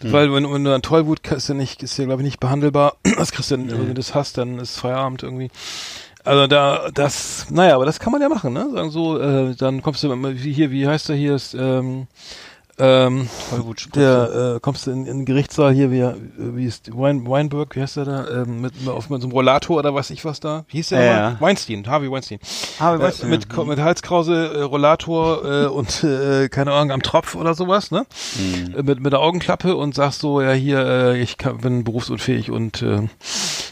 Weil 0.00 0.32
wenn, 0.32 0.50
wenn 0.50 0.64
du 0.64 0.70
dann 0.70 0.80
Tollwut 0.82 1.20
ist 1.32 1.48
ja 1.48 1.54
nicht, 1.54 1.82
ist 1.82 1.98
ja 1.98 2.06
glaube 2.06 2.22
ich 2.22 2.24
nicht 2.24 2.40
behandelbar. 2.40 2.96
Das 3.16 3.30
kriegst 3.30 3.50
du 3.50 3.56
dann, 3.58 3.70
wenn 3.70 3.86
du 3.88 3.94
das 3.94 4.14
hast, 4.14 4.38
dann 4.38 4.58
ist 4.58 4.78
Feierabend 4.78 5.22
irgendwie. 5.22 5.50
Also 6.24 6.46
da, 6.46 6.88
das, 6.92 7.46
naja, 7.50 7.74
aber 7.74 7.84
das 7.84 8.00
kann 8.00 8.10
man 8.12 8.22
ja 8.22 8.28
machen, 8.28 8.52
ne? 8.54 8.68
Sagen 8.72 8.90
so, 8.90 9.18
äh, 9.20 9.54
dann 9.56 9.82
kommst 9.82 10.02
du 10.02 10.10
immer, 10.10 10.34
wie 10.34 10.52
hier, 10.52 10.70
wie 10.70 10.86
heißt 10.88 11.08
der 11.10 11.16
hier, 11.16 11.34
ist, 11.34 11.54
ähm, 11.54 12.06
ähm, 12.76 13.28
der, 13.94 14.56
äh, 14.56 14.60
kommst 14.60 14.86
du 14.86 14.90
in, 14.90 15.06
in 15.06 15.18
den 15.18 15.24
Gerichtssaal 15.26 15.72
hier, 15.72 15.92
wie, 15.92 16.02
wie 16.36 16.64
ist 16.64 16.90
Wein, 16.96 17.24
Weinberg, 17.28 17.76
wie 17.76 17.82
heißt 17.82 17.98
der 17.98 18.04
da, 18.04 18.28
ähm, 18.28 18.62
mit, 18.62 18.72
auf, 18.88 19.10
mit 19.10 19.20
so 19.20 19.28
einem 19.28 19.32
Rollator 19.32 19.76
oder 19.76 19.94
weiß 19.94 20.10
ich 20.10 20.24
was 20.24 20.40
da? 20.40 20.64
Wie 20.68 20.78
hieß 20.78 20.88
der 20.88 21.04
Ja, 21.04 21.12
ja. 21.30 21.36
Weinstein, 21.40 21.86
Harvey 21.86 22.10
Weinstein. 22.10 22.40
Harvey 22.80 23.00
Weinstein, 23.04 23.28
äh, 23.28 23.30
mit, 23.36 23.46
ja. 23.54 23.64
mit 23.64 23.78
Halskrause, 23.78 24.54
äh, 24.54 24.62
Rollator 24.62 25.44
äh, 25.44 25.66
und 25.66 26.02
äh, 26.02 26.48
keine 26.48 26.72
Ahnung, 26.72 26.90
am 26.90 27.02
Tropf 27.02 27.36
oder 27.36 27.54
sowas, 27.54 27.92
ne? 27.92 28.06
Mhm. 28.38 28.74
Äh, 28.76 28.82
Mit, 28.82 29.00
mit 29.00 29.12
der 29.12 29.20
Augenklappe 29.20 29.76
und 29.76 29.94
sagst 29.94 30.20
so, 30.20 30.40
ja 30.40 30.52
hier, 30.52 30.84
äh, 30.84 31.20
ich 31.20 31.36
kann, 31.38 31.58
bin 31.58 31.84
berufsunfähig 31.84 32.50
und 32.50 32.82
äh, 32.82 33.02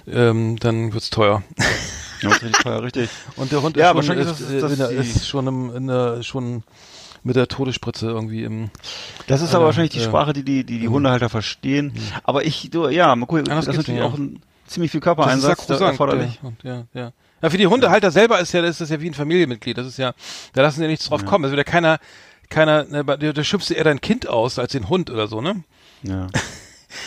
ähm, 0.07 0.59
dann 0.61 0.93
wird's 0.93 1.11
teuer. 1.11 1.43
Ja, 2.23 2.29
das 2.31 2.39
ist 2.39 2.45
richtig 2.45 2.63
teuer, 2.63 2.83
richtig. 2.83 3.11
Und 3.37 3.53
der 3.53 3.63
Hund 3.63 3.77
Ja, 3.77 3.85
ist, 3.85 3.89
schon, 3.89 3.97
wahrscheinlich 3.97 4.27
ist, 4.29 4.41
ist 4.41 4.51
ist, 4.51 4.63
das- 4.63 4.77
der, 4.79 4.91
ist 4.91 5.29
schon 5.29 5.47
im, 5.47 5.77
in 5.77 5.87
der, 5.89 6.23
schon 6.23 6.63
mit 7.25 7.37
der 7.37 7.47
Todesspritze 7.49 8.07
irgendwie 8.09 8.45
im. 8.45 8.71
Das 9.27 9.43
ist 9.43 9.51
Ja, 9.53 9.57
aber 9.59 9.67
wahrscheinlich 9.67 9.93
die 9.93 9.99
ja. 10.01 10.05
Sprache, 10.05 10.33
die 10.33 10.43
die, 10.45 10.65
die, 10.65 10.79
die 10.81 10.89
Hundehalter 10.89 11.29
verstehen. 11.29 11.93
Aber 12.25 12.45
ich, 12.45 12.71
du, 12.71 12.89
ja, 12.89 13.15
mal 13.15 13.27
gucken, 13.27 13.45
das 13.45 13.67
ist 13.69 13.77
natürlich 13.77 14.03
auch 14.03 14.15
ja. 14.15 14.19
ein 14.25 14.43
ziemlich 14.67 14.91
viel 14.91 15.01
Das 15.01 15.05
ist 15.13 15.17
Körpereinsatz 15.17 15.67
da 15.67 15.75
sakrosankt, 15.77 15.93
erforderlich. 15.93 16.35
der 16.35 16.43
Hund, 16.43 16.63
ja, 16.65 16.85
ja. 16.95 17.13
Ja, 17.43 17.51
für 17.51 17.59
die 17.59 17.67
Hundehalter 17.67 18.11
selber 18.13 18.39
ist 18.39 18.53
ja, 18.53 18.63
das 18.63 18.71
ist 18.73 18.81
das 18.83 18.91
ja 18.91 19.01
wie 19.01 19.09
ein 19.11 19.15
Familienmitglied. 19.15 19.77
Das 19.77 19.87
ist 19.87 19.99
ja, 19.99 20.15
da 20.53 20.63
lassen 20.63 20.77
sie 20.77 20.83
ja 20.83 20.89
nichts 20.89 21.07
drauf 21.09 21.25
kommen. 21.25 21.45
Wird 21.51 21.57
ja 21.59 21.65
keiner, 21.65 21.99
keiner, 22.49 22.85
ne, 22.85 23.05
da, 23.05 23.17
da 23.17 23.45
schimpfst 23.45 23.71
du 23.71 23.75
eher 23.75 23.83
dein 23.85 24.01
Kind 24.01 24.29
aus 24.29 24.59
als 24.61 24.73
den 24.73 24.89
Hund 24.89 25.11
oder 25.11 25.27
so, 25.27 25.41
ne? 25.41 25.65
Ja. 26.03 26.27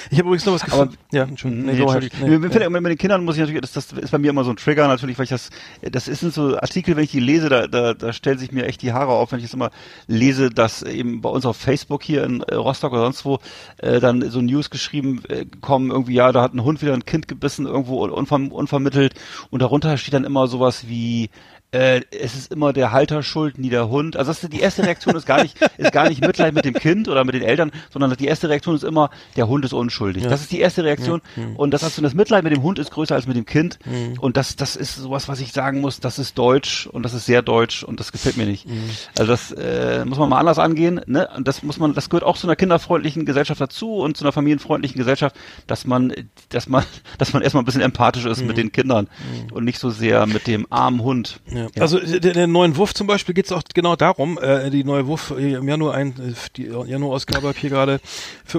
Ich 0.10 0.18
habe 0.18 0.28
übrigens 0.28 0.46
noch 0.46 0.54
was 0.54 0.64
Aber- 0.64 0.72
gefunden. 0.72 0.96
Ja, 1.12 1.24
Entschuldigung. 1.24 1.66
Nee, 1.66 1.74
Nee, 1.74 1.80
go 1.80 1.90
ahead. 1.90 2.04
Entschuldigung. 2.04 2.50
Nee, 2.50 2.66
immer 2.66 2.82
mit 2.82 2.92
den 2.92 2.98
Kindern 2.98 3.24
muss 3.26 3.36
ich 3.36 3.42
natürlich, 3.42 3.62
das, 3.62 3.74
das 3.74 3.92
ist 3.92 4.12
bei 4.12 4.18
mir 4.18 4.30
immer 4.30 4.44
so 4.44 4.50
ein 4.52 4.58
Trigger 4.58 4.88
natürlich, 4.88 5.18
weil 5.18 5.24
ich 5.26 5.30
das, 5.30 5.50
das 5.82 6.06
sind 6.06 6.34
so 6.34 6.58
Artikel, 6.58 6.96
wenn 6.96 7.04
ich 7.04 7.12
die 7.12 7.20
lese, 7.20 7.50
da, 7.50 7.68
da, 7.68 7.94
da 7.94 8.14
stellen 8.14 8.38
sich 8.38 8.52
mir 8.52 8.66
echt 8.66 8.82
die 8.82 8.94
Haare 8.94 9.12
auf, 9.12 9.32
wenn 9.32 9.40
ich 9.40 9.46
das 9.46 9.54
immer 9.54 9.72
lese, 10.08 10.50
dass 10.50 10.82
eben 10.84 11.22
bei 11.22 11.30
uns 11.30 11.46
auf 11.46 11.58
Facebook 11.58 12.04
hier 12.04 12.24
in 12.24 12.42
äh, 12.42 12.56
Rostock 12.56 12.92
oder 12.94 13.04
sonst 13.04 13.26
wo 13.26 13.40
äh, 13.78 14.00
dann 14.00 14.30
so 14.30 14.42
News 14.42 14.70
geschrieben 14.70 15.22
äh, 15.30 15.46
kommen, 15.62 15.92
irgendwie, 15.92 16.14
ja, 16.14 16.32
da 16.32 16.42
hat 16.42 16.54
ein 16.54 16.64
Hund 16.64 16.82
wieder 16.82 16.94
ein 16.94 17.06
Kind 17.06 17.28
gebissen, 17.28 17.66
irgendwo 17.66 18.06
unver, 18.06 18.36
unvermittelt 18.36 19.14
und 19.50 19.62
darunter 19.62 19.98
steht 19.98 20.14
dann 20.14 20.24
immer 20.26 20.48
sowas 20.48 20.88
wie, 20.88 21.30
äh, 21.72 22.02
es 22.12 22.36
ist 22.36 22.52
immer 22.52 22.74
der 22.74 22.92
Halter 22.92 23.24
schuld, 23.24 23.58
nie 23.58 23.70
der 23.70 23.90
Hund. 23.90 24.16
Also 24.16 24.30
das 24.32 24.44
ist, 24.44 24.54
die 24.54 24.60
erste 24.60 24.84
Reaktion 24.84 25.16
ist 25.16 25.26
gar 25.26 25.42
nicht, 25.42 25.58
ist 25.78 25.92
gar 25.92 26.08
nicht 26.08 26.22
Mitleid 26.26 26.54
mit 26.54 26.66
dem 26.66 26.74
Kind 26.74 27.08
oder 27.10 27.24
mit 27.26 27.36
den 27.36 27.42
Eltern, 27.42 27.72
sondern 27.92 28.16
die 28.16 28.28
erste 28.28 28.50
Reaktion 28.50 28.76
ist 28.76 28.84
immer, 28.84 29.10
der 29.36 29.48
Hund 29.48 29.66
ist 29.66 29.74
unschuldig. 29.74 30.24
Das 30.24 30.42
ist 30.42 30.52
die 30.52 30.60
erste 30.60 30.84
Reaktion. 30.84 31.22
Und 31.58 31.72
das 31.72 31.84
hast 31.84 31.98
du, 31.98 32.02
das 32.02 32.14
Mitleid 32.14 32.44
mit 32.44 32.54
dem 32.54 32.64
Hund 32.64 32.80
ist 32.80 32.92
größer 32.92 33.16
als 33.16 33.28
mit 33.28 33.36
dem 33.36 33.46
Kind. 33.46 33.80
Und 34.20 34.38
das, 34.38 34.56
das 34.56 34.76
ist 34.76 34.96
sowas, 34.96 35.28
was 35.28 35.40
ich 35.42 35.52
sagen 35.52 35.82
muss, 35.82 36.00
das 36.00 36.20
ist 36.20 36.38
deutsch 36.38 36.88
und 36.88 37.04
das 37.04 37.14
ist 37.14 37.26
sehr 37.26 37.42
deutsch 37.42 37.84
und 37.84 38.00
das 38.00 38.12
gefällt 38.12 38.38
mir 38.38 38.46
nicht. 38.46 38.68
Also 39.18 39.32
das 39.32 39.52
äh, 39.52 40.06
muss 40.06 40.18
man 40.18 40.30
mal 40.30 40.40
anders 40.40 40.60
angehen. 40.60 41.02
Ne? 41.08 41.28
Und 41.36 41.48
das 41.48 41.64
muss 41.64 41.78
man, 41.78 41.94
das 41.94 42.10
gehört 42.10 42.24
auch 42.24 42.38
zu 42.38 42.48
einer 42.48 42.56
kinderfreundlichen 42.56 43.26
Gesellschaft 43.26 43.60
dazu 43.60 43.96
und 43.96 44.16
zu 44.16 44.24
einer 44.24 44.32
familienfreundlichen 44.32 44.98
Gesellschaft, 44.98 45.36
dass 45.68 45.86
man, 45.86 46.14
dass 46.50 46.70
man, 46.70 46.84
dass 47.18 47.34
man 47.34 47.42
erstmal 47.42 47.64
ein 47.64 47.66
bisschen 47.66 47.82
empathisch 47.82 48.26
ist 48.26 48.42
mit 48.46 48.58
den 48.58 48.72
Kindern 48.72 49.08
und 49.52 49.66
nicht 49.66 49.80
so 49.80 49.90
sehr 49.90 50.26
mit 50.26 50.48
dem 50.48 50.68
armen 50.70 51.02
Hund. 51.02 51.40
Ja. 51.56 51.68
Also 51.80 52.00
der, 52.00 52.34
der 52.34 52.48
neuen 52.48 52.78
Wuff 52.78 52.94
zum 52.94 53.08
Beispiel 53.08 53.34
geht 53.34 53.46
es 53.46 53.52
auch 53.52 53.64
genau 53.74 53.96
darum, 53.96 54.38
äh, 54.38 54.70
die 54.70 54.84
neue 54.84 55.08
Wuff 55.08 55.32
äh, 55.38 55.54
im 55.56 55.68
Januar 55.68 55.94
ein, 55.96 56.10
äh, 56.20 56.34
die 56.56 56.66
Januar-Ausgabe 56.66 57.48
hab 57.48 57.58
hier 57.58 57.70
gerade 57.70 58.00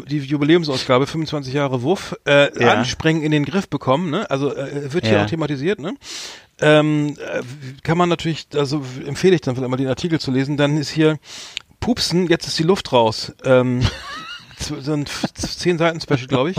die 0.08 0.18
Jubiläumsausgabe 0.18 1.06
25 1.06 1.52
Jahre 1.54 1.82
Wuff 1.82 2.16
äh, 2.26 2.48
Ja. 2.62 2.74
anspringen 2.74 3.22
in 3.22 3.30
den 3.30 3.44
Griff 3.44 3.68
bekommen, 3.68 4.10
ne? 4.10 4.30
Also 4.30 4.54
äh, 4.54 4.92
wird 4.92 5.06
hier 5.06 5.16
Ja. 5.18 5.24
auch 5.24 5.28
thematisiert, 5.28 5.78
ne? 5.78 5.94
Ähm, 6.60 7.16
äh, 7.18 7.42
kann 7.82 7.98
man 7.98 8.08
natürlich, 8.08 8.46
also 8.54 8.82
empfehle 9.06 9.34
ich 9.34 9.42
dann 9.42 9.54
vielleicht 9.56 9.70
mal 9.70 9.76
den 9.76 9.88
Artikel 9.88 10.18
zu 10.18 10.30
lesen, 10.30 10.56
dann 10.56 10.78
ist 10.78 10.88
hier 10.88 11.18
Pupsen, 11.80 12.26
jetzt 12.28 12.46
ist 12.46 12.58
die 12.58 12.62
Luft 12.62 12.92
raus. 12.92 13.32
Ähm, 13.44 13.82
so 14.58 14.92
ein 14.92 15.02
f- 15.02 15.32
zehn 15.34 15.76
Seiten 15.76 16.00
Special, 16.00 16.26
glaube 16.26 16.50
ich. 16.52 16.56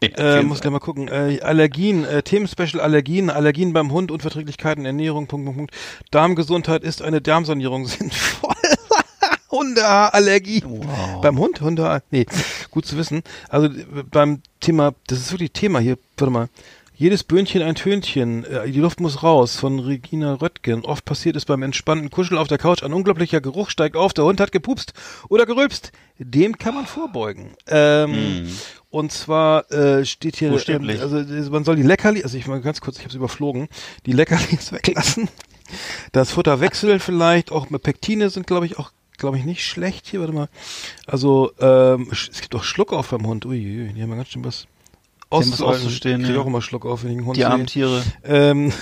Äh, 0.00 0.42
muss 0.42 0.60
gleich 0.60 0.72
mal 0.72 0.78
gucken. 0.78 1.08
Äh, 1.08 1.40
Allergien, 1.42 2.04
äh, 2.04 2.22
Themenspecial 2.22 2.80
Allergien, 2.80 3.30
Allergien 3.30 3.72
beim 3.72 3.90
Hund, 3.90 4.10
Unverträglichkeiten, 4.10 4.84
Ernährung, 4.86 5.26
Punkt, 5.26 5.46
Punkt, 5.46 5.58
Punkt. 5.58 5.74
Darmgesundheit 6.10 6.84
ist 6.84 7.02
eine 7.02 7.20
Darmsanierung 7.20 7.86
sinnvoll. 7.88 8.54
Hundeallergie. 9.50 10.62
Beim 11.22 11.38
Hund, 11.38 11.60
Hunde, 11.60 12.02
nee, 12.10 12.26
gut 12.70 12.86
zu 12.86 12.96
wissen. 12.96 13.22
Also 13.48 13.66
äh, 13.66 14.04
beim 14.10 14.42
Thema, 14.60 14.94
das 15.06 15.18
ist 15.18 15.32
wirklich 15.32 15.52
Thema 15.52 15.80
hier, 15.80 15.98
warte 16.16 16.30
mal. 16.30 16.48
Jedes 17.00 17.22
Böhnchen 17.22 17.62
ein 17.62 17.76
Tönchen, 17.76 18.42
äh, 18.42 18.68
die 18.68 18.80
Luft 18.80 18.98
muss 18.98 19.22
raus, 19.22 19.54
von 19.54 19.78
Regina 19.78 20.34
Röttgen. 20.34 20.84
Oft 20.84 21.04
passiert 21.04 21.36
es 21.36 21.44
beim 21.44 21.62
entspannten 21.62 22.10
Kuscheln 22.10 22.38
auf 22.38 22.48
der 22.48 22.58
Couch, 22.58 22.82
ein 22.82 22.92
unglaublicher 22.92 23.40
Geruch 23.40 23.70
steigt 23.70 23.96
auf, 23.96 24.12
der 24.14 24.24
Hund 24.24 24.40
hat 24.40 24.50
gepupst 24.50 24.94
oder 25.28 25.46
gerülpst. 25.46 25.92
Dem 26.18 26.58
kann 26.58 26.74
man 26.74 26.86
vorbeugen. 26.86 27.52
Ähm, 27.68 28.48
Und 28.90 29.12
zwar 29.12 29.70
äh, 29.70 30.04
steht 30.04 30.34
hier, 30.34 30.48
ähm, 30.50 30.88
also 31.00 31.18
äh, 31.18 31.50
man 31.50 31.62
soll 31.62 31.76
die 31.76 31.84
Leckerli, 31.84 32.24
also 32.24 32.36
ich 32.36 32.48
mal 32.48 32.60
ganz 32.60 32.80
kurz, 32.80 32.96
ich 32.96 33.02
habe 33.02 33.10
es 33.10 33.14
überflogen, 33.14 33.68
die 34.04 34.12
Leckerlis 34.12 34.72
weglassen. 34.72 35.28
Das 36.10 36.32
Futter 36.32 36.58
wechseln 36.58 36.98
vielleicht, 36.98 37.52
auch 37.52 37.70
mit 37.70 37.84
Pektine 37.84 38.28
sind, 38.28 38.48
glaube 38.48 38.66
ich, 38.66 38.76
auch, 38.76 38.90
glaube 39.18 39.38
ich, 39.38 39.44
nicht 39.44 39.64
schlecht 39.64 40.08
hier. 40.08 40.18
Warte 40.18 40.32
mal. 40.32 40.48
Also, 41.06 41.52
ähm, 41.60 42.08
es 42.10 42.40
gibt 42.40 42.56
auch 42.56 42.64
Schluck 42.64 42.92
auf 42.92 43.10
beim 43.10 43.24
Hund. 43.24 43.46
Uiuiui, 43.46 43.92
die 43.92 44.02
haben 44.02 44.10
ja 44.10 44.16
ganz 44.16 44.30
schön 44.30 44.44
was 44.44 44.66
auszuhalten. 45.30 45.86
auszustehen, 45.86 46.20
Ich 46.20 46.26
krieg 46.26 46.36
ja. 46.36 46.42
auch 46.42 46.46
immer 46.46 46.62
Schluck 46.62 46.86
auf, 46.86 47.04
wenn 47.04 47.10
ich 47.10 47.18
einen 47.18 47.26
Hund 47.26 47.36
Die 47.36 47.44
armen 47.44 47.66
Tiere. 47.66 48.02
Ähm, 48.24 48.72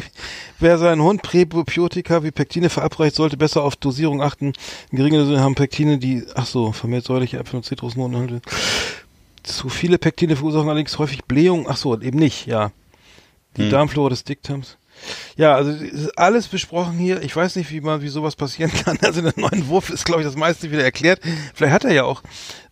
wer 0.58 0.78
seinen 0.78 1.02
Hund 1.02 1.22
Präbiotika 1.22 2.22
wie 2.22 2.30
Pektine 2.30 2.68
verabreicht, 2.68 3.16
sollte 3.16 3.36
besser 3.36 3.62
auf 3.62 3.76
Dosierung 3.76 4.22
achten. 4.22 4.52
In 4.90 4.98
geringer 4.98 5.18
Dosierung 5.18 5.40
haben 5.40 5.54
Pektine, 5.54 5.98
die, 5.98 6.24
ach 6.34 6.46
so, 6.46 6.72
vermehrt 6.72 7.04
säuerliche 7.04 7.38
Äpfel 7.38 7.56
und 7.56 7.64
Zitrusnoten. 7.64 8.40
Zu 9.42 9.68
viele 9.68 9.98
Pektine 9.98 10.36
verursachen 10.36 10.68
allerdings 10.68 10.98
häufig 10.98 11.24
Blähung. 11.24 11.66
Ach 11.68 11.76
so, 11.76 11.98
eben 12.00 12.18
nicht, 12.18 12.46
ja. 12.46 12.72
Die 13.56 13.62
Hm. 13.62 13.70
Darmflora 13.70 14.10
des 14.10 14.24
Dickdarms. 14.24 14.76
Ja, 15.36 15.54
also 15.54 15.72
alles 16.16 16.48
besprochen 16.48 16.98
hier. 16.98 17.22
Ich 17.22 17.34
weiß 17.34 17.56
nicht, 17.56 17.70
wie 17.70 17.80
man, 17.80 18.02
wie 18.02 18.08
sowas 18.08 18.36
passieren 18.36 18.70
kann. 18.84 18.98
Also 19.02 19.20
in 19.20 19.24
der 19.26 19.34
neuen 19.36 19.68
Wurf 19.68 19.90
ist, 19.90 20.04
glaube 20.04 20.22
ich, 20.22 20.26
das 20.26 20.36
meiste 20.36 20.70
wieder 20.70 20.82
erklärt. 20.84 21.20
Vielleicht 21.54 21.72
hat 21.74 21.84
er 21.84 21.92
ja 21.92 22.04
auch 22.04 22.22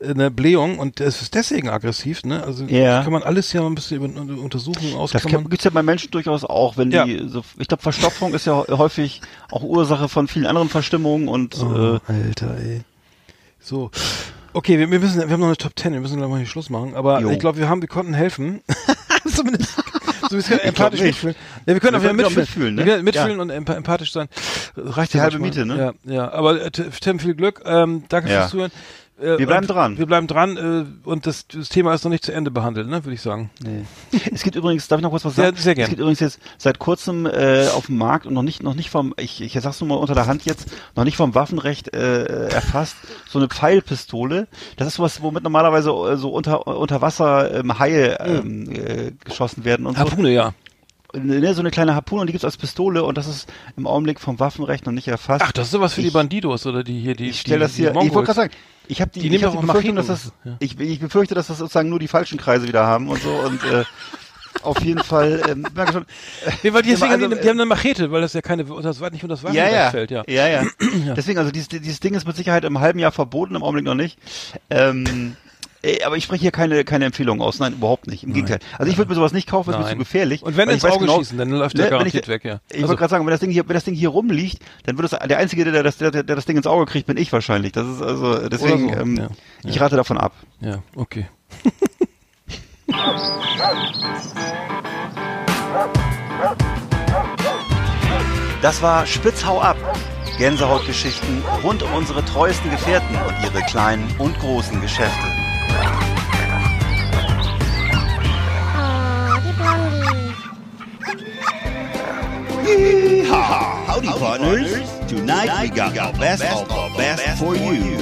äh, 0.01 0.11
eine 0.11 0.31
Blähung 0.31 0.79
und 0.79 1.01
es 1.01 1.23
ist 1.23 1.35
deswegen 1.35 1.69
aggressiv. 1.69 2.25
Ne? 2.25 2.43
Also 2.43 2.65
Ja. 2.65 3.03
kann 3.03 3.13
man 3.13 3.23
alles 3.23 3.53
ja 3.53 3.61
mal 3.61 3.69
ein 3.69 3.75
bisschen 3.75 3.97
über 4.03 4.07
über 4.23 4.43
Untersuchungen 4.43 4.93
Das 4.93 5.15
ausklammern. 5.15 5.45
gibt 5.51 5.61
es 5.61 5.65
ja 5.65 5.71
bei 5.71 5.83
Menschen 5.83 6.11
durchaus 6.11 6.45
auch, 6.45 6.77
wenn 6.77 6.91
Ja. 6.91 7.05
die, 7.05 7.29
so, 7.29 7.43
ich 7.59 7.69
glaube, 7.69 7.83
Verstopfung 7.83 8.35
ist 8.35 8.47
ja 8.47 8.65
häufig 8.69 9.21
auch 9.51 9.63
Ursache 9.63 10.09
von 10.09 10.29
vielen 10.29 10.47
anderen 10.47 10.69
Verstimmungen 10.69 11.29
und 11.29 11.57
Oh, 11.63 11.97
äh, 12.09 12.13
Alter, 12.13 12.57
ey. 12.59 12.81
So. 13.61 13.91
Okay, 14.53 14.79
wir, 14.79 14.91
wir 14.91 15.01
müssen, 15.01 15.17
wir 15.21 15.29
haben 15.31 15.41
noch 15.41 15.47
eine 15.49 15.57
Top 15.57 15.73
10, 15.77 15.93
wir 15.95 16.01
müssen 16.01 16.17
gleich 16.17 16.29
mal 16.29 16.37
hier 16.39 16.47
Schluss 16.47 16.71
machen, 16.71 16.95
aber 16.95 17.21
Jo. 17.21 17.31
ich 17.31 17.39
glaube, 17.41 17.59
wir 17.59 17.69
haben, 17.69 17.81
wir 17.81 17.89
konnten 17.89 18.15
helfen. 18.15 18.61
Zumindest. 19.27 19.75
So, 20.31 20.37
wir 20.37 20.43
können 20.43 20.61
empathisch 20.61 21.01
mitfühlen. 21.01 21.35
Ja, 21.67 21.75
wir 21.75 21.81
können 21.81 21.93
Wir 21.93 21.99
auch 21.99 22.03
wieder 22.03 22.13
mitfühlen. 22.15 22.41
mitfühlen, 22.41 22.75
ne? 22.75 22.85
Wir 22.85 22.93
können 22.93 23.05
mitfühlen 23.05 23.41
und 23.41 23.51
emp 23.51 23.69
empathisch 23.69 24.13
sein. 24.13 24.29
Reicht 24.77 25.13
Die 25.13 25.19
ja 25.19 25.23
halbe 25.25 25.39
manchmal. 25.39 25.65
Miete, 25.67 25.81
ne? 25.81 25.95
Ja, 26.05 26.15
ja. 26.15 26.33
Aber 26.33 26.61
äh, 26.63 26.71
Tim, 26.71 27.19
viel 27.19 27.35
Glück. 27.35 27.63
Ähm, 27.65 28.05
danke 28.09 28.31
Ja. 28.31 28.41
fürs 28.41 28.51
Zuhören. 28.51 28.73
Äh, 29.21 29.39
Wir 29.39 29.47
bleiben 29.47 29.67
dran. 29.67 29.97
Wir 29.97 30.07
bleiben 30.07 30.27
dran 30.27 30.57
äh, 30.57 31.09
und 31.09 31.27
das, 31.27 31.47
das 31.47 31.69
Thema 31.69 31.95
ist 31.95 32.03
noch 32.05 32.11
nicht 32.11 32.25
zu 32.25 32.33
Ende 32.33 32.51
behandelt, 32.51 32.89
ne, 32.89 33.05
würde 33.05 33.15
ich 33.15 33.21
sagen. 33.23 33.51
nee. 33.63 33.85
es 34.33 34.43
gibt 34.43 34.57
übrigens, 34.57 34.89
darf 34.89 34.99
ich 34.99 35.03
noch 35.03 35.11
kurz 35.11 35.25
was 35.25 35.37
Ja, 35.37 35.45
sagen? 35.45 35.57
sehr 35.57 35.75
gern. 35.77 35.85
Es 35.85 35.91
gibt 35.91 36.01
übrigens 36.01 36.21
jetzt 36.21 36.41
seit 36.59 36.79
kurzem 36.81 37.27
äh, 37.27 37.69
auf 37.69 37.87
dem 37.87 37.97
Markt 37.97 38.27
und 38.27 38.35
noch 38.35 38.43
nicht, 38.43 38.63
noch 38.63 38.75
nicht 38.75 38.91
vom, 38.91 39.15
ich, 39.17 39.41
ich 39.41 39.53
sag's 39.53 39.81
nur 39.81 39.89
mal 39.89 39.95
unter 39.97 40.15
der 40.15 40.27
Hand 40.27 40.45
jetzt, 40.47 40.69
noch 40.97 41.05
nicht 41.05 41.17
vom 41.17 41.35
Waffenrecht 41.35 41.95
äh, 41.95 42.49
erfasst, 42.49 42.97
so 43.29 43.39
eine 43.39 43.49
Pfeilpistole. 43.49 44.49
Das 44.77 44.89
ist 44.89 44.99
was, 44.99 45.23
womit 45.23 45.45
normalerweise 45.45 45.91
äh, 45.91 46.17
so 46.17 46.31
unter, 46.31 46.67
unter 46.67 47.01
Wasser 47.01 47.55
ähm, 47.61 47.79
Haie 47.79 48.19
ähm, 48.21 48.69
äh, 48.73 49.13
geschossen 49.25 49.65
werden 49.65 49.87
und 49.87 49.95
so. 49.97 50.01
Harpune, 50.01 50.31
ja. 50.33 50.55
Ne, 51.15 51.55
so 51.55 51.61
eine 51.61 51.71
kleine 51.71 51.95
Harpune 51.95 52.23
und 52.23 52.27
die 52.27 52.33
gibt's 52.33 52.45
als 52.45 52.57
Pistole 52.57 53.05
und 53.05 53.17
das 53.19 53.27
ist 53.27 53.49
im 53.77 53.87
Augenblick 53.87 54.21
vom 54.21 54.41
Waffenrecht 54.41 54.85
noch 54.87 54.93
nicht 54.93 55.09
erfasst. 55.09 55.45
Ach, 55.47 55.53
das 55.53 55.67
ist 55.67 55.73
sowas 55.73 55.95
für 55.95 56.01
die 56.01 56.09
Ich- 56.09 56.13
Bandidos 56.13 56.67
oder 56.67 56.83
die 56.85 57.01
hier, 57.01 57.15
die. 57.15 57.29
ich 57.31 57.41
stelle 57.41 57.57
die, 57.59 57.63
das 57.63 57.75
hier, 57.77 57.91
die 57.93 58.07
ich 58.07 58.13
wollte 58.15 58.27
gerade 58.27 58.37
sagen, 58.49 58.53
ich 58.89 59.01
habe 59.01 59.11
die, 59.13 59.21
Die 59.29 59.35
ich 59.37 59.45
hab 59.45 59.53
die 59.59 59.67
Befürchtung, 59.67 59.97
dass 59.97 60.09
das, 60.09 60.33
ja. 60.45 60.57
ich, 60.59 60.79
ich 60.79 61.01
befürchte, 61.01 61.35
dass 61.35 61.47
das 61.47 61.59
sozusagen 61.59 61.89
nur 61.89 61.99
die 61.99 62.09
falschen 62.09 62.39
Kreise 62.39 62.69
wieder 62.69 62.87
haben 62.87 63.09
und 63.09 63.23
so 63.23 63.31
und 63.31 63.63
äh, 63.65 63.85
auf 64.63 64.81
jeden 64.83 65.03
Fall, 65.03 65.43
ähm, 65.49 65.67
merke 65.75 65.93
schon, 65.93 66.07
Nee, 66.63 66.73
weil 66.73 66.83
die, 66.83 66.91
deswegen 66.91 67.13
Also, 67.13 67.25
haben 67.25 67.35
die, 67.35 67.41
die 67.41 67.49
haben 67.49 67.59
eine 67.61 67.67
Machete, 67.67 68.11
weil 68.11 68.21
das 68.21 68.33
ja 68.35 68.41
keine, 68.43 68.65
das 68.65 69.01
war 69.01 69.11
nicht 69.11 69.23
unter 69.25 69.35
das 69.35 69.43
ja, 69.43 69.49
Waffenrecht 69.49 69.73
ja, 69.75 69.91
fällt, 69.91 70.11
ja. 70.11 70.23
ja, 70.27 70.47
ja, 71.07 71.15
Deswegen, 71.15 71.39
also 71.39 71.51
dieses, 71.51 71.69
dieses 71.69 72.01
Ding 72.01 72.15
ist 72.15 72.27
mit 72.27 72.37
Sicherheit 72.37 72.65
im 72.65 72.79
halben 72.81 72.99
Jahr 72.99 73.13
verboten, 73.13 73.55
im 73.57 73.63
Augenblick 73.63 73.85
noch 73.85 73.95
nicht. 73.95 74.19
Ähm, 74.71 75.37
äh, 75.85 76.03
aber 76.05 76.17
ich 76.17 76.25
spreche 76.25 76.43
hier 76.43 76.51
keine, 76.51 76.85
keine 76.85 77.05
Empfehlung 77.05 77.41
aus. 77.41 77.59
Nein, 77.59 77.75
überhaupt 77.75 78.07
nicht. 78.07 78.25
Im 78.25 78.33
Gegenteil. 78.33 78.59
Also 78.79 78.91
ich 78.91 78.99
würde 78.99 79.11
mir 79.11 79.15
sowas 79.15 79.33
nicht 79.33 79.49
kaufen, 79.49 79.71
das 79.71 79.77
ist 79.81 79.85
mir 79.85 79.89
Nein. 79.91 79.95
zu 79.95 79.99
gefährlich. 79.99 80.43
Und 80.43 80.57
wenn 80.57 80.69
ins 80.69 80.85
Auge 80.85 81.01
genau- 81.01 81.19
schießen, 81.19 81.37
dann 81.39 81.51
läuft 81.51 81.75
Ne, 81.77 81.83
der 81.83 81.91
wenn 81.91 81.99
garantiert 81.99 82.25
ich- 82.25 82.29
weg, 82.29 82.45
ja. 82.45 82.61
Ich 82.71 82.77
Also- 82.77 82.89
wollte 82.89 82.99
gerade 83.01 83.11
sagen, 83.11 83.27
wenn 83.27 83.31
das 83.33 83.41
Ding 83.41 83.51
hier, 83.51 83.69
wenn 83.69 83.75
das 83.75 83.85
Ding 83.85 83.95
hier 83.95 84.09
rumliegt, 84.09 84.59
dann 84.85 84.97
wird 84.99 85.13
es 85.13 85.19
der 85.19 85.39
einzige, 85.39 85.65
der 85.71 85.83
das, 85.83 85.97
der, 85.99 86.11
der 86.11 86.23
das 86.25 86.45
Ding 86.47 86.57
ins 86.57 86.67
Auge 86.67 86.87
kriegt, 86.87 87.07
bin 87.07 87.17
ich 87.17 87.33
wahrscheinlich. 87.33 87.73
Das 87.73 87.87
ist 87.87 88.03
also 88.03 88.49
deswegen, 88.49 88.93
so, 88.93 88.99
ähm, 89.01 89.17
ja. 89.17 89.29
ich 89.65 89.81
rate 89.81 89.97
davon 89.97 90.19
ab. 90.19 90.33
Ja, 90.61 90.83
okay. 90.97 91.27
Das 98.63 98.81
war 98.83 99.07
Spitzhau 99.07 99.61
ab. 99.61 99.77
Gänsehautgeschichten 100.39 101.43
rund 101.63 101.83
um 101.83 101.93
unsere 101.95 102.25
treuesten 102.25 102.71
Gefährten 102.71 103.15
und 103.17 103.35
ihre 103.45 103.63
kleinen 103.67 104.09
und 104.19 104.37
großen 104.41 104.81
Geschäfte. 104.81 105.27
Howdy, 114.07 114.19
partners. 114.19 114.91
Tonight 115.09 115.51
we 115.63 115.69
got 115.71 115.95
the 115.95 116.19
best 116.19 116.43
of 116.45 116.69
the 116.69 116.97
best 116.97 117.39
for 117.39 117.55
you. 117.57 117.97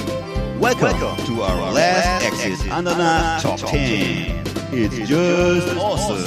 Welcome 0.59 0.99
to 1.27 1.43
our 1.43 1.73
last 1.73 2.25
Exit 2.27 2.73
Ananas 2.73 3.43
Top 3.43 3.59
10. 3.59 4.43
It's 4.73 5.09
just 5.09 5.77
awesome. 5.79 6.25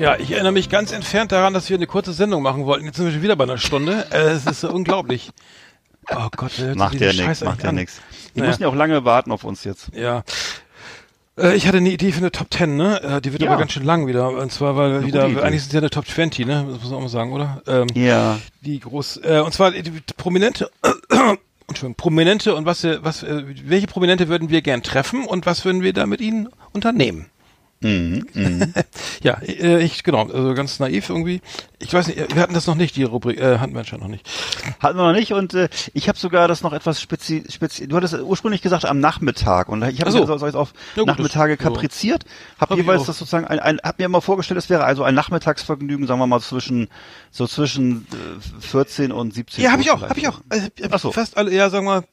Ja, 0.00 0.16
ich 0.16 0.32
erinnere 0.32 0.50
mich 0.52 0.68
ganz 0.68 0.90
entfernt 0.90 1.30
daran, 1.30 1.54
dass 1.54 1.68
wir 1.70 1.76
eine 1.76 1.86
kurze 1.86 2.12
Sendung 2.12 2.42
machen 2.42 2.66
wollten. 2.66 2.86
Jetzt 2.86 2.96
sind 2.96 3.04
wir 3.06 3.12
schon 3.12 3.22
wieder 3.22 3.36
bei 3.36 3.44
einer 3.44 3.58
Stunde. 3.58 4.06
Äh, 4.10 4.30
Es 4.30 4.46
ist 4.46 4.60
so 4.62 4.70
unglaublich. 4.72 5.30
Oh 6.10 6.26
Gott, 6.36 6.50
wer 6.56 6.66
hört 6.66 6.74
sich 6.74 6.76
Macht 6.78 6.94
diese 6.94 7.04
ja 7.12 7.28
nichts, 7.28 7.44
macht 7.44 7.62
ja 7.62 7.70
nichts. 7.70 8.00
Die 8.34 8.40
Naja. 8.40 8.50
müssen 8.50 8.62
ja 8.62 8.68
auch 8.68 8.74
lange 8.74 9.04
warten 9.04 9.30
auf 9.30 9.44
uns 9.44 9.62
jetzt. 9.62 9.90
Ja. 9.94 10.24
Äh, 11.42 11.54
Ich 11.56 11.66
hatte 11.66 11.78
eine 11.78 11.90
Idee 11.90 12.12
für 12.12 12.18
eine 12.18 12.30
Top 12.32 12.48
10, 12.52 12.76
ne? 12.76 13.02
Äh, 13.02 13.20
Die 13.20 13.32
wird 13.32 13.42
Ja. 13.42 13.50
aber 13.50 13.58
ganz 13.58 13.72
schön 13.72 13.84
lang 13.84 14.06
wieder. 14.06 14.28
Und 14.30 14.52
zwar, 14.52 14.76
weil 14.76 14.96
Eine 14.98 15.06
wieder, 15.06 15.24
eigentlich 15.24 15.62
es 15.66 15.72
ja 15.72 15.78
eine 15.80 15.90
Top 15.90 16.06
20, 16.06 16.46
ne? 16.46 16.64
Das 16.70 16.80
muss 16.80 16.90
man 16.90 16.94
auch 16.98 17.02
mal 17.02 17.08
sagen, 17.08 17.32
oder? 17.32 17.62
Ähm, 17.66 17.86
Ja. 17.94 18.38
Die 18.62 18.78
groß, 18.80 19.18
äh, 19.24 19.40
und 19.44 19.52
zwar 19.52 19.72
die, 19.72 19.90
Prominente, 20.16 20.70
Entschuldigung, 21.68 21.94
Prominente 21.96 22.54
und 22.54 22.66
was, 22.66 22.82
wir- 22.82 23.02
was, 23.04 23.22
äh, 23.22 23.42
welche 23.64 23.86
Prominente 23.86 24.28
würden 24.28 24.50
wir 24.50 24.62
gern 24.62 24.82
treffen 24.82 25.24
und 25.24 25.46
was 25.46 25.64
würden 25.64 25.82
wir 25.82 25.92
da 25.92 26.06
mit 26.06 26.20
ihnen 26.20 26.48
unternehmen? 26.72 27.26
Mhm, 27.82 28.26
mhm. 28.34 28.74
Ja, 29.22 29.34
äh, 29.42 29.82
ich, 29.82 30.02
genau, 30.04 30.26
also 30.28 30.54
ganz 30.54 30.78
naiv 30.80 31.08
irgendwie. 31.08 31.40
Ich 31.78 31.92
weiß 31.92 32.06
nicht, 32.08 32.34
wir 32.34 32.42
hatten 32.42 32.54
das 32.54 32.66
noch 32.66 32.74
nicht, 32.76 32.96
die 32.96 33.02
Rubrik, 33.02 33.38
äh, 33.40 33.58
hatten 33.58 33.72
wir 33.72 33.80
anscheinend 33.80 34.04
noch 34.04 34.10
nicht. 34.10 34.28
Hatten 34.80 34.96
wir 34.98 35.06
noch 35.06 35.12
nicht 35.18 35.32
und 35.32 35.54
äh, 35.54 35.68
ich 35.94 36.08
habe 36.08 36.18
sogar 36.18 36.48
das 36.48 36.62
noch 36.62 36.72
etwas 36.72 37.00
spezi 37.00 37.44
spezi 37.50 37.88
Du 37.88 37.96
hattest 37.96 38.14
ursprünglich 38.14 38.62
gesagt 38.62 38.84
am 38.84 39.00
Nachmittag 39.00 39.68
und 39.68 39.82
ich 39.82 40.00
habe 40.00 40.10
so. 40.10 40.18
jetzt 40.20 40.54
auf 40.56 40.72
Ja, 40.96 41.02
gut, 41.02 41.06
Nachmittage 41.06 41.56
das- 41.56 41.62
kapriziert. 41.64 42.24
Hab, 42.58 42.70
Hab 42.70 42.78
jeweils 42.78 43.04
das 43.04 43.18
sozusagen 43.18 43.46
ein, 43.46 43.58
ein 43.58 43.78
hab 43.82 43.98
mir 43.98 44.04
immer 44.04 44.20
vorgestellt, 44.22 44.58
es 44.58 44.70
wäre 44.70 44.84
also 44.84 45.02
ein 45.02 45.14
Nachmittagsvergnügen, 45.14 46.06
sagen 46.06 46.20
wir 46.20 46.26
mal 46.26 46.40
zwischen 46.40 46.88
so 47.30 47.46
zwischen 47.46 48.06
äh, 48.12 48.60
14 48.66 49.12
und 49.12 49.34
17 49.34 49.64
Ja, 49.64 49.72
habe 49.72 49.82
ich 49.82 49.90
auch, 49.90 50.02
habe 50.02 50.18
ich 50.18 50.28
auch. 50.28 50.40
Also, 50.48 50.66
hab 50.82 50.92
Ach 50.94 50.98
so. 51.00 51.12
Fast 51.12 51.36
alle, 51.36 51.52
ja, 51.52 51.68
sagen 51.70 51.86
wir, 51.86 52.04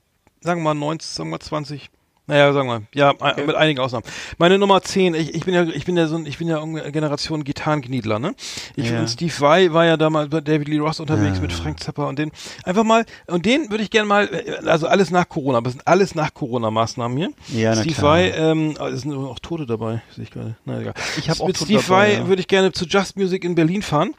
sagen 0.42 0.62
wir 0.62 0.74
mal 0.74 0.80
19, 0.80 1.08
sagen 1.08 1.30
wir 1.30 1.40
20, 1.40 1.90
Naja, 2.30 2.54
sagen 2.54 2.70
wir. 2.70 2.84
Ja, 2.94 3.10
okay. 3.10 3.44
mit 3.46 3.56
einigen 3.56 3.80
Ausnahmen. 3.80 4.06
Meine 4.38 4.60
Nummer 4.60 4.84
10, 4.84 5.16
ich, 5.16 5.34
ich 5.34 5.46
bin 5.46 5.56
ja, 5.56 5.64
ich 5.64 5.86
bin 5.86 5.98
ja 5.98 6.06
so 6.06 6.16
ein, 6.16 6.28
ich 6.28 6.38
bin 6.38 6.48
ja 6.48 6.64
Generation 6.92 7.44
Gitarrengniedler, 7.44 8.20
ne? 8.20 8.36
Ich 8.76 8.92
ja. 8.92 9.00
und 9.00 9.10
Steve 9.10 9.34
Vai 9.40 9.74
war 9.74 9.86
ja 9.86 9.98
damals 9.98 10.30
bei 10.30 10.40
David 10.40 10.68
Lee 10.68 10.78
Ross 10.78 11.00
unterwegs 11.00 11.38
ja. 11.38 11.42
mit 11.42 11.52
Frank 11.52 11.80
Zappa 11.80 12.06
und 12.06 12.20
den 12.20 12.32
einfach 12.64 12.84
mal, 12.84 13.04
und 13.26 13.48
den 13.48 13.72
würde 13.72 13.84
ich 13.84 13.90
gerne 13.90 14.08
mal, 14.08 14.30
also 14.64 14.86
alles 14.86 15.10
nach 15.10 15.28
Corona, 15.28 15.58
aber 15.58 15.70
es 15.70 15.74
sind 15.74 15.88
alles 15.88 16.14
nach 16.14 16.32
Corona-Maßnahmen 16.32 17.18
hier. 17.18 17.32
Ja, 17.48 17.76
Steve 17.76 17.96
klar. 17.96 18.12
Vai, 18.12 18.30
ähm, 18.30 18.76
oh, 18.80 18.86
es 18.86 19.02
sind 19.02 19.14
auch 19.14 19.40
Tote 19.40 19.66
dabei, 19.66 20.04
sehe 20.16 20.26
ich 20.26 20.32
gerade. 20.32 20.56
Na 20.66 20.80
egal. 20.80 20.94
Ich 21.18 21.32
habe 21.32 21.42
auch 21.42 21.48
Mit 21.48 21.58
Steve 21.58 21.88
Vai 21.88 22.14
ja. 22.14 22.28
würde 22.28 22.42
ich 22.42 22.48
gerne 22.48 22.72
zu 22.72 22.86
Just 22.86 23.18
Music 23.18 23.44
in 23.44 23.56
Berlin 23.56 23.82
fahren. 23.82 24.14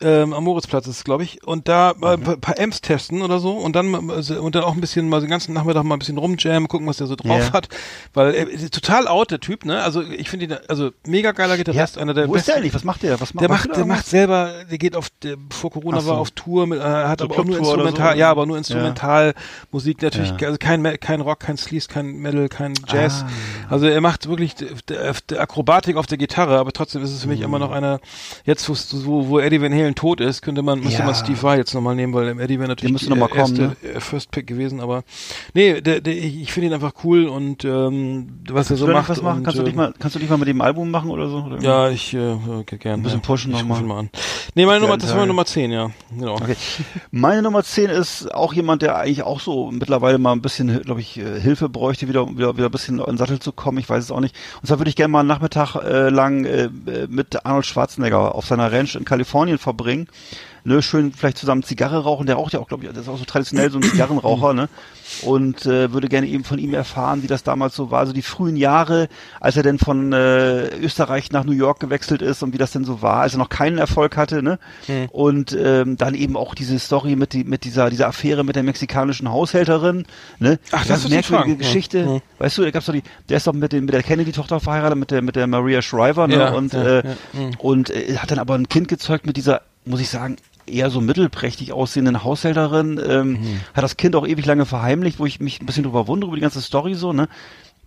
Ähm, 0.00 0.32
am 0.32 0.44
Moritzplatz 0.44 0.86
ist 0.86 0.96
es, 0.96 1.04
glaube 1.04 1.24
ich. 1.24 1.46
Und 1.46 1.68
da 1.68 1.92
mhm. 1.94 2.04
ein 2.04 2.20
paar, 2.22 2.36
paar 2.38 2.58
Amps 2.58 2.80
testen 2.80 3.20
oder 3.20 3.38
so 3.38 3.52
und 3.52 3.76
dann 3.76 3.94
und 3.94 4.54
dann 4.54 4.64
auch 4.64 4.74
ein 4.74 4.80
bisschen 4.80 5.10
mal 5.10 5.20
den 5.20 5.28
ganzen 5.28 5.52
Nachmittag 5.52 5.84
mal 5.84 5.96
ein 5.96 5.98
bisschen 5.98 6.16
rumjammen, 6.16 6.68
gucken, 6.68 6.86
was 6.86 6.96
der 6.96 7.06
so 7.06 7.16
drauf 7.16 7.49
hat. 7.52 7.68
Weil 8.14 8.34
er 8.34 8.48
ist 8.48 8.72
total 8.74 9.08
out, 9.08 9.30
der 9.30 9.40
Typ, 9.40 9.64
ne? 9.64 9.82
Also 9.82 10.02
ich 10.02 10.28
finde 10.28 10.46
ihn, 10.46 10.56
also 10.68 10.90
mega 11.06 11.32
geiler 11.32 11.56
Gitarrist, 11.56 11.96
ja, 11.96 12.02
einer 12.02 12.14
der 12.14 12.28
Wo 12.28 12.32
besten. 12.32 12.38
ist 12.38 12.48
der 12.48 12.56
eigentlich? 12.56 12.74
Was 12.74 12.84
macht 12.84 13.02
der? 13.02 13.20
Was 13.20 13.34
macht 13.34 13.42
der? 13.42 13.48
Macht, 13.48 13.76
der 13.76 13.86
macht 13.86 14.06
selber, 14.06 14.52
der 14.70 14.78
geht 14.78 14.96
auf, 14.96 15.08
der, 15.22 15.36
vor 15.50 15.70
Corona 15.70 16.00
so. 16.00 16.10
war 16.10 16.18
auf 16.18 16.30
Tour, 16.30 16.66
mit, 16.66 16.80
äh, 16.80 16.82
hat 16.82 17.20
so 17.20 17.26
aber 17.26 17.38
auch 17.38 17.44
nur 17.44 17.58
Instrumental, 17.58 18.12
so. 18.12 18.18
ja, 18.18 18.30
aber 18.30 18.46
nur 18.46 18.58
Instrumentalmusik, 18.58 20.02
ja. 20.02 20.06
natürlich, 20.06 20.46
also 20.46 20.58
kein, 20.58 20.82
kein 21.00 21.20
Rock, 21.20 21.40
kein 21.40 21.56
Sleaze, 21.56 21.88
kein 21.88 22.16
Metal, 22.16 22.48
kein 22.48 22.74
Jazz. 22.88 23.24
Ah. 23.24 23.74
Also 23.74 23.86
er 23.86 24.00
macht 24.00 24.28
wirklich 24.28 24.54
der, 24.54 25.14
der 25.28 25.40
Akrobatik 25.40 25.96
auf 25.96 26.06
der 26.06 26.18
Gitarre, 26.18 26.58
aber 26.58 26.72
trotzdem 26.72 27.02
ist 27.02 27.10
es 27.10 27.22
für 27.22 27.28
mich 27.28 27.40
mhm. 27.40 27.46
immer 27.46 27.58
noch 27.58 27.70
einer, 27.70 28.00
jetzt 28.44 28.68
wo, 28.68 29.28
wo 29.28 29.38
Eddie 29.38 29.60
Van 29.60 29.72
Halen 29.72 29.94
tot 29.94 30.20
ist, 30.20 30.42
könnte 30.42 30.62
man, 30.62 30.80
müsste 30.80 31.00
ja. 31.00 31.04
man 31.04 31.14
Steve 31.14 31.42
Vai 31.42 31.56
jetzt 31.56 31.74
nochmal 31.74 31.94
nehmen, 31.94 32.12
weil 32.14 32.40
Eddie 32.40 32.58
wäre 32.58 32.68
natürlich 32.68 33.06
der, 33.06 33.16
der 33.16 33.34
erste 33.34 33.60
ne? 33.62 33.76
First 34.00 34.30
Pick 34.30 34.46
gewesen, 34.46 34.80
aber 34.80 35.04
nee, 35.54 35.80
der, 35.80 36.00
der, 36.00 36.16
ich 36.16 36.52
finde 36.52 36.68
ihn 36.68 36.74
einfach 36.74 36.92
cool 37.04 37.28
und 37.30 37.64
ähm, 37.64 38.40
was 38.50 38.70
er 38.70 38.76
so 38.76 38.86
macht. 38.86 39.08
Was 39.08 39.22
machen? 39.22 39.38
Und, 39.38 39.44
kannst, 39.44 39.58
du 39.58 39.62
dich 39.62 39.74
mal, 39.74 39.94
kannst 39.98 40.16
du 40.16 40.20
dich 40.20 40.28
mal 40.28 40.36
mit 40.36 40.48
dem 40.48 40.60
Album 40.60 40.90
machen 40.90 41.10
oder 41.10 41.28
so? 41.28 41.38
Oder? 41.38 41.60
Ja, 41.62 41.88
ich 41.88 42.12
äh, 42.12 42.36
gerne. 42.64 42.94
Ein 42.94 43.02
bisschen 43.02 43.22
pushen 43.22 43.52
ja, 43.52 43.58
nochmal. 43.58 43.82
Mal 43.82 43.98
an. 44.00 44.10
Nee, 44.54 44.66
meine 44.66 44.80
Nummer, 44.80 44.98
das 44.98 45.10
war 45.10 45.16
meine 45.16 45.28
Nummer 45.28 45.46
10, 45.46 45.70
ja. 45.70 45.90
Genau. 46.10 46.34
Okay. 46.34 46.56
Meine 47.10 47.42
Nummer 47.42 47.62
10 47.62 47.88
ist 47.88 48.34
auch 48.34 48.52
jemand, 48.52 48.82
der 48.82 48.96
eigentlich 48.96 49.22
auch 49.22 49.40
so 49.40 49.70
mittlerweile 49.70 50.18
mal 50.18 50.32
ein 50.32 50.42
bisschen, 50.42 50.82
glaube 50.82 51.00
ich, 51.00 51.18
äh, 51.18 51.40
Hilfe 51.40 51.68
bräuchte, 51.68 52.08
wieder, 52.08 52.28
wieder, 52.36 52.56
wieder 52.56 52.66
ein 52.66 52.72
bisschen 52.72 52.98
in 52.98 53.04
den 53.04 53.16
Sattel 53.16 53.38
zu 53.38 53.52
kommen. 53.52 53.78
Ich 53.78 53.88
weiß 53.88 54.04
es 54.04 54.10
auch 54.10 54.20
nicht. 54.20 54.34
Und 54.60 54.66
zwar 54.66 54.78
würde 54.78 54.90
ich 54.90 54.96
gerne 54.96 55.12
mal 55.12 55.20
einen 55.20 55.28
Nachmittag 55.28 55.76
äh, 55.76 56.08
lang 56.10 56.44
äh, 56.44 56.68
mit 57.08 57.46
Arnold 57.46 57.66
Schwarzenegger 57.66 58.34
auf 58.34 58.46
seiner 58.46 58.72
Ranch 58.72 58.96
in 58.96 59.04
Kalifornien 59.04 59.58
verbringen 59.58 60.08
ne, 60.64 60.82
schön 60.82 61.12
vielleicht 61.12 61.38
zusammen 61.38 61.62
Zigarre 61.62 62.02
rauchen. 62.02 62.26
Der 62.26 62.36
raucht 62.36 62.52
ja 62.52 62.60
auch, 62.60 62.68
glaube 62.68 62.84
ich, 62.84 62.90
das 62.90 63.02
ist 63.02 63.08
auch 63.08 63.18
so 63.18 63.24
traditionell 63.24 63.70
so 63.70 63.78
ein 63.78 63.82
Zigarrenraucher, 63.82 64.52
ne? 64.52 64.68
Und 65.22 65.66
äh, 65.66 65.92
würde 65.92 66.08
gerne 66.08 66.28
eben 66.28 66.44
von 66.44 66.58
ihm 66.58 66.72
erfahren, 66.72 67.22
wie 67.22 67.26
das 67.26 67.42
damals 67.42 67.74
so 67.74 67.90
war, 67.90 67.98
also 67.98 68.12
die 68.12 68.22
frühen 68.22 68.56
Jahre, 68.56 69.08
als 69.40 69.56
er 69.56 69.64
denn 69.64 69.78
von 69.78 70.12
äh, 70.12 70.68
Österreich 70.76 71.32
nach 71.32 71.44
New 71.44 71.52
York 71.52 71.80
gewechselt 71.80 72.22
ist 72.22 72.42
und 72.42 72.52
wie 72.52 72.58
das 72.58 72.70
denn 72.70 72.84
so 72.84 73.02
war, 73.02 73.22
als 73.22 73.34
er 73.34 73.38
noch 73.38 73.48
keinen 73.48 73.78
Erfolg 73.78 74.16
hatte, 74.16 74.42
ne? 74.42 74.58
Mhm. 74.86 75.08
Und 75.10 75.56
ähm, 75.60 75.96
dann 75.96 76.14
eben 76.14 76.36
auch 76.36 76.54
diese 76.54 76.78
Story 76.78 77.16
mit 77.16 77.32
die, 77.32 77.44
mit 77.44 77.64
dieser 77.64 77.90
dieser 77.90 78.08
Affäre 78.08 78.44
mit 78.44 78.56
der 78.56 78.62
mexikanischen 78.62 79.30
Haushälterin, 79.30 80.06
ne? 80.38 80.58
Ach, 80.70 80.86
das 80.86 81.00
ist 81.00 81.06
eine 81.06 81.16
merkwürdige 81.16 81.56
Geschichte. 81.56 81.98
Ja. 81.98 82.06
Mhm. 82.06 82.22
Weißt 82.38 82.58
du, 82.58 82.62
da 82.62 82.70
gab's 82.70 82.86
doch 82.86 82.92
die, 82.92 83.02
der 83.28 83.38
ist 83.38 83.46
doch 83.46 83.52
mit 83.52 83.72
dem 83.72 83.86
mit 83.86 83.94
der 83.94 84.02
Kennedy-Tochter 84.02 84.60
verheiratet, 84.60 84.98
mit 84.98 85.10
der 85.10 85.22
mit 85.22 85.36
der 85.36 85.46
Maria 85.46 85.82
Shriver, 85.82 86.28
ne? 86.28 86.36
Ja, 86.36 86.52
und 86.52 86.72
ja, 86.72 86.98
äh, 86.98 87.02
mhm. 87.32 87.50
und 87.58 87.90
äh, 87.90 88.16
hat 88.16 88.30
dann 88.30 88.38
aber 88.38 88.54
ein 88.54 88.68
Kind 88.68 88.88
gezeugt 88.88 89.26
mit 89.26 89.36
dieser 89.36 89.62
muss 89.86 90.00
ich 90.00 90.10
sagen, 90.10 90.36
eher 90.66 90.90
so 90.90 91.00
mittelprächtig 91.00 91.72
aussehenden 91.72 92.22
Haushälterin, 92.24 93.00
ähm, 93.04 93.32
mhm. 93.32 93.60
hat 93.74 93.84
das 93.84 93.96
Kind 93.96 94.16
auch 94.16 94.26
ewig 94.26 94.46
lange 94.46 94.66
verheimlicht, 94.66 95.18
wo 95.18 95.26
ich 95.26 95.40
mich 95.40 95.60
ein 95.60 95.66
bisschen 95.66 95.84
drüber 95.84 96.06
wundere, 96.06 96.28
über 96.28 96.36
die 96.36 96.42
ganze 96.42 96.60
Story 96.60 96.94
so, 96.94 97.12
ne? 97.12 97.28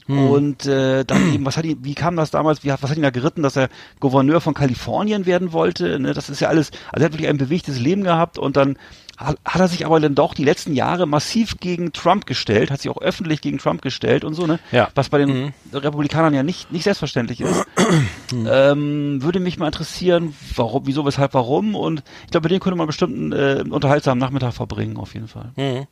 Mhm. 0.08 0.30
Und 0.30 0.66
äh, 0.66 1.06
dann 1.06 1.34
eben, 1.34 1.46
was 1.46 1.58
hat 1.58 1.66
ihn, 1.66 1.80
wie 1.82 1.96
kam 1.96 2.16
das 2.16 2.32
damals, 2.32 2.64
wie, 2.64 2.70
was 2.70 2.82
hat 2.82 2.98
ihn 2.98 3.04
da 3.04 3.10
geritten, 3.10 3.42
dass 3.42 3.56
er 3.56 3.70
Gouverneur 4.00 4.42
von 4.42 4.54
Kalifornien 4.54 5.26
werden 5.26 5.54
wollte? 5.54 6.00
Ne? 6.00 6.14
Das 6.14 6.30
ist 6.30 6.42
ja 6.42 6.50
alles, 6.50 6.72
also 6.92 7.04
er 7.04 7.06
hat 7.06 7.14
wirklich 7.14 7.30
ein 7.30 7.38
bewegtes 7.38 7.80
Leben 7.80 8.04
gehabt 8.04 8.38
und 8.38 8.58
dann 8.58 8.78
hat, 9.18 9.38
hat 9.46 9.62
er 9.62 9.68
sich 9.68 9.86
aber 9.86 10.00
dann 10.00 10.16
doch 10.16 10.34
die 10.34 10.44
letzten 10.44 10.74
Jahre 10.74 11.06
massiv 11.06 11.58
gegen 11.60 11.94
Trump 11.94 12.26
gestellt, 12.26 12.72
hat 12.72 12.82
sich 12.82 12.92
auch 12.92 13.02
öffentlich 13.02 13.42
gegen 13.42 13.58
Trump 13.58 13.82
gestellt 13.82 14.24
und 14.24 14.34
so, 14.34 14.48
ne? 14.48 14.60
Ja. 14.72 14.90
Was 14.96 15.10
bei 15.10 15.20
den 15.20 15.30
mhm. 15.30 15.54
Republikanern 15.74 16.34
ja 16.34 16.44
nicht, 16.44 16.72
nicht 16.72 16.84
selbstverständlich 16.84 17.42
ist. 17.42 17.66
Mhm. 18.32 18.48
Ähm, 18.50 19.22
würde 19.22 19.40
mich 19.40 19.60
mal 19.60 19.68
interessieren, 19.68 20.34
warum, 20.56 20.88
wieso, 20.88 21.06
weshalb, 21.06 21.34
warum 21.34 21.76
und 21.76 22.04
ich 22.26 22.32
glaube, 22.32 22.46
mit 22.46 22.52
denen 22.52 22.62
könnte 22.62 22.78
man 22.78 22.88
bestimmt 22.88 23.16
einen 23.16 23.32
äh, 23.32 23.64
unterhaltsamen 23.70 24.20
Nachmittag 24.20 24.54
verbringen, 24.54 24.98
auf 24.98 25.14
jeden 25.14 25.28
Fall. 25.28 25.52
Mhm. 25.56 25.86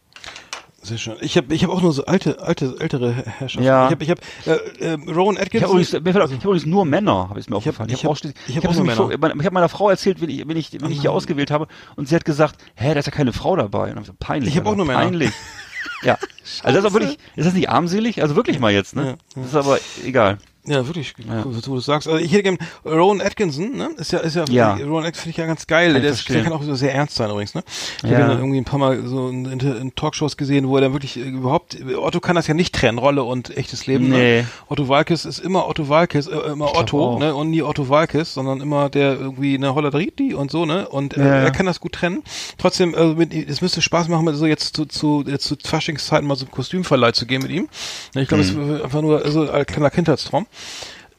Sehr 0.84 0.98
schön. 0.98 1.16
Ich 1.22 1.38
habe 1.38 1.54
ich 1.54 1.64
hab 1.64 1.70
auch 1.70 1.82
nur 1.82 1.94
so 1.94 2.06
alte, 2.06 2.42
alte, 2.42 2.76
ältere 2.80 3.14
Herrschaften. 3.14 3.64
Ja. 3.64 3.86
Ich 3.86 3.92
habe, 3.92 4.04
ich 4.04 4.10
hab, 4.10 4.20
äh, 4.48 4.94
äh, 4.94 4.94
Rowan 5.12 5.38
Atkinson. 5.38 5.50
Ich 5.52 5.64
habe 5.64 5.72
übrigens, 5.74 5.94
mir 5.94 6.14
fällt, 6.14 6.32
ich 6.32 6.38
hab 6.38 6.44
übrigens 6.44 6.66
nur 6.66 6.86
Männer, 6.86 7.30
habe 7.30 7.40
ich 7.40 7.50
mir 7.50 7.56
aufgefallen. 7.56 7.90
Ich 7.90 8.04
habe 8.04 8.16
hab, 8.16 8.26
ich 8.26 8.32
hab, 8.32 8.48
ich 8.48 8.58
hab, 8.58 9.00
auch, 9.00 9.12
hab, 9.12 9.36
ich 9.36 9.46
hab 9.46 9.54
meiner 9.54 9.70
Frau 9.70 9.90
erzählt, 9.90 10.22
wenn 10.22 10.30
ich, 10.30 10.48
wenn 10.48 10.58
ich, 10.58 10.72
wenn 10.82 10.92
ich 10.92 11.02
hier 11.02 11.12
ausgewählt 11.12 11.52
habe, 11.52 11.68
und 11.96 12.08
sie 12.08 12.16
hat 12.16 12.26
gesagt, 12.26 12.56
hä, 12.76 12.94
da 12.94 13.00
ist 13.00 13.06
ja 13.06 13.12
keine 13.12 13.32
Frau 13.32 13.56
dabei. 13.56 13.92
Und 13.92 14.02
ich 14.02 14.08
so, 14.08 14.14
peinlich. 14.20 14.54
Ich 14.54 14.58
habe 14.60 14.70
auch 14.70 14.76
nur 14.76 14.86
Männer. 14.88 15.00
Peinlich. 15.00 15.32
ja. 16.04 16.18
Also 16.64 16.78
das 16.78 16.78
ist 16.78 16.86
auch 16.86 16.94
wirklich, 16.94 17.20
ist 17.36 17.46
das 17.46 17.54
nicht 17.54 17.70
armselig? 17.70 18.22
Also 18.22 18.36
wirklich 18.36 18.60
mal 18.60 18.72
jetzt, 18.72 18.96
ne? 18.96 19.04
Ja, 19.04 19.10
ja. 19.10 19.16
Das 19.36 19.46
ist 19.46 19.56
aber 19.56 19.78
egal. 20.04 20.40
Ja, 20.66 20.86
wirklich, 20.86 21.16
ja. 21.18 21.44
wo 21.44 21.74
du 21.74 21.80
sagst. 21.80 22.08
Also 22.08 22.24
ich 22.24 22.32
hätte 22.32 22.44
gerne 22.44 22.58
Rowan 22.86 23.20
Atkinson, 23.20 23.76
ne? 23.76 23.90
Ist 23.98 24.12
ja, 24.12 24.20
ist 24.20 24.36
ja, 24.36 24.46
ja. 24.48 24.74
Rowan 24.76 25.06
Atkinson 25.06 25.22
finde 25.24 25.30
ich 25.32 25.38
ja 25.38 25.46
ganz 25.48 25.66
geil. 25.66 25.94
Der, 25.94 26.12
ist, 26.12 26.30
der, 26.30 26.44
kann 26.44 26.54
auch 26.54 26.62
so 26.62 26.76
sehr 26.76 26.94
ernst 26.94 27.16
sein 27.16 27.32
übrigens, 27.32 27.56
ne? 27.56 27.64
Ich 28.04 28.12
ja. 28.12 28.20
habe 28.20 28.34
ihn 28.34 28.38
irgendwie 28.38 28.58
ein 28.60 28.66
paar 28.66 28.78
Mal 28.78 29.08
so 29.08 29.30
in, 29.30 29.46
in, 29.46 29.96
Talkshows 29.96 30.38
gesehen, 30.38 30.68
wo 30.68 30.76
er 30.76 30.82
dann 30.82 30.94
wirklich 30.94 31.18
überhaupt, 31.18 31.78
Otto 31.98 32.20
kann 32.20 32.36
das 32.36 32.46
ja 32.46 32.54
nicht 32.54 32.76
trennen, 32.76 33.00
Rolle 33.00 33.24
und 33.24 33.58
echtes 33.58 33.88
Leben. 33.88 34.10
Ne? 34.10 34.18
Nee. 34.18 34.42
Ne? 34.42 34.48
Otto 34.68 34.88
Walkes 34.88 35.26
ist 35.26 35.40
immer 35.40 35.68
Otto 35.68 35.90
Walkes, 35.90 36.28
äh, 36.28 36.36
immer 36.52 36.78
Otto, 36.78 37.18
ne? 37.18 37.34
Und 37.34 37.50
nie 37.50 37.64
Otto 37.64 37.90
Walkes, 37.90 38.36
sondern 38.36 38.62
immer 38.62 38.90
der 38.90 39.14
irgendwie 39.14 39.56
eine 39.56 39.74
Holladriti 39.74 40.36
und 40.36 40.52
so, 40.52 40.68
ne? 40.68 40.88
Und 40.88 41.18
äh, 41.18 41.44
er 41.44 41.52
kann 41.52 41.66
das 41.66 41.80
gut 41.80 41.94
trennen. 41.94 42.22
Trotzdem, 42.60 42.94
äh, 42.94 43.16
mit, 43.16 43.34
es 43.34 43.62
müsste 43.62 43.82
Spaß 43.82 44.10
machen, 44.10 44.32
so 44.36 44.46
jetzt 44.46 44.76
zu, 44.76 44.86
zu, 44.86 45.24
jetzt 45.26 45.46
zu 45.46 45.56
Faschingszeiten 45.64 46.28
mal 46.28 46.36
so 46.36 46.46
ein 46.46 46.52
Kostümverleih 46.52 47.14
zu 47.14 47.26
gehen 47.26 47.42
mit 47.42 47.50
ihm. 47.50 47.68
Ich 48.14 48.28
glaube, 48.28 48.44
es 48.44 48.54
mhm. 48.54 48.76
ist 48.76 48.84
einfach 48.84 49.02
nur 49.02 49.28
so 49.32 49.50
ein 49.50 49.66
kleiner 49.66 49.90
Kindheitstraum. 49.90 50.46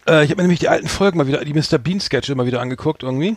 Äh, 0.06 0.24
ich 0.24 0.30
habe 0.30 0.36
mir 0.36 0.42
nämlich 0.42 0.60
die 0.60 0.68
alten 0.68 0.88
Folgen 0.88 1.18
mal 1.18 1.26
wieder, 1.26 1.44
die 1.44 1.54
Mr. 1.54 1.78
Bean 1.78 2.00
Sketche 2.00 2.34
mal 2.34 2.46
wieder 2.46 2.60
angeguckt 2.60 3.02
irgendwie. 3.02 3.36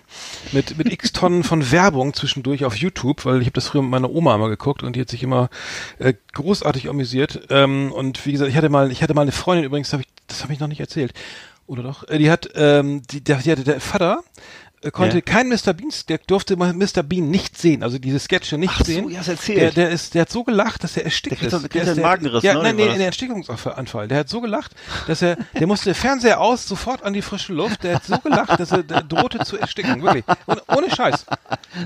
Mit, 0.51 0.77
mit 0.77 0.91
x 0.91 1.11
Tonnen 1.11 1.43
von 1.43 1.71
Werbung 1.71 2.13
zwischendurch 2.13 2.65
auf 2.65 2.75
YouTube, 2.75 3.25
weil 3.25 3.41
ich 3.41 3.47
habe 3.47 3.53
das 3.53 3.67
früher 3.67 3.81
mit 3.81 3.91
meiner 3.91 4.09
Oma 4.09 4.35
immer 4.35 4.49
geguckt 4.49 4.83
und 4.83 4.95
die 4.95 5.01
hat 5.01 5.09
sich 5.09 5.23
immer 5.23 5.49
äh, 5.99 6.13
großartig 6.33 6.89
amüsiert. 6.89 7.47
Ähm, 7.49 7.91
und 7.91 8.25
wie 8.25 8.31
gesagt, 8.31 8.49
ich 8.49 8.57
hatte 8.57 8.69
mal, 8.69 8.91
ich 8.91 9.03
hatte 9.03 9.13
mal 9.13 9.21
eine 9.21 9.31
Freundin 9.31 9.65
übrigens, 9.65 9.93
hab 9.93 9.99
ich, 9.99 10.07
das 10.27 10.43
habe 10.43 10.53
ich 10.53 10.59
noch 10.59 10.67
nicht 10.67 10.79
erzählt. 10.79 11.13
Oder 11.67 11.83
doch? 11.83 12.07
Äh, 12.07 12.17
die 12.17 12.29
hat, 12.29 12.49
ähm, 12.55 13.01
die, 13.09 13.23
die 13.23 13.33
hatte 13.33 13.63
der 13.63 13.79
Vater, 13.79 14.23
konnte 14.91 15.17
ja. 15.17 15.21
kein 15.21 15.49
Mr. 15.49 15.73
Bean, 15.73 15.89
der 16.09 16.19
durfte 16.19 16.55
Mr. 16.57 17.03
Bean 17.03 17.29
nicht 17.29 17.57
sehen, 17.57 17.83
also 17.83 17.97
diese 17.97 18.19
Sketche 18.19 18.57
nicht 18.57 18.73
Ach 18.75 18.85
sehen. 18.85 19.05
So, 19.05 19.09
ja, 19.09 19.21
erzählt. 19.25 19.59
Der, 19.59 19.71
der 19.71 19.89
ist, 19.89 20.13
der 20.13 20.21
hat 20.21 20.29
so 20.29 20.43
gelacht, 20.43 20.83
dass 20.83 20.97
er 20.97 21.05
erstickt 21.05 21.41
der 21.41 21.47
ist. 21.47 21.73
Der, 21.73 21.83
der 21.83 21.93
ist 21.93 22.01
Magenriss, 22.01 22.43
ja, 22.43 22.53
ne? 22.55 22.63
Nein, 22.63 22.75
nee, 22.75 22.97
der 22.97 23.07
Erstickungsanfall. 23.07 24.07
Der 24.07 24.19
hat 24.19 24.29
so 24.29 24.41
gelacht, 24.41 24.71
dass 25.07 25.21
er, 25.21 25.37
der 25.57 25.67
musste 25.67 25.93
Fernseher 25.93 26.41
aus, 26.41 26.67
sofort 26.67 27.03
an 27.03 27.13
die 27.13 27.21
frische 27.21 27.53
Luft. 27.53 27.83
Der 27.83 27.95
hat 27.95 28.05
so 28.05 28.17
gelacht, 28.19 28.59
dass 28.59 28.71
er 28.71 28.83
drohte 28.83 29.39
zu 29.39 29.57
ersticken, 29.57 30.01
wirklich. 30.01 30.25
Ohne, 30.47 30.61
ohne 30.67 30.95
Scheiß. 30.95 31.25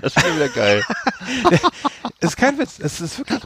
Das 0.01 0.15
ist 0.15 0.35
wieder 0.35 0.49
geil. 0.49 0.83
Es 2.19 2.29
ist 2.29 2.37
kein 2.37 2.57
Witz. 2.57 2.79
Es 2.79 3.01
ist 3.01 3.17
wirklich, 3.17 3.41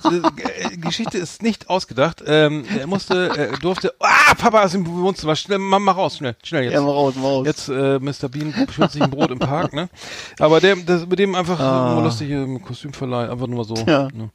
die 0.71 0.81
Geschichte 0.81 1.17
ist 1.17 1.41
nicht 1.41 1.69
ausgedacht. 1.69 2.23
Ähm, 2.25 2.65
er 2.77 2.87
musste, 2.87 3.31
er 3.35 3.57
durfte, 3.57 3.93
ah, 3.99 4.33
Papa 4.35 4.63
ist 4.63 4.75
im 4.75 4.85
Wohnzimmer, 4.85 5.35
schnell, 5.35 5.59
mach 5.59 5.97
raus, 5.97 6.17
schnell, 6.17 6.35
schnell 6.43 6.63
jetzt. 6.65 6.73
Ja, 6.73 6.81
mal 6.81 6.91
raus, 6.91 7.15
mal 7.15 7.27
raus. 7.27 7.45
Jetzt, 7.45 7.69
äh, 7.69 7.99
Mr. 7.99 8.29
Bean 8.29 8.53
schützt 8.71 8.93
sich 8.93 9.01
ein 9.01 9.09
Brot 9.09 9.31
im 9.31 9.39
Park, 9.47 9.73
ne? 9.73 9.89
Aber 10.39 10.59
der, 10.59 10.75
das, 10.75 11.05
mit 11.05 11.19
dem 11.19 11.35
einfach 11.35 11.59
ah. 11.59 11.93
nur 11.93 12.03
lustige 12.03 12.59
Kostümverleih, 12.59 13.29
einfach 13.29 13.47
nur 13.47 13.57
mal 13.57 13.65
so. 13.65 13.75
Ja. 13.85 14.07
Ne? 14.13 14.29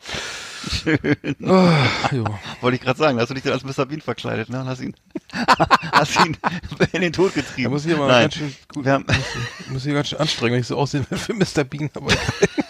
Schön. 0.70 0.98
Oh, 1.44 2.26
Wollte 2.60 2.76
ich 2.76 2.80
gerade 2.80 2.98
sagen, 2.98 3.18
hast 3.18 3.28
du 3.28 3.34
dich 3.34 3.44
dann 3.44 3.52
als 3.52 3.64
Mr. 3.64 3.86
Bean 3.86 4.00
verkleidet, 4.00 4.48
ne? 4.48 4.64
Hast 4.64 4.82
ihn, 4.82 4.94
hast 5.92 6.26
ihn 6.26 6.36
in 6.92 7.00
den 7.00 7.12
Tod 7.12 7.34
getrieben. 7.34 7.64
Da 7.64 7.70
muss 7.70 7.86
ich 7.86 7.94
aber 7.94 8.08
ganz 8.08 8.34
schön 8.34 8.54
gut, 8.74 8.84
Wir 8.84 8.92
haben 8.92 9.06
muss, 9.70 9.86
ich 9.86 9.94
ganz 9.94 10.08
schön 10.08 10.18
anstrengen, 10.18 10.54
wenn 10.54 10.60
ich 10.60 10.66
so 10.66 10.76
aussehe 10.76 11.04
für 11.04 11.34
Mr. 11.34 11.64
Bean, 11.64 11.90
aber 11.94 12.08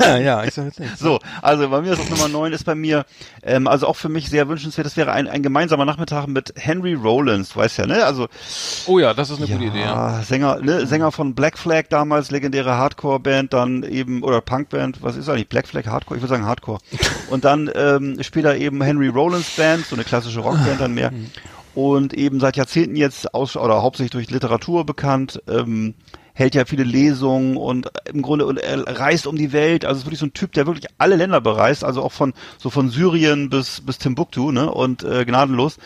ja, 0.00 0.44
ich 0.44 0.54
sag 0.54 0.64
jetzt 0.64 0.80
nicht. 0.80 0.98
So, 0.98 1.20
also 1.42 1.68
bei 1.68 1.80
mir 1.80 1.92
ist 1.92 2.00
auf 2.00 2.10
Nummer 2.10 2.28
9 2.28 2.52
ist 2.52 2.64
bei 2.64 2.74
mir, 2.74 3.04
ähm, 3.42 3.66
also 3.66 3.86
auch 3.86 3.96
für 3.96 4.08
mich 4.08 4.28
sehr 4.28 4.48
wünschenswert, 4.48 4.86
das 4.86 4.96
wäre 4.96 5.12
ein, 5.12 5.28
ein 5.28 5.42
gemeinsamer 5.42 5.84
Nachmittag 5.84 6.26
mit 6.26 6.54
Henry 6.56 6.94
Rollins, 6.94 7.50
du 7.50 7.60
weißt 7.60 7.78
ja, 7.78 7.86
ne? 7.86 8.04
Also 8.04 8.28
Oh 8.86 8.98
ja, 8.98 9.14
das 9.14 9.30
ist 9.30 9.38
eine 9.38 9.46
ja, 9.46 9.56
gute 9.56 9.68
Idee. 9.68 9.80
Ja. 9.80 10.22
Sänger, 10.22 10.60
ne, 10.60 10.86
Sänger 10.86 11.12
von 11.12 11.34
Black 11.34 11.58
Flag 11.58 11.84
damals, 11.88 12.30
legendäre 12.30 12.76
Hardcore-Band, 12.76 13.52
dann 13.52 13.82
eben, 13.82 14.22
oder 14.22 14.40
Punk-Band, 14.40 15.02
was 15.02 15.16
ist 15.16 15.28
eigentlich? 15.28 15.48
Black 15.48 15.68
Flag 15.68 15.86
Hardcore? 15.86 16.18
Ich 16.18 16.22
würde 16.22 16.34
sagen 16.34 16.46
Hardcore. 16.46 16.80
Und 17.30 17.44
dann 17.44 17.70
ähm, 17.74 18.18
später 18.22 18.56
eben 18.56 18.82
Henry 18.82 19.08
Rollins 19.08 19.50
Band, 19.56 19.86
so 19.86 19.96
eine 19.96 20.04
klassische 20.04 20.40
Rockband 20.40 20.80
dann 20.80 20.94
mehr. 20.94 21.12
Und 21.74 22.14
eben 22.14 22.38
seit 22.38 22.56
Jahrzehnten 22.56 22.96
jetzt 22.96 23.34
aus 23.34 23.56
oder 23.56 23.82
hauptsächlich 23.82 24.12
durch 24.12 24.30
Literatur 24.30 24.86
bekannt. 24.86 25.42
Ähm, 25.48 25.94
hält 26.34 26.54
ja 26.54 26.66
viele 26.66 26.84
Lesungen 26.84 27.56
und 27.56 27.90
im 28.04 28.20
Grunde 28.20 28.46
und 28.46 28.58
er 28.58 28.98
reist 28.98 29.26
um 29.26 29.36
die 29.36 29.52
Welt. 29.52 29.84
Also 29.84 30.00
ist 30.00 30.06
wirklich 30.06 30.20
so 30.20 30.26
ein 30.26 30.34
Typ, 30.34 30.52
der 30.52 30.66
wirklich 30.66 30.86
alle 30.98 31.16
Länder 31.16 31.40
bereist, 31.40 31.84
also 31.84 32.02
auch 32.02 32.12
von 32.12 32.34
so 32.58 32.68
von 32.68 32.90
Syrien 32.90 33.48
bis 33.48 33.80
bis 33.80 33.98
Timbuktu, 33.98 34.50
ne? 34.52 34.70
Und 34.70 35.04
äh, 35.04 35.24
gnadenlos 35.24 35.78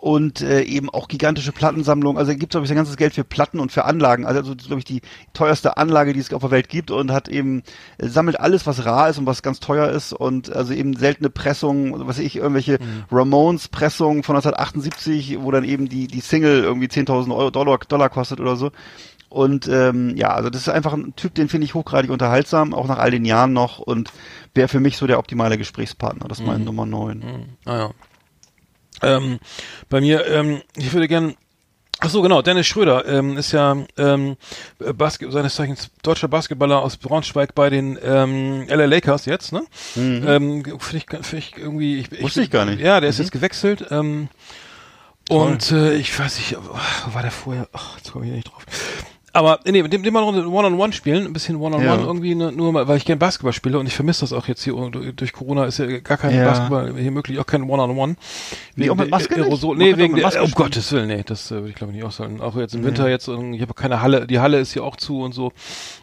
und 0.00 0.42
äh, 0.42 0.62
eben 0.62 0.90
auch 0.90 1.08
gigantische 1.08 1.50
Plattensammlungen. 1.50 2.18
Also 2.18 2.30
er 2.30 2.36
gibt, 2.36 2.52
glaube 2.52 2.64
ich, 2.64 2.68
sein 2.68 2.76
ganzes 2.76 2.96
Geld 2.96 3.14
für 3.14 3.24
Platten 3.24 3.58
und 3.58 3.72
für 3.72 3.84
Anlagen. 3.84 4.26
Also, 4.26 4.40
also 4.40 4.54
glaube 4.54 4.78
ich, 4.78 4.84
die 4.84 5.02
teuerste 5.32 5.76
Anlage, 5.76 6.12
die 6.12 6.20
es 6.20 6.32
auf 6.32 6.42
der 6.42 6.52
Welt 6.52 6.68
gibt 6.68 6.92
und 6.92 7.10
hat 7.10 7.28
eben, 7.28 7.64
äh, 7.98 8.06
sammelt 8.06 8.38
alles, 8.38 8.66
was 8.66 8.84
rar 8.84 9.08
ist 9.08 9.18
und 9.18 9.26
was 9.26 9.42
ganz 9.42 9.58
teuer 9.58 9.88
ist 9.88 10.12
und 10.12 10.54
also 10.54 10.72
eben 10.72 10.94
seltene 10.94 11.30
Pressungen, 11.30 11.98
was 11.98 12.06
weiß 12.06 12.18
ich, 12.20 12.36
irgendwelche 12.36 12.78
mhm. 12.80 13.04
Ramones-Pressungen 13.10 14.22
von 14.22 14.36
1978, 14.36 15.38
wo 15.40 15.50
dann 15.50 15.64
eben 15.64 15.88
die, 15.88 16.06
die 16.06 16.20
Single 16.20 16.62
irgendwie 16.62 16.86
10.000 16.86 17.34
Euro, 17.34 17.50
Dollar, 17.50 17.78
Dollar 17.88 18.08
kostet 18.08 18.40
oder 18.40 18.54
so. 18.54 18.70
Und 19.28 19.68
ähm, 19.68 20.16
ja, 20.16 20.30
also 20.30 20.48
das 20.48 20.62
ist 20.62 20.68
einfach 20.68 20.94
ein 20.94 21.14
Typ, 21.16 21.34
den 21.34 21.48
finde 21.48 21.66
ich 21.66 21.74
hochgradig 21.74 22.10
unterhaltsam, 22.10 22.72
auch 22.72 22.86
nach 22.88 22.98
all 22.98 23.10
den 23.10 23.24
Jahren 23.24 23.52
noch 23.52 23.78
und 23.78 24.10
wäre 24.54 24.68
für 24.68 24.80
mich 24.80 24.96
so 24.96 25.06
der 25.06 25.18
optimale 25.18 25.58
Gesprächspartner. 25.58 26.28
Das 26.28 26.40
ist 26.40 26.46
mein 26.46 26.60
mhm. 26.60 26.64
Nummer 26.64 26.86
9. 26.86 27.18
Mhm. 27.18 27.44
Ah 27.66 27.76
ja. 27.76 27.90
Ähm, 29.00 29.38
bei 29.88 30.00
mir, 30.00 30.26
ähm, 30.26 30.62
ich 30.76 30.92
würde 30.92 31.08
gern 31.08 31.34
Ach 32.00 32.10
so, 32.10 32.22
genau. 32.22 32.42
Dennis 32.42 32.68
Schröder 32.68 33.06
ähm, 33.08 33.36
ist 33.36 33.50
ja 33.50 33.76
ähm, 33.96 34.36
Basket 34.78 35.32
seines 35.32 35.56
Zeichens 35.56 35.90
deutscher 36.02 36.28
Basketballer 36.28 36.80
aus 36.80 36.96
Braunschweig 36.96 37.56
bei 37.56 37.70
den 37.70 37.98
ähm, 38.00 38.66
LA 38.68 38.84
Lakers 38.84 39.24
jetzt, 39.24 39.52
ne? 39.52 39.64
Mhm. 39.96 40.24
Ähm, 40.24 40.64
Finde 40.78 40.96
ich, 40.96 41.26
find 41.26 41.32
ich 41.32 41.56
irgendwie. 41.56 41.98
Ich, 41.98 42.22
Wusste 42.22 42.40
ich, 42.40 42.46
ich 42.46 42.50
gar 42.52 42.66
nicht. 42.66 42.80
Ja, 42.80 43.00
der 43.00 43.10
ist 43.10 43.18
mhm. 43.18 43.24
jetzt 43.24 43.32
gewechselt. 43.32 43.86
Ähm, 43.90 44.28
und 45.28 45.72
äh, 45.72 45.94
ich 45.96 46.16
weiß 46.16 46.38
nicht, 46.38 46.56
war 46.56 47.22
der 47.22 47.32
vorher? 47.32 47.68
Ach, 47.72 47.96
jetzt 47.96 48.12
komme 48.12 48.26
ich 48.26 48.32
nicht 48.32 48.48
drauf. 48.48 48.64
Aber 49.32 49.60
nee, 49.66 49.82
mit 49.82 49.92
dem, 49.92 50.02
dem 50.02 50.14
mal 50.14 50.22
One-on-One 50.22 50.92
spielen, 50.92 51.26
ein 51.26 51.32
bisschen 51.32 51.56
One-on-One 51.56 51.86
-on 51.86 51.92
-One 51.92 52.00
ja. 52.00 52.06
irgendwie, 52.06 52.34
ne, 52.34 52.50
nur 52.50 52.72
mal, 52.72 52.88
weil 52.88 52.96
ich 52.96 53.04
gerne 53.04 53.18
Basketball 53.18 53.52
spiele 53.52 53.78
und 53.78 53.86
ich 53.86 53.94
vermisse 53.94 54.20
das 54.20 54.32
auch 54.32 54.48
jetzt 54.48 54.62
hier 54.64 54.74
durch 55.14 55.32
Corona 55.32 55.66
ist 55.66 55.78
ja 55.78 55.86
gar 55.98 56.16
kein 56.16 56.34
ja. 56.34 56.44
Basketball 56.44 56.94
hier 56.96 57.10
möglich, 57.10 57.38
auch 57.38 57.46
kein 57.46 57.64
One-on-One. 57.64 58.16
Wie 58.74 58.90
auch 58.90 58.96
mit 58.96 59.10
Maske 59.10 59.36
Aerosol, 59.36 59.76
Nee, 59.76 59.96
wegen 59.96 60.16
der, 60.16 60.42
um 60.42 60.50
Gottes 60.52 60.90
Willen, 60.92 61.08
nee, 61.08 61.22
das 61.26 61.50
äh, 61.50 61.56
würde 61.56 61.68
ich 61.68 61.74
glaube 61.74 61.92
ich 61.92 61.96
nicht 61.96 62.06
aushalten. 62.06 62.40
Auch 62.40 62.56
jetzt 62.56 62.74
im 62.74 62.84
Winter 62.84 63.04
nee. 63.04 63.10
jetzt, 63.10 63.28
ich 63.28 63.60
habe 63.60 63.74
keine 63.74 64.00
Halle, 64.00 64.26
die 64.26 64.40
Halle 64.40 64.58
ist 64.60 64.72
hier 64.72 64.84
auch 64.84 64.96
zu 64.96 65.20
und 65.20 65.32
so. 65.32 65.52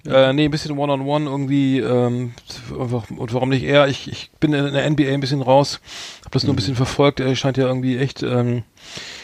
Äh, 0.07 0.33
nee, 0.33 0.45
ein 0.45 0.51
bisschen 0.51 0.77
One-on-One 0.77 1.25
-on 1.25 1.27
-One 1.27 1.31
irgendwie, 1.31 1.79
ähm, 1.79 2.33
einfach, 2.79 3.09
und 3.09 3.33
warum 3.33 3.49
nicht 3.49 3.63
eher, 3.63 3.87
ich, 3.87 4.07
ich 4.07 4.29
bin 4.39 4.53
in 4.53 4.73
der 4.73 4.89
NBA 4.89 5.11
ein 5.11 5.19
bisschen 5.19 5.41
raus, 5.41 5.79
habe 6.21 6.31
das 6.31 6.43
nur 6.43 6.51
ein 6.51 6.53
mhm. 6.53 6.57
bisschen 6.57 6.75
verfolgt, 6.75 7.19
er 7.19 7.35
scheint 7.35 7.57
ja 7.57 7.65
irgendwie 7.65 7.97
echt, 7.97 8.21
ähm, 8.21 8.63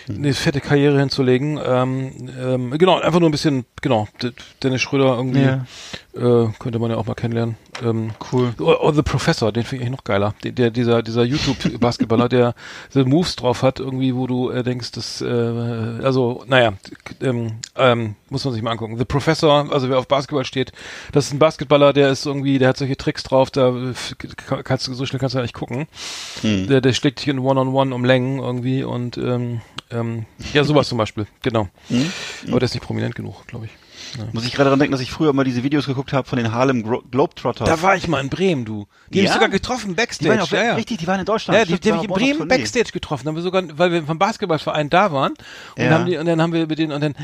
eine 0.10 0.34
fette 0.34 0.62
Karriere 0.62 1.00
hinzulegen. 1.00 1.60
Ähm, 1.64 2.12
ähm, 2.40 2.78
genau, 2.78 3.00
einfach 3.00 3.20
nur 3.20 3.30
ein 3.30 3.32
bisschen, 3.32 3.66
genau, 3.82 4.08
Dennis 4.64 4.82
Schröder 4.82 5.16
irgendwie 5.16 5.42
ja. 5.42 5.66
Äh, 6.14 6.48
könnte 6.60 6.80
man 6.80 6.92
ja 6.92 6.98
auch 6.98 7.06
mal 7.06 7.16
kennenlernen. 7.16 7.56
Ähm, 7.84 8.12
cool. 8.32 8.54
Oh, 8.60 8.76
oh, 8.82 8.92
The 8.92 9.02
Professor, 9.02 9.52
den 9.52 9.64
finde 9.64 9.86
ich 9.86 9.92
noch 9.92 10.04
geiler. 10.04 10.34
Der, 10.44 10.52
der 10.52 10.70
dieser 10.72 11.02
dieser 11.02 11.24
YouTube-Basketballer, 11.24 12.30
der 12.30 12.54
so 12.90 13.04
Moves 13.06 13.36
drauf 13.36 13.64
hat, 13.64 13.80
irgendwie, 13.80 14.16
wo 14.16 14.28
du 14.28 14.50
äh, 14.50 14.64
denkst, 14.64 14.92
dass, 14.92 15.22
äh, 15.22 15.26
also, 15.26 16.44
naja, 16.48 16.74
ähm, 17.22 17.54
ähm, 17.76 18.16
muss 18.30 18.44
man 18.44 18.54
sich 18.54 18.62
mal 18.62 18.72
angucken. 18.72 18.98
The 18.98 19.06
Professor, 19.06 19.72
also 19.72 19.90
wer 19.90 19.98
auf 19.98 20.08
Basketball 20.08 20.46
steht, 20.46 20.72
das 21.12 21.28
ist 21.28 21.34
ein 21.34 21.40
Basketballer, 21.40 21.94
der 21.94 22.10
ist 22.10 22.26
irgendwie, 22.26 22.60
der 22.60 22.70
hat 22.70 22.78
solche 22.78 22.98
Tricks 22.98 23.24
drauf, 23.24 23.50
da 23.52 23.74
kannst 24.64 24.88
du 24.88 24.94
so 24.94 25.06
schnell 25.06 25.20
kannst 25.20 25.36
du 25.36 25.40
ja 25.40 25.44
nicht 25.44 25.54
gucken. 25.54 25.88
Hm. 26.42 26.68
Der, 26.68 26.82
der 26.82 26.94
schlägt 26.94 27.20
dich 27.20 27.28
in 27.30 27.40
One-on-One 27.40 27.72
-on 27.72 27.92
-one 27.92 27.96
um 27.96 28.06
Längen 28.06 28.40
irgendwie 28.40 28.84
und 28.84 29.18
ähm, 29.18 29.62
ähm, 29.92 30.26
ja, 30.54 30.64
sowas 30.64 30.88
zum 30.88 30.98
Beispiel, 30.98 31.28
genau. 31.42 31.70
Hm? 31.88 32.12
Aber 32.50 32.60
der 32.60 32.66
ist 32.66 32.74
nicht 32.74 32.84
prominent 32.84 33.16
genug, 33.16 33.46
glaube 33.48 33.66
ich. 33.66 33.72
Ja. 34.18 34.26
Muss 34.34 34.46
ich 34.46 34.52
gerade 34.52 34.66
daran 34.66 34.80
denken, 34.80 34.92
dass 34.92 35.02
ich 35.02 35.12
früher 35.12 35.34
mal 35.34 35.44
diese 35.44 35.64
Videos 35.64 35.86
geguckt 35.86 36.14
habe 36.14 36.28
von 36.28 36.38
den 36.38 36.52
Harlem 36.52 36.84
Gro 36.84 37.02
Globetrotters. 37.10 37.68
Da 37.68 37.82
war 37.82 37.96
ich 37.96 38.08
mal 38.08 38.20
in 38.20 38.30
Bremen, 38.30 38.66
du. 38.66 38.88
Die 39.10 39.20
ja? 39.20 39.24
habe 39.24 39.28
ich 39.28 39.34
sogar 39.34 39.50
getroffen, 39.50 39.96
Backstage. 39.96 40.32
Die 40.32 40.38
waren 40.38 40.48
auch, 40.48 40.52
ja, 40.52 40.64
ja. 40.64 40.76
Richtig, 40.76 40.98
die 40.98 41.08
waren 41.08 41.20
in 41.20 41.26
Deutschland. 41.26 41.60
Ja, 41.60 41.66
die, 41.66 41.80
die 41.80 41.92
habe 41.92 42.04
ich 42.04 42.10
in 42.10 42.14
Bremen 42.14 42.48
Backstage 42.48 42.92
getroffen. 42.92 43.28
Haben 43.28 43.36
wir 43.36 43.44
sogar, 43.44 43.64
weil 43.78 43.92
wir 43.92 44.04
vom 44.04 44.20
Basketballverein 44.20 44.90
da 44.90 45.12
waren. 45.12 45.34
Und, 45.78 45.84
ja. 45.84 45.92
haben 45.92 46.06
die, 46.06 46.18
und 46.18 46.26
dann 46.26 46.42
haben 46.42 46.54
wir 46.54 46.68
mit 46.68 46.80
denen, 46.80 46.92
und 46.92 47.02
dann 47.02 47.16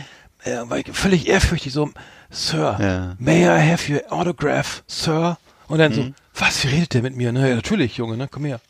äh, 0.44 0.70
war 0.70 0.78
ich 0.78 0.88
völlig 0.92 1.28
ehrfürchtig, 1.28 1.74
so, 1.74 1.90
Sir, 2.30 3.16
may 3.20 3.44
I 3.44 3.72
have 3.72 3.92
your 3.92 4.02
autograph, 4.12 4.84
Sir? 4.88 5.38
Und 5.68 5.80
dann 5.80 5.91
mhm. 5.91 5.95
so, 5.95 6.43
was, 6.45 6.63
wie 6.63 6.70
redet 6.70 6.93
der 6.93 7.01
mit 7.01 7.15
mir? 7.15 7.32
Ne, 7.32 7.49
ja, 7.49 7.55
natürlich, 7.55 7.97
Junge, 7.97 8.15
ne, 8.15 8.28
komm 8.30 8.45
her. 8.45 8.61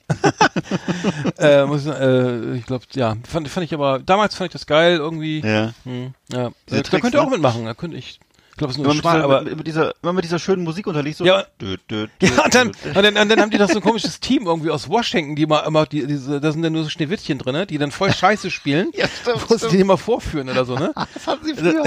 äh, 1.37 1.65
muss, 1.65 1.85
äh, 1.85 2.55
ich 2.55 2.65
glaube, 2.65 2.85
ja, 2.93 3.15
fand, 3.27 3.47
fand 3.49 3.65
ich 3.65 3.73
aber, 3.73 3.99
damals 3.99 4.35
fand 4.35 4.47
ich 4.47 4.53
das 4.53 4.65
geil, 4.65 4.97
irgendwie. 4.97 5.41
Ja. 5.41 5.73
Hm, 5.83 6.13
ja. 6.31 6.51
Da 6.67 6.99
könnt 6.99 7.13
ihr 7.13 7.21
auch 7.21 7.29
mitmachen, 7.29 7.65
da 7.65 7.73
könnte 7.73 7.97
ich, 7.97 8.19
ich 8.57 8.59
glaube, 8.59 8.71
es 8.71 8.79
ist 8.79 8.83
nur 8.83 8.95
schmal, 8.95 9.21
aber 9.21 9.43
mit 9.43 9.67
dieser, 9.67 9.93
immer 10.01 10.13
mit 10.13 10.23
dieser 10.23 10.39
schönen 10.39 10.63
Musik 10.63 10.87
unterliegt 10.87 11.17
so. 11.17 11.25
Ja, 11.25 11.45
dö, 11.61 11.77
dö, 11.87 12.07
dö, 12.21 12.27
ja 12.27 12.43
und, 12.43 12.55
dann, 12.55 12.67
und, 12.69 12.95
dann, 12.95 13.15
und 13.15 13.29
dann 13.29 13.39
haben 13.39 13.51
die 13.51 13.59
das 13.59 13.69
so 13.69 13.77
ein 13.77 13.83
komisches 13.83 14.19
Team 14.19 14.47
irgendwie 14.47 14.71
aus 14.71 14.89
Washington, 14.89 15.35
die 15.35 15.43
immer, 15.43 15.63
immer 15.67 15.85
die, 15.85 16.07
diese, 16.07 16.41
da 16.41 16.51
sind 16.51 16.63
dann 16.63 16.73
nur 16.73 16.83
so 16.83 16.89
Schneewittchen 16.89 17.37
drin, 17.37 17.53
ne, 17.53 17.67
die 17.67 17.77
dann 17.77 17.91
voll 17.91 18.11
Scheiße 18.11 18.49
spielen, 18.49 18.89
ja, 18.95 19.05
stimmt, 19.07 19.47
wo 19.47 19.57
sie 19.57 19.67
die 19.67 19.79
immer 19.79 19.99
vorführen 19.99 20.49
oder 20.49 20.65
so, 20.65 20.73
ne? 20.73 20.91
das 21.13 21.27
hatten 21.27 21.45
sie 21.45 21.53
früher. 21.53 21.83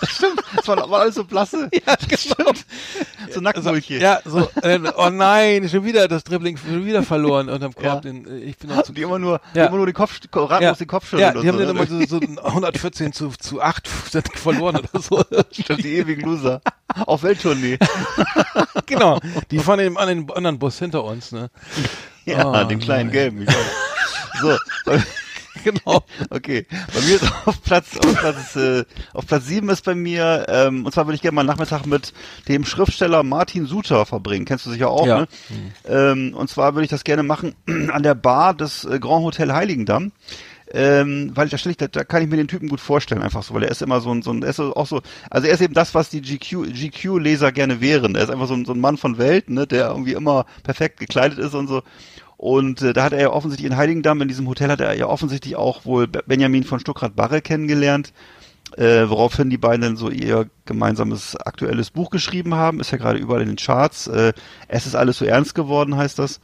das 0.00 0.10
stimmt. 0.10 0.40
Das 0.56 0.66
war, 0.66 0.90
war 0.90 1.00
alles 1.00 1.16
so 1.16 1.24
blasse. 1.24 1.68
Ja, 1.86 1.94
genau. 2.08 2.52
So 3.30 3.40
Nacktmulche. 3.40 3.98
Ja, 3.98 4.20
so, 4.24 4.48
äh, 4.62 4.80
oh 4.96 5.10
nein, 5.10 5.68
schon 5.68 5.84
wieder 5.84 6.08
das 6.08 6.24
Dribbling, 6.24 6.56
schon 6.56 6.86
wieder 6.86 7.02
verloren 7.02 7.48
unterm 7.48 7.74
Korb. 7.74 7.84
Ja. 7.84 8.00
Den, 8.00 8.26
äh, 8.26 8.38
ich 8.38 8.56
bin 8.56 8.72
auch 8.72 8.82
zu, 8.82 8.92
die 8.92 9.02
immer 9.02 9.18
nur, 9.18 9.40
ja. 9.52 9.64
die 9.64 9.68
immer 9.68 9.76
nur 9.76 9.86
den 9.86 9.94
Kopf, 9.94 10.18
ratlos 10.34 10.60
ja. 10.60 10.72
den 10.72 10.86
Kopf 10.86 11.08
schütteln. 11.08 11.34
Ja, 11.34 11.40
die 11.40 11.48
haben 11.48 11.58
so, 11.58 11.64
dann 11.64 11.76
ne? 11.76 11.82
immer 11.84 12.06
so, 12.06 12.18
so 12.18 12.42
114 12.42 13.12
zu, 13.12 13.28
zu 13.38 13.60
8 13.60 13.86
verloren 13.86 14.76
oder 14.76 15.02
so. 15.02 15.22
Stimmt, 15.52 15.84
die 15.84 15.97
ewigen 15.98 16.22
Loser. 16.22 16.60
Auf 17.06 17.22
Welttournee. 17.22 17.78
genau. 18.86 19.20
Die 19.50 19.58
fahren 19.58 19.80
eben 19.80 19.98
an 19.98 20.08
den 20.08 20.30
anderen 20.30 20.58
Bus 20.58 20.78
hinter 20.78 21.04
uns, 21.04 21.32
ne? 21.32 21.50
Ja, 22.24 22.50
oh, 22.50 22.64
den 22.64 22.78
kleinen 22.78 23.08
nein. 23.08 23.12
gelben. 23.12 23.46
So. 24.40 24.56
genau. 25.64 26.04
Okay. 26.30 26.66
Bei 26.94 27.00
mir 27.00 27.16
ist 27.16 27.24
auf 27.46 27.62
Platz, 27.62 27.96
auf 27.98 28.14
Platz, 28.14 28.56
äh, 28.56 28.84
auf 29.12 29.26
Platz 29.26 29.46
sieben 29.46 29.68
ist 29.68 29.84
bei 29.84 29.94
mir, 29.94 30.46
ähm, 30.48 30.86
und 30.86 30.92
zwar 30.92 31.06
würde 31.06 31.16
ich 31.16 31.22
gerne 31.22 31.34
mal 31.34 31.42
einen 31.42 31.48
Nachmittag 31.48 31.86
mit 31.86 32.12
dem 32.48 32.64
Schriftsteller 32.64 33.22
Martin 33.22 33.66
Suter 33.66 34.06
verbringen. 34.06 34.44
Kennst 34.44 34.66
du 34.66 34.70
sicher 34.70 34.90
auch, 34.90 35.06
ja. 35.06 35.20
ne? 35.20 35.28
Mhm. 35.48 35.72
Ähm, 35.88 36.34
und 36.34 36.48
zwar 36.48 36.74
würde 36.74 36.84
ich 36.84 36.90
das 36.90 37.04
gerne 37.04 37.22
machen 37.22 37.54
an 37.92 38.02
der 38.02 38.14
Bar 38.14 38.54
des 38.54 38.84
äh, 38.84 38.98
Grand 38.98 39.24
Hotel 39.24 39.52
Heiligendamm 39.52 40.12
ähm, 40.72 41.30
weil 41.34 41.48
da 41.48 41.56
stelle 41.56 41.72
ich, 41.72 41.76
da, 41.78 41.88
da 41.88 42.04
kann 42.04 42.22
ich 42.22 42.28
mir 42.28 42.36
den 42.36 42.48
Typen 42.48 42.68
gut 42.68 42.80
vorstellen, 42.80 43.22
einfach 43.22 43.42
so, 43.42 43.54
weil 43.54 43.64
er 43.64 43.70
ist 43.70 43.82
immer 43.82 44.00
so 44.00 44.10
ein, 44.10 44.22
so 44.22 44.30
ein, 44.30 44.42
er 44.42 44.50
ist 44.50 44.60
auch 44.60 44.86
so, 44.86 45.00
also 45.30 45.46
er 45.46 45.54
ist 45.54 45.60
eben 45.60 45.74
das, 45.74 45.94
was 45.94 46.10
die 46.10 46.20
GQ, 46.20 46.72
GQ-Leser 46.72 47.52
gerne 47.52 47.80
wären. 47.80 48.14
Er 48.14 48.24
ist 48.24 48.30
einfach 48.30 48.48
so 48.48 48.54
ein, 48.54 48.64
so 48.64 48.72
ein 48.72 48.80
Mann 48.80 48.98
von 48.98 49.18
Welt, 49.18 49.48
ne, 49.48 49.66
der 49.66 49.88
irgendwie 49.88 50.12
immer 50.12 50.44
perfekt 50.62 51.00
gekleidet 51.00 51.38
ist 51.38 51.54
und 51.54 51.68
so. 51.68 51.82
Und 52.36 52.82
äh, 52.82 52.92
da 52.92 53.04
hat 53.04 53.12
er 53.12 53.20
ja 53.20 53.30
offensichtlich 53.30 53.70
in 53.70 53.76
Heiligendamm, 53.76 54.22
in 54.22 54.28
diesem 54.28 54.46
Hotel 54.46 54.70
hat 54.70 54.80
er 54.80 54.94
ja 54.94 55.06
offensichtlich 55.06 55.56
auch 55.56 55.84
wohl 55.84 56.06
Benjamin 56.06 56.64
von 56.64 56.78
Stuckrad-Barre 56.78 57.40
kennengelernt, 57.40 58.12
äh, 58.76 59.08
woraufhin 59.08 59.50
die 59.50 59.58
beiden 59.58 59.80
dann 59.82 59.96
so 59.96 60.10
ihr 60.10 60.48
gemeinsames 60.66 61.34
aktuelles 61.34 61.90
Buch 61.90 62.10
geschrieben 62.10 62.54
haben. 62.54 62.78
Ist 62.78 62.92
ja 62.92 62.98
gerade 62.98 63.18
überall 63.18 63.42
in 63.42 63.48
den 63.48 63.56
Charts. 63.56 64.06
Äh, 64.06 64.34
es 64.68 64.86
ist 64.86 64.94
alles 64.94 65.18
so 65.18 65.24
ernst 65.24 65.54
geworden, 65.54 65.96
heißt 65.96 66.18
das. 66.18 66.40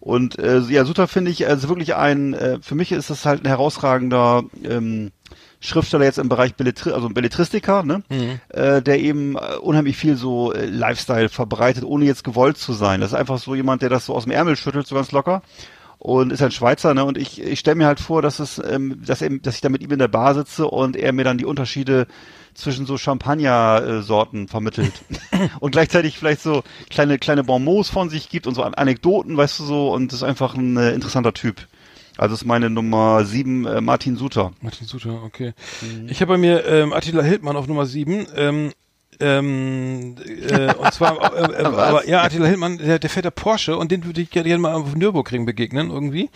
Und 0.00 0.38
äh, 0.38 0.60
ja, 0.60 0.84
Suter 0.86 1.06
finde 1.06 1.30
ich 1.30 1.46
also 1.46 1.68
wirklich 1.68 1.94
ein, 1.94 2.32
äh, 2.32 2.58
für 2.62 2.74
mich 2.74 2.90
ist 2.90 3.10
das 3.10 3.26
halt 3.26 3.44
ein 3.44 3.48
herausragender 3.48 4.44
ähm, 4.64 5.12
Schriftsteller 5.60 6.06
jetzt 6.06 6.18
im 6.18 6.30
Bereich 6.30 6.54
Belletri 6.54 6.92
also 6.92 7.10
Belletristiker, 7.10 7.82
ne? 7.82 8.02
Mhm. 8.08 8.40
Äh, 8.48 8.80
der 8.80 8.98
eben 8.98 9.36
äh, 9.36 9.56
unheimlich 9.60 9.98
viel 9.98 10.16
so 10.16 10.54
äh, 10.54 10.64
Lifestyle 10.64 11.28
verbreitet, 11.28 11.84
ohne 11.84 12.06
jetzt 12.06 12.24
gewollt 12.24 12.56
zu 12.56 12.72
sein. 12.72 13.02
Das 13.02 13.10
ist 13.10 13.18
einfach 13.18 13.38
so 13.38 13.54
jemand, 13.54 13.82
der 13.82 13.90
das 13.90 14.06
so 14.06 14.14
aus 14.14 14.24
dem 14.24 14.32
Ärmel 14.32 14.56
schüttelt, 14.56 14.86
so 14.86 14.94
ganz 14.94 15.12
locker. 15.12 15.42
Und 15.98 16.32
ist 16.32 16.40
ein 16.40 16.50
Schweizer, 16.50 16.94
ne? 16.94 17.04
Und 17.04 17.18
ich, 17.18 17.42
ich 17.42 17.60
stelle 17.60 17.76
mir 17.76 17.86
halt 17.86 18.00
vor, 18.00 18.22
dass 18.22 18.38
es, 18.38 18.58
ähm, 18.58 19.02
dass, 19.04 19.20
eben, 19.20 19.42
dass 19.42 19.56
ich 19.56 19.60
da 19.60 19.68
mit 19.68 19.82
ihm 19.82 19.92
in 19.92 19.98
der 19.98 20.08
Bar 20.08 20.34
sitze 20.34 20.66
und 20.66 20.96
er 20.96 21.12
mir 21.12 21.24
dann 21.24 21.36
die 21.36 21.44
Unterschiede 21.44 22.06
zwischen 22.54 22.86
so 22.86 22.98
Champagner-Sorten 22.98 24.48
vermittelt. 24.48 24.92
und 25.60 25.72
gleichzeitig 25.72 26.18
vielleicht 26.18 26.42
so 26.42 26.62
kleine, 26.88 27.18
kleine 27.18 27.44
Bonmots 27.44 27.90
von 27.90 28.10
sich 28.10 28.28
gibt 28.28 28.46
und 28.46 28.54
so 28.54 28.62
Anekdoten, 28.62 29.36
weißt 29.36 29.60
du 29.60 29.64
so, 29.64 29.92
und 29.92 30.12
ist 30.12 30.22
einfach 30.22 30.54
ein 30.54 30.76
äh, 30.76 30.92
interessanter 30.92 31.32
Typ. 31.32 31.66
Also 32.16 32.34
ist 32.34 32.44
meine 32.44 32.68
Nummer 32.68 33.24
sieben 33.24 33.66
äh, 33.66 33.80
Martin 33.80 34.16
Suter. 34.16 34.52
Martin 34.60 34.86
Suter, 34.86 35.22
okay. 35.22 35.54
Mhm. 35.80 36.08
Ich 36.08 36.20
habe 36.20 36.32
bei 36.32 36.38
mir 36.38 36.66
ähm, 36.66 36.92
Attila 36.92 37.22
Hildmann 37.22 37.56
auf 37.56 37.66
Nummer 37.66 37.86
sieben. 37.86 38.26
Ähm, 38.36 38.72
ähm, 39.18 40.16
äh, 40.48 40.74
und 40.74 40.94
zwar, 40.94 41.34
äh, 41.34 41.62
äh, 41.62 41.64
aber 41.64 42.08
ja, 42.08 42.22
Attila 42.22 42.46
Hildmann, 42.46 42.78
der, 42.78 42.98
der 42.98 43.10
fährt 43.10 43.26
der 43.26 43.30
Porsche 43.30 43.76
und 43.76 43.90
den 43.90 44.04
würde 44.04 44.20
ich 44.20 44.30
gerne 44.30 44.56
mal 44.58 44.72
auf 44.72 44.94
Nürburgring 44.94 45.44
begegnen 45.44 45.90
irgendwie. 45.90 46.30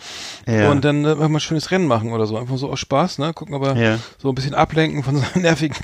Ja. 0.47 0.69
Und 0.71 0.85
dann 0.85 1.03
äh, 1.03 1.15
mal 1.15 1.29
ein 1.29 1.39
schönes 1.39 1.71
Rennen 1.71 1.87
machen 1.87 2.11
oder 2.11 2.27
so. 2.27 2.37
Einfach 2.37 2.57
so 2.57 2.69
aus 2.69 2.79
Spaß, 2.79 3.17
ne? 3.17 3.33
Gucken, 3.33 3.55
aber 3.55 3.75
ja. 3.75 3.99
so 4.17 4.29
ein 4.29 4.35
bisschen 4.35 4.53
ablenken 4.53 5.03
von 5.03 5.17
seinem 5.33 5.41
nervigen, 5.41 5.77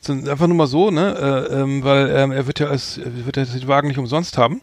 so, 0.00 0.12
einfach 0.12 0.46
nur 0.46 0.56
mal 0.56 0.66
so, 0.66 0.90
ne? 0.90 1.48
Äh, 1.50 1.54
ähm, 1.62 1.82
weil 1.82 2.10
ähm, 2.14 2.30
er 2.30 2.46
wird 2.46 2.60
ja 2.60 2.68
als, 2.68 3.00
wird 3.02 3.36
ja 3.36 3.44
den 3.44 3.68
Wagen 3.68 3.88
nicht 3.88 3.98
umsonst 3.98 4.38
haben. 4.38 4.60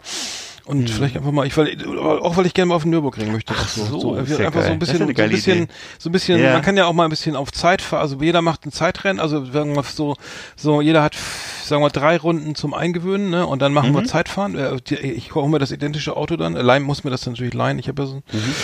Und 0.66 0.90
vielleicht 0.90 1.18
einfach 1.18 1.32
mal, 1.34 1.46
ich 1.46 1.58
weil, 1.58 1.76
auch 1.98 2.38
weil 2.38 2.46
ich 2.46 2.54
gerne 2.54 2.70
mal 2.70 2.76
auf 2.76 2.84
den 2.84 2.92
Nürburgring 2.92 3.34
möchte. 3.34 3.54
Ach 3.54 3.68
so, 3.68 3.84
so 4.00 4.16
ja 4.16 4.22
einfach 4.22 4.34
so 4.34 4.40
geil. 4.62 4.72
ein 4.72 4.80
Das 4.80 4.90
ist 4.90 4.98
bisschen, 4.98 4.98
so 4.98 5.22
ein 5.24 5.30
bisschen, 5.30 5.68
so 6.00 6.10
ein 6.10 6.12
bisschen, 6.14 6.40
Ja. 6.42 6.54
man 6.54 6.62
kann 6.62 6.78
ja 6.78 6.86
auch 6.86 6.94
mal 6.94 7.04
ein 7.04 7.10
bisschen 7.10 7.36
auf 7.36 7.52
Zeit 7.52 7.82
fahren, 7.82 8.00
also 8.00 8.16
jeder 8.22 8.42
macht 8.42 8.66
ein 8.66 8.72
Zeitrennen, 8.72 9.20
also 9.20 9.44
sagen 9.44 9.72
wir 9.72 9.76
mal 9.76 9.84
so, 9.84 10.16
so 10.56 10.80
jeder 10.80 11.04
hat, 11.04 11.18
sagen 11.66 11.84
wir 11.84 11.90
drei 11.90 12.16
Runden 12.16 12.56
zum 12.56 12.74
Eingewöhnen, 12.74 13.30
ne, 13.30 13.46
und 13.46 13.62
dann 13.62 13.74
machen 13.74 13.92
Mhm. 13.92 13.96
wir 13.96 14.04
Zeitfahren. 14.06 14.56
Äh, 14.56 14.78
Ich 15.02 15.36
hole 15.36 15.50
mir 15.50 15.60
das 15.60 15.72
identische 15.72 16.16
Auto 16.16 16.38
dann, 16.38 16.54
leihen 16.54 16.84
muss 16.84 17.04
mir 17.04 17.10
das 17.12 17.26
natürlich 17.26 17.54
leihen, 17.54 17.78
ich 17.78 17.90
habe 17.90 18.04
ja 18.04 18.08
so 18.08 18.16
ein, 18.16 18.24
Mhm. 18.32 18.56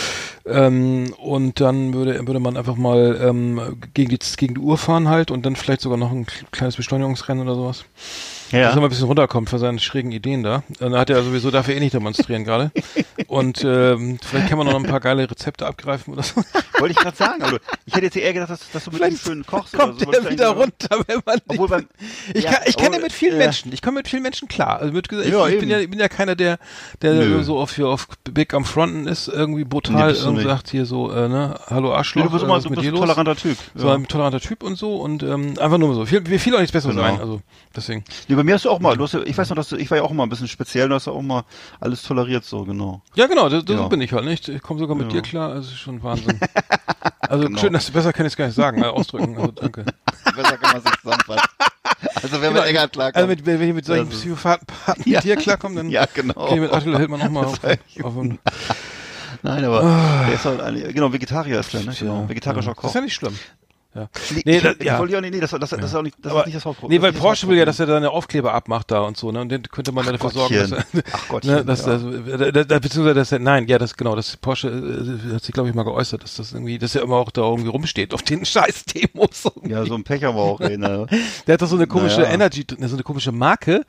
ähm, 0.46 1.14
und 1.18 1.60
dann 1.60 1.94
würde, 1.94 2.26
würde 2.26 2.40
man 2.40 2.56
einfach 2.56 2.76
mal 2.78 3.20
ähm, 3.22 3.78
gegen, 3.94 4.10
die, 4.10 4.20
gegen 4.38 4.54
die 4.54 4.62
Uhr 4.62 4.78
fahren 4.78 5.10
halt 5.10 5.32
und 5.32 5.46
dann 5.46 5.58
vielleicht 5.58 5.82
sogar 5.82 5.98
noch 5.98 6.12
ein 6.12 6.26
kleines 6.52 6.78
Beschleunigungsrennen 6.78 7.44
oder 7.46 7.56
sowas. 7.56 7.84
Ja. 8.52 8.64
Dass 8.64 8.74
er 8.76 8.82
mal 8.82 8.88
ein 8.88 8.90
bisschen 8.90 9.06
runterkommt 9.06 9.50
von 9.50 9.60
seinen 9.60 9.80
schrägen 9.80 10.12
Ideen 10.12 10.42
da. 10.44 10.64
Und 10.80 10.92
da 10.92 11.00
hat 11.00 11.10
er 11.10 11.22
sowieso 11.24 11.52
dafür 11.52 11.76
eh 11.76 11.80
nicht 11.80 11.94
demonstrieren 11.94 12.44
gerade. 12.44 12.72
Und 13.28 13.64
ähm, 13.64 14.18
vielleicht 14.24 14.50
kann 14.50 14.58
man 14.58 14.66
noch 14.68 14.76
ein 14.76 14.84
paar 14.84 15.00
geile 15.00 15.30
Rezepte 15.30 15.68
abgreifen 15.68 16.14
oder 16.14 16.24
so. 16.24 16.42
Wollte 16.80 16.94
ich 16.94 16.98
gerade 16.98 17.16
sagen. 17.16 17.44
Also, 17.44 17.58
ich 17.86 17.94
hätte 17.94 18.06
jetzt 18.06 18.18
eher 18.18 18.34
gedacht, 18.34 18.50
dass, 18.50 18.72
dass 18.72 18.86
du 18.86 18.92
mit 18.92 19.00
ihm 19.02 19.04
Vielleicht 19.06 19.24
schön 19.24 19.46
kochst 19.46 19.74
Kommt 19.74 20.02
oder 20.08 20.20
so. 20.22 20.26
er 20.28 20.32
wieder 20.32 20.48
runter, 20.50 21.00
wenn 21.08 21.22
man 21.26 21.40
Obwohl 21.48 21.68
beim, 21.68 21.88
ich 22.34 22.44
Ja, 22.44 22.54
kann, 22.54 22.62
ich 22.66 22.78
kann 22.78 22.94
ja 22.94 23.00
mit 23.00 23.12
vielen 23.12 23.36
äh, 23.36 23.46
Menschen. 23.46 23.72
Ich 23.74 23.82
komme 23.82 23.98
mit 23.98 24.08
vielen 24.08 24.24
Menschen 24.24 24.48
klar. 24.48 24.80
Also 24.80 24.94
mit, 24.94 25.12
ich, 25.12 25.28
Ja, 25.32 25.48
ich 25.48 25.60
bin 25.60 25.70
ja, 25.70 25.80
ich 25.80 25.90
bin 25.90 26.00
ja 26.00 26.08
keiner, 26.08 26.36
der, 26.36 26.58
der 27.02 27.14
Nö. 27.14 27.44
so 27.44 27.60
auf, 27.60 27.76
hier 27.76 27.88
auf 27.88 28.08
Big 28.32 28.54
am 28.54 28.66
Fronten 28.66 29.06
ist, 29.08 29.28
irgendwie 29.28 29.62
Nee, 29.62 29.66
brutal 29.70 30.14
du 30.14 30.20
irgendwie 30.20 30.38
nicht. 30.44 30.48
sagt 30.50 30.70
hier 30.70 30.86
so, 30.86 31.12
äh, 31.12 31.28
ne, 31.30 31.60
hallo 31.68 31.94
Arschloch. 31.94 32.24
du 32.24 32.30
bist 32.32 32.42
äh, 32.44 32.46
immer 32.46 32.56
was 32.56 32.64
du 32.64 32.70
mit 32.72 32.80
bist 32.80 32.92
ein 32.92 32.96
toleranter 32.98 33.36
Typ. 33.36 33.58
So 33.76 33.88
Ja. 33.88 33.94
ein 33.96 34.08
toleranter 34.08 34.40
Typ 34.40 34.64
und 34.64 34.76
so 34.78 34.96
und 34.96 35.22
ähm, 35.22 35.54
einfach 35.60 35.78
nur 35.78 35.94
so. 35.94 36.06
Viel, 36.06 36.26
viel 36.40 36.56
auch 36.56 36.60
nichts 36.60 36.72
Besseres 36.72 36.96
Genau. 36.96 37.08
sein. 37.08 37.20
Also 37.20 37.42
deswegen. 37.76 38.04
Nee, 38.28 38.36
bei 38.40 38.44
mir 38.46 38.54
hast 38.56 38.64
du 38.64 38.70
auch 38.70 38.80
mal, 38.80 38.96
du 38.96 39.04
hast, 39.04 39.14
ich 39.16 39.38
weiß 39.38 39.50
noch, 39.50 39.58
dass 39.58 39.68
du, 39.68 39.76
ich 39.76 39.92
war 39.92 39.98
ja 39.98 40.04
auch 40.06 40.12
immer 40.12 40.24
ein 40.26 40.30
bisschen 40.30 40.48
speziell, 40.48 40.88
du 40.88 40.96
hast 40.96 41.08
ja 41.08 41.12
auch 41.12 41.22
mal 41.22 41.44
alles 41.82 42.04
toleriert, 42.04 42.46
so, 42.46 42.64
genau. 42.64 43.02
Ja, 43.16 43.28
genau, 43.28 43.50
das, 43.50 43.66
das 43.66 43.76
Ja. 43.76 43.88
bin 43.90 44.00
ich 44.00 44.14
halt 44.14 44.24
nicht. 44.24 44.48
Ich 44.48 44.62
komme 44.62 44.80
sogar 44.80 44.96
mit 44.96 45.08
Ja. 45.08 45.20
dir 45.20 45.22
klar, 45.22 45.52
also 45.52 45.70
ist 45.72 45.78
schon 45.80 46.02
Wahnsinn. 46.02 46.40
Also 47.22 47.46
Genau. 47.48 47.60
schön, 47.60 47.74
dass 47.74 47.86
du 47.86 47.92
besser 47.92 48.12
kann 48.14 48.26
ich 48.26 48.32
es 48.34 48.38
gar 48.38 48.46
nicht 48.48 48.56
sagen, 48.56 48.82
äh, 48.82 48.86
ausdrücken. 48.86 49.36
Also 49.38 49.52
danke. 49.52 49.84
Besser 50.36 50.58
kann 50.58 50.72
man 50.72 50.82
sich 50.82 50.92
zusammenfassen. 51.00 51.42
Also 52.16 52.32
wenn 52.32 52.42
Genau, 52.42 52.54
man 52.62 52.64
enger 52.70 52.88
klarkommt. 52.88 53.16
Also 53.18 53.28
mit, 53.28 53.46
wenn 53.46 53.62
ich 53.62 53.74
mit 53.76 53.86
solchen 53.86 54.10
Das 54.10 54.20
Psychopathen 54.20 55.04
Ja. 55.06 55.18
mit 55.18 55.24
dir 55.26 55.36
klarkomme, 55.36 55.76
dann 55.76 55.90
ja, 55.92 56.06
genau. 56.12 56.34
okay, 56.36 56.60
mit 56.60 56.74
Attila 56.74 56.98
Hildmann 56.98 57.22
auch 57.22 57.30
mal 57.30 57.46
auf, 57.46 57.60
Das 57.60 57.78
auf 58.04 58.18
einen, 58.18 58.40
Nein, 59.44 59.64
aber 59.64 59.82
der 60.28 60.34
ist 60.34 60.46
halt 60.46 60.60
eine, 60.62 60.92
genau, 60.94 61.14
Vegetarier 61.14 61.60
ist 61.60 61.72
der, 61.74 61.84
ne? 61.84 61.94
Genau, 62.00 62.28
vegetarischer 62.28 62.70
ja. 62.70 62.74
Koch. 62.74 62.82
Das 62.84 62.92
ist 62.92 62.96
ja 62.96 63.02
nicht 63.02 63.14
schlimm. 63.14 63.38
Ja. 63.96 64.08
Nee, 64.30 64.42
Nee, 64.46 64.60
das- 64.62 64.76
ja. 64.84 65.04
ja 65.04 65.20
nicht, 65.22 65.34
nee, 65.34 65.40
das, 65.40 65.50
das, 65.50 65.70
das 65.72 65.72
ist 65.72 65.96
auch 65.96 66.04
nicht, 66.04 66.16
das 66.22 66.32
Aber- 66.32 66.42
ist 66.42 66.46
nicht 66.48 66.58
das 66.58 66.66
Hauptproblem. 66.66 66.96
Nee, 66.96 67.02
weil 67.02 67.12
das 67.12 67.18
das 67.20 67.26
Porsche 67.26 67.48
will 67.48 67.58
ja, 67.58 67.66
dass 67.66 67.80
er 67.80 67.88
deine 67.88 68.12
Aufkleber 68.12 68.54
abmacht 68.54 68.92
da 68.92 69.02
und 69.02 69.18
so, 69.18 69.32
ne? 69.32 69.42
Und 69.42 69.50
den 69.50 69.64
könnte 69.64 69.92
man 69.92 70.06
dafür 70.06 70.30
sorgen, 70.30 70.54
dass 70.56 70.72
er. 70.72 70.86
Ach 71.12 71.28
Gottchen, 71.28 71.52
ne, 71.56 71.66
dass 71.66 71.86
ja. 71.88 71.98
das, 71.98 72.04
äh, 72.04 72.52
da, 72.52 72.64
da, 72.66 72.80
beziehungsweise 72.80 73.16
dass 73.16 73.32
er, 73.32 73.40
nein, 73.40 73.68
ja, 73.68 73.80
das 73.80 73.98
genau, 73.98 74.16
das 74.16 74.38
Porsche 74.38 74.68
äh, 74.70 75.34
hat 75.34 75.44
sich 75.44 75.54
glaube 75.54 75.70
ich 75.70 75.76
mal 75.76 75.84
geäußert, 75.84 76.22
dass 76.24 76.36
das 76.36 76.54
irgendwie, 76.54 76.78
dass 76.78 76.94
er 76.94 77.02
immer 77.02 77.16
auch 77.16 77.32
da 77.32 77.42
irgendwie 77.42 77.70
rumsteht 77.70 78.14
auf 78.14 78.22
den 78.22 78.46
scheiß 78.46 78.86
Demos. 78.86 79.52
Ja, 79.68 79.84
so 79.86 79.96
ein 79.96 80.04
Pech 80.04 80.24
haben 80.24 80.36
wir 80.36 80.42
auch, 80.44 80.62
ey, 80.62 80.78
ne? 80.78 81.08
Der 81.48 81.54
hat 81.54 81.62
doch 81.64 81.68
so 81.68 81.76
eine 81.76 81.88
komische 81.88 82.22
Naja. 82.22 82.34
Energy, 82.34 82.66
so 82.70 82.94
eine 82.96 83.04
komische 83.04 83.32
Marke. 83.32 83.86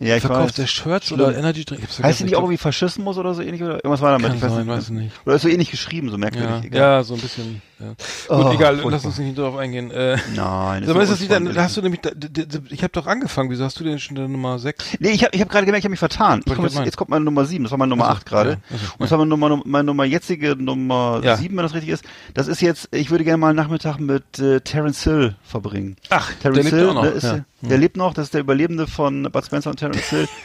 Ja, 0.00 0.16
ich 0.16 0.22
verkauft 0.22 0.58
der 0.58 0.64
weiß. 0.64 0.70
Shirts 0.70 1.06
Schlimm. 1.06 1.20
oder 1.20 1.36
Energy 1.38 1.64
Drink. 1.64 1.82
Heißt 2.02 2.18
die 2.18 2.24
nicht 2.24 2.32
ich 2.32 2.36
auch 2.36 2.40
irgendwie 2.42 2.56
Faschismus 2.58 3.16
oder 3.16 3.32
so 3.32 3.42
ähnlich? 3.42 3.62
Oder 3.62 3.76
irgendwas 3.76 4.00
war 4.00 4.10
damit? 4.10 4.26
Kann 4.26 4.36
ich 4.36 4.42
weiß 4.42 4.50
sein, 4.52 4.66
nicht. 4.66 4.76
weiß 4.76 4.84
ich 4.84 4.90
nicht. 4.90 5.12
Oder 5.24 5.36
ist 5.36 5.42
so 5.42 5.48
ähnlich 5.48 5.70
geschrieben, 5.70 6.08
so 6.08 6.14
Ja, 6.14 6.18
merkwürdig. 6.18 6.64
egal. 6.64 6.80
ja, 6.80 7.02
so 7.04 7.14
ein 7.14 7.20
bisschen. 7.20 7.62
Ja. 7.84 7.94
Oh, 8.28 8.42
Gut, 8.44 8.54
egal, 8.54 8.72
furchtbar. 8.74 8.90
lass 8.92 9.04
uns 9.04 9.18
nicht 9.18 9.36
darauf 9.38 9.56
eingehen. 9.56 9.90
Äh, 9.90 10.16
Nein. 10.34 10.84
Mal, 10.86 11.02
ist 11.02 11.12
das 11.12 11.20
nicht 11.20 11.30
dann, 11.30 11.54
hast 11.56 11.76
du 11.76 11.82
nämlich, 11.82 12.00
da, 12.00 12.10
d- 12.10 12.28
d- 12.46 12.60
ich 12.70 12.82
habe 12.82 12.92
doch 12.92 13.06
angefangen, 13.06 13.50
wieso 13.50 13.64
hast 13.64 13.78
du 13.78 13.84
denn 13.84 13.98
schon 13.98 14.16
der 14.16 14.28
Nummer 14.28 14.58
6? 14.58 14.96
Nee, 15.00 15.10
ich 15.10 15.22
habe 15.24 15.34
ich 15.34 15.40
hab 15.40 15.48
gerade 15.50 15.66
gemerkt, 15.66 15.80
ich 15.82 15.84
habe 15.86 15.90
mich 15.90 15.98
vertan. 15.98 16.40
Ich 16.46 16.54
komm 16.54 16.64
jetzt, 16.64 16.78
jetzt 16.78 16.96
kommt 16.96 17.10
meine 17.10 17.24
Nummer 17.24 17.44
7, 17.44 17.64
das 17.64 17.70
war 17.70 17.78
meine 17.78 17.90
Nummer 17.90 18.04
Ach 18.06 18.12
so, 18.12 18.16
8 18.18 18.26
gerade. 18.26 18.50
ja, 18.50 18.56
ach 18.72 18.78
so, 18.78 18.92
Und 18.94 19.00
das 19.00 19.10
war 19.10 19.18
meine 19.18 19.28
Nummer, 19.28 19.62
meine 19.64 19.84
Nummer 19.84 20.04
jetzige 20.04 20.56
Nummer 20.56 21.20
Ja. 21.22 21.36
7, 21.36 21.56
wenn 21.56 21.62
das 21.62 21.74
richtig 21.74 21.90
ist. 21.90 22.04
Das 22.32 22.48
ist 22.48 22.60
jetzt, 22.62 22.88
ich 22.92 23.10
würde 23.10 23.24
gerne 23.24 23.38
mal 23.38 23.48
einen 23.48 23.56
Nachmittag 23.56 23.98
mit 24.00 24.38
äh, 24.38 24.60
Terence 24.60 25.02
Hill 25.04 25.36
verbringen. 25.44 25.96
Ach, 26.10 26.30
Terence 26.40 26.54
der 26.56 26.64
lebt 26.64 26.74
Hill, 26.76 26.88
auch 26.90 26.94
noch. 26.94 27.02
Der, 27.02 27.12
ist, 27.12 27.22
ja. 27.24 27.44
der 27.62 27.78
lebt 27.78 27.96
noch, 27.96 28.14
das 28.14 28.26
ist 28.26 28.34
der 28.34 28.40
Überlebende 28.40 28.86
von 28.86 29.24
Bud 29.30 29.44
Spencer 29.44 29.70
und 29.70 29.76
Terence 29.76 30.08
Hill. 30.10 30.28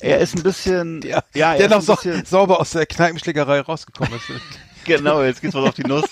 Er 0.00 0.20
ist 0.20 0.34
ein 0.34 0.42
bisschen, 0.42 1.00
Der, 1.02 1.22
ja, 1.34 1.52
er 1.52 1.68
der 1.68 1.78
noch 1.78 1.84
bisschen, 2.02 2.24
sauber 2.24 2.60
aus 2.60 2.70
der 2.70 2.86
Kneipenschlägerei 2.86 3.60
rausgekommen 3.60 4.14
ist. 4.14 4.24
genau, 4.86 5.22
jetzt 5.22 5.42
geht's 5.42 5.54
was 5.54 5.68
auf 5.68 5.74
die 5.74 5.82
Nuss. 5.84 6.04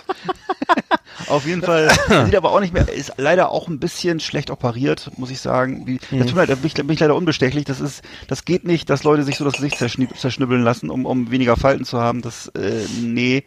Auf 1.35 1.47
jeden 1.47 1.63
Fall, 1.63 1.91
sieht 2.25 2.35
aber 2.37 2.53
auch 2.53 2.61
nicht 2.61 2.73
mehr, 2.73 2.89
ist 2.89 3.13
leider 3.17 3.51
auch 3.51 3.69
ein 3.69 3.79
bisschen 3.79 4.21
schlecht 4.21 4.51
operiert, 4.51 5.11
muss 5.17 5.31
ich 5.31 5.41
sagen. 5.41 5.87
Wie, 5.87 6.01
Mhm. 6.11 6.19
das 6.19 6.27
tut 6.29 6.35
mir 6.37 6.43
leid, 6.43 6.51
da 6.51 6.55
bin 6.57 6.67
ich, 6.67 6.75
bin 6.75 6.91
ich 6.91 7.01
leider 7.01 7.15
unbestechlich. 7.17 7.65
Das 7.65 7.81
ist, 7.81 8.03
das 8.29 8.45
geht 8.45 8.65
nicht, 8.65 8.91
dass 8.91 9.05
Leute 9.05 9.23
sich 9.25 9.37
so 9.37 9.45
das 9.45 9.55
Gesicht 9.55 9.79
zerschnibbeln 9.79 10.63
lassen, 10.63 10.91
um, 10.91 11.07
um 11.07 11.31
weniger 11.31 11.57
Falten 11.57 11.85
zu 11.85 12.01
haben. 12.01 12.23
Das, 12.23 12.49
äh, 12.49 12.85
nee. 13.01 13.45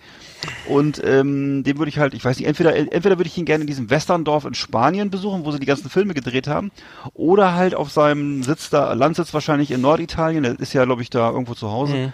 Und 0.68 1.02
ähm, 1.04 1.64
den 1.64 1.78
würde 1.78 1.90
ich 1.90 2.00
halt, 2.00 2.14
ich 2.14 2.24
weiß 2.24 2.38
nicht, 2.38 2.48
entweder 2.48 2.76
entweder 2.76 3.18
würde 3.18 3.28
ich 3.28 3.38
ihn 3.38 3.46
gerne 3.46 3.62
in 3.62 3.68
diesem 3.68 3.90
Westerndorf 3.90 4.46
in 4.46 4.54
Spanien 4.54 5.10
besuchen, 5.10 5.46
wo 5.46 5.52
sie 5.52 5.60
die 5.60 5.66
ganzen 5.66 5.90
Filme 5.90 6.14
gedreht 6.14 6.48
haben, 6.48 6.72
oder 7.14 7.54
halt 7.56 7.76
auf 7.76 7.92
seinem 7.92 8.44
Sitz 8.44 8.70
da, 8.70 8.94
Landsitz 8.94 9.34
wahrscheinlich 9.34 9.72
in 9.72 9.82
Norditalien, 9.82 10.44
der 10.44 10.60
ist 10.60 10.74
ja, 10.74 10.86
glaube 10.86 11.02
ich, 11.02 11.10
da 11.10 11.30
irgendwo 11.32 11.54
zu 11.54 11.72
Hause. 11.72 11.96
Mhm. 11.96 12.14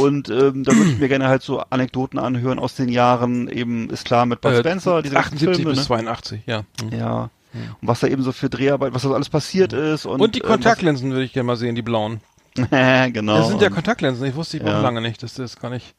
Und 0.00 0.28
ähm, 0.30 0.64
da 0.64 0.74
würde 0.74 0.90
ich 0.90 0.98
mir 0.98 1.08
gerne 1.08 1.28
halt 1.28 1.42
so 1.42 1.60
Anekdoten 1.70 2.18
anhören 2.18 2.58
aus 2.58 2.74
den 2.74 2.88
Jahren, 2.88 3.48
eben 3.48 3.90
ist 3.90 4.04
klar 4.04 4.26
mit 4.26 4.40
Bud 4.40 4.52
Äh, 4.52 4.58
Spencer, 4.60 5.02
diese 5.02 5.14
ganzen 5.14 5.34
78 5.34 5.56
Filme, 5.56 5.70
bis 5.70 5.80
ne? 5.80 5.86
82, 5.86 6.40
ja. 6.46 6.62
Mhm. 6.82 6.98
Ja. 6.98 7.30
Und 7.80 7.88
was 7.88 8.00
da 8.00 8.06
eben 8.06 8.22
so 8.22 8.32
für 8.32 8.50
Dreharbeit, 8.50 8.92
was 8.92 9.02
da 9.02 9.08
so 9.08 9.14
alles 9.14 9.30
passiert 9.30 9.72
ist. 9.72 10.04
Und, 10.06 10.20
Und 10.20 10.34
die 10.34 10.40
ähm, 10.40 10.46
Kontaktlinsen 10.46 11.10
würde 11.10 11.24
ich 11.24 11.32
gerne 11.32 11.46
mal 11.46 11.56
sehen, 11.56 11.74
die 11.74 11.82
blauen. 11.82 12.20
genau. 13.12 13.36
Das 13.38 13.48
sind 13.48 13.62
ja 13.62 13.70
Kontaktlinsen, 13.70 14.26
ich 14.26 14.34
wusste 14.34 14.56
ich 14.56 14.62
Ja. 14.62 14.80
lange 14.80 15.00
nicht, 15.00 15.22
dass 15.22 15.34
das 15.34 15.58
gar 15.58 15.70
nicht. 15.70 15.94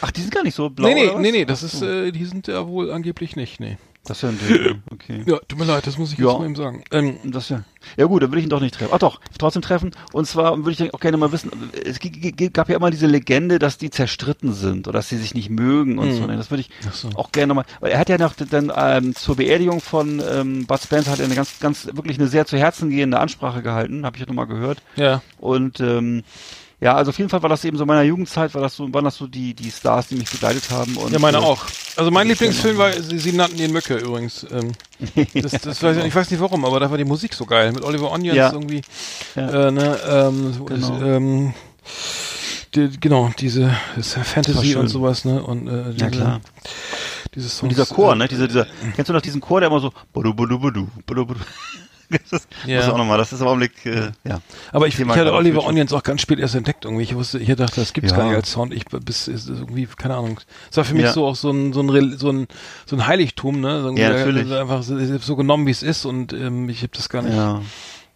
Ach, 0.00 0.10
die 0.10 0.20
sind 0.20 0.34
gar 0.34 0.42
nicht 0.42 0.54
so 0.54 0.70
blau. 0.70 0.88
nee, 0.88 0.94
nee, 0.94 1.10
nee, 1.18 1.32
nee, 1.32 1.44
das 1.44 1.62
ist, 1.62 1.82
äh, 1.82 2.10
die 2.12 2.24
sind 2.24 2.46
ja 2.48 2.66
wohl 2.66 2.90
angeblich 2.92 3.36
nicht, 3.36 3.60
nee. 3.60 3.78
Das 4.06 4.18
ist 4.18 4.22
ja 4.22 4.28
ein 4.28 4.38
Ding. 4.38 4.82
Okay. 4.90 5.22
Ja, 5.26 5.38
tut 5.48 5.58
mir 5.58 5.64
leid, 5.64 5.86
das 5.86 5.96
muss 5.96 6.12
ich 6.12 6.18
Ja. 6.18 6.28
jetzt 6.28 6.38
mal 6.38 6.44
eben 6.44 6.54
sagen. 6.56 6.84
Ähm, 6.90 7.16
Das 7.24 7.48
ja. 7.48 7.62
Ja 7.96 8.06
gut, 8.06 8.22
dann 8.22 8.30
würde 8.30 8.38
ich 8.38 8.44
ihn 8.44 8.50
doch 8.50 8.60
nicht 8.60 8.74
treffen. 8.74 8.90
Ach 8.94 8.98
doch, 8.98 9.20
trotzdem 9.38 9.62
treffen. 9.62 9.92
Und 10.12 10.26
zwar 10.26 10.56
würde 10.64 10.70
ich 10.84 10.94
auch 10.94 11.00
gerne 11.00 11.16
mal 11.16 11.32
wissen, 11.32 11.50
es 11.84 11.98
gab 12.52 12.68
ja 12.68 12.76
immer 12.76 12.90
diese 12.90 13.06
Legende, 13.06 13.58
dass 13.58 13.78
die 13.78 13.90
zerstritten 13.90 14.52
sind 14.52 14.88
oder 14.88 14.98
dass 14.98 15.08
sie 15.08 15.16
sich 15.18 15.34
nicht 15.34 15.50
mögen 15.50 15.98
und 15.98 16.08
Mhm. 16.08 16.14
so. 16.16 16.26
Das 16.26 16.50
würde 16.50 16.62
ich 16.62 16.70
so. 16.92 17.08
auch 17.14 17.32
gerne 17.32 17.54
mal, 17.54 17.64
weil 17.80 17.92
er 17.92 17.98
hat 17.98 18.08
ja 18.08 18.18
noch 18.18 18.34
dann 18.34 18.70
ähm, 18.76 19.14
zur 19.14 19.36
Beerdigung 19.36 19.80
von 19.80 20.22
ähm, 20.30 20.66
Bud 20.66 20.80
Spencer 20.82 21.10
hat 21.10 21.18
er 21.20 21.26
eine 21.26 21.34
ganz, 21.34 21.58
ganz, 21.60 21.86
wirklich 21.92 22.18
eine 22.18 22.28
sehr 22.28 22.46
zu 22.46 22.56
Herzen 22.58 22.90
gehende 22.90 23.18
Ansprache 23.20 23.62
gehalten, 23.62 24.04
habe 24.06 24.16
ich 24.16 24.20
ja 24.20 24.26
nochmal 24.26 24.46
gehört. 24.46 24.82
ja. 24.96 25.22
Und 25.38 25.80
ähm, 25.80 26.24
ja, 26.80 26.94
also 26.94 27.10
auf 27.10 27.18
jeden 27.18 27.30
Fall 27.30 27.42
war 27.42 27.48
das 27.48 27.64
eben 27.64 27.76
so 27.76 27.84
in 27.84 27.88
meiner 27.88 28.02
Jugendzeit, 28.02 28.54
war 28.54 28.62
das 28.62 28.76
so, 28.76 28.92
waren 28.92 29.04
das 29.04 29.16
so 29.16 29.26
die, 29.26 29.54
die 29.54 29.70
Stars, 29.70 30.08
die 30.08 30.16
mich 30.16 30.30
begleitet 30.30 30.70
haben. 30.70 30.96
Und, 30.96 31.12
Ja, 31.12 31.18
meine 31.18 31.38
äh, 31.38 31.40
auch. 31.40 31.64
Also 31.96 32.10
mein 32.10 32.28
Lieblingsfilm 32.28 32.76
war, 32.76 32.92
sie, 32.92 33.18
sie 33.18 33.32
nannten 33.32 33.58
ihn 33.58 33.72
Mücke 33.72 33.96
übrigens. 33.96 34.46
Ähm, 34.50 34.72
das, 35.34 35.52
das 35.52 35.82
weiß 35.82 35.98
ich, 35.98 36.04
ich 36.04 36.14
weiß 36.14 36.30
nicht 36.30 36.40
warum, 36.40 36.64
aber 36.64 36.80
da 36.80 36.90
war 36.90 36.98
die 36.98 37.04
Musik 37.04 37.34
so 37.34 37.46
geil. 37.46 37.72
Mit 37.72 37.84
Oliver 37.84 38.10
Onions 38.10 38.36
Ja. 38.36 38.52
irgendwie. 38.52 38.82
Ja. 39.34 39.68
Äh, 39.68 39.70
ne, 39.70 39.98
ähm, 40.08 40.66
Genau. 40.66 41.02
ähm, 41.02 41.54
die, 42.74 42.90
genau, 43.00 43.30
diese 43.38 43.70
Fantasy 44.02 44.74
und 44.74 44.88
sowas, 44.88 45.24
ne? 45.24 45.42
Und 45.42 45.68
äh, 45.68 45.92
diese, 45.92 46.04
Ja, 46.04 46.10
klar. 46.10 46.40
Songs, 47.36 47.62
Und 47.62 47.68
dieser 47.70 47.86
Chor, 47.86 48.12
äh, 48.12 48.16
ne? 48.16 48.28
Dieser, 48.28 48.46
dieser, 48.48 48.66
kennst 48.94 49.08
du 49.08 49.12
noch 49.12 49.20
diesen 49.20 49.40
Chor, 49.40 49.60
der 49.60 49.68
immer 49.68 49.80
so 49.80 49.92
budu, 50.12 50.34
budu, 50.34 50.58
budu, 50.58 50.88
budu, 51.06 51.26
budu. 51.26 51.40
Das 52.30 52.40
ist, 52.40 52.48
Ja. 52.66 52.80
ist 52.80 52.88
auch 52.88 52.96
nochmal, 52.98 53.18
das 53.18 53.32
ist 53.32 53.40
im 53.40 53.46
Augenblick, 53.46 53.84
äh, 53.86 54.12
ja. 54.24 54.40
Aber 54.72 54.86
ich, 54.86 54.98
ich 54.98 55.06
hatte 55.06 55.32
Oliver 55.32 55.64
Onions 55.64 55.92
auch 55.92 56.02
ganz 56.02 56.20
spät 56.22 56.38
erst 56.38 56.54
entdeckt 56.54 56.84
irgendwie. 56.84 57.02
Ich 57.02 57.14
wusste, 57.14 57.38
ich 57.38 57.48
dachte, 57.54 57.80
das 57.80 57.92
gibt's 57.92 58.10
Ja. 58.12 58.16
gar 58.18 58.26
nicht 58.26 58.36
als 58.36 58.50
Sound. 58.52 58.72
Ich 58.72 58.84
bis 58.86 59.28
irgendwie 59.28 59.86
keine 59.96 60.14
Ahnung. 60.16 60.40
Es 60.70 60.76
war 60.76 60.84
für 60.84 60.94
mich 60.94 61.04
Ja. 61.04 61.12
so 61.12 61.26
auch 61.26 61.36
so 61.36 61.50
ein 61.50 61.72
so 61.72 61.80
ein 61.82 62.18
so 62.18 62.30
ein 62.30 62.46
so 62.86 62.96
ein 62.96 63.06
Heiligtum, 63.06 63.60
ne? 63.60 63.82
So, 63.82 63.90
Ja, 63.92 64.10
natürlich. 64.10 64.50
Einfach 64.52 64.82
so, 64.82 64.98
hab's 64.98 65.26
so 65.26 65.36
genommen, 65.36 65.66
wie 65.66 65.70
es 65.72 65.82
ist 65.82 66.04
und 66.04 66.32
ähm, 66.32 66.68
ich 66.68 66.78
habe 66.82 66.92
das 66.94 67.08
gar 67.08 67.22
nicht. 67.22 67.34
Ja. 67.34 67.60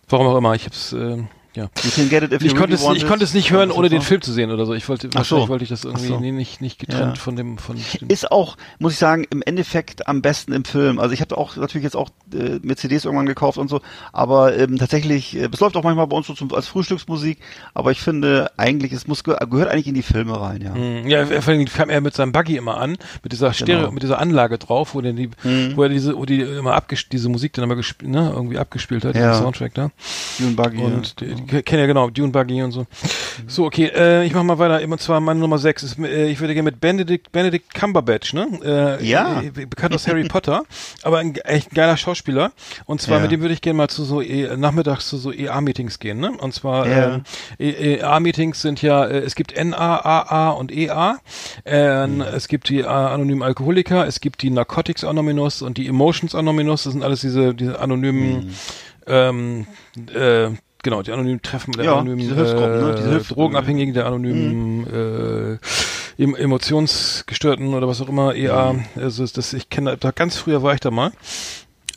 Warum 0.08 0.26
auch 0.26 0.36
immer. 0.38 0.54
Ich 0.54 0.64
habe 0.64 0.74
es 0.74 0.92
ähm, 0.92 1.28
ja. 1.59 1.70
You 1.82 1.90
can 1.94 2.09
get 2.09 2.22
it 2.22 2.32
if 2.32 2.43
Ich 2.43 2.55
konnte 2.55 2.62
really 2.70 2.74
es, 2.74 2.85
want 2.85 2.97
ich 2.97 3.06
konnte 3.06 3.24
es 3.24 3.35
nicht 3.35 3.51
hören, 3.51 3.70
ohne 3.70 3.89
den. 3.89 4.01
Film 4.02 4.22
zu 4.22 4.32
sehen 4.32 4.51
oder 4.51 4.64
so. 4.64 4.72
Ich 4.74 4.89
wollte, 4.89 5.10
Ach 5.14 5.24
so. 5.24 5.48
wollte 5.48 5.64
ich 5.64 5.70
das 5.70 5.85
irgendwie 5.85 6.06
so. 6.06 6.18
nicht, 6.20 6.60
nicht 6.60 6.78
getrennt 6.78 7.16
Ja. 7.16 7.22
von 7.22 7.36
dem, 7.36 7.59
von 7.59 7.76
dem. 7.76 8.09
Ist 8.09 8.30
auch, 8.30 8.56
muss 8.78 8.93
ich 8.93 8.98
sagen, 8.98 9.26
im 9.30 9.43
Endeffekt 9.43 10.06
am 10.09 10.22
besten 10.22 10.52
im 10.52 10.64
Film. 10.64 10.98
Also 10.98 11.12
ich 11.12 11.20
habe 11.20 11.36
auch 11.36 11.56
natürlich 11.56 11.85
jetzt 11.85 11.97
auch 11.97 12.09
äh, 12.32 12.59
mir 12.62 12.76
CDs 12.76 13.05
irgendwann 13.05 13.26
gekauft 13.26 13.59
und 13.59 13.68
so, 13.68 13.80
aber 14.12 14.56
ähm, 14.56 14.78
tatsächlich, 14.78 15.36
äh, 15.36 15.48
es 15.52 15.60
läuft 15.60 15.76
auch 15.76 15.82
manchmal 15.82 16.06
bei 16.06 16.16
uns 16.16 16.26
so 16.28 16.35
zum, 16.35 16.52
als 16.55 16.68
Frühstücksmusik, 16.68 17.39
aber 17.74 17.90
ich 17.90 18.01
finde 18.01 18.51
eigentlich, 18.56 18.93
es 18.93 19.06
muss 19.06 19.24
ge 19.24 19.36
gehört 19.51 19.68
eigentlich 19.70 19.86
in 19.89 19.94
die 19.94 20.02
Filme 20.02 20.40
rein, 20.40 20.62
ja. 20.62 20.74
Mm, 20.74 21.09
Ja, 21.09 21.26
vor 21.26 21.52
allem 21.52 21.64
kam 21.66 21.90
er 21.90 22.01
mit 22.01 22.14
seinem 22.14 22.32
Buggy 22.32 22.56
immer 22.56 22.78
an, 22.78 22.97
mit 23.22 23.32
dieser 23.32 23.52
Stereo, 23.52 23.80
Genau. 23.80 23.90
mit 23.93 24.02
dieser 24.02 24.18
Anlage 24.20 24.59
drauf, 24.59 24.94
wo 24.94 25.01
die, 25.01 25.09
Mhm. 25.43 25.72
wo 25.76 25.82
er 25.82 25.89
diese, 25.89 26.16
wo 26.16 26.24
die 26.24 26.40
immer 26.40 26.74
abgespielt, 26.74 27.12
diese 27.14 27.28
Musik 27.28 27.52
dann 27.55 27.64
immer 27.64 27.76
gespielt, 27.76 28.10
ne, 28.10 28.30
irgendwie 28.35 28.59
abgespielt 28.59 29.05
hat, 29.05 29.16
Ja. 29.16 29.30
diesen 29.30 29.43
Soundtrack 29.43 29.74
da. 29.74 29.90
Dune 30.39 30.52
Buggy, 30.52 30.78
Und 30.82 31.20
ja. 31.20 31.26
die, 31.26 31.32
Ich 31.32 31.47
kenne 31.48 31.82
ja 31.82 31.86
genau, 31.86 32.10
Dune 32.10 32.30
Buggy 32.32 32.62
und 32.62 32.72
so. 32.72 32.86
So, 33.46 33.64
okay, 33.66 33.86
äh, 33.94 34.24
ich 34.24 34.34
mach 34.34 34.42
mal 34.42 34.58
weiter. 34.58 34.82
Und 34.86 35.00
zwar 35.00 35.20
meine 35.20 35.40
Nummer 35.40 35.58
6 35.58 35.82
ist, 35.82 35.98
äh, 35.98 36.26
ich 36.28 36.40
würde 36.40 36.54
gerne 36.54 36.70
mit 36.70 36.80
Benedict, 36.80 37.30
Benedict 37.32 37.72
Cumberbatch, 37.74 38.34
ne? 38.34 38.46
Äh, 39.00 39.04
Ja. 39.04 39.40
äh, 39.42 39.50
bekannt 39.50 39.94
aus 39.94 40.06
Harry 40.08 40.24
Potter, 40.24 40.64
aber 41.02 41.18
ein 41.18 41.34
echt 41.36 41.70
geiler 41.74 41.96
Schauspieler. 41.96 42.52
Und 42.86 43.00
zwar 43.00 43.16
Ja. 43.18 43.22
mit 43.22 43.30
dem 43.32 43.40
würde 43.40 43.54
ich 43.54 43.60
gerne 43.60 43.76
mal 43.76 43.88
zu 43.88 44.04
so 44.04 44.20
e 44.20 44.56
nachmittags 44.56 45.08
zu 45.08 45.16
so 45.18 45.32
EA-Meetings 45.32 45.98
gehen, 45.98 46.18
ne? 46.18 46.32
Und 46.32 46.52
zwar 46.54 46.86
Ja. 46.88 47.14
ähm, 47.14 47.22
EA-Meetings 47.58 48.60
sind 48.60 48.82
ja, 48.82 49.04
äh, 49.04 49.18
es 49.18 49.34
gibt 49.34 49.52
NA, 49.56 50.00
AA 50.04 50.50
und 50.50 50.72
EA. 50.72 51.18
Äh, 51.64 52.06
Mhm. 52.06 52.20
Es 52.22 52.48
gibt 52.48 52.68
die 52.68 52.84
anonymen 52.84 53.42
Alkoholiker, 53.42 54.06
es 54.06 54.20
gibt 54.20 54.42
die 54.42 54.50
Narcotics 54.50 55.04
Anonymous 55.04 55.62
und 55.62 55.78
die 55.78 55.86
Emotions 55.86 56.34
Anonymous. 56.34 56.84
Das 56.84 56.92
sind 56.92 57.02
alles 57.02 57.20
diese, 57.20 57.54
diese 57.54 57.78
anonymen 57.80 58.46
Mhm. 58.46 58.50
ähm, 59.06 59.66
äh, 60.14 60.50
genau, 60.89 61.02
die 61.02 61.12
anonymen 61.12 61.43
Treffen 61.43 61.73
der 61.73 61.85
Ja, 61.85 61.93
anonymen 61.98 62.19
diese 62.19 62.35
Hilfsgruppen, 62.35 62.81
ne? 62.81 62.94
Diese 62.97 63.09
äh, 63.09 63.12
Hilfs- 63.15 63.28
Drogenabhängigen, 63.28 63.94
der 63.94 64.06
anonymen 64.06 64.86
äh, 66.19 66.23
em 66.23 66.35
Emotionsgestörten 66.35 67.74
oder 67.74 67.86
was 67.89 68.01
auch 68.01 68.09
immer, 68.09 68.35
EA. 68.35 68.74
Also 68.97 69.23
ist 69.24 69.36
das, 69.36 69.52
ich 69.52 69.69
kenne 69.69 69.97
da 69.97 70.10
ganz 70.10 70.36
früher 70.36 70.62
war 70.62 70.74
ich 70.74 70.81
da 70.81 70.90
mal. 70.90 71.12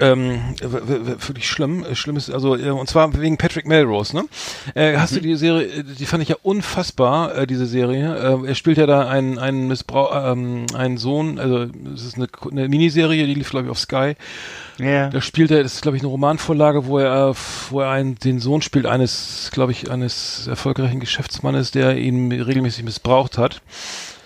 Ähm, 0.02 0.56
wirklich 0.62 1.48
schlimm. 1.48 1.86
Äh, 1.86 1.96
Schlimm 1.96 2.18
ist, 2.18 2.32
also, 2.32 2.56
äh, 2.56 2.70
und 2.70 2.90
zwar 2.90 3.20
wegen 3.20 3.38
Patrick 3.38 3.68
Melrose, 3.68 4.16
ne? 4.16 4.26
Äh, 4.74 4.98
hast 4.98 5.16
du 5.16 5.22
die 5.22 5.36
Serie, 5.36 5.68
äh, 5.68 5.84
die 5.84 6.06
fand 6.06 6.24
ich 6.24 6.30
ja 6.30 6.38
unfassbar, 6.42 7.36
äh, 7.36 7.48
diese 7.48 7.68
Serie. 7.68 8.16
Äh, 8.16 8.48
er 8.48 8.56
spielt 8.56 8.78
ja 8.78 8.88
da 8.88 9.08
einen, 9.08 9.38
einen 9.38 9.68
Missbrauch, 9.68 10.12
ähm, 10.14 10.66
einen 10.74 10.98
Sohn, 10.98 11.38
also, 11.40 11.68
es 11.94 12.04
ist 12.04 12.16
eine, 12.16 12.28
eine 12.50 12.68
Miniserie, 12.68 13.28
die 13.28 13.36
lief, 13.36 13.52
glaube 13.52 13.66
ich, 13.66 13.72
auf 13.72 13.80
Sky. 13.80 14.16
Ja. 14.80 15.10
Da 15.10 15.22
spielt 15.22 15.52
er, 15.52 15.62
das 15.62 15.76
ist 15.76 15.82
glaube 15.82 15.98
ich 15.98 16.04
eine 16.04 16.10
Romanvorlage, 16.10 16.88
wo 16.88 16.98
er, 16.98 17.36
wo 17.70 17.82
er 17.82 17.92
einen, 17.92 18.16
den 18.16 18.40
Sohn 18.40 18.64
spielt 18.64 18.88
eines, 18.88 19.52
glaube 19.54 19.72
ich, 19.72 19.92
eines 19.92 20.48
erfolgreichen 20.48 21.00
Geschäftsmannes, 21.00 21.70
der 21.70 21.98
ihn 21.98 22.32
regelmäßig 22.32 22.84
missbraucht 22.84 23.38
hat, 23.38 23.62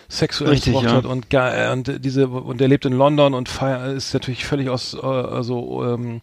sexuell 0.09 0.51
Richtig, 0.51 0.73
missbraucht 0.73 0.91
ja. 0.91 0.97
hat 0.97 1.05
und, 1.05 1.29
ga- 1.29 1.71
und 1.73 2.03
diese 2.05 2.27
und 2.27 2.61
er 2.61 2.67
lebt 2.67 2.85
in 2.85 2.93
London 2.93 3.33
und 3.33 3.49
feier, 3.49 3.87
ist 3.93 4.13
natürlich 4.13 4.45
völlig 4.45 4.69
aus, 4.69 4.93
äh, 4.93 4.97
also 5.05 5.83
ähm, 5.85 6.21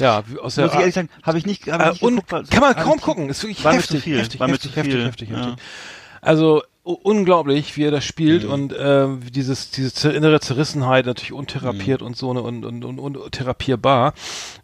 ja, 0.00 0.22
aus 0.42 0.56
der 0.56 0.64
Muss 0.66 0.74
ich 0.74 0.80
ehrlich 0.80 0.94
sagen, 0.94 1.08
habe 1.22 1.38
ich 1.38 1.46
nicht, 1.46 1.66
hab 1.72 1.80
ich 1.80 1.86
äh, 1.86 1.90
nicht 1.92 2.02
und 2.02 2.10
geguckt, 2.16 2.32
weil- 2.32 2.44
kann 2.44 2.60
man 2.60 2.74
kaum 2.76 3.00
gucken, 3.00 3.28
ist 3.30 3.42
wirklich 3.42 3.64
war 3.64 3.72
heftig, 3.74 4.02
viel, 4.04 4.18
heftig, 4.18 4.38
war 4.40 4.48
heftig, 4.48 4.76
heftig, 4.76 5.04
heftig, 5.04 5.30
ja. 5.30 5.36
heftig. 5.46 5.64
Also 6.20 6.62
unglaublich, 6.82 7.76
wie 7.76 7.84
er 7.84 7.90
das 7.90 8.04
spielt 8.04 8.44
Mhm. 8.44 8.50
und 8.50 8.72
äh, 8.72 9.08
dieses 9.32 9.70
diese 9.70 10.12
innere 10.12 10.38
Zerrissenheit 10.40 11.06
natürlich 11.06 11.32
untherapiert 11.32 12.00
Mhm. 12.00 12.06
und 12.08 12.16
so 12.16 12.32
ne, 12.32 12.42
und 12.42 12.64
und 12.64 12.84
und, 12.84 12.98
und 12.98 13.32
therapierbar 13.32 14.14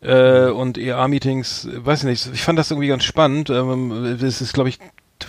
äh, 0.02 0.48
Mhm. 0.50 0.56
und 0.56 0.78
EA-Meetings, 0.78 1.64
äh, 1.64 1.84
weiß 1.86 2.00
ich 2.00 2.04
nicht, 2.04 2.28
ich 2.32 2.42
fand 2.42 2.58
das 2.58 2.70
irgendwie 2.70 2.88
ganz 2.88 3.04
spannend. 3.04 3.50
Ähm, 3.50 4.18
das 4.20 4.40
ist 4.40 4.52
glaube 4.52 4.68
ich 4.68 4.78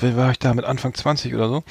war 0.01 0.31
ich 0.31 0.39
da? 0.39 0.53
Mit 0.53 0.65
Anfang 0.65 0.93
20 0.93 1.33
oder 1.35 1.49
so, 1.49 1.63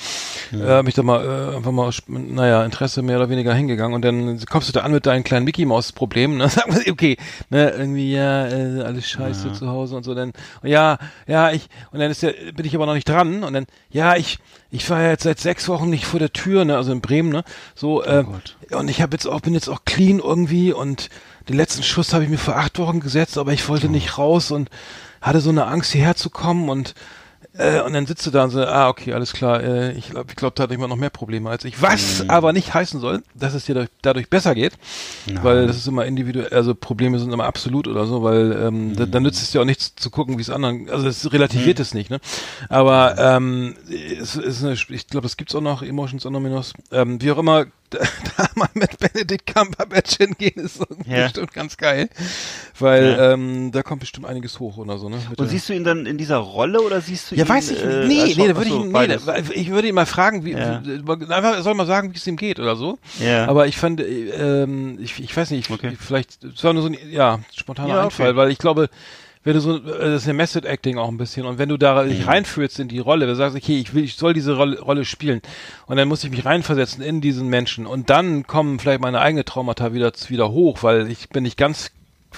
äh, 0.52 0.66
habe 0.66 0.88
ich 0.88 0.94
da 0.94 1.02
mal 1.02 1.24
äh, 1.24 1.56
einfach 1.56 1.72
mal, 1.72 1.86
aus, 1.86 2.02
naja, 2.06 2.64
Interesse 2.64 3.02
mehr 3.02 3.16
oder 3.16 3.28
weniger 3.28 3.54
hingegangen. 3.54 3.94
Und 3.94 4.02
dann 4.02 4.44
kommst 4.46 4.68
du 4.68 4.72
da 4.72 4.80
an 4.80 4.92
mit 4.92 5.06
deinen 5.06 5.24
kleinen 5.24 5.44
Mickey 5.44 5.64
Maus 5.64 5.92
Problemen, 5.92 6.36
ne? 6.38 6.48
Sag 6.48 6.68
mal, 6.68 6.82
okay, 6.90 7.16
ne, 7.50 7.70
irgendwie 7.70 8.12
ja, 8.12 8.48
äh, 8.48 8.82
alles 8.82 9.08
scheiße 9.08 9.52
zu 9.52 9.68
Hause 9.68 9.96
und 9.96 10.04
so, 10.04 10.14
dann 10.14 10.32
ja, 10.62 10.98
ja, 11.26 11.50
ich 11.52 11.68
und 11.90 12.00
dann 12.00 12.10
ist 12.10 12.22
ja, 12.22 12.30
bin 12.54 12.66
ich 12.66 12.74
aber 12.74 12.86
noch 12.86 12.94
nicht 12.94 13.08
dran. 13.08 13.44
Und 13.44 13.52
dann 13.52 13.66
ja, 13.90 14.16
ich 14.16 14.38
ich 14.70 14.88
war 14.88 15.02
ja 15.02 15.10
jetzt 15.10 15.24
seit 15.24 15.38
sechs 15.38 15.68
Wochen 15.68 15.90
nicht 15.90 16.06
vor 16.06 16.18
der 16.18 16.32
Tür, 16.32 16.64
ne, 16.64 16.76
also 16.76 16.92
in 16.92 17.00
Bremen, 17.00 17.30
ne, 17.30 17.44
so 17.74 18.02
äh, 18.02 18.24
und 18.70 18.88
ich 18.88 19.02
habe 19.02 19.12
jetzt 19.12 19.26
auch 19.26 19.40
bin 19.40 19.54
jetzt 19.54 19.68
auch 19.68 19.84
clean 19.84 20.18
irgendwie. 20.18 20.72
Und 20.72 21.10
den 21.48 21.56
letzten 21.56 21.82
Schuss 21.82 22.12
habe 22.12 22.24
ich 22.24 22.30
mir 22.30 22.38
vor 22.38 22.56
acht 22.56 22.78
Wochen 22.78 23.00
gesetzt, 23.00 23.38
aber 23.38 23.52
ich 23.52 23.68
wollte 23.68 23.88
nicht 23.88 24.18
raus 24.18 24.50
und 24.50 24.70
hatte 25.20 25.40
so 25.40 25.50
eine 25.50 25.66
Angst 25.66 25.92
hierher 25.92 26.16
zu 26.16 26.30
kommen. 26.30 26.68
Und 26.68 26.94
äh, 27.58 27.80
und 27.82 27.92
dann 27.92 28.06
sitzt 28.06 28.24
du 28.26 28.30
da 28.30 28.44
und 28.44 28.50
so, 28.50 28.64
ah, 28.64 28.88
okay, 28.88 29.12
alles 29.12 29.32
klar, 29.32 29.62
äh, 29.62 29.92
ich 29.92 30.10
glaube, 30.10 30.26
ich 30.30 30.36
glaub, 30.36 30.54
da 30.54 30.62
hat 30.64 30.70
jemand 30.70 30.90
noch 30.90 30.96
mehr 30.96 31.10
Probleme 31.10 31.50
als 31.50 31.64
ich. 31.64 31.80
Was 31.82 32.24
aber 32.28 32.52
nicht 32.52 32.72
heißen 32.72 32.98
soll, 33.00 33.22
dass 33.34 33.54
es 33.54 33.64
dir 33.66 33.74
dadurch, 33.74 33.90
dadurch 34.02 34.30
besser 34.30 34.54
geht, 34.54 34.72
weil 35.42 35.66
das 35.66 35.76
ist 35.76 35.86
immer 35.86 36.06
individuell, 36.06 36.48
also 36.48 36.74
Probleme 36.74 37.18
sind 37.18 37.32
immer 37.32 37.44
absolut 37.44 37.88
oder 37.88 38.06
so, 38.06 38.22
weil 38.22 38.52
ähm, 38.52 38.96
da, 38.96 39.06
dann 39.06 39.22
nützt 39.22 39.42
es 39.42 39.50
dir 39.50 39.60
auch 39.60 39.66
nichts 39.66 39.94
zu 39.96 40.10
gucken, 40.10 40.38
wie 40.38 40.42
es 40.42 40.50
anderen, 40.50 40.88
also 40.90 41.06
es 41.06 41.32
relativiert 41.32 41.78
es 41.80 41.94
nicht, 41.94 42.10
ne? 42.10 42.20
Aber 42.68 43.16
ähm, 43.18 43.74
es 44.20 44.36
ist 44.36 44.64
eine, 44.64 44.72
ich 44.74 45.06
glaube, 45.08 45.24
das 45.26 45.36
gibt's 45.36 45.54
auch 45.54 45.60
noch, 45.60 45.82
Emotions 45.82 46.24
Anonymous, 46.26 46.72
ähm, 46.90 47.20
wie 47.20 47.30
auch 47.32 47.38
immer, 47.38 47.66
da, 47.90 47.98
da 48.38 48.48
mal 48.54 48.68
mit 48.74 48.98
Benedict 48.98 49.46
Cumberbatch 49.54 50.16
hingehen, 50.16 50.54
ist 50.64 50.78
Ja. 51.06 51.24
bestimmt 51.24 51.52
ganz 51.52 51.76
geil, 51.76 52.08
weil 52.78 53.04
Ja. 53.04 53.32
ähm, 53.32 53.70
da 53.72 53.82
kommt 53.82 54.00
bestimmt 54.00 54.26
einiges 54.26 54.58
hoch 54.60 54.76
oder 54.78 54.98
so, 54.98 55.08
ne? 55.08 55.18
Mit 55.28 55.38
Und 55.38 55.48
siehst 55.48 55.68
du 55.68 55.74
ihn 55.74 55.84
dann 55.84 56.06
in 56.06 56.16
dieser 56.18 56.38
Rolle 56.38 56.80
oder 56.80 57.00
siehst 57.00 57.30
du 57.30 57.34
ja, 57.42 57.48
weiß 57.48 57.70
ich 57.70 57.82
äh, 57.82 57.86
nicht. 57.86 58.08
Nee, 58.08 58.20
als 58.22 58.36
nee, 58.36 58.48
da 58.48 58.56
würde 58.56 58.70
ich, 58.70 58.76
nee, 58.76 58.92
beides. 58.92 59.22
ich 59.54 59.70
würde 59.70 59.88
ihn 59.88 59.94
mal 59.94 60.06
fragen, 60.06 60.44
wie, 60.44 60.52
Ja. 60.52 60.82
einfach, 61.28 61.62
soll 61.62 61.74
mal 61.74 61.86
sagen, 61.86 62.12
wie 62.12 62.16
es 62.16 62.26
ihm 62.26 62.36
geht 62.36 62.58
oder 62.60 62.76
so. 62.76 62.98
Ja. 63.20 63.46
Aber 63.46 63.66
ich 63.66 63.76
fand, 63.76 64.00
äh, 64.00 64.62
ähm, 64.62 64.98
ich, 65.00 65.18
ich 65.22 65.36
weiß 65.36 65.50
nicht, 65.50 65.70
Okay. 65.70 65.96
vielleicht, 65.98 66.42
es 66.44 66.62
war 66.64 66.72
nur 66.72 66.82
so 66.82 66.88
ein, 66.88 66.96
ja, 67.10 67.40
spontaner 67.54 67.88
Ja, 67.88 67.94
okay. 67.96 68.04
Einfall, 68.04 68.36
weil 68.36 68.50
ich 68.50 68.58
glaube, 68.58 68.88
wenn 69.44 69.54
du 69.54 69.60
so, 69.60 69.76
äh, 69.78 69.80
das 70.10 70.22
ist 70.22 70.26
ja 70.28 70.34
Method 70.34 70.66
Acting 70.68 70.98
auch 70.98 71.08
ein 71.08 71.16
bisschen 71.16 71.46
und 71.46 71.58
wenn 71.58 71.68
du 71.68 71.76
da 71.76 72.04
Mhm. 72.04 72.10
dich 72.10 72.26
reinfühlst 72.28 72.78
in 72.78 72.86
die 72.88 73.00
Rolle, 73.00 73.22
wenn 73.22 73.30
du 73.32 73.36
sagst, 73.36 73.56
okay, 73.56 73.78
ich 73.80 73.92
will, 73.92 74.04
ich 74.04 74.14
soll 74.16 74.34
diese 74.34 74.54
Rolle, 74.56 74.78
Rolle 74.80 75.04
spielen 75.04 75.42
und 75.86 75.96
dann 75.96 76.06
muss 76.06 76.22
ich 76.22 76.30
mich 76.30 76.44
reinversetzen 76.44 77.02
in 77.02 77.20
diesen 77.20 77.48
Menschen 77.48 77.86
und 77.86 78.08
dann 78.08 78.46
kommen 78.46 78.78
vielleicht 78.78 79.00
meine 79.00 79.20
eigenen 79.20 79.44
Traumata 79.44 79.92
wieder, 79.92 80.12
wieder 80.28 80.52
hoch, 80.52 80.82
weil 80.84 81.10
ich 81.10 81.28
bin 81.28 81.42
nicht 81.42 81.56
ganz 81.58 81.90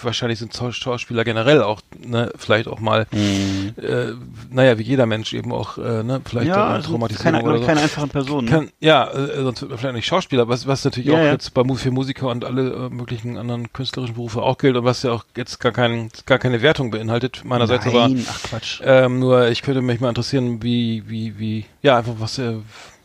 wahrscheinlich 0.03 0.39
sind 0.39 0.55
Schau- 0.55 0.73
Schauspieler 0.73 1.25
generell 1.25 1.63
auch, 1.63 1.81
ne, 2.05 2.33
vielleicht 2.37 2.69
auch 2.69 2.81
mal, 2.81 3.07
Mhm. 3.13 3.75
äh, 3.83 4.13
naja, 4.51 4.79
wie 4.79 4.83
jeder 4.83 5.07
Mensch 5.07 5.33
eben 5.33 5.53
auch, 5.53 5.79
äh, 5.79 6.03
ne, 6.03 6.21
vielleicht 6.25 6.49
ja, 6.49 6.55
auch 6.55 6.71
also 6.71 6.75
eine 6.75 6.83
Traumatisierung 6.85 7.33
keine, 7.33 7.45
oder 7.49 7.59
so. 7.61 7.67
keine 7.67 7.81
einfachen 7.81 8.11
Personen. 8.11 8.49
Kann, 8.49 8.71
ja, 8.81 9.09
äh, 9.11 9.43
sonst 9.43 9.61
wird 9.61 9.71
man 9.71 9.79
vielleicht 9.79 9.95
nicht 9.97 10.07
Schauspieler, 10.07 10.49
was, 10.49 10.67
was 10.67 10.85
natürlich 10.85 11.09
Ja, 11.11 11.15
auch 11.15 11.19
ja. 11.25 11.33
jetzt 11.33 11.53
bei 11.55 11.63
für 11.75 11.91
Musiker 11.91 12.29
und 12.29 12.45
alle 12.45 12.71
äh, 12.73 12.89
möglichen 12.91 13.37
anderen 13.39 13.73
künstlerischen 13.73 14.15
Berufe 14.15 14.43
auch 14.43 14.59
gilt 14.59 14.77
und 14.77 14.85
was 14.85 15.03
ja 15.03 15.13
auch 15.13 15.25
jetzt 15.37 15.61
gar, 15.61 15.73
kein, 15.73 16.11
gar 16.27 16.39
keine 16.39 16.63
Wertung 16.63 16.91
beinhaltet, 16.91 17.43
meinerseits 17.45 17.87
aber 17.87 18.09
Nein, 18.09 18.25
ach 18.29 18.43
Quatsch. 18.45 18.81
ähm, 18.85 19.19
nur 19.19 19.49
ich 19.49 19.63
könnte 19.63 19.83
mich 19.83 20.01
mal 20.01 20.09
interessieren, 20.09 20.63
wie, 20.63 21.03
wie, 21.07 21.39
wie, 21.39 21.65
ja, 21.83 21.99
einfach 21.99 22.15
was 22.19 22.39
er, 22.39 22.55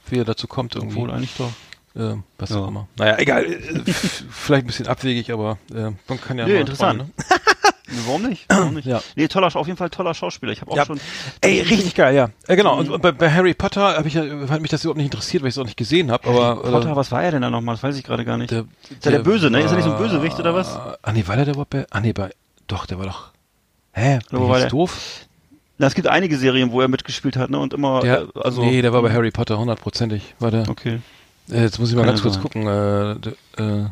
wie 0.09 0.17
er 0.19 0.25
dazu 0.25 0.47
kommt 0.47 0.75
irgendwie. 0.75 0.95
Obwohl 0.97 1.11
eigentlich 1.11 1.35
doch. 1.37 1.51
Äh, 1.99 2.15
was 2.37 2.49
Ja. 2.51 2.57
auch 2.57 2.67
immer. 2.69 2.87
Naja, 2.97 3.17
egal. 3.19 3.45
äh, 3.45 3.57
vielleicht 4.31 4.63
ein 4.63 4.67
bisschen 4.67 4.87
abwegig, 4.87 5.31
aber 5.33 5.57
äh, 5.73 5.91
man 6.07 6.21
kann 6.21 6.37
ja 6.37 6.45
Nö, 6.47 6.53
mal 6.53 6.59
interessant. 6.61 6.99
träumen, 6.99 7.13
ne? 7.17 7.25
Warum 8.05 8.21
nicht? 8.21 8.45
Warum 8.49 8.75
nicht? 8.75 8.85
Ja. 8.85 9.01
Nee, 9.15 9.27
toller, 9.27 9.53
auf 9.55 9.65
jeden 9.65 9.77
Fall 9.77 9.89
toller 9.89 10.13
Schauspieler. 10.13 10.51
Ich 10.51 10.61
habe 10.61 10.69
auch 10.71 10.77
Ja. 10.77 10.85
schon. 10.85 10.99
Ey, 11.41 11.59
richtig 11.61 11.95
geil, 11.95 12.15
ja. 12.15 12.29
Äh, 12.47 12.55
genau. 12.55 12.77
Und, 12.77 13.01
bei, 13.01 13.11
bei 13.11 13.31
Harry 13.31 13.55
Potter 13.55 13.97
hab 13.97 14.05
ich 14.05 14.15
hat 14.15 14.61
mich 14.61 14.69
das 14.69 14.83
überhaupt 14.83 14.97
nicht 14.97 15.05
interessiert, 15.07 15.41
weil 15.41 15.49
ich 15.49 15.55
es 15.55 15.57
auch 15.57 15.65
nicht 15.65 15.75
gesehen 15.77 16.11
habe. 16.11 16.29
Aber 16.29 16.61
Potter, 16.61 16.91
äh, 16.91 16.95
was 16.95 17.11
war 17.11 17.23
er 17.23 17.31
denn 17.31 17.41
da 17.41 17.49
nochmal? 17.49 17.75
Das 17.75 17.83
weiß 17.83 17.97
ich 17.97 18.03
gerade 18.03 18.25
gar 18.25 18.37
nicht. 18.37 18.51
der, 18.51 18.65
ist 18.91 19.05
ja 19.05 19.11
der 19.11 19.19
Böse, 19.19 19.49
ne? 19.49 19.59
Ist 19.61 19.71
er 19.71 19.77
nicht 19.77 19.85
so 19.85 19.91
ein 19.91 19.97
Bösewicht 19.97 20.39
oder 20.39 20.53
was? 20.53 20.75
Ah, 21.01 21.11
nee, 21.13 21.23
war 21.25 21.35
der 21.35 21.47
überhaupt 21.47 21.71
bei, 21.71 21.87
ah 21.89 21.99
nee, 21.99 22.13
bei, 22.13 22.29
doch, 22.67 22.85
der 22.85 22.99
war 22.99 23.07
doch, 23.07 23.31
hä, 23.93 24.19
Wo 24.29 24.47
war 24.47 24.59
der 24.59 24.69
doof? 24.69 25.25
Na, 25.79 25.87
es 25.87 25.95
gibt 25.95 26.07
einige 26.07 26.37
Serien, 26.37 26.71
wo 26.71 26.81
er 26.81 26.89
mitgespielt 26.89 27.37
hat, 27.37 27.49
ne? 27.49 27.57
Und 27.57 27.73
immer, 27.73 28.01
Der, 28.01 28.21
äh, 28.21 28.27
also. 28.39 28.61
nee, 28.61 28.81
der 28.83 28.93
war 28.93 29.01
bei 29.01 29.11
Harry 29.11 29.31
Potter, 29.31 29.57
hundertprozentig, 29.57 30.35
war 30.37 30.51
der. 30.51 30.69
Okay, 30.69 30.99
jetzt 31.51 31.79
muss 31.79 31.89
ich 31.89 31.95
mal 31.95 32.01
Kann 32.01 32.09
ganz 32.15 32.19
ja 32.19 32.23
kurz 32.23 32.33
sein. 32.35 32.43
gucken, 32.43 32.67
äh, 33.57 33.81
äh, 33.83 33.89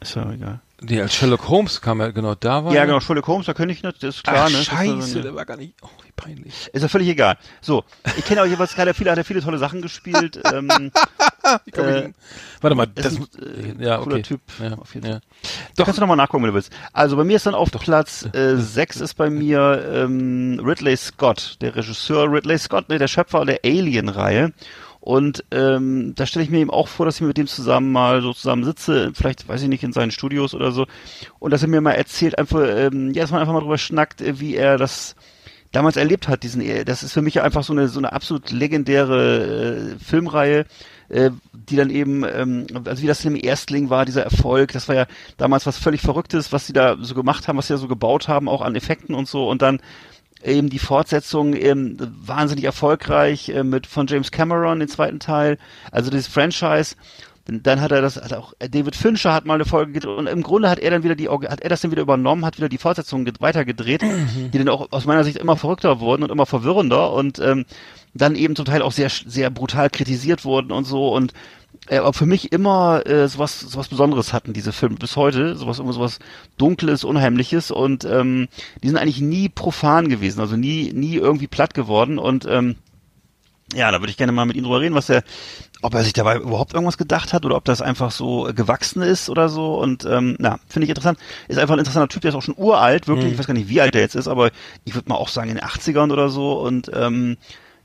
ist 0.00 0.14
ja 0.16 0.30
egal. 0.32 0.60
nee, 0.80 1.00
als 1.00 1.14
Sherlock 1.14 1.46
Holmes 1.48 1.80
kam 1.80 2.00
er, 2.00 2.10
genau, 2.12 2.34
da 2.34 2.64
war 2.64 2.72
Ja, 2.72 2.86
genau, 2.86 3.00
Sherlock 3.00 3.26
Holmes, 3.26 3.46
da 3.46 3.52
könnte 3.54 3.74
ich 3.74 3.82
nicht, 3.82 4.02
das 4.02 4.16
ist 4.16 4.24
klar, 4.24 4.44
Ach, 4.46 4.48
ne? 4.48 4.52
Das 4.52 4.60
ist 4.62 4.66
scheiße, 4.68 5.00
so- 5.02 5.20
der 5.22 5.34
war 5.34 5.44
gar 5.44 5.58
nicht, 5.58 5.74
oh, 5.82 5.88
wie 6.06 6.12
peinlich. 6.12 6.54
Ist 6.72 6.80
ja 6.82 6.88
völlig 6.88 7.08
egal. 7.08 7.36
So, 7.60 7.84
ich 8.16 8.24
kenne 8.24 8.40
auch 8.42 8.46
jeweils 8.46 8.74
gerade 8.74 8.94
viele, 8.94 9.10
hat 9.10 9.18
er 9.18 9.24
viele 9.24 9.42
tolle 9.42 9.58
Sachen 9.58 9.82
gespielt. 9.82 10.40
ähm, 10.52 10.90
Wie 11.66 11.70
Äh? 11.80 12.12
Warte 12.62 12.76
mal, 12.76 12.86
ist 12.94 13.04
das, 13.04 13.16
ein, 13.16 13.80
äh, 13.80 13.84
ja, 13.84 13.98
cooler 13.98 14.14
okay. 14.16 14.22
Typ. 14.22 14.40
Ja, 14.62 14.72
Auf 14.78 14.94
jeden 14.94 15.06
ja. 15.06 15.12
Fall. 15.14 15.20
Da 15.76 15.84
kannst 15.84 15.98
du 15.98 16.00
nochmal 16.02 16.16
nachgucken, 16.16 16.44
wenn 16.44 16.50
du 16.50 16.54
willst. 16.54 16.72
Also 16.92 17.16
bei 17.16 17.24
mir 17.24 17.36
ist 17.36 17.44
dann 17.46 17.54
auf 17.54 17.70
Platz 17.72 18.26
äh, 18.34 18.56
6 18.56 19.00
ist 19.00 19.14
bei 19.14 19.28
mir 19.30 19.84
ähm, 19.92 20.60
Ridley 20.64 20.96
Scott, 20.96 21.56
der 21.60 21.74
Regisseur 21.76 22.30
Ridley 22.30 22.58
Scott, 22.58 22.88
ne, 22.88 22.98
der 22.98 23.08
Schöpfer 23.08 23.44
der 23.44 23.60
Alien-Reihe. 23.64 24.52
Und 25.00 25.44
ähm, 25.50 26.14
da 26.14 26.26
stelle 26.26 26.44
ich 26.44 26.50
mir 26.50 26.58
eben 26.58 26.70
auch 26.70 26.88
vor, 26.88 27.06
dass 27.06 27.16
ich 27.16 27.22
mit 27.22 27.38
dem 27.38 27.46
zusammen 27.46 27.90
mal 27.90 28.20
so 28.20 28.34
zusammen 28.34 28.64
sitze, 28.64 29.12
vielleicht, 29.14 29.48
weiß 29.48 29.62
ich 29.62 29.68
nicht, 29.68 29.82
in 29.82 29.94
seinen 29.94 30.10
Studios 30.10 30.54
oder 30.54 30.72
so, 30.72 30.86
und 31.38 31.52
dass 31.52 31.62
er 31.62 31.68
mir 31.68 31.80
mal 31.80 31.92
erzählt, 31.92 32.38
einfach, 32.38 32.60
ähm, 32.62 33.12
ja, 33.14 33.22
dass 33.22 33.30
man 33.30 33.40
einfach 33.40 33.54
mal 33.54 33.60
drüber 33.60 33.78
schnackt, 33.78 34.20
äh, 34.20 34.40
wie 34.40 34.56
er 34.56 34.76
das 34.76 35.16
damals 35.72 35.96
erlebt 35.96 36.28
hat, 36.28 36.42
diesen, 36.42 36.60
äh, 36.60 36.84
das 36.84 37.02
ist 37.02 37.12
für 37.12 37.22
mich 37.22 37.40
einfach 37.40 37.64
so 37.64 37.72
eine, 37.72 37.88
so 37.88 37.98
eine 37.98 38.12
absolut 38.12 38.50
legendäre 38.50 39.94
äh, 39.94 40.04
Filmreihe, 40.04 40.66
äh, 41.08 41.30
die 41.52 41.76
dann 41.76 41.90
eben, 41.90 42.24
ähm, 42.24 42.66
also 42.84 43.02
wie 43.02 43.06
das 43.06 43.24
im 43.24 43.36
Erstling 43.36 43.88
war, 43.88 44.04
dieser 44.04 44.24
Erfolg, 44.24 44.72
das 44.72 44.88
war 44.88 44.96
ja 44.96 45.06
damals 45.38 45.66
was 45.66 45.78
völlig 45.78 46.02
Verrücktes, 46.02 46.52
was 46.52 46.66
sie 46.66 46.72
da 46.72 46.96
so 47.00 47.14
gemacht 47.14 47.48
haben, 47.48 47.56
was 47.56 47.68
sie 47.68 47.72
da 47.72 47.78
so 47.78 47.88
gebaut 47.88 48.28
haben, 48.28 48.48
auch 48.48 48.62
an 48.62 48.76
Effekten 48.76 49.14
und 49.14 49.28
so, 49.28 49.48
und 49.48 49.62
dann 49.62 49.80
eben 50.42 50.70
die 50.70 50.78
Fortsetzung 50.78 51.54
ähm, 51.54 51.96
wahnsinnig 52.24 52.64
erfolgreich 52.64 53.48
äh, 53.50 53.62
mit 53.64 53.86
von 53.86 54.06
James 54.06 54.30
Cameron, 54.30 54.80
den 54.80 54.88
zweiten 54.88 55.20
Teil, 55.20 55.58
also 55.92 56.10
dieses 56.10 56.28
Franchise, 56.28 56.96
dann 57.46 57.80
hat 57.80 57.90
er 57.90 58.00
das, 58.00 58.16
hat 58.16 58.32
auch 58.32 58.52
David 58.60 58.94
Fincher 58.94 59.32
hat 59.32 59.44
mal 59.44 59.54
eine 59.54 59.64
Folge 59.64 59.92
gedreht 59.92 60.16
und 60.16 60.28
im 60.28 60.42
Grunde 60.42 60.70
hat 60.70 60.78
er 60.78 60.90
dann 60.90 61.02
wieder 61.02 61.16
die, 61.16 61.28
hat 61.28 61.60
er 61.60 61.68
das 61.68 61.80
dann 61.80 61.90
wieder 61.90 62.02
übernommen, 62.02 62.44
hat 62.44 62.58
wieder 62.58 62.68
die 62.68 62.78
Fortsetzungen 62.78 63.24
ge- 63.24 63.34
weitergedreht, 63.40 64.02
die 64.02 64.56
dann 64.58 64.68
auch 64.68 64.88
aus 64.92 65.04
meiner 65.06 65.24
Sicht 65.24 65.38
immer 65.38 65.56
verrückter 65.56 65.98
wurden 66.00 66.22
und 66.22 66.30
immer 66.30 66.46
verwirrender 66.46 67.12
und 67.12 67.38
ähm, 67.40 67.64
dann 68.14 68.36
eben 68.36 68.54
zum 68.54 68.66
Teil 68.66 68.82
auch 68.82 68.92
sehr, 68.92 69.08
sehr 69.08 69.50
brutal 69.50 69.90
kritisiert 69.90 70.44
wurden 70.44 70.70
und 70.70 70.84
so 70.84 71.08
und 71.12 71.32
äh, 71.32 71.36
aber 71.88 72.12
für 72.12 72.26
mich 72.26 72.52
immer 72.52 73.06
äh, 73.06 73.26
sowas, 73.28 73.60
sowas 73.60 73.88
Besonderes 73.88 74.32
hatten 74.32 74.52
diese 74.52 74.72
Filme 74.72 74.96
bis 74.96 75.16
heute, 75.16 75.56
sowas 75.56 75.78
immer 75.78 75.92
sowas 75.92 76.18
Dunkles, 76.58 77.04
Unheimliches 77.04 77.70
und 77.70 78.04
ähm, 78.04 78.48
die 78.82 78.88
sind 78.88 78.96
eigentlich 78.96 79.20
nie 79.20 79.48
profan 79.48 80.08
gewesen, 80.08 80.40
also 80.40 80.56
nie, 80.56 80.92
nie 80.92 81.16
irgendwie 81.16 81.48
platt 81.48 81.74
geworden 81.74 82.18
und 82.18 82.46
ähm, 82.46 82.76
ja, 83.74 83.90
da 83.90 84.00
würde 84.00 84.10
ich 84.10 84.16
gerne 84.16 84.32
mal 84.32 84.46
mit 84.46 84.56
ihm 84.56 84.64
drüber 84.64 84.80
reden, 84.80 84.94
was 84.94 85.08
er, 85.08 85.22
ob 85.82 85.94
er 85.94 86.02
sich 86.02 86.12
dabei 86.12 86.36
überhaupt 86.36 86.74
irgendwas 86.74 86.98
gedacht 86.98 87.32
hat 87.32 87.44
oder 87.44 87.56
ob 87.56 87.64
das 87.64 87.80
einfach 87.80 88.10
so 88.10 88.48
äh, 88.48 88.52
gewachsen 88.52 89.02
ist 89.02 89.30
oder 89.30 89.48
so. 89.48 89.78
Und 89.78 90.04
ähm, 90.04 90.36
na, 90.38 90.58
finde 90.68 90.84
ich 90.84 90.90
interessant. 90.90 91.18
Ist 91.46 91.58
einfach 91.58 91.74
ein 91.74 91.78
interessanter 91.78 92.08
Typ, 92.08 92.22
der 92.22 92.30
ist 92.30 92.34
auch 92.34 92.42
schon 92.42 92.56
uralt, 92.56 93.06
wirklich. 93.06 93.32
Ich 93.32 93.38
weiß 93.38 93.46
gar 93.46 93.54
nicht, 93.54 93.68
wie 93.68 93.80
alt 93.80 93.94
er 93.94 94.00
jetzt 94.00 94.16
ist, 94.16 94.26
aber 94.26 94.50
ich 94.84 94.94
würde 94.94 95.08
mal 95.08 95.16
auch 95.16 95.28
sagen 95.28 95.50
in 95.50 95.56
den 95.56 95.64
80ern 95.64 96.12
oder 96.12 96.30
so. 96.30 96.60
Und 96.60 96.90
ähm, 96.92 97.36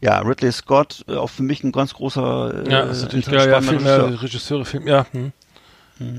ja, 0.01 0.19
Ridley 0.19 0.51
Scott, 0.51 1.05
äh, 1.07 1.15
auch 1.15 1.29
für 1.29 1.43
mich 1.43 1.63
ein 1.63 1.71
ganz 1.71 1.93
großer 1.93 2.65
äh, 2.65 2.71
Ja, 2.71 2.81
ist 2.81 3.03
natürlich 3.03 3.25
geil. 3.25 3.49
Ja, 3.49 3.61
Filme, 3.61 3.79
Regisseur. 3.79 4.21
Regisseure, 4.23 4.65
Film, 4.65 4.87
ja. 4.87 5.05
Hm. 5.11 5.31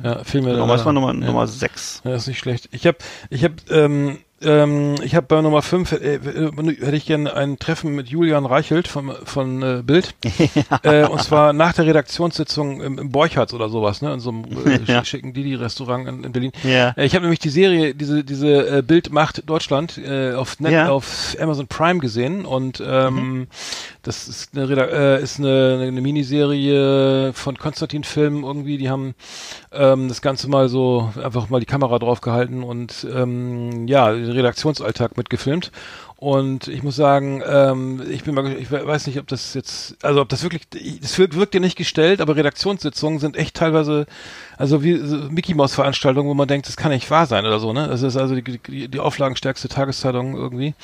Ja, 0.02 0.24
Filme. 0.24 0.52
Genau, 0.52 0.68
was 0.68 0.84
war 0.84 0.92
Nummer, 0.92 1.08
ja. 1.08 1.26
Nummer 1.26 1.46
6? 1.46 2.02
Ja, 2.04 2.14
ist 2.14 2.26
nicht 2.26 2.38
schlecht. 2.38 2.68
Ich 2.72 2.86
habe, 2.86 2.98
ich 3.28 3.44
habe, 3.44 3.56
ähm, 3.68 4.18
ähm, 4.42 4.96
ich 5.02 5.14
habe 5.14 5.26
bei 5.26 5.40
Nummer 5.40 5.62
5 5.62 5.92
äh, 5.92 5.96
äh, 6.16 6.50
hätte 6.80 6.96
ich 6.96 7.06
gerne 7.06 7.34
ein 7.34 7.58
Treffen 7.58 7.94
mit 7.94 8.08
Julian 8.08 8.44
Reichelt 8.44 8.86
von, 8.86 9.12
von 9.24 9.62
äh, 9.62 9.82
Bild. 9.82 10.14
äh, 10.82 11.06
und 11.06 11.22
zwar 11.22 11.52
nach 11.54 11.72
der 11.72 11.86
Redaktionssitzung 11.86 12.82
im, 12.82 12.98
im 12.98 13.10
Borchards 13.10 13.54
oder 13.54 13.68
sowas, 13.70 14.02
ne? 14.02 14.12
In 14.12 14.20
so 14.20 14.30
einem 14.30 14.44
äh, 14.44 14.80
Ja. 14.86 15.04
schicken 15.04 15.32
Didi-Restaurant 15.32 16.06
in, 16.06 16.24
in 16.24 16.32
Berlin. 16.32 16.52
Ja. 16.64 16.90
Äh, 16.90 17.06
ich 17.06 17.14
habe 17.14 17.22
nämlich 17.22 17.40
die 17.40 17.48
Serie, 17.48 17.94
diese, 17.94 18.24
diese 18.24 18.82
Bild 18.82 19.10
macht 19.10 19.48
Deutschland 19.48 20.00
auf, 20.36 20.60
Net, 20.60 20.88
auf 20.88 21.36
Amazon 21.40 21.66
Prime 21.66 22.00
gesehen 22.00 22.44
und 22.44 22.82
ähm, 22.86 23.46
das 24.06 24.28
ist 24.28 24.56
eine, 24.56 24.72
äh, 24.90 25.22
ist 25.22 25.38
eine, 25.38 25.80
eine 25.82 26.00
Miniserie 26.00 27.32
von 27.32 27.58
Konstantin 27.58 28.04
Film 28.04 28.44
irgendwie, 28.44 28.78
die 28.78 28.88
haben 28.88 29.14
ähm, 29.72 30.08
das 30.08 30.22
Ganze 30.22 30.48
mal 30.48 30.68
so 30.68 31.12
einfach 31.22 31.48
mal 31.48 31.60
die 31.60 31.66
Kamera 31.66 31.98
drauf 31.98 32.20
gehalten 32.20 32.62
und 32.62 33.06
ähm, 33.12 33.88
ja, 33.88 34.12
den 34.12 34.30
Redaktionsalltag 34.30 35.16
mitgefilmt. 35.16 35.72
Und 36.18 36.68
ich 36.68 36.82
muss 36.82 36.96
sagen, 36.96 37.42
ähm, 37.46 38.02
ich 38.10 38.24
bin 38.24 38.34
mal, 38.34 38.50
ich 38.56 38.70
we- 38.70 38.86
weiß 38.86 39.06
nicht, 39.06 39.18
ob 39.18 39.26
das 39.26 39.52
jetzt, 39.52 39.96
also 40.02 40.22
ob 40.22 40.30
das 40.30 40.42
wirklich, 40.42 40.62
das 41.02 41.18
wirkt, 41.18 41.36
wirkt 41.36 41.52
ja 41.52 41.60
nicht 41.60 41.76
gestellt, 41.76 42.22
aber 42.22 42.36
Redaktionssitzungen 42.36 43.18
sind 43.18 43.36
echt 43.36 43.54
teilweise, 43.54 44.06
also 44.56 44.82
wie 44.82 44.96
so 44.96 45.16
Mickey 45.28 45.52
Maus 45.52 45.74
Veranstaltungen, 45.74 46.26
wo 46.30 46.32
man 46.32 46.48
denkt, 46.48 46.68
das 46.68 46.78
kann 46.78 46.90
nicht 46.90 47.10
wahr 47.10 47.26
sein 47.26 47.44
oder 47.44 47.60
so, 47.60 47.74
ne? 47.74 47.86
Das 47.88 48.00
ist 48.00 48.16
also 48.16 48.34
die, 48.34 48.58
die, 48.58 48.88
die 48.88 48.98
auflagenstärkste 48.98 49.68
Tageszeitung 49.68 50.34
irgendwie 50.34 50.74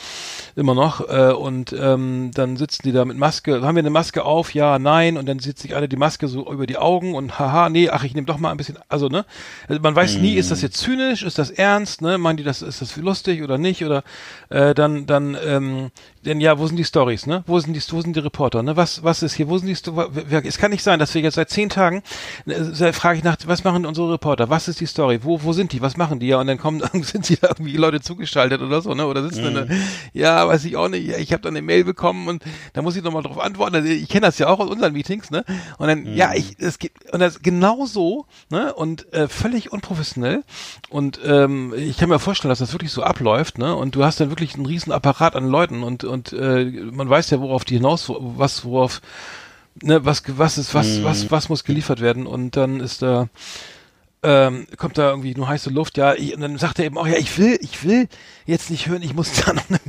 immer 0.54 0.74
noch. 0.74 1.08
Äh, 1.08 1.32
und 1.32 1.74
ähm, 1.78 2.30
dann 2.34 2.58
sitzen 2.58 2.82
die 2.84 2.92
da 2.92 3.06
mit 3.06 3.16
Maske, 3.16 3.62
haben 3.62 3.76
wir 3.76 3.80
eine 3.80 3.88
Maske 3.88 4.24
auf, 4.24 4.52
ja, 4.52 4.78
nein, 4.78 5.16
und 5.16 5.24
dann 5.26 5.38
sieht 5.38 5.58
sich 5.58 5.74
alle 5.74 5.88
die 5.88 5.96
Maske 5.96 6.28
so 6.28 6.52
über 6.52 6.66
die 6.66 6.76
Augen 6.76 7.14
und 7.14 7.38
haha, 7.38 7.70
nee, 7.70 7.88
ach, 7.88 8.04
ich 8.04 8.12
nehme 8.14 8.26
doch 8.26 8.36
mal 8.38 8.50
ein 8.50 8.58
bisschen, 8.58 8.76
also 8.90 9.08
ne, 9.08 9.24
also 9.66 9.80
man 9.80 9.96
weiß 9.96 10.18
nie, 10.18 10.34
ist 10.34 10.50
das 10.50 10.60
jetzt 10.60 10.76
zynisch, 10.76 11.22
ist 11.22 11.38
das 11.38 11.48
ernst, 11.50 12.02
ne, 12.02 12.18
meinen 12.18 12.36
die, 12.36 12.44
das 12.44 12.60
ist 12.60 12.82
das 12.82 12.96
lustig 12.98 13.42
oder 13.42 13.56
nicht 13.56 13.82
oder 13.82 14.04
äh, 14.50 14.74
dann 14.74 15.06
dann 15.06 15.21
ähm, 15.44 15.90
denn 16.24 16.40
ja, 16.40 16.58
wo 16.58 16.66
sind 16.66 16.76
die 16.76 16.84
Stories, 16.84 17.26
ne? 17.26 17.42
Wo 17.46 17.58
sind 17.58 17.74
die, 17.74 17.80
wo 17.92 18.00
sind 18.00 18.14
die 18.14 18.20
Reporter, 18.20 18.62
ne? 18.62 18.76
Was, 18.76 19.02
was 19.02 19.22
ist 19.22 19.34
hier? 19.34 19.48
Wo 19.48 19.58
sind 19.58 19.66
die 19.68 19.76
Sto 19.76 19.96
wer- 19.96 20.44
Es 20.44 20.58
kann 20.58 20.70
nicht 20.70 20.82
sein, 20.82 20.98
dass 20.98 21.14
wir 21.14 21.20
jetzt 21.22 21.34
seit 21.34 21.50
zehn 21.50 21.68
Tagen 21.68 22.02
äh, 22.46 22.92
frage 22.92 23.18
ich 23.18 23.24
nach, 23.24 23.36
was 23.46 23.64
machen 23.64 23.86
unsere 23.86 24.12
Reporter? 24.12 24.48
Was 24.50 24.68
ist 24.68 24.80
die 24.80 24.86
Story? 24.86 25.20
Wo, 25.22 25.42
wo 25.42 25.52
sind 25.52 25.72
die? 25.72 25.80
Was 25.82 25.96
machen 25.96 26.18
die? 26.20 26.26
Ja, 26.28 26.38
und 26.40 26.46
dann 26.46 26.58
kommen, 26.58 26.82
sind 27.02 27.26
sie 27.26 27.36
da 27.36 27.48
irgendwie 27.48 27.76
Leute 27.76 28.00
zugeschaltet 28.00 28.60
oder 28.62 28.80
so, 28.82 28.94
ne? 28.94 29.06
Oder 29.06 29.22
sitzen 29.22 29.44
in 29.46 29.54
der, 29.54 29.66
ja, 30.12 30.46
weiß 30.46 30.64
ich 30.64 30.76
auch 30.76 30.88
nicht. 30.88 31.06
Ja, 31.08 31.16
ich 31.18 31.32
habe 31.32 31.42
dann 31.42 31.54
eine 31.56 31.62
Mail 31.62 31.84
bekommen 31.84 32.28
und 32.28 32.42
da 32.72 32.82
muss 32.82 32.96
ich 32.96 33.02
nochmal 33.02 33.22
drauf 33.22 33.38
antworten. 33.40 33.74
Also, 33.76 33.88
Ich 33.88 34.08
kenne 34.08 34.26
das 34.26 34.38
ja 34.38 34.48
auch 34.48 34.60
aus 34.60 34.70
unseren 34.70 34.92
Meetings, 34.92 35.30
ne? 35.30 35.44
Und 35.78 35.88
dann, 35.88 36.06
ja, 36.14 36.32
ich, 36.34 36.56
es 36.58 36.78
gibt, 36.78 37.12
und 37.12 37.20
das 37.20 37.42
genau 37.42 37.86
so, 37.86 38.26
ne? 38.50 38.72
Und 38.74 39.12
äh, 39.12 39.28
völlig 39.28 39.72
unprofessionell. 39.72 40.44
Und 40.88 41.20
ähm, 41.24 41.74
ich 41.76 41.96
kann 41.98 42.08
mir 42.08 42.18
vorstellen, 42.18 42.50
dass 42.50 42.58
das 42.60 42.72
wirklich 42.72 42.92
so 42.92 43.02
abläuft, 43.02 43.58
ne? 43.58 43.74
Und 43.74 43.94
du 43.96 44.04
hast 44.04 44.20
dann 44.20 44.30
wirklich 44.30 44.54
einen 44.54 44.66
riesen 44.66 44.92
Apparat 44.92 45.11
an 45.20 45.46
Leuten 45.46 45.82
und 45.82 46.04
und 46.04 46.32
äh, 46.32 46.64
man 46.64 47.08
weiß 47.08 47.30
ja, 47.30 47.40
worauf 47.40 47.64
die 47.64 47.76
hinaus, 47.76 48.08
was, 48.08 48.64
worauf, 48.64 49.00
ne, 49.82 50.04
was, 50.04 50.22
was 50.26 50.58
ist, 50.58 50.74
was, 50.74 51.02
was, 51.02 51.30
was 51.30 51.48
muss 51.48 51.64
geliefert 51.64 52.00
werden 52.00 52.26
und 52.26 52.56
dann 52.56 52.80
ist 52.80 53.02
da, 53.02 53.28
ähm, 54.24 54.66
kommt 54.76 54.98
da 54.98 55.10
irgendwie 55.10 55.34
nur 55.34 55.48
heiße 55.48 55.70
Luft, 55.70 55.98
ja, 55.98 56.14
ich, 56.14 56.34
und 56.34 56.40
dann 56.40 56.56
sagt 56.56 56.78
er 56.78 56.84
eben 56.84 56.96
auch, 56.96 57.06
ja, 57.08 57.16
ich 57.16 57.36
will, 57.38 57.58
ich 57.60 57.82
will 57.84 58.08
jetzt 58.46 58.70
nicht 58.70 58.86
hören, 58.86 59.02
ich 59.02 59.14
muss 59.14 59.32
da 59.44 59.52
noch 59.52 59.68
ne, 59.68 59.80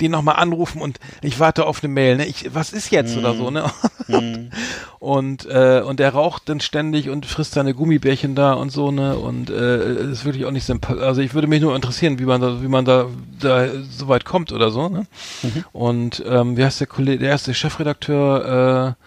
den 0.00 0.12
nochmal 0.12 0.36
anrufen 0.36 0.80
und 0.80 0.98
ich 1.20 1.38
warte 1.40 1.66
auf 1.66 1.82
eine 1.82 1.92
Mail, 1.92 2.16
ne, 2.16 2.26
ich, 2.26 2.54
was 2.54 2.72
ist 2.72 2.90
jetzt 2.90 3.16
oder 3.18 3.34
so, 3.34 3.50
ne, 3.50 3.70
und, 4.98 5.44
äh, 5.44 5.82
und 5.84 6.00
er 6.00 6.14
raucht 6.14 6.48
dann 6.48 6.60
ständig 6.60 7.10
und 7.10 7.26
frisst 7.26 7.52
seine 7.52 7.74
Gummibärchen 7.74 8.34
da 8.34 8.54
und 8.54 8.70
so, 8.70 8.90
ne, 8.90 9.16
und, 9.16 9.50
äh, 9.50 10.10
ist 10.10 10.24
wirklich 10.24 10.46
auch 10.46 10.52
nicht 10.52 10.64
sympathisch, 10.64 11.02
also 11.02 11.20
ich 11.20 11.34
würde 11.34 11.48
mich 11.48 11.60
nur 11.60 11.76
interessieren, 11.76 12.18
wie 12.18 12.24
man 12.24 12.40
da, 12.40 12.62
wie 12.62 12.68
man 12.68 12.86
da, 12.86 13.06
da 13.40 13.68
so 13.90 14.08
weit 14.08 14.24
kommt 14.24 14.52
oder 14.52 14.70
so, 14.70 14.88
ne, 14.88 15.06
und, 15.72 16.22
ähm, 16.26 16.56
wie 16.56 16.64
heißt 16.64 16.80
der 16.80 16.86
Kollege, 16.86 17.18
der 17.18 17.30
erste 17.30 17.52
Chefredakteur, 17.52 18.96
äh, 18.96 19.04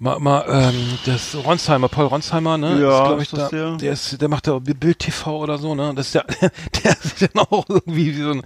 Mal, 0.00 0.18
mal, 0.18 0.44
ähm, 0.48 0.98
das 1.06 1.36
Ronsheimer, 1.36 1.88
Paul 1.88 2.06
Ronsheimer, 2.06 2.58
ne? 2.58 2.80
Ja, 2.80 3.14
ist, 3.14 3.22
ich, 3.32 3.38
da, 3.38 3.48
der? 3.48 3.76
der 3.76 3.92
ist, 3.92 4.20
der 4.20 4.28
macht 4.28 4.46
da 4.48 4.58
Bild 4.58 4.98
TV 4.98 5.38
oder 5.38 5.56
so, 5.58 5.74
ne? 5.74 5.92
Das 5.94 6.08
ist 6.08 6.14
ja, 6.14 6.22
der 6.84 6.90
ist 6.92 7.22
dann 7.22 7.44
auch 7.44 7.64
irgendwie 7.68 8.16
wie 8.16 8.22
so 8.22 8.30
ein, 8.30 8.42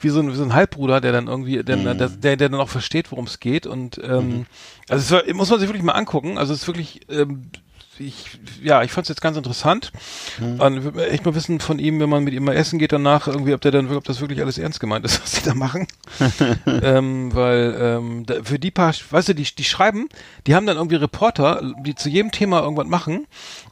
wie 0.00 0.08
so 0.10 0.20
ein, 0.20 0.30
wie 0.30 0.36
so 0.36 0.44
ein 0.44 0.54
Halbbruder, 0.54 1.00
der 1.00 1.12
dann 1.12 1.26
irgendwie, 1.26 1.62
der, 1.64 1.76
Mhm. 1.78 1.84
der, 1.98 2.08
der, 2.08 2.36
der 2.36 2.48
dann 2.48 2.60
auch 2.60 2.68
versteht, 2.68 3.10
worum 3.10 3.24
es 3.24 3.40
geht 3.40 3.66
und, 3.66 4.00
ähm, 4.04 4.46
also 4.88 5.16
es 5.16 5.26
war, 5.26 5.34
muss 5.34 5.50
man 5.50 5.58
sich 5.58 5.68
wirklich 5.68 5.82
mal 5.84 5.92
angucken, 5.92 6.38
also 6.38 6.52
es 6.54 6.62
ist 6.62 6.66
wirklich, 6.68 7.00
ähm, 7.10 7.50
ich, 7.98 8.38
ja, 8.62 8.82
ich 8.82 8.90
fand 8.90 9.04
es 9.04 9.08
jetzt 9.08 9.20
ganz 9.20 9.36
interessant. 9.36 9.92
Mhm. 10.38 10.60
Und 10.60 10.84
würde 10.84 10.98
mir 10.98 11.08
echt 11.08 11.24
mal 11.24 11.34
wissen 11.34 11.60
von 11.60 11.78
ihm, 11.78 12.00
wenn 12.00 12.08
man 12.08 12.24
mit 12.24 12.34
ihm 12.34 12.44
mal 12.44 12.56
essen 12.56 12.78
geht 12.78 12.92
danach, 12.92 13.26
irgendwie, 13.26 13.54
ob 13.54 13.60
der 13.60 13.72
dann, 13.72 13.90
ob 13.94 14.04
das 14.04 14.20
wirklich 14.20 14.40
alles 14.40 14.58
ernst 14.58 14.80
gemeint 14.80 15.04
ist, 15.04 15.20
was 15.22 15.32
sie 15.32 15.42
da 15.42 15.54
machen. 15.54 15.86
ähm, 16.66 17.34
weil 17.34 17.76
ähm, 17.78 18.26
da, 18.26 18.42
für 18.42 18.58
die 18.58 18.70
paar, 18.70 18.94
weißt 19.10 19.28
du, 19.28 19.34
die, 19.34 19.44
die 19.44 19.64
schreiben, 19.64 20.08
die 20.46 20.54
haben 20.54 20.66
dann 20.66 20.76
irgendwie 20.76 20.96
Reporter, 20.96 21.62
die 21.84 21.94
zu 21.94 22.08
jedem 22.08 22.30
Thema 22.30 22.62
irgendwas 22.62 22.86
machen 22.86 23.26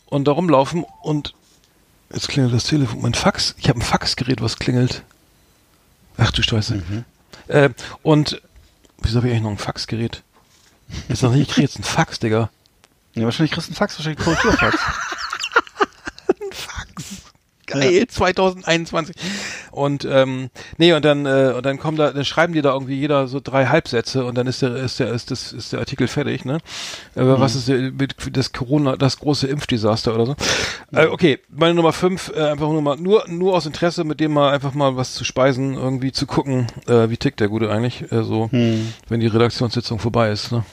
und 0.06 0.28
da 0.28 0.32
rumlaufen 0.32 0.84
und 1.02 1.34
jetzt 2.12 2.28
klingelt 2.28 2.54
das 2.54 2.64
Telefon, 2.64 3.00
mein 3.00 3.14
Fax, 3.14 3.54
ich 3.58 3.68
habe 3.68 3.78
ein 3.78 3.82
Faxgerät, 3.82 4.40
was 4.40 4.58
klingelt. 4.58 5.02
Ach 6.16 6.30
du 6.30 6.42
Scheiße. 6.42 6.82
Äh, 7.48 7.70
und 8.02 8.42
wieso 9.00 9.16
habe 9.16 9.28
ich 9.28 9.32
eigentlich 9.32 9.44
noch 9.44 9.50
ein 9.50 9.58
Faxgerät? 9.58 10.22
Ist 11.08 11.22
noch 11.22 11.32
nicht, 11.32 11.48
ich 11.48 11.54
krieg 11.54 11.62
jetzt 11.62 11.78
ein 11.78 11.84
Fax, 11.84 12.18
Digga. 12.18 12.50
Ja, 13.14 13.24
wahrscheinlich 13.24 13.52
kriegst 13.52 13.68
du 13.68 13.72
einen 13.72 13.76
Fax, 13.76 13.98
wahrscheinlich 13.98 14.26
einen 14.26 14.36
Korrekturfax. 14.36 14.78
Geil, 17.72 18.06
2021. 18.06 19.16
Und 19.70 20.04
ähm, 20.04 20.50
nee, 20.76 20.92
und 20.92 21.04
dann 21.04 21.24
äh, 21.24 21.54
und 21.56 21.64
dann 21.64 21.78
kommen 21.78 21.96
da, 21.96 22.10
dann 22.10 22.24
schreiben 22.24 22.52
die 22.52 22.60
da 22.60 22.72
irgendwie 22.72 22.96
jeder 22.96 23.28
so 23.28 23.40
drei 23.42 23.66
Halbsätze 23.66 24.24
und 24.24 24.36
dann 24.36 24.46
ist 24.46 24.60
der 24.60 24.76
ist 24.76 25.00
der 25.00 25.12
ist 25.12 25.30
das 25.30 25.52
ist 25.52 25.72
der 25.72 25.80
Artikel 25.80 26.06
fertig, 26.08 26.44
ne? 26.44 26.58
Aber 27.14 27.40
was 27.40 27.54
ist 27.54 27.68
der, 27.68 27.92
mit 27.92 28.14
das 28.32 28.52
Corona, 28.52 28.96
das 28.96 29.18
große 29.18 29.46
Impfdesaster 29.46 30.14
oder 30.14 30.26
so? 30.26 30.36
Äh, 30.92 31.06
okay, 31.06 31.38
meine 31.48 31.74
Nummer 31.74 31.94
fünf, 31.94 32.30
äh, 32.34 32.42
einfach 32.42 32.68
nur 32.68 32.82
mal 32.82 32.96
nur 32.96 33.24
nur 33.28 33.54
aus 33.54 33.64
Interesse, 33.64 34.04
mit 34.04 34.20
dem 34.20 34.32
mal 34.32 34.52
einfach 34.52 34.74
mal 34.74 34.96
was 34.96 35.14
zu 35.14 35.24
speisen, 35.24 35.74
irgendwie 35.74 36.12
zu 36.12 36.26
gucken, 36.26 36.66
äh, 36.86 37.08
wie 37.08 37.16
tickt 37.16 37.40
der 37.40 37.48
Gute 37.48 37.70
eigentlich, 37.70 38.12
äh, 38.12 38.22
so 38.22 38.50
wenn 38.50 39.20
die 39.20 39.28
Redaktionssitzung 39.28 39.98
vorbei 39.98 40.30
ist, 40.30 40.52
ne? 40.52 40.64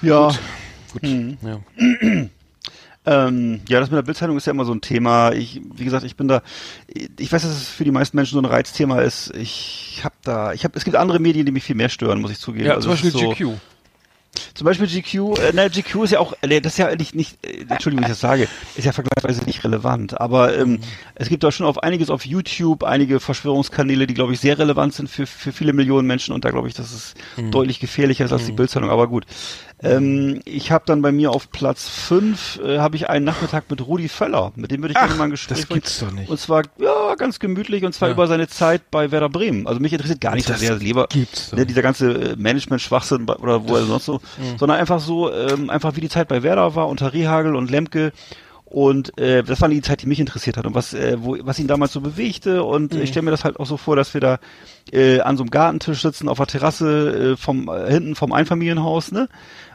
ja. 0.00 0.28
Gut, 0.28 0.40
Hm. 1.00 1.38
ja. 1.42 1.60
Ähm, 3.04 3.60
ja, 3.68 3.80
das 3.80 3.90
mit 3.90 3.96
der 3.96 4.02
Bildzeitung 4.02 4.36
ist 4.36 4.46
ja 4.46 4.52
immer 4.52 4.64
so 4.64 4.72
ein 4.72 4.80
Thema. 4.80 5.32
Ich, 5.32 5.60
wie 5.74 5.84
gesagt, 5.84 6.04
ich 6.04 6.14
bin 6.14 6.28
da, 6.28 6.42
ich 6.86 7.32
weiß, 7.32 7.42
dass 7.42 7.50
es 7.50 7.68
für 7.68 7.84
die 7.84 7.90
meisten 7.90 8.16
Menschen 8.16 8.34
so 8.34 8.40
ein 8.40 8.44
Reizthema 8.44 9.00
ist. 9.00 9.34
Ich 9.34 10.00
habe 10.04 10.14
da, 10.22 10.52
ich 10.52 10.64
habe, 10.64 10.78
es 10.78 10.84
gibt 10.84 10.96
andere 10.96 11.18
Medien, 11.18 11.44
die 11.44 11.52
mich 11.52 11.64
viel 11.64 11.74
mehr 11.74 11.88
stören, 11.88 12.20
muss 12.20 12.30
ich 12.30 12.38
zugeben. 12.38 12.66
Ja, 12.66 12.74
Also 12.74 12.82
zum 12.82 12.92
Beispiel 12.92 13.10
so, 13.10 13.30
GQ. 13.30 13.58
Zum 14.54 14.64
Beispiel 14.64 14.86
GQ, 14.86 15.38
äh, 15.40 15.52
ne, 15.52 15.68
GQ 15.68 16.04
ist 16.04 16.12
ja 16.12 16.18
auch, 16.18 16.32
äh, 16.40 16.60
das 16.60 16.74
ist 16.74 16.78
ja 16.78 16.94
nicht, 16.94 17.14
nicht 17.14 17.44
äh, 17.44 17.66
Entschuldigung, 17.68 18.04
wenn 18.04 18.04
ich 18.04 18.18
das 18.18 18.20
sage, 18.20 18.48
ist 18.76 18.84
ja 18.84 18.92
vergleichsweise 18.92 19.44
nicht 19.44 19.62
relevant. 19.64 20.18
Aber 20.20 20.56
ähm, 20.56 20.78
es 21.14 21.28
gibt 21.28 21.42
da 21.44 21.52
schon 21.52 21.66
auf 21.66 21.82
einiges 21.82 22.08
auf 22.08 22.24
YouTube, 22.24 22.82
einige 22.84 23.20
Verschwörungskanäle, 23.20 24.06
die, 24.06 24.14
glaube 24.14 24.32
ich, 24.32 24.40
sehr 24.40 24.58
relevant 24.58 24.94
sind 24.94 25.10
für, 25.10 25.26
für 25.26 25.52
viele 25.52 25.74
Millionen 25.74 26.06
Menschen 26.06 26.32
und 26.32 26.46
da 26.46 26.50
glaube 26.50 26.68
ich, 26.68 26.74
dass 26.74 26.92
es 26.92 27.14
deutlich 27.50 27.78
gefährlicher 27.80 28.24
ist 28.24 28.32
als 28.32 28.46
die 28.46 28.52
Bildzeitung. 28.52 28.90
Aber 28.90 29.08
gut. 29.08 29.26
Ähm, 29.82 30.40
ich 30.44 30.70
habe 30.70 30.84
dann 30.86 31.02
bei 31.02 31.10
mir 31.12 31.30
auf 31.32 31.50
Platz 31.50 31.88
fünf 31.88 32.60
äh, 32.64 32.78
habe 32.78 32.96
ich 32.96 33.08
einen 33.10 33.24
Nachmittag 33.24 33.64
mit 33.70 33.84
Rudi 33.86 34.08
Völler, 34.08 34.52
mit 34.54 34.70
dem 34.70 34.80
würde 34.82 34.92
ich 34.92 34.98
gerne 34.98 35.14
mal 35.16 35.24
ein 35.24 35.30
Gespräch 35.30 35.58
das 35.60 35.68
gibt's 35.68 35.98
doch 36.00 36.12
nicht. 36.12 36.30
Und 36.30 36.38
zwar, 36.38 36.62
ja, 36.78 37.14
ganz 37.16 37.38
gemütlich 37.38 37.84
und 37.84 37.92
zwar 37.92 38.08
Ja. 38.08 38.14
über 38.14 38.26
seine 38.28 38.48
Zeit 38.48 38.90
bei 38.90 39.10
Werder 39.10 39.28
Bremen. 39.28 39.66
Also 39.66 39.80
mich 39.80 39.92
interessiert 39.92 40.20
gar 40.20 40.34
nicht 40.34 40.46
so 40.46 40.52
Das 40.52 40.60
sehr, 40.60 40.76
lieber 40.76 41.06
gibt's 41.10 41.52
ne, 41.52 41.66
dieser 41.66 41.82
ganze 41.82 42.12
äh, 42.12 42.36
Management-Schwachsinn 42.36 43.28
oder 43.28 43.68
wo 43.68 43.76
er 43.76 43.84
sonst 43.84 44.04
so. 44.06 44.20
sondern 44.58 44.78
einfach 44.78 45.00
so, 45.00 45.32
ähm, 45.32 45.68
einfach 45.70 45.96
wie 45.96 46.00
die 46.00 46.08
Zeit 46.08 46.28
bei 46.28 46.42
Werder 46.42 46.74
war, 46.74 46.88
unter 46.88 47.12
Rehagel 47.12 47.56
und 47.56 47.70
Lemke. 47.70 48.12
Und 48.64 49.18
äh, 49.18 49.42
das 49.42 49.60
war 49.60 49.68
die 49.68 49.82
Zeit, 49.82 50.00
die 50.00 50.06
mich 50.06 50.18
interessiert 50.18 50.56
hat 50.56 50.64
und 50.64 50.74
was, 50.74 50.94
äh, 50.94 51.16
wo, 51.18 51.36
was 51.42 51.58
ihn 51.58 51.66
damals 51.66 51.92
so 51.92 52.00
bewegte. 52.00 52.62
Und 52.64 52.94
ich 52.94 53.10
stelle 53.10 53.24
mir 53.24 53.30
das 53.30 53.44
halt 53.44 53.60
auch 53.60 53.66
so 53.66 53.76
vor, 53.76 53.96
dass 53.96 54.14
wir 54.14 54.22
da 54.22 54.38
äh, 54.90 55.20
an 55.20 55.36
so 55.36 55.42
einem 55.42 55.50
Gartentisch 55.50 56.00
sitzen, 56.00 56.26
auf 56.26 56.38
der 56.38 56.46
Terrasse 56.46 57.32
äh, 57.32 57.36
vom 57.36 57.68
äh, 57.68 57.90
hinten 57.90 58.14
vom 58.14 58.32
Einfamilienhaus, 58.32 59.12
ne? 59.12 59.28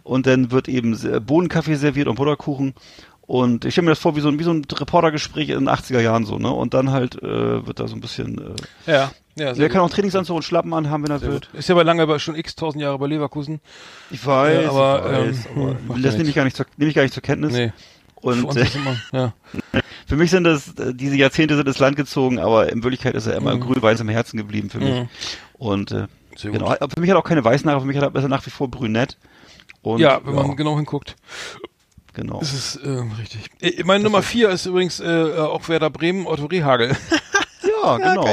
Und 0.08 0.26
dann 0.26 0.52
wird 0.52 0.68
eben 0.70 0.98
Bohnenkaffee 1.26 1.76
serviert 1.76 2.08
und 2.08 2.16
Butterkuchen. 2.16 2.74
Und 3.22 3.66
ich 3.66 3.74
stelle 3.74 3.86
mir 3.86 3.92
das 3.92 4.00
vor 4.00 4.16
wie 4.16 4.22
so 4.22 4.30
ein, 4.30 4.40
wie 4.40 4.44
so 4.44 4.52
ein 4.52 4.64
Reportergespräch 4.72 5.50
in 5.50 5.60
den 5.60 5.70
80er 5.70 6.00
Jahren 6.00 6.24
so, 6.26 6.38
ne? 6.40 6.50
Und 6.50 6.74
dann 6.74 6.92
halt 6.92 7.22
äh, 7.22 7.68
wird 7.68 7.80
da 7.82 7.88
so 7.90 7.96
ein 7.96 8.00
bisschen. 8.02 8.56
Äh, 8.86 8.92
Ja. 8.92 9.12
Ja, 9.36 9.54
der 9.54 9.70
kann 9.70 9.82
auch 9.82 9.90
Trainingsanzug 9.92 10.36
und 10.38 10.42
Schlappen 10.42 10.74
anhaben, 10.74 11.04
wenn 11.04 11.12
er 11.12 11.22
will. 11.22 11.42
Ist 11.54 11.70
ja 11.70 11.76
aber 11.76 11.84
lange, 11.84 12.02
aber 12.02 12.18
schon 12.18 12.36
x 12.36 12.56
tausend 12.56 12.82
Jahre 12.82 12.98
bei 12.98 13.06
Leverkusen. 13.06 13.60
Ich 14.10 14.26
weiß, 14.26 14.64
Ja, 14.64 14.70
aber, 14.72 15.28
ich 15.30 15.38
weiß, 15.38 15.48
ähm, 15.56 15.76
aber 15.90 16.00
das 16.02 16.18
nehme 16.18 16.30
ich 16.30 16.34
gar 16.36 16.44
nicht 16.44 16.58
zur, 16.58 16.66
nehme 16.78 16.90
ich 16.90 16.96
gar 16.96 17.04
nicht 17.04 17.14
zur 17.14 17.22
Kenntnis. 17.22 17.54
Nee. 17.54 17.72
Für 18.20 18.28
Und 18.30 18.56
äh, 18.58 18.64
ist 18.64 18.76
immer, 18.78 18.96
ja. 19.12 19.34
für 20.08 20.16
mich 20.16 20.32
sind 20.32 20.46
das, 20.46 20.70
äh, 20.80 20.92
diese 20.96 21.16
Jahrzehnte 21.18 21.56
sind 21.56 21.68
ins 21.68 21.78
Land 21.78 21.98
gezogen, 21.98 22.40
aber 22.40 22.72
in 22.72 22.82
Wirklichkeit 22.82 23.14
ist 23.14 23.28
er 23.28 23.36
immer 23.36 23.54
Mhm. 23.54 23.60
grün-weiß 23.60 24.00
im 24.00 24.10
Herzen 24.10 24.38
geblieben 24.38 24.72
für 24.72 24.80
mich. 24.80 25.02
Mhm. 25.02 25.10
Und 25.60 25.92
äh, 25.92 26.08
genau, 26.42 26.72
für 26.72 27.00
mich 27.00 27.10
hat 27.12 27.18
er 27.18 27.20
auch 27.20 27.24
keine 27.24 27.44
weißen 27.46 27.70
Haare, 27.70 27.82
für 27.82 27.86
mich 27.88 27.98
hat 27.98 28.16
er 28.16 28.28
nach 28.30 28.44
wie 28.46 28.50
vor 28.52 28.72
brünett. 28.72 29.18
Und, 29.94 30.00
ja, 30.02 30.22
wenn 30.26 30.36
man 30.36 30.56
genau 30.56 30.76
hinguckt. 30.76 31.16
genau. 32.14 32.40
Das 32.40 32.54
ist 32.54 32.80
ähm, 32.84 33.12
richtig. 33.20 33.46
Äh, 33.62 33.84
Meine 33.84 34.04
Nummer 34.04 34.22
vier 34.22 34.50
ist 34.50 34.66
übrigens 34.66 35.00
äh, 35.00 35.34
auch 35.38 35.68
Werder 35.70 35.90
Bremen, 35.90 36.28
Otto 36.28 36.46
Rehagel. 36.46 36.96
Ja, 37.88 38.14
genau. 38.14 38.26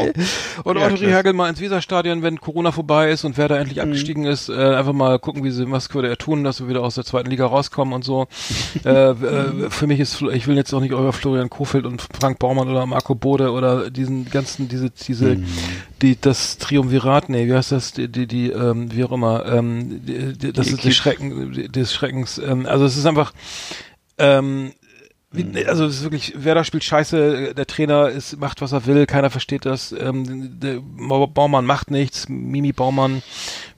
Und 0.64 0.76
Ja, 0.76 0.86
Otto. 0.86 0.94
Rehagel 0.97 1.32
mal 1.32 1.48
ins 1.48 1.60
Weserstadion, 1.60 2.22
wenn 2.22 2.40
Corona 2.40 2.72
vorbei 2.72 3.10
ist 3.10 3.24
und 3.24 3.36
Werder 3.39 3.59
endlich 3.59 3.81
abgestiegen 3.81 4.24
ist, 4.24 4.48
äh, 4.48 4.52
einfach 4.52 4.93
mal 4.93 5.18
gucken, 5.18 5.44
wie 5.44 5.51
sie, 5.51 5.70
was 5.70 5.93
würde 5.94 6.09
er 6.09 6.16
tun, 6.16 6.44
dass 6.44 6.60
wir 6.60 6.68
wieder 6.68 6.82
aus 6.82 6.94
der 6.97 7.05
zweiten 7.05 7.31
Liga 7.31 7.47
rauskommen 7.47 7.94
und 7.94 8.05
so. 8.05 8.26
äh, 8.85 9.10
äh, 9.10 9.70
für 9.70 9.86
mich 9.86 10.01
ist, 10.01 10.22
ich 10.22 10.47
will 10.47 10.56
jetzt 10.56 10.72
auch 10.72 10.81
nicht 10.81 10.93
über 10.93 11.12
Florian 11.12 11.51
Kofeld 11.51 11.86
und 11.86 12.02
Frank 12.18 12.39
Baumann 12.39 12.68
oder 12.68 12.86
Marco 12.86 13.14
Bode 13.14 13.52
oder 13.52 13.90
diesen 13.90 14.31
ganzen, 14.31 14.68
diese, 14.68 14.90
diese, 14.90 15.39
die, 16.02 16.20
das 16.20 16.59
Triumvirat, 16.59 17.28
nee, 17.28 17.47
wie 17.47 17.55
heißt 17.55 17.72
das, 17.72 17.93
die, 17.93 18.09
die, 18.09 18.26
die 18.26 18.51
ähm, 18.51 18.94
wie 18.94 19.05
auch 19.05 19.12
immer, 19.12 19.47
ähm, 19.47 20.01
die, 20.05 20.36
die, 20.36 20.52
das 20.52 20.68
ist 20.68 20.85
des 20.85 20.97
Schrecken, 20.97 21.72
des 21.72 21.93
Schreckens, 21.93 22.39
ähm, 22.39 22.66
also 22.66 22.85
es 22.85 22.97
ist 22.97 23.06
einfach, 23.06 23.32
ähm, 24.18 24.72
wie, 25.35 25.66
also 25.66 25.85
es 25.86 25.97
ist 25.97 26.02
wirklich, 26.02 26.32
Werder 26.36 26.65
spielt 26.65 26.85
scheiße, 26.85 27.55
der 27.55 27.66
Trainer 27.66 28.09
ist, 28.09 28.39
macht 28.39 28.61
was 28.61 28.73
er 28.73 28.86
will, 28.86 29.06
keiner 29.06 29.31
versteht 29.31 29.66
das. 29.66 29.93
Ähm, 29.93 30.59
der 30.61 30.81
Ba- 30.81 31.27
Baumann 31.27 31.66
macht 31.66 31.90
nichts, 31.90 32.28
Mimi 32.28 32.73
Baumann 32.73 33.23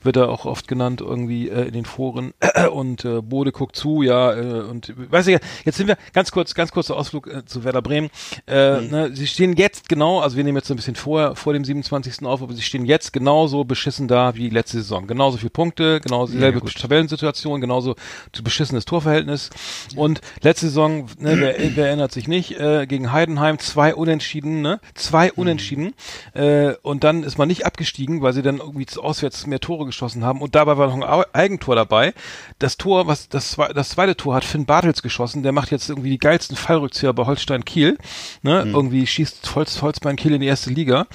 wird 0.07 0.17
er 0.17 0.31
auch 0.31 0.47
oft 0.47 0.69
genannt 0.69 1.03
irgendwie 1.03 1.51
äh, 1.51 1.67
in 1.67 1.75
den 1.75 1.85
Foren 1.85 2.33
und 2.73 3.05
äh, 3.05 3.21
Bode 3.21 3.53
guckt 3.53 3.77
zu, 3.77 4.03
ja 4.03 4.33
äh, 4.35 4.63
und 4.63 4.95
weiß 4.97 5.27
ich, 5.27 5.39
jetzt 5.65 5.77
sind 5.77 5.89
wir 5.89 5.99
ganz 6.15 6.33
kurz, 6.33 6.55
ganz 6.55 6.73
kurzer 6.73 6.97
Ausflug 6.97 7.27
äh, 7.27 7.45
zu 7.45 7.65
Werder 7.65 7.83
Bremen. 7.83 8.09
Äh, 8.47 8.81
ne, 8.81 9.11
sie 9.13 9.27
stehen 9.27 9.55
jetzt 9.55 9.89
genau, 9.89 10.21
also 10.21 10.37
wir 10.37 10.45
nehmen 10.45 10.57
jetzt 10.57 10.71
ein 10.71 10.77
bisschen 10.77 10.97
vorher 10.97 11.37
vor 11.37 11.53
dem 11.53 11.65
27. 11.65 12.25
auf, 12.25 12.43
aber 12.43 12.55
sie 12.55 12.63
stehen 12.63 12.87
jetzt 12.87 13.13
genauso 13.13 13.65
beschissen 13.65 14.09
da 14.09 14.35
wie 14.35 14.49
letzte 14.49 14.79
Saison. 14.79 15.07
Genauso 15.07 15.37
viele 15.37 15.51
Punkte, 15.51 16.01
genauso 16.01 16.33
dieselbe 16.33 16.61
Tabellensituation, 16.61 17.61
genauso 17.61 17.97
beschissenes 18.43 18.85
Torverhältnis 18.85 19.51
und 19.97 20.21
letzte 20.41 20.67
Saison, 20.67 21.07
ne, 21.19 21.39
wer, 21.39 21.57
wer 21.77 21.89
erinnert 21.89 22.13
sich 22.13 22.29
nicht, 22.29 22.59
äh, 22.59 22.87
gegen 22.87 23.13
Heidenheim 23.13 23.59
zwei 23.59 23.95
Unentschieden, 23.95 24.63
ne? 24.63 24.81
Zwei 24.95 25.33
Unentschieden 25.33 25.95
äh, 26.35 26.75
und 26.83 27.05
dann 27.05 27.23
ist 27.25 27.39
man 27.39 27.49
nicht 27.49 27.67
abgestiegen, 27.67 28.23
weil 28.23 28.33
sie 28.33 28.43
dann 28.43 28.59
irgendwie 28.59 28.87
auswärts 28.97 29.47
mehr 29.47 29.61
Tore 29.61 29.87
geschossen 29.97 30.25
haben. 30.25 30.43
Und 30.43 30.55
dabei 30.55 30.77
war 30.77 30.95
noch 30.95 31.09
ein 31.09 31.25
Eigentor 31.33 31.75
dabei. 31.75 32.13
Das 32.59 32.77
Tor, 32.77 33.07
was 33.07 33.29
das, 33.29 33.57
das 33.75 33.89
zweite 33.91 34.17
Tor 34.17 34.35
hat 34.35 34.45
Finn 34.45 34.67
Bartels 34.67 35.03
geschossen, 35.03 35.43
der 35.43 35.53
macht 35.53 35.71
jetzt 35.71 35.89
irgendwie 35.89 36.11
die 36.11 36.19
geilsten 36.19 36.57
Fallrückzieher 36.57 37.15
bei 37.15 37.25
Holstein 37.25 37.65
Kiel, 37.65 37.97
ne? 38.43 38.65
Irgendwie 38.67 39.07
schießt 39.07 39.55
Holz, 39.55 39.81
Holzbein 39.81 40.17
Kiel 40.17 40.35
in 40.35 40.41
die 40.41 40.47
erste 40.47 40.71
Liga, 40.71 41.07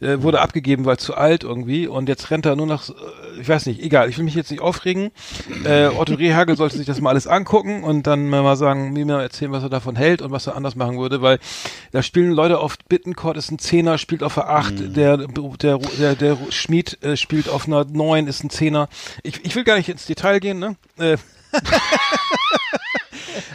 äh, 0.00 0.22
wurde 0.22 0.40
abgegeben, 0.40 0.86
weil 0.86 0.96
zu 0.96 1.14
alt 1.14 1.44
irgendwie. 1.44 1.86
Und 1.86 2.08
jetzt 2.08 2.30
rennt 2.30 2.46
er 2.46 2.56
nur 2.56 2.66
noch, 2.66 2.88
äh, 2.88 2.92
ich 3.40 3.48
weiß 3.48 3.66
nicht, 3.66 3.82
egal, 3.82 4.08
ich 4.08 4.16
will 4.16 4.24
mich 4.24 4.34
jetzt 4.34 4.50
nicht 4.50 4.62
aufregen. 4.62 5.10
Äh, 5.64 5.88
Otto 5.88 6.14
Rehagel 6.14 6.56
sollte 6.56 6.78
sich 6.78 6.86
das 6.86 7.00
mal 7.00 7.10
alles 7.10 7.26
angucken 7.26 7.84
und 7.84 8.06
dann 8.06 8.28
mal 8.28 8.56
sagen, 8.56 8.92
mir 8.92 9.04
mal 9.04 9.22
erzählen, 9.22 9.52
was 9.52 9.62
er 9.62 9.68
davon 9.68 9.96
hält 9.96 10.22
und 10.22 10.30
was 10.30 10.46
er 10.46 10.56
anders 10.56 10.76
machen 10.76 10.98
würde, 10.98 11.20
weil 11.20 11.38
da 11.92 12.02
spielen 12.02 12.32
Leute 12.32 12.58
auf 12.58 12.78
Bittencourt 12.88 13.36
ist 13.36 13.50
ein 13.50 13.58
Zehner, 13.58 13.98
spielt 13.98 14.22
auf 14.22 14.34
der 14.34 14.48
Acht, 14.48 14.74
der, 14.96 15.18
der, 15.18 15.78
der, 15.98 16.14
der 16.14 16.38
Schmied 16.50 17.02
äh, 17.02 17.16
spielt 17.16 17.48
auf 17.48 17.66
einer 17.66 17.84
Neun, 17.84 18.29
ist 18.30 18.44
ein 18.44 18.50
Zehner. 18.50 18.88
Ich, 19.22 19.44
ich 19.44 19.54
will 19.56 19.64
gar 19.64 19.76
nicht 19.76 19.88
ins 19.88 20.06
Detail 20.06 20.38
gehen, 20.40 20.58
ne? 20.58 20.76
Äh, 20.98 21.16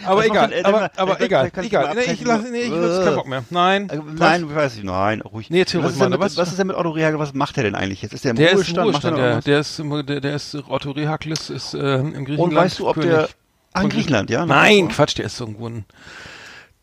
aber 0.05 0.21
Was 0.21 0.27
macht 0.27 0.29
egal, 0.29 0.53
äh, 0.53 0.63
aber, 0.63 0.91
aber 0.95 1.21
egal, 1.21 1.51
egal. 1.55 1.85
mal 1.87 1.95
Nee, 1.95 2.01
ich 2.01 2.07
abbrechen. 2.09 2.27
lasse, 2.27 2.51
nee, 2.51 2.61
ich 2.61 2.69
keinen 2.69 3.15
Bock 3.15 3.27
mehr. 3.27 3.43
Nein. 3.49 3.89
Äh, 3.89 3.99
Nein, 4.15 4.53
weiß 4.53 4.77
ich, 4.77 4.83
nein, 4.83 5.21
ruhig. 5.21 5.49
Nee, 5.49 5.65
was, 5.65 5.73
ist 5.93 6.01
denn 6.01 6.09
mit, 6.11 6.19
was- 6.19 6.37
was 6.37 6.49
ist 6.49 6.59
denn 6.59 6.67
mit 6.67 6.75
Otto 6.75 6.91
Rehagel, 6.91 7.19
was 7.19 7.33
macht 7.33 7.57
er 7.57 7.63
denn 7.63 7.75
eigentlich 7.75 8.01
jetzt? 8.01 8.13
Ist 8.13 8.23
der 8.25 8.31
im 8.31 8.37
Der 8.37 8.51
ist 8.51 8.55
Ruhestand? 8.57 8.77
Er 8.77 8.83
Ruhestand, 8.85 9.17
der, 9.17 9.41
der 9.41 9.59
ist, 9.59 9.79
im- 9.79 10.05
der, 10.05 10.21
der 10.21 10.35
ist, 10.35 10.55
Otto 10.67 10.91
Rehaklis 10.91 11.49
ist 11.49 11.73
äh, 11.73 11.95
im 11.95 12.25
Griechenland. 12.25 12.39
Und 12.39 12.55
weißt 12.55 12.79
du, 12.79 12.87
ob 12.87 12.95
König. 12.95 13.09
der, 13.11 13.29
ah, 13.73 13.81
in 13.81 13.89
Griechenland, 13.89 14.29
ja? 14.29 14.45
Nein, 14.45 14.89
Quatsch, 14.89 15.17
der 15.17 15.25
ist 15.25 15.39
irgendwo 15.39 15.67
in, 15.67 15.85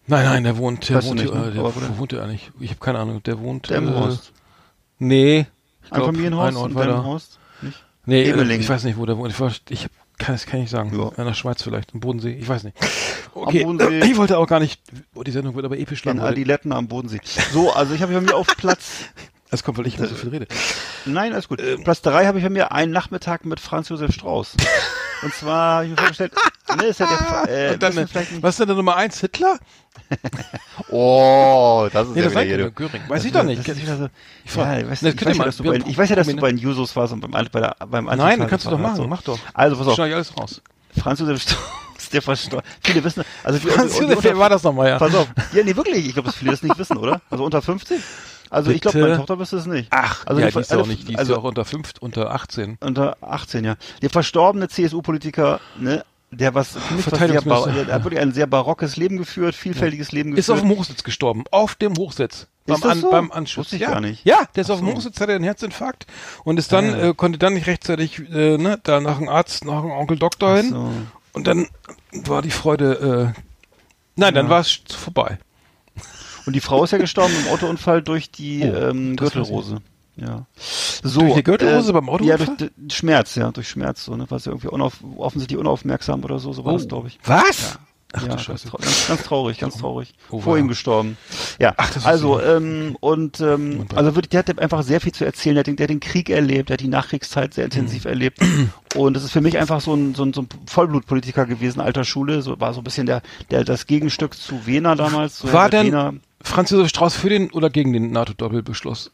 Nein, 0.08 0.24
nein, 0.24 0.44
der 0.44 0.56
wohnt, 0.56 0.88
der 0.88 0.96
Weißt 0.96 1.08
wohnt, 1.08 1.20
nicht, 1.22 1.32
ne? 1.32 1.46
äh, 1.48 1.52
der, 1.52 1.62
wo 1.62 1.98
wohnt 1.98 2.12
der 2.12 2.22
eigentlich? 2.24 2.50
Ich 2.58 2.70
habe 2.70 2.80
keine 2.80 2.98
Ahnung, 2.98 3.22
der 3.22 3.38
wohnt, 3.38 3.70
Der 3.70 3.78
im 3.78 3.88
äh, 3.88 3.92
Horst. 3.94 4.32
Nee. 4.98 5.46
Ich 5.84 5.92
Ein 5.92 6.02
Familienhaus 6.02 6.48
ein 6.48 6.56
Ort 6.56 6.70
in 6.70 6.74
weiter. 6.76 7.04
Haus? 7.04 7.38
Nee, 8.04 8.22
äh, 8.22 8.30
Ebeling. 8.30 8.60
ich 8.60 8.68
weiß 8.68 8.84
nicht, 8.84 8.96
wo 8.96 9.06
der 9.06 9.16
wohnt. 9.16 9.32
Ich, 9.32 9.40
war, 9.40 9.52
ich 9.68 9.86
kann, 10.18 10.34
das 10.34 10.46
kann 10.46 10.60
ich 10.60 10.64
nicht 10.64 10.70
sagen. 10.70 10.98
Ja. 10.98 11.08
In 11.16 11.24
der 11.26 11.34
Schweiz 11.34 11.62
vielleicht, 11.62 11.92
im 11.94 12.00
Bodensee, 12.00 12.34
ich 12.34 12.48
weiß 12.48 12.64
nicht. 12.64 12.76
Okay, 13.34 13.64
Bodensee. 13.64 14.00
ich 14.04 14.16
wollte 14.16 14.38
auch 14.38 14.46
gar 14.46 14.60
nicht, 14.60 14.80
oh, 15.14 15.22
die 15.22 15.30
Sendung 15.30 15.54
wird 15.54 15.64
aber 15.64 15.78
episch 15.78 16.04
lang. 16.04 16.18
In. 16.18 16.22
Adiletten 16.22 16.72
am 16.72 16.88
Bodensee. 16.88 17.20
So, 17.52 17.72
also 17.72 17.94
ich 17.94 18.02
habe 18.02 18.12
bei 18.12 18.20
mir 18.20 18.34
auf 18.34 18.46
Platz, 18.46 19.04
Das 19.52 19.62
kommt, 19.62 19.78
weil 19.78 19.86
ich 19.86 19.98
immer 19.98 20.08
so 20.08 20.14
viel 20.16 20.30
rede. 20.30 20.46
nein, 21.04 21.32
alles 21.32 21.46
gut. 21.46 21.60
Ähm. 21.60 21.84
Platz 21.84 22.02
drei 22.02 22.26
habe 22.26 22.38
ich 22.38 22.44
bei 22.44 22.50
mir 22.50 22.72
einen 22.72 22.90
Nachmittag 22.90 23.44
mit 23.44 23.60
Franz 23.60 23.88
Josef 23.90 24.12
Strauß. 24.12 24.54
Und 25.22 25.32
zwar, 25.34 25.84
ich 25.84 25.90
mir 25.90 25.96
vorgestellt, 25.96 26.32
ne, 26.76 26.84
ist 26.86 26.98
ja 26.98 27.06
der, 27.46 27.70
äh, 27.72 27.78
dann, 27.78 27.94
was 28.40 28.54
ist 28.54 28.58
denn 28.60 28.66
der 28.66 28.74
Nummer 28.76 28.96
eins? 28.96 29.20
Hitler? 29.20 29.56
oh, 30.90 31.88
das 31.92 32.08
ist 32.08 32.14
Nee, 32.14 32.22
ja 32.22 32.28
das 32.30 32.44
wieder 32.44 32.56
du. 32.58 32.70
Göring. 32.72 33.02
Weiß 33.08 33.18
Das 33.20 33.24
ich 33.24 33.32
doch 33.32 33.40
ist- 33.40 33.46
nicht. 33.46 33.68
Das 33.68 33.76
ist 33.76 33.82
wieder 33.82 33.96
so, 33.98 34.08
Ich 34.44 34.54
ja, 34.56 34.78
ich 34.78 34.88
weiß, 34.90 35.00
Das 35.00 35.14
ich 35.14 35.20
ja, 35.20 35.34
mal- 35.34 35.44
dass 35.44 35.56
du 35.58 35.64
bei, 35.64 35.76
ich 35.86 35.96
weiß 35.96 36.08
ja, 36.08 36.16
dass 36.16 36.26
du 36.26 36.36
bei 36.36 36.48
den 36.48 36.58
Jusos 36.58 36.94
warst 36.96 37.12
und 37.12 37.20
beim, 37.20 37.30
bei 37.30 37.60
der, 37.60 37.76
beim 37.86 38.06
Nein, 38.06 38.18
Antifall- 38.20 38.46
kannst 38.48 38.66
du 38.66 38.70
doch 38.70 38.78
machen, 38.78 38.96
so. 38.96 39.06
mach 39.06 39.22
doch. 39.22 39.38
Also, 39.54 39.76
pass 39.76 39.86
auf. 39.88 39.94
Schneid 39.94 40.08
ich 40.08 40.14
alles 40.14 40.36
raus. 40.36 40.60
Franz 41.00 41.20
Josef 41.20 41.40
Strauß, 41.42 42.08
der 42.12 42.22
verstorben. 42.22 42.68
Viele 42.82 43.04
wissen, 43.04 43.22
also 43.44 43.58
Franz 43.60 43.98
Josef, 43.98 44.18
wer 44.22 44.38
war 44.38 44.50
das 44.50 44.62
nochmal, 44.62 44.88
ja? 44.88 44.98
Pass 44.98 45.14
auf. 45.14 45.28
Ja, 45.52 45.62
nee, 45.62 45.76
wirklich. 45.76 46.06
Ich 46.06 46.14
glaube, 46.14 46.26
dass 46.28 46.36
viele 46.36 46.50
das 46.50 46.62
nicht 46.62 46.76
wissen, 46.78 46.96
oder? 46.96 47.20
Also 47.30 47.44
unter 47.44 47.62
50? 47.62 48.00
Also 48.52 48.70
ich 48.70 48.82
glaube, 48.82 48.98
Bitte? 48.98 49.08
meine 49.08 49.18
Tochter 49.18 49.38
wüsste 49.38 49.56
es 49.56 49.66
nicht. 49.66 49.88
Ach, 49.90 50.26
also 50.26 50.40
ja, 50.40 50.48
die, 50.48 50.52
die 50.52 50.60
ist 50.60 50.70
ja 50.70 50.74
alle- 50.76 50.82
auch 50.84 50.86
nicht, 50.86 51.08
die 51.08 51.12
ist 51.14 51.18
also 51.18 51.32
ja 51.32 51.38
auch 51.38 51.44
unter 51.44 51.64
fünf, 51.64 51.92
unter 52.00 52.30
18. 52.34 52.76
unter 52.80 53.16
18, 53.22 53.64
ja. 53.64 53.76
Der 54.02 54.10
verstorbene 54.10 54.68
CSU-Politiker, 54.68 55.58
ne, 55.78 56.04
der 56.30 56.54
was 56.54 56.72
für 56.76 56.94
mich 56.94 57.10
was 57.10 57.18
sehr 57.18 57.28
der 57.28 57.94
hat 57.94 58.04
wirklich 58.04 58.20
ein 58.20 58.32
sehr 58.32 58.46
barockes 58.46 58.96
Leben 58.96 59.16
geführt, 59.16 59.54
vielfältiges 59.54 60.12
Leben 60.12 60.36
Ist 60.36 60.50
auf 60.50 60.56
geführt. 60.56 60.70
dem 60.70 60.78
Hochsitz 60.78 61.02
gestorben. 61.02 61.44
Auf 61.50 61.74
dem 61.76 61.96
Hochsitz. 61.96 62.46
Beim, 62.66 62.76
Ist 62.76 62.84
das 62.84 63.00
so? 63.00 63.10
beim 63.10 63.32
Anschluss. 63.32 63.66
Wusste 63.66 63.76
ich 63.76 63.82
ja. 63.82 63.90
gar 63.90 64.00
nicht. 64.00 64.24
Ja, 64.24 64.42
der 64.54 64.60
ist 64.62 64.70
auf 64.70 64.78
dem 64.80 64.88
so. 64.88 64.94
Hochsitz, 64.96 65.18
hatte 65.20 65.32
einen 65.32 65.44
Herzinfarkt 65.44 66.06
und 66.44 66.58
ist 66.58 66.72
dann, 66.72 66.90
ja. 66.90 67.08
äh, 67.08 67.14
konnte 67.14 67.38
dann 67.38 67.54
nicht 67.54 67.66
rechtzeitig, 67.66 68.18
äh, 68.30 68.58
ne, 68.58 68.78
da 68.82 69.00
nach 69.00 69.18
einem 69.18 69.28
Arzt, 69.28 69.64
nach 69.64 69.78
einem 69.82 69.90
Onkel 69.92 70.18
Doktor 70.18 70.58
hin. 70.58 70.70
so. 70.70 70.90
Und 71.32 71.46
dann 71.46 71.68
war 72.12 72.42
die 72.42 72.50
Freude, 72.50 73.32
äh, 73.34 73.40
nein, 74.16 74.34
dann 74.34 74.48
war 74.50 74.60
es 74.60 74.80
vorbei. 74.94 75.38
Und 76.46 76.54
die 76.54 76.60
Frau 76.60 76.84
ist 76.84 76.90
ja 76.92 76.98
gestorben 76.98 77.32
im 77.44 77.52
Autounfall 77.52 78.02
durch 78.02 78.30
die 78.30 78.62
Oh, 78.64 78.74
ähm, 78.76 79.16
Gürtelrose. 79.16 79.78
Ja. 80.16 80.44
So, 81.02 81.20
Durch 81.20 81.34
die 81.36 81.42
Gürtelrose 81.42 81.92
beim 81.92 82.08
Autounfall? 82.10 82.38
Ja, 82.48 82.54
durch 82.56 82.70
Schmerz, 82.92 83.34
ja, 83.34 83.50
durch 83.50 83.68
Schmerz, 83.70 84.04
so, 84.04 84.14
ne, 84.14 84.26
was 84.28 84.46
irgendwie 84.46 84.68
unauf, 84.68 84.98
offensichtlich 85.16 85.58
unaufmerksam 85.58 86.22
oder 86.22 86.38
so, 86.38 86.52
so 86.52 86.64
war 86.66 86.74
das, 86.74 86.86
glaube 86.86 87.08
ich. 87.08 87.18
Was? 87.24 87.78
Ach 88.14 88.20
ja, 88.20 88.28
ganz, 88.28 88.46
ganz, 89.08 89.22
traurig, 89.24 89.58
ganz 89.58 89.78
traurig. 89.78 90.12
Oh, 90.28 90.38
Vor 90.40 90.52
wow. 90.52 90.60
ihm 90.60 90.68
gestorben. 90.68 91.16
Ja, 91.58 91.72
Ach, 91.78 91.88
das 91.94 92.04
also, 92.04 92.34
so. 92.34 92.42
ähm, 92.42 92.94
und, 93.00 93.40
ähm, 93.40 93.86
also 93.94 94.14
wirklich, 94.14 94.28
der 94.28 94.40
hat 94.40 94.58
einfach 94.58 94.82
sehr 94.82 95.00
viel 95.00 95.12
zu 95.12 95.24
erzählen. 95.24 95.54
Der 95.54 95.60
hat 95.60 95.66
den, 95.66 95.76
der 95.76 95.84
hat 95.84 95.90
den 95.90 96.00
Krieg 96.00 96.28
erlebt, 96.28 96.68
der 96.68 96.74
hat 96.74 96.80
die 96.82 96.88
Nachkriegszeit 96.88 97.54
sehr 97.54 97.64
Mhm. 97.64 97.70
intensiv 97.72 98.04
erlebt. 98.04 98.38
Und 98.96 99.14
das 99.14 99.24
ist 99.24 99.30
für 99.32 99.40
mich 99.40 99.56
einfach 99.56 99.80
so 99.80 99.94
ein, 99.94 100.14
so 100.14 100.24
ein, 100.26 100.34
so 100.34 100.42
ein 100.42 100.48
Vollblutpolitiker 100.66 101.46
gewesen, 101.46 101.80
alter 101.80 102.04
Schule. 102.04 102.42
So, 102.42 102.60
war 102.60 102.74
so 102.74 102.82
ein 102.82 102.84
bisschen 102.84 103.06
der, 103.06 103.22
der, 103.50 103.64
das 103.64 103.86
Gegenstück 103.86 104.34
zu 104.36 104.66
Wehner 104.66 104.94
damals. 104.94 105.38
So 105.38 105.50
War 105.50 105.70
denn 105.70 105.86
Wehner, 105.86 106.12
Franz 106.42 106.70
Josef 106.70 106.88
Strauß 106.88 107.14
für 107.16 107.28
den 107.28 107.50
oder 107.50 107.70
gegen 107.70 107.92
den 107.92 108.10
NATO-Doppelbeschluss? 108.10 109.12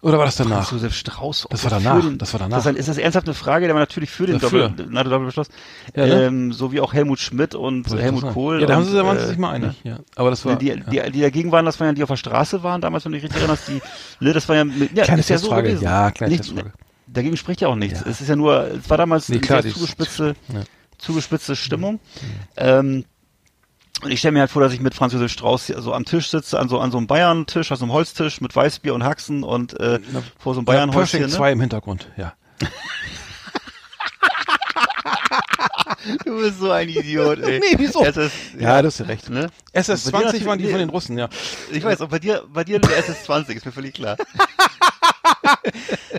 Oder 0.00 0.18
war 0.18 0.24
das 0.26 0.34
danach? 0.34 0.66
Franz 0.66 0.70
Josef 0.82 0.94
Strauß. 0.96 1.46
Das 1.50 1.62
war 1.64 1.70
für 1.78 1.84
danach, 1.84 2.00
Den, 2.04 2.18
das 2.18 2.32
war 2.32 2.40
danach. 2.40 2.64
Das 2.64 2.74
ist, 2.74 2.88
das 2.88 2.98
ernsthaft 2.98 3.28
eine 3.28 3.34
Frage? 3.34 3.66
Der 3.66 3.74
war 3.76 3.80
natürlich 3.82 4.10
für 4.10 4.26
den 4.26 4.40
Dafür. 4.40 4.68
Doppel, 4.70 4.86
NATO-Doppelbeschluss. 4.90 5.46
Ja, 5.94 6.06
ne? 6.06 6.24
ähm, 6.24 6.52
so 6.52 6.72
wie 6.72 6.80
auch 6.80 6.92
Helmut 6.92 7.20
Schmidt 7.20 7.54
und 7.54 7.88
Wollte 7.88 8.02
Helmut. 8.02 8.32
Kohl. 8.32 8.60
Ja, 8.60 8.66
da 8.66 8.74
haben 8.74 8.84
sie, 8.84 8.94
da 8.94 9.06
waren 9.06 9.18
sie 9.18 9.24
äh, 9.24 9.28
sich 9.28 9.38
mal 9.38 9.52
einig. 9.52 9.80
Ja. 9.84 10.00
Aber 10.16 10.30
das 10.30 10.44
war. 10.44 10.56
die, 10.56 10.66
ja. 10.68 10.76
die, 10.76 11.12
die 11.12 11.20
dagegen 11.20 11.52
waren, 11.52 11.64
das 11.64 11.78
waren 11.78 11.86
ja 11.88 11.92
die 11.92 12.02
auf 12.02 12.08
der 12.08 12.16
Straße 12.16 12.64
waren, 12.64 12.80
damals, 12.80 13.04
wenn 13.04 13.12
du 13.12 13.18
dich 13.18 13.24
richtig 13.24 13.40
erinnerst, 13.40 13.68
die, 13.68 13.80
ne, 14.24 14.32
das 14.32 14.48
war 14.48 14.56
ja, 14.56 14.64
mit- 14.64 14.96
ja 14.96 15.04
Kleine 15.04 15.20
ist 15.20 15.28
ja 15.30 15.38
so 15.38 15.46
Testfrage. 15.46 15.68
gewesen. 15.68 15.84
Ja, 15.84 16.10
kleine 16.10 16.32
Nicht- 16.32 16.42
Testfrage. 16.44 16.72
dagegen 17.06 17.36
spricht 17.36 17.60
ja 17.60 17.68
auch 17.68 17.76
nichts. 17.76 18.02
Es 18.04 18.20
ist 18.20 18.28
ja 18.28 18.34
nur, 18.34 18.66
es 18.72 18.90
war 18.90 18.96
damals 18.98 19.28
Nee, 19.28 19.36
eine 19.36 19.40
klar, 19.46 19.62
sehr 19.62 19.70
die- 19.70 19.78
zugespitzte, 19.78 20.34
zugespitzte 20.98 21.54
Stimmung. 21.54 22.00
Ähm, 22.56 23.04
und 24.02 24.10
ich 24.10 24.18
stelle 24.18 24.32
mir 24.32 24.40
halt 24.40 24.50
vor, 24.50 24.62
dass 24.62 24.72
ich 24.72 24.80
mit 24.80 24.94
Franz 24.94 25.12
Josef 25.12 25.30
Strauß 25.32 25.66
hier 25.66 25.80
so 25.80 25.92
am 25.94 26.04
Tisch 26.04 26.28
sitze, 26.28 26.58
an 26.58 26.68
so, 26.68 26.78
an 26.80 26.90
so 26.90 26.98
einem 26.98 27.06
Bayern-Tisch, 27.06 27.70
also 27.70 27.84
einem 27.84 27.92
Holztisch 27.92 28.40
mit 28.40 28.54
Weißbier 28.54 28.94
und 28.94 29.04
Haxen 29.04 29.44
und 29.44 29.78
äh, 29.80 30.00
vor 30.38 30.54
so 30.54 30.60
einem 30.60 30.64
Bayern-Häuschen. 30.66 31.20
Ne? 31.20 31.28
2 31.28 31.52
im 31.52 31.60
Hintergrund, 31.60 32.08
ja. 32.16 32.34
Du 36.24 36.36
bist 36.40 36.58
so 36.58 36.70
ein 36.72 36.88
Idiot, 36.88 37.38
ey. 37.40 37.60
Nee, 37.70 37.76
wieso? 37.78 38.04
Es 38.04 38.16
ist, 38.16 38.34
Ja, 38.58 38.82
du 38.82 38.88
hast 38.88 38.98
ja 38.98 39.06
recht. 39.06 39.30
ne? 39.30 39.48
SS-20 39.72 40.44
waren 40.46 40.58
die 40.58 40.66
von 40.66 40.78
den 40.78 40.88
Russen, 40.88 41.16
ja. 41.16 41.28
Ich 41.70 41.84
weiß, 41.84 42.00
auch 42.00 42.08
bei 42.08 42.18
dir, 42.18 42.42
bei 42.52 42.64
dir 42.64 42.80
der 42.80 42.90
SS-20, 42.98 43.50
ist 43.50 43.66
mir 43.66 43.72
völlig 43.72 43.94
klar. 43.94 44.16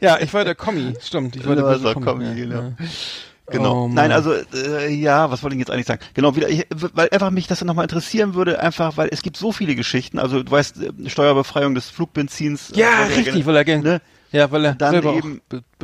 Ja, 0.01 0.19
ich 0.19 0.33
war 0.33 0.43
der 0.43 0.55
Kommi, 0.55 0.95
stimmt. 1.01 1.35
Ich 1.35 1.45
war 1.45 1.55
der 1.55 1.93
Kommi, 1.93 2.25
ja. 2.25 2.33
genau. 2.33 2.55
Ja. 2.61 2.73
Genau. 3.47 3.85
Oh. 3.85 3.87
Nein, 3.89 4.11
also 4.11 4.33
äh, 4.33 4.89
ja, 4.93 5.29
was 5.29 5.43
wollte 5.43 5.55
ich 5.55 5.59
jetzt 5.59 5.69
eigentlich 5.71 5.85
sagen? 5.85 6.01
Genau, 6.13 6.35
wieder, 6.35 6.47
ich, 6.49 6.65
weil 6.93 7.09
einfach 7.09 7.29
mich 7.29 7.47
das 7.47 7.61
nochmal 7.63 7.83
interessieren 7.85 8.35
würde, 8.35 8.59
einfach, 8.59 8.95
weil 8.97 9.09
es 9.11 9.21
gibt 9.21 9.35
so 9.37 9.51
viele 9.51 9.75
Geschichten. 9.75 10.17
Also 10.17 10.43
du 10.43 10.49
weißt, 10.51 10.77
äh, 10.81 11.09
Steuerbefreiung 11.09 11.75
des 11.75 11.89
Flugbenzins. 11.89 12.71
äh, 12.71 12.79
Ja, 12.79 13.03
richtig, 13.05 13.25
gerne- 13.25 13.45
weil 13.45 13.55
er 13.57 13.65
gerne, 13.65 13.83
ne? 13.83 14.01
ja, 14.31 14.49
weil 14.49 14.63
er 14.65 14.75
Dann 14.75 14.95
eben- 15.17 15.41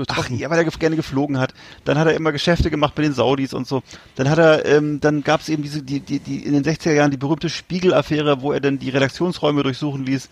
Ach, 0.07 0.29
ja, 0.29 0.49
weil 0.49 0.57
er 0.57 0.63
ge- 0.63 0.73
gerne 0.79 0.95
geflogen 0.95 1.37
hat. 1.37 1.53
Dann 1.83 1.97
hat 1.99 2.07
er 2.07 2.13
immer 2.13 2.31
Geschäfte 2.31 2.69
gemacht 2.69 2.93
mit 2.97 3.05
den 3.05 3.13
Saudis 3.13 3.53
und 3.53 3.67
so. 3.67 3.83
Dann 4.15 4.29
hat 4.29 4.37
er, 4.39 4.65
ähm, 4.65 5.01
dann 5.01 5.21
gab 5.23 5.41
es 5.41 5.49
eben 5.49 5.61
diese, 5.61 5.83
die, 5.83 5.99
die, 5.99 6.19
die 6.19 6.45
in 6.45 6.53
den 6.53 6.63
60er 6.63 6.93
Jahren 6.93 7.11
die 7.11 7.17
berühmte 7.17 7.49
Spiegel-Affäre, 7.49 8.41
wo 8.41 8.53
er 8.53 8.61
dann 8.61 8.79
die 8.79 8.89
Redaktionsräume 8.89 9.63
durchsuchen 9.63 10.05
ließ. 10.05 10.29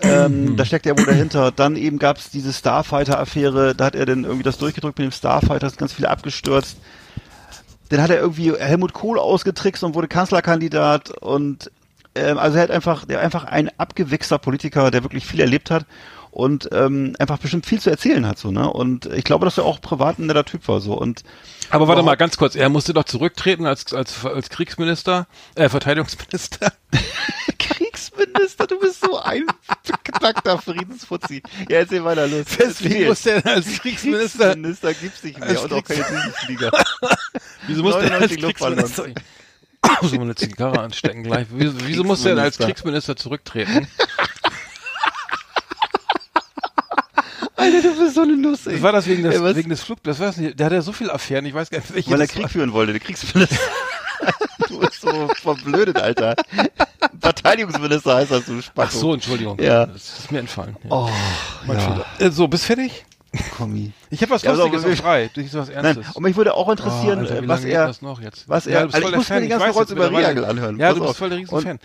Ähm, 0.00 0.56
da 0.56 0.64
steckt 0.64 0.86
er 0.86 0.98
wohl 0.98 1.06
dahinter. 1.06 1.52
Dann 1.52 1.76
eben 1.76 1.98
gab 1.98 2.18
es 2.18 2.30
diese 2.30 2.52
Starfighter-Affäre, 2.52 3.74
da 3.74 3.86
hat 3.86 3.94
er 3.94 4.06
dann 4.06 4.24
irgendwie 4.24 4.42
das 4.42 4.58
durchgedrückt 4.58 4.98
mit 4.98 5.06
dem 5.06 5.12
Starfighter, 5.12 5.66
ist 5.66 5.78
ganz 5.78 5.92
viele 5.92 6.08
abgestürzt. 6.08 6.78
Dann 7.88 8.02
hat 8.02 8.10
er 8.10 8.18
irgendwie 8.18 8.52
Helmut 8.52 8.92
Kohl 8.92 9.18
ausgetrickst 9.18 9.84
und 9.84 9.94
wurde 9.94 10.08
Kanzlerkandidat. 10.08 11.10
Und 11.10 11.70
ähm, 12.14 12.38
also 12.38 12.56
er 12.56 12.64
hat 12.64 12.70
einfach, 12.70 13.04
der 13.04 13.20
einfach 13.20 13.44
ein 13.44 13.70
abgewichster 13.78 14.38
Politiker, 14.38 14.90
der 14.90 15.02
wirklich 15.02 15.26
viel 15.26 15.40
erlebt 15.40 15.70
hat 15.70 15.86
und 16.36 16.68
ähm, 16.72 17.14
einfach 17.18 17.38
bestimmt 17.38 17.64
viel 17.64 17.80
zu 17.80 17.88
erzählen 17.88 18.26
hat 18.26 18.38
so 18.38 18.50
ne? 18.50 18.70
Und 18.70 19.06
ich 19.06 19.24
glaube, 19.24 19.46
dass 19.46 19.56
er 19.56 19.64
auch 19.64 19.80
privat 19.80 20.18
ein 20.18 20.26
netter 20.26 20.44
Typ 20.44 20.68
war 20.68 20.80
so. 20.80 20.92
Und 20.92 21.22
Aber 21.70 21.88
warte 21.88 22.02
mal, 22.02 22.16
ganz 22.16 22.36
kurz, 22.36 22.56
er 22.56 22.68
musste 22.68 22.92
doch 22.92 23.04
zurücktreten 23.04 23.64
als, 23.64 23.94
als, 23.94 24.22
als 24.26 24.50
Kriegsminister, 24.50 25.28
äh, 25.54 25.70
Verteidigungsminister. 25.70 26.72
Kriegsminister, 28.16 28.66
du 28.66 28.78
bist 28.78 29.00
so 29.00 29.18
ein 29.18 29.44
beknackter 29.86 30.58
Friedensfuzzi. 30.58 31.42
Ja, 31.68 31.78
erzähl 31.78 32.04
weiter 32.04 32.26
los. 32.26 32.46
Deswegen 32.58 33.06
musste 33.06 33.32
er 33.32 33.46
als 33.46 33.66
Kriegsminister, 33.78 34.54
Kriegsminister 34.54 34.94
gibt's 34.94 35.22
nicht 35.22 35.38
mehr 35.38 35.62
und 35.62 35.72
auch 35.72 35.84
keine 35.84 36.04
Düsenflieger. 36.04 36.70
wieso 37.66 37.82
musste 37.82 38.00
er 38.10 38.20
als 38.20 38.30
99 38.32 38.40
Luftballons. 38.40 38.96
Kriegsminister, 38.96 40.02
muss 40.02 40.12
man 40.12 40.20
eine 40.22 40.34
Zigarre 40.34 40.80
anstecken 40.80 41.22
gleich. 41.22 41.46
Wieso, 41.50 41.74
wieso 41.86 42.04
musste 42.04 42.30
er 42.30 42.38
als 42.38 42.58
Kriegsminister. 42.58 43.16
Zurücktreten? 43.16 43.88
Alter, 47.56 47.82
du 47.82 47.98
bist 47.98 48.14
so 48.14 48.22
eine 48.22 48.36
Nuss, 48.36 48.66
ey. 48.66 48.82
War 48.82 48.92
das 48.92 49.06
wegen 49.06 49.22
des, 49.22 49.34
Ey, 49.36 49.56
wegen 49.56 49.70
des 49.70 49.82
Flug, 49.82 50.02
das 50.02 50.20
weiß 50.20 50.36
nicht, 50.36 50.58
der 50.58 50.66
hat 50.66 50.72
ja 50.74 50.82
so 50.82 50.92
viele 50.92 51.12
Affären, 51.12 51.46
ich 51.46 51.54
weiß 51.54 51.70
gar 51.70 51.78
nicht, 51.78 51.94
welche 51.94 52.10
Weil 52.10 52.20
er 52.20 52.26
Krieg 52.26 52.42
war. 52.42 52.50
führen 52.50 52.72
wollte, 52.72 52.92
der 52.92 53.00
Kriegsminister. 53.00 53.56
du 54.80 54.86
bist 54.86 55.00
so 55.00 55.28
verblödet, 55.42 56.00
Alter. 56.00 56.34
Verteidigungsminister 57.20 58.16
heißt 58.16 58.30
das, 58.30 58.44
du 58.46 58.60
Spacko. 58.60 58.88
Ach 58.88 58.90
so, 58.90 59.14
Entschuldigung. 59.14 59.58
Ja. 59.60 59.86
Das 59.86 60.18
ist 60.20 60.32
mir 60.32 60.38
entfallen. 60.40 60.76
Ja. 60.84 60.90
Oh, 60.90 61.10
Mein 61.66 61.78
ja. 61.78 61.82
Fehler. 61.82 62.06
Äh, 62.18 62.30
so, 62.30 62.48
bist 62.48 62.64
fertig? 62.64 63.04
Kommi. 63.56 63.92
Ich 64.10 64.22
habe 64.22 64.30
was 64.30 64.42
Ja, 64.42 64.52
Lustiges 64.52 64.84
auf 64.84 64.94
frei. 64.96 65.30
Du 65.34 65.42
hast 65.42 65.54
was 65.54 65.68
Nein, 65.68 65.84
Ernstes. 65.84 66.16
und 66.16 66.22
mich 66.22 66.36
würde 66.36 66.54
auch 66.54 66.68
interessieren, 66.70 67.18
Oh, 67.18 67.28
Alter, 67.34 67.48
was 67.48 67.64
er, 67.64 67.86
das 67.86 68.00
was 68.46 68.64
Ja, 68.64 68.72
er, 68.72 68.80
du 68.80 68.86
bist 68.86 68.94
also 68.94 69.08
voll 69.08 69.08
ich 69.08 69.10
der 69.10 69.18
muss 69.18 69.28
mir 69.28 69.48
ganzen 69.48 69.68
weiß 69.68 69.74
Rotz 69.76 69.90
jetzt 69.90 69.98
über. 69.98 70.10
Riegel 70.28 70.44
anhören. 70.44 70.78
Ja, 70.78 70.86
Pass 70.88 70.94
du 70.94 71.00
bist 71.00 71.10
auf. 71.10 71.16
voll 71.18 71.28
der 71.30 71.38
riesen 71.38 71.78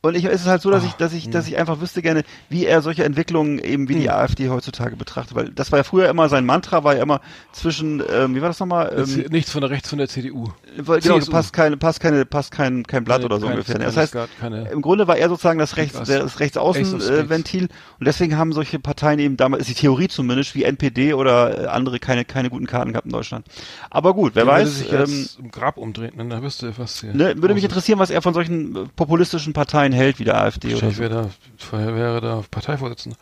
Und- 0.00 0.14
ich, 0.16 0.24
es 0.24 0.42
ist 0.42 0.46
halt 0.46 0.62
so, 0.62 0.70
dass 0.70 0.84
Oh, 0.84 0.86
ich, 0.86 0.92
dass 0.94 1.12
ich, 1.12 1.24
hm. 1.24 1.32
dass 1.32 1.48
ich 1.48 1.56
einfach 1.58 1.80
wüsste 1.80 2.02
gerne, 2.02 2.22
wie 2.48 2.64
er 2.66 2.82
solche 2.82 3.02
Entwicklungen 3.04 3.58
eben 3.58 3.88
wie 3.88 3.96
die 3.96 4.10
AfD 4.10 4.48
heutzutage 4.48 4.94
betrachtet, 4.94 5.34
weil 5.34 5.48
das 5.50 5.72
war 5.72 5.80
ja 5.80 5.82
früher 5.82 6.08
immer 6.08 6.28
sein 6.28 6.46
Mantra, 6.46 6.84
war 6.84 6.94
ja 6.96 7.02
immer 7.02 7.20
zwischen, 7.52 8.00
ähm, 8.12 8.36
wie 8.36 8.40
war 8.40 8.48
das 8.48 8.60
nochmal? 8.60 8.92
Ähm, 8.96 9.24
Nichts 9.30 9.50
von 9.50 9.60
der 9.60 9.70
rechts 9.70 9.88
von 9.88 9.98
der 9.98 10.08
CDU. 10.08 10.52
weil- 10.76 11.00
genau, 11.00 11.18
CSU. 11.18 11.32
passt 11.32 11.52
keine, 11.52 11.76
passt 11.76 11.98
keine, 12.00 12.24
passt 12.24 12.52
kein, 12.52 12.84
kein 12.86 13.02
Blatt 13.02 13.20
Nee, 13.20 13.24
oder 13.24 13.40
so 13.40 13.46
kein- 13.46 13.54
ungefähr. 13.56 13.78
Das 13.80 13.96
heißt, 13.96 14.16
keine- 14.40 14.68
im 14.68 14.82
Grunde 14.82 15.08
war 15.08 15.16
er 15.16 15.28
sozusagen 15.28 15.58
das 15.58 15.76
Rechts, 15.76 15.98
das 15.98 16.38
Rechtsaußenventil. 16.38 17.28
Ventil 17.28 17.62
und 17.98 18.06
deswegen 18.06 18.36
haben 18.36 18.52
solche 18.52 18.78
Parteien 18.78 19.18
eben 19.18 19.36
damals, 19.36 19.62
ist 19.62 19.70
die 19.70 19.74
Theorie 19.80 20.06
zumindest, 20.06 20.54
wie 20.54 20.62
NPD 20.62 21.14
oder 21.14 21.64
äh, 21.64 21.66
andere 21.66 21.98
keine, 21.98 22.24
keine 22.24 22.50
guten 22.50 22.66
Karten 22.66 22.92
gehabt 22.92 23.06
in 23.06 23.12
Deutschland. 23.12 23.46
Aber 23.90 24.14
gut, 24.14 24.36
wer 24.36 24.44
würde 24.46 24.58
weiß, 24.62 24.78
sich 24.78 24.92
ähm, 24.92 25.00
jetzt 25.00 25.38
im 25.40 25.50
Grab 25.50 25.76
umdrehen, 25.76 26.12
ne? 26.16 26.28
da 26.28 26.40
wüsste 26.40 26.72
was 26.78 27.00
hier. 27.00 27.12
ne, 27.14 27.34
würde 27.42 27.54
mich 27.54 27.64
interessieren, 27.64 27.98
was 27.98 28.10
er 28.10 28.22
von 28.22 28.32
solchen 28.32 28.76
äh, 28.76 28.80
populistischen 28.94 29.52
Parteien 29.52 29.87
hält, 29.92 30.18
wie 30.18 30.24
der 30.24 30.40
AfD 30.40 30.74
oder 30.74 30.90
so. 30.90 30.98
wäre 30.98 31.10
da, 31.14 31.30
vorher 31.56 31.94
wäre 31.94 32.20
da 32.20 32.42
Parteivorsitzender. 32.50 33.16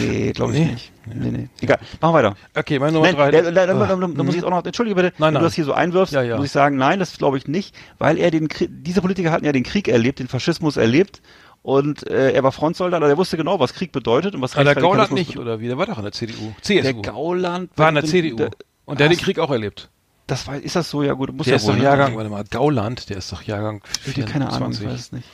Nee, 0.00 0.32
glaube 0.32 0.52
ich 0.54 0.58
Nee? 0.60 0.72
nicht. 0.72 0.92
Nee, 1.06 1.30
nee. 1.30 1.48
Egal, 1.60 1.78
machen 2.00 2.14
wir 2.14 2.22
weiter. 2.22 2.36
Okay, 2.56 2.78
meine 2.78 2.92
Nummer 2.92 3.06
Nein, 3.06 3.16
drei. 3.16 3.30
da, 3.30 3.42
da, 3.50 3.66
da, 3.66 3.74
da, 3.74 3.96
da 3.96 4.06
muss 4.22 4.28
ich 4.30 4.34
jetzt 4.36 4.44
auch 4.44 4.50
noch, 4.50 4.64
entschuldige 4.64 4.94
bitte, 4.94 5.08
Nein, 5.18 5.28
wenn 5.28 5.34
nein. 5.34 5.42
du 5.42 5.46
das 5.46 5.54
hier 5.54 5.64
so 5.64 5.72
einwirfst, 5.72 6.12
Ja, 6.14 6.22
ja. 6.22 6.36
muss 6.36 6.46
ich 6.46 6.52
sagen, 6.52 6.76
nein, 6.76 6.98
das 6.98 7.16
glaube 7.18 7.38
ich 7.38 7.46
nicht, 7.48 7.74
weil 7.98 8.18
er 8.18 8.30
den 8.30 8.48
Krieg, 8.48 8.68
diese 8.70 9.00
Politiker 9.00 9.30
hatten 9.32 9.44
ja 9.44 9.52
den 9.52 9.64
Krieg 9.64 9.88
erlebt, 9.88 10.18
den 10.20 10.28
Faschismus 10.28 10.76
erlebt 10.76 11.20
und 11.62 12.06
äh, 12.08 12.32
er 12.32 12.42
war 12.42 12.52
Frontsoldat, 12.52 13.02
also 13.02 13.12
er 13.14 13.18
wusste 13.18 13.36
genau, 13.36 13.58
was 13.60 13.74
Krieg 13.74 13.92
bedeutet 13.92 14.34
und 14.34 14.42
was 14.42 14.56
Ah, 14.56 14.64
der 14.64 14.74
Gauland 14.74 15.12
nicht, 15.12 15.38
oder 15.38 15.60
wie? 15.60 15.68
Der 15.68 15.78
war 15.78 15.86
doch 15.86 15.98
in 15.98 16.04
der 16.04 16.12
CDU. 16.12 16.52
Der 16.68 16.82
CSU. 16.82 17.02
Gauland 17.02 17.70
war 17.76 17.88
in 17.88 17.94
der 17.96 18.04
CDU. 18.04 18.36
der- 18.36 18.50
Und 18.84 18.98
der 19.00 19.08
hat 19.08 19.16
den 19.16 19.20
Krieg 19.20 19.38
auch 19.38 19.50
erlebt. 19.50 19.88
Das 20.28 20.46
war, 20.46 20.56
ist 20.56 20.76
das 20.76 20.88
so? 20.88 21.02
Ja 21.02 21.12
gut, 21.14 21.32
muss 21.32 21.44
Der 21.46 21.52
ja 21.52 21.56
ist 21.56 21.64
wohl, 21.66 21.72
doch 21.72 21.78
ne? 21.78 21.84
Jahrgang, 21.84 22.16
warte 22.16 22.30
mal, 22.30 22.44
Gauland, 22.48 23.10
der 23.10 23.16
ist 23.18 23.30
doch 23.32 23.42
Jahrgang 23.42 23.82
Ich 24.06 24.16
hab 24.20 24.26
keine 24.26 24.48
Ahnung, 24.50 24.70
ich 24.70 24.78
24. 24.78 24.86
weiß 24.88 25.00
es 25.00 25.12
nicht. 25.12 25.28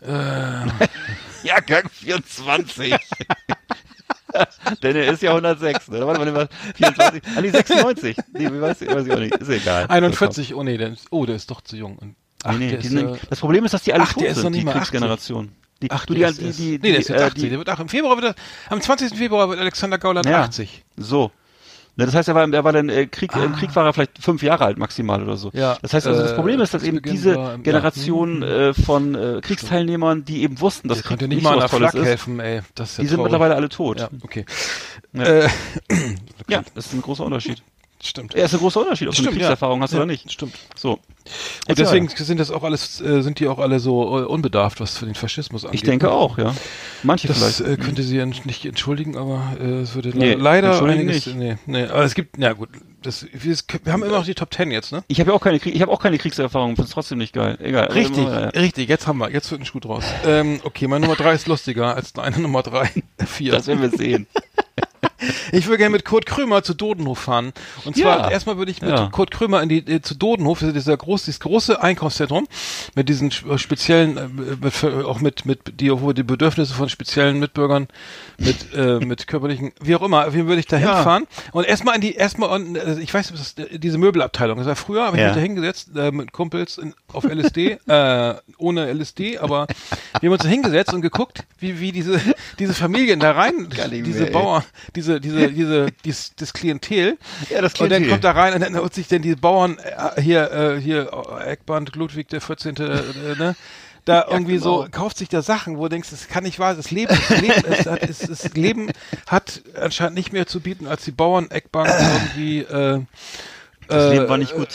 Äh, 0.00 0.66
Jahrgang 1.42 1.88
24. 1.90 2.94
Denn 4.82 4.96
er 4.96 5.12
ist 5.12 5.22
ja 5.22 5.30
106, 5.30 5.88
ne? 5.88 6.06
Warte 6.06 6.20
mal, 6.20 6.34
warte, 6.34 6.54
24, 6.74 7.22
ah, 7.34 7.40
nee, 7.40 7.50
96. 7.50 8.16
Nee, 8.34 8.52
wie 8.52 8.60
weiß 8.60 8.82
ich, 8.82 8.88
weiß 8.88 9.06
ich 9.06 9.12
auch 9.12 9.18
nicht, 9.18 9.34
ist 9.36 9.48
egal. 9.48 9.86
41, 9.88 10.54
oh 10.54 10.62
nee, 10.62 10.76
der 10.76 10.92
ist, 10.92 11.06
oh, 11.10 11.24
der 11.24 11.36
ist 11.36 11.50
doch 11.50 11.62
zu 11.62 11.76
jung. 11.76 11.96
Und, 11.98 12.14
ach, 12.44 12.52
nee, 12.52 12.66
nee, 12.66 12.74
ist, 12.76 12.90
sind, 12.90 13.14
äh, 13.14 13.18
das 13.30 13.40
Problem 13.40 13.64
ist, 13.64 13.72
dass 13.74 13.82
die 13.82 13.92
alle 13.94 14.04
ach, 14.04 14.12
tot 14.12 14.22
der 14.22 14.30
ist 14.30 14.36
sind, 14.36 14.44
noch 14.44 14.50
nicht 14.50 14.60
die 14.60 14.66
mal 14.66 14.72
80. 14.72 14.82
Kriegsgeneration. 14.90 15.52
Die, 15.82 15.90
ach, 15.90 16.06
du, 16.06 16.14
die, 16.14 16.22
ist 16.22 16.40
die, 16.40 16.52
die, 16.52 16.70
nee, 16.72 16.90
der 16.90 17.00
ist 17.00 17.08
jetzt 17.08 17.20
äh, 17.20 17.24
80. 17.24 17.42
die, 17.42 17.48
der 17.50 17.58
wird 17.58 17.68
ach, 17.68 17.80
im 17.80 17.88
Februar 17.88 18.16
wird 18.20 18.36
er, 18.36 18.72
am 18.72 18.80
20. 18.80 19.14
Februar 19.16 19.48
wird 19.48 19.60
Alexander 19.60 19.98
Gauland 19.98 20.26
Ja. 20.28 20.42
80. 20.42 20.84
so. 20.96 21.32
Ne, 21.98 22.06
das 22.06 22.14
heißt, 22.14 22.28
er 22.28 22.36
war, 22.36 22.48
er 22.48 22.62
war 22.62 22.72
dann 22.72 22.88
äh, 22.88 23.06
Krieg, 23.06 23.34
im 23.34 23.56
Krieg 23.56 23.74
war 23.74 23.84
er 23.84 23.92
vielleicht 23.92 24.22
fünf 24.22 24.40
Jahre 24.44 24.64
alt 24.64 24.78
maximal 24.78 25.20
oder 25.20 25.36
so. 25.36 25.48
Ah. 25.48 25.58
Ja, 25.58 25.78
das 25.82 25.94
heißt 25.94 26.06
also, 26.06 26.22
das 26.22 26.30
äh, 26.30 26.34
Problem 26.36 26.60
ist, 26.60 26.72
dass 26.72 26.84
eben 26.84 27.02
diese 27.02 27.34
war 27.34 27.54
im- 27.54 27.64
Generation 27.64 28.42
ja. 28.42 28.68
äh, 28.68 28.74
von 28.74 29.16
äh, 29.16 29.40
Kriegsteilnehmern, 29.42 30.24
die 30.24 30.42
eben 30.42 30.60
wussten, 30.60 30.86
dass 30.86 31.02
Krieg 31.02 31.20
nicht 31.22 31.42
mal 31.42 31.54
so 31.54 31.62
was 31.64 31.70
Tolles 31.72 31.90
Flak 31.90 32.02
ist, 32.02 32.08
helfen, 32.08 32.38
ey. 32.38 32.60
Das 32.76 32.92
ist 32.92 32.98
ja 32.98 33.02
die 33.02 33.08
sind 33.08 33.16
traurig. 33.16 33.32
mittlerweile 33.32 33.56
alle 33.56 33.68
tot. 33.68 33.98
Ja, 33.98 34.08
okay. 34.22 34.46
Ja. 35.12 35.24
Äh, 35.24 35.48
Ja, 36.48 36.62
das 36.74 36.86
ist 36.86 36.92
ein 36.94 37.02
großer 37.02 37.24
Unterschied. 37.24 37.62
Stimmt. 38.02 38.34
Ja, 38.34 38.44
ist 38.44 38.54
ein 38.54 38.60
großer 38.60 38.80
Unterschied, 38.80 39.08
ob 39.08 39.14
du 39.14 39.18
eine 39.18 39.24
Stimmt, 39.28 39.36
Kriegserfahrung 39.38 39.78
ja. 39.80 39.84
hast 39.84 39.92
ja, 39.92 39.98
oder 39.98 40.06
nicht. 40.06 40.30
Stimmt. 40.32 40.54
So. 40.76 40.92
Und 40.92 41.00
Erzähl 41.66 41.84
deswegen 41.84 42.08
sind 42.08 42.40
das 42.40 42.50
auch 42.50 42.62
alles, 42.62 43.00
äh, 43.02 43.22
sind 43.22 43.38
die 43.40 43.48
auch 43.48 43.58
alle 43.58 43.80
so 43.80 44.20
äh, 44.20 44.24
unbedarft, 44.24 44.80
was 44.80 44.96
für 44.96 45.04
den 45.04 45.14
Faschismus 45.14 45.64
angeht. 45.64 45.82
Ich 45.82 45.86
denke 45.88 46.10
auch, 46.10 46.38
ja. 46.38 46.54
Manche 47.02 47.28
Das 47.28 47.38
vielleicht. 47.58 47.80
äh, 47.80 47.82
könnte 47.82 48.02
sie 48.02 48.16
ja 48.16 48.24
nicht 48.24 48.64
entschuldigen, 48.64 49.16
aber 49.16 49.42
es 49.60 49.94
würde 49.94 50.10
Nee, 50.16 50.30
le 50.34 50.34
leider 50.36 50.82
einiges. 50.82 51.26
nicht. 51.26 51.36
Nee, 51.36 51.58
nee, 51.66 51.84
aber 51.84 52.04
es 52.04 52.14
gibt, 52.14 52.38
na 52.38 52.54
gut, 52.54 52.70
das, 53.02 53.26
wir, 53.32 53.56
wir 53.84 53.92
haben 53.92 54.02
immer 54.02 54.16
noch 54.18 54.24
die 54.24 54.34
Top 54.34 54.50
Ten 54.50 54.70
jetzt, 54.70 54.90
ne? 54.90 55.04
Ich 55.08 55.20
habe 55.20 55.30
ja 55.30 55.36
auch 55.36 55.40
keine 55.42 55.60
Krieg, 55.60 55.74
ich 55.74 55.82
habe 55.82 55.92
auch 55.92 56.00
keine 56.00 56.16
Kriegserfahrung, 56.18 56.76
finde 56.76 56.88
es 56.88 56.94
trotzdem 56.94 57.18
nicht 57.18 57.34
geil. 57.34 57.58
Egal. 57.62 57.88
Richtig, 57.92 58.26
Äh, 58.26 58.58
richtig, 58.58 58.88
jetzt 58.88 59.06
haben 59.06 59.18
wir, 59.18 59.30
jetzt 59.30 59.50
wird 59.50 59.60
ein 59.60 59.64
Schuh 59.66 59.80
draus. 59.80 60.04
Ähm, 60.24 60.60
okay, 60.64 60.88
meine 60.88 61.04
Nummer 61.06 61.16
drei 61.16 61.34
ist 61.34 61.46
lustiger 61.46 61.94
als 61.94 62.12
deine 62.14 62.38
Nummer 62.38 62.62
drei. 62.62 62.90
Vier. 63.26 63.52
Das 63.52 63.66
werden 63.66 63.82
wir 63.82 63.90
sehen. 63.90 64.26
Ich 65.52 65.66
würde 65.66 65.78
gerne 65.78 65.92
mit 65.92 66.04
Kurt 66.04 66.26
Krömer 66.26 66.62
zu 66.62 66.74
Dodenhof 66.74 67.18
fahren. 67.18 67.52
Und 67.84 67.96
zwar 67.96 68.18
Ja. 68.20 68.30
erstmal 68.30 68.56
würde 68.58 68.70
ich 68.70 68.80
mit 68.80 68.90
Ja. 68.90 69.08
Kurt 69.10 69.30
Krömer 69.30 69.62
in 69.62 69.68
die 69.68 69.78
äh, 69.78 70.00
zu 70.00 70.14
Dodenhof, 70.14 70.60
das 70.60 70.68
ist 70.68 70.74
dieser 70.76 70.96
groß, 70.96 71.24
dieses 71.24 71.40
große 71.40 71.82
Einkaufszentrum 71.82 72.46
mit 72.94 73.08
diesen 73.08 73.30
sp- 73.34 73.58
speziellen, 73.58 74.16
äh, 74.16 74.28
mit, 74.64 74.84
auch 75.04 75.20
mit 75.20 75.44
mit 75.46 75.80
die 75.80 75.90
wo 75.90 76.12
die 76.12 76.22
Bedürfnisse 76.22 76.74
von 76.74 76.88
speziellen 76.88 77.38
Mitbürgern 77.38 77.88
mit 78.38 78.72
äh, 78.74 78.98
mit 79.04 79.26
körperlichen, 79.26 79.72
wie 79.80 79.94
auch 79.96 80.02
immer, 80.02 80.22
Fall 80.30 80.46
würde 80.46 80.60
ich 80.60 80.66
da 80.66 80.78
Ja. 80.78 80.94
hinfahren 80.96 81.26
und 81.52 81.64
erstmal 81.66 81.94
in 81.96 82.00
die 82.00 82.14
erstmal 82.14 82.50
an, 82.50 82.76
äh, 82.76 83.00
ich 83.00 83.12
weiß 83.12 83.30
nicht, 83.30 83.40
was 83.40 83.54
das, 83.54 83.66
diese 83.72 83.98
Möbelabteilung. 83.98 84.58
Das 84.58 84.66
war 84.66 84.76
früher, 84.76 85.04
habe 85.06 85.16
ich 85.16 85.20
Ja. 85.22 85.28
mich 85.28 85.36
da 85.36 85.42
hingesetzt 85.42 85.90
äh, 85.96 86.10
mit 86.12 86.32
Kumpels 86.32 86.78
in, 86.78 86.94
auf 87.12 87.24
LSD, 87.24 87.78
äh, 87.88 88.34
ohne 88.58 88.92
LSD, 88.92 89.38
aber 89.38 89.66
wir 90.20 90.28
haben 90.28 90.34
uns 90.34 90.42
da 90.42 90.48
hingesetzt 90.48 90.92
und 90.94 91.00
geguckt, 91.02 91.44
wie 91.58 91.80
wie 91.80 91.92
diese 91.92 92.20
diese 92.58 92.74
Familien 92.74 93.18
da 93.20 93.32
rein, 93.32 93.68
diese 94.04 94.22
mehr. 94.24 94.32
Bauern, 94.32 94.62
diese 94.94 95.07
diese 95.20 95.50
diese 95.50 95.86
dies, 96.04 96.32
das 96.36 96.52
Klientel 96.52 97.18
Ja, 97.50 97.60
das 97.62 97.72
und 97.74 97.90
dann 97.90 98.02
Klientel. 98.02 98.10
kommt 98.10 98.24
da 98.24 98.32
rein 98.32 98.54
und 98.54 98.60
dann 98.60 98.76
holt 98.76 98.94
sich 98.94 99.08
denn 99.08 99.22
die 99.22 99.34
Bauern 99.34 99.78
äh, 99.78 100.20
hier, 100.20 100.52
äh, 100.52 100.80
hier 100.80 101.10
äh, 101.40 101.50
Eckband, 101.52 101.96
Ludwig 101.96 102.28
der 102.28 102.40
14. 102.40 102.76
Äh, 102.76 102.80
ne? 103.38 103.56
da 104.04 104.26
irgendwie 104.30 104.58
so, 104.58 104.86
kauft 104.90 105.18
sich 105.18 105.28
da 105.28 105.42
Sachen, 105.42 105.78
wo 105.78 105.84
du 105.84 105.88
denkst, 105.90 106.10
das 106.10 106.28
kann 106.28 106.44
nicht 106.44 106.58
wahr 106.58 106.74
sein, 106.74 106.82
das 106.82 106.90
Leben, 106.90 107.18
das 107.28 107.40
Leben, 107.40 107.64
es 107.68 107.86
hat, 107.86 108.02
es, 108.02 108.18
das 108.18 108.54
Leben 108.54 108.90
hat 109.26 109.62
anscheinend 109.74 110.14
nicht 110.14 110.32
mehr 110.32 110.46
zu 110.46 110.60
bieten, 110.60 110.86
als 110.86 111.04
die 111.04 111.12
Bauern-Eckbank 111.12 111.88
irgendwie, 112.34 112.60
äh, 112.60 113.00
Das 113.88 114.12
Leben 114.12 114.28
war 114.28 114.36
nicht 114.38 114.54
gut. 114.54 114.68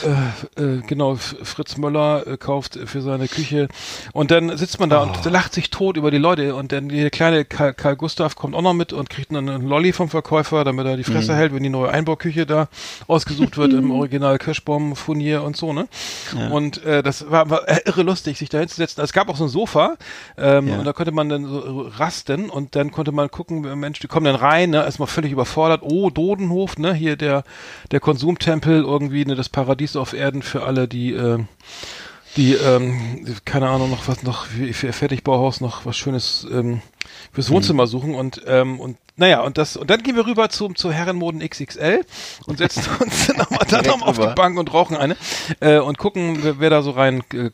Äh, 0.58 0.62
äh, 0.62 0.82
genau, 0.88 1.16
Fritz 1.16 1.78
Möller 1.78 2.26
äh, 2.28 2.38
kauft 2.38 2.78
für 2.86 3.02
seine 3.02 3.28
Küche 3.28 3.68
und 4.14 4.32
dann 4.32 4.56
sitzt 4.58 4.80
man 4.80 4.90
da 4.90 5.02
Oh. 5.04 5.08
und 5.08 5.26
lacht 5.32 5.54
sich 5.54 5.70
tot 5.70 5.98
über 5.98 6.12
die 6.12 6.18
Leute 6.18 6.56
und 6.56 6.72
dann 6.72 6.90
der 6.90 7.10
kleine 7.10 7.46
Karl, 7.46 7.74
Karl 7.74 7.96
Gustav 7.96 8.36
kommt 8.36 8.56
auch 8.56 8.62
noch 8.62 8.74
mit 8.74 8.94
und 8.94 9.10
kriegt 9.10 9.32
einen 9.32 9.68
Lolli 9.68 9.94
vom 9.94 10.10
Verkäufer, 10.10 10.64
damit 10.64 10.86
er 10.86 10.98
die 10.98 11.04
Mhm. 11.10 11.14
Fresse 11.16 11.36
hält, 11.36 11.54
wenn 11.54 11.64
die 11.64 11.70
neue 11.70 11.90
Einbauküche 11.90 12.46
da 12.46 12.68
ausgesucht 13.08 13.58
wird 13.58 13.74
im 13.74 13.92
Original 14.04 14.38
Kirschbaum 14.38 14.96
Furnier 14.96 15.44
und 15.44 15.56
so, 15.58 15.74
ne? 15.74 15.88
Und 16.52 16.84
äh, 16.84 17.04
das 17.04 17.30
war, 17.30 17.50
war 17.50 17.68
äh, 17.68 17.80
irre 17.86 18.04
lustig, 18.04 18.38
sich 18.38 18.50
da 18.50 18.60
hinzusetzen. 18.60 19.04
Es 19.04 19.14
gab 19.14 19.30
auch 19.30 19.36
so 19.38 19.44
ein 19.46 19.50
Sofa 19.50 19.96
ähm, 20.38 20.68
Ja. 20.68 20.78
und 20.80 20.86
da 20.86 20.94
konnte 20.94 21.12
man 21.12 21.30
dann 21.30 21.46
so 21.46 21.90
rasten 21.98 22.50
und 22.50 22.76
dann 22.76 22.92
konnte 22.92 23.12
man 23.12 23.30
gucken, 23.30 23.62
Mensch, 23.80 24.00
die 24.00 24.08
kommen 24.08 24.26
dann 24.26 24.36
rein, 24.36 24.72
ne? 24.72 24.84
Erstmal 24.84 25.08
völlig 25.08 25.32
überfordert. 25.32 25.82
Oh, 25.84 26.10
Dodenhof, 26.10 26.78
ne? 26.78 26.94
Hier 26.94 27.16
der 27.16 27.44
der 27.92 28.00
Konsumtempel 28.00 28.82
irgendwie, 28.84 29.03
ne? 29.10 29.36
Das 29.36 29.50
Paradies 29.50 29.96
auf 29.96 30.14
Erden 30.14 30.42
für 30.42 30.64
alle, 30.64 30.88
die 30.88 31.14
äh, 31.14 31.40
die, 32.36 32.54
ähm, 32.54 33.26
keine 33.46 33.70
Ahnung, 33.70 33.92
noch 33.92 34.08
was 34.08 34.24
noch 34.24 34.48
für 34.48 34.88
ihr 34.88 34.94
Fertigbauhaus 34.94 35.62
noch 35.62 35.86
was 35.86 35.98
Schönes 35.98 36.48
ähm, 36.52 36.82
fürs 37.32 37.50
Wohnzimmer 37.52 37.86
suchen 37.86 38.16
und 38.16 38.42
ähm, 38.48 38.80
und 38.80 38.98
naja 39.16 39.42
und 39.42 39.60
das 39.60 39.78
und 39.78 39.90
dann 39.92 40.02
gehen 40.02 40.16
wir 40.16 40.26
rüber 40.26 40.50
zum 40.50 40.76
zu 40.76 40.92
Herrenmoden 40.92 41.48
XXL 41.48 42.04
und 42.48 42.58
setzen 42.58 42.84
uns 43.00 43.28
dann 43.28 43.38
nochmal 43.38 43.68
dann 43.70 43.86
noch 43.86 44.02
auf 44.02 44.18
die. 44.18 44.34
Bank 44.34 44.58
und 44.58 44.74
rauchen 44.74 44.98
eine 44.98 45.16
äh, 45.60 45.78
und 45.78 46.00
gucken 46.00 46.40
wer, 46.42 46.60
wer 46.60 46.70
da 46.72 46.82
so 46.82 46.92
rein 46.92 47.24
äh, 47.34 47.52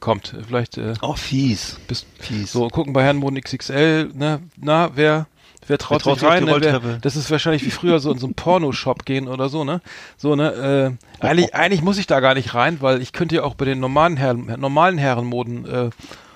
vielleicht 0.47 0.77
äh, 0.77 0.93
Oh, 1.01 1.15
fies. 1.15 1.77
bis 1.87 2.05
Fies. 2.19 2.51
so 2.51 2.69
gucken 2.69 2.93
bei 2.93 3.03
Herrenmoden 3.03 3.41
XXL 3.41 4.11
ne 4.13 4.41
na 4.55 4.91
wer 4.95 5.27
Wer 5.69 5.77
traut, 5.77 6.01
traut 6.01 6.19
sich 6.19 6.27
rein? 6.27 6.45
Ne? 6.45 6.57
Wer, 6.59 6.79
das 6.97 7.15
ist 7.15 7.29
wahrscheinlich 7.29 7.63
wie 7.63 7.69
früher 7.69 7.99
so 7.99 8.11
in 8.11 8.17
so 8.17 8.25
einen 8.25 8.33
Pornoshop 8.33 9.05
gehen 9.05 9.27
oder 9.27 9.49
so, 9.49 9.63
ne? 9.63 9.81
So, 10.17 10.35
ne? 10.35 10.97
Äh, 11.21 11.23
eigentlich, 11.25 11.53
eigentlich 11.53 11.83
muss 11.83 11.99
ich 11.99 12.07
da 12.07 12.21
gar 12.21 12.33
nicht 12.33 12.55
rein, 12.55 12.81
weil 12.81 13.03
ich 13.03 13.13
könnte 13.13 13.35
ja 13.35 13.43
auch 13.43 13.53
bei 13.53 13.65
den 13.65 13.79
normalen 13.79 14.17
Herren, 14.17 14.55
normalen 14.59 14.97
Herrenmoden 14.97 15.65
äh, 15.67 15.89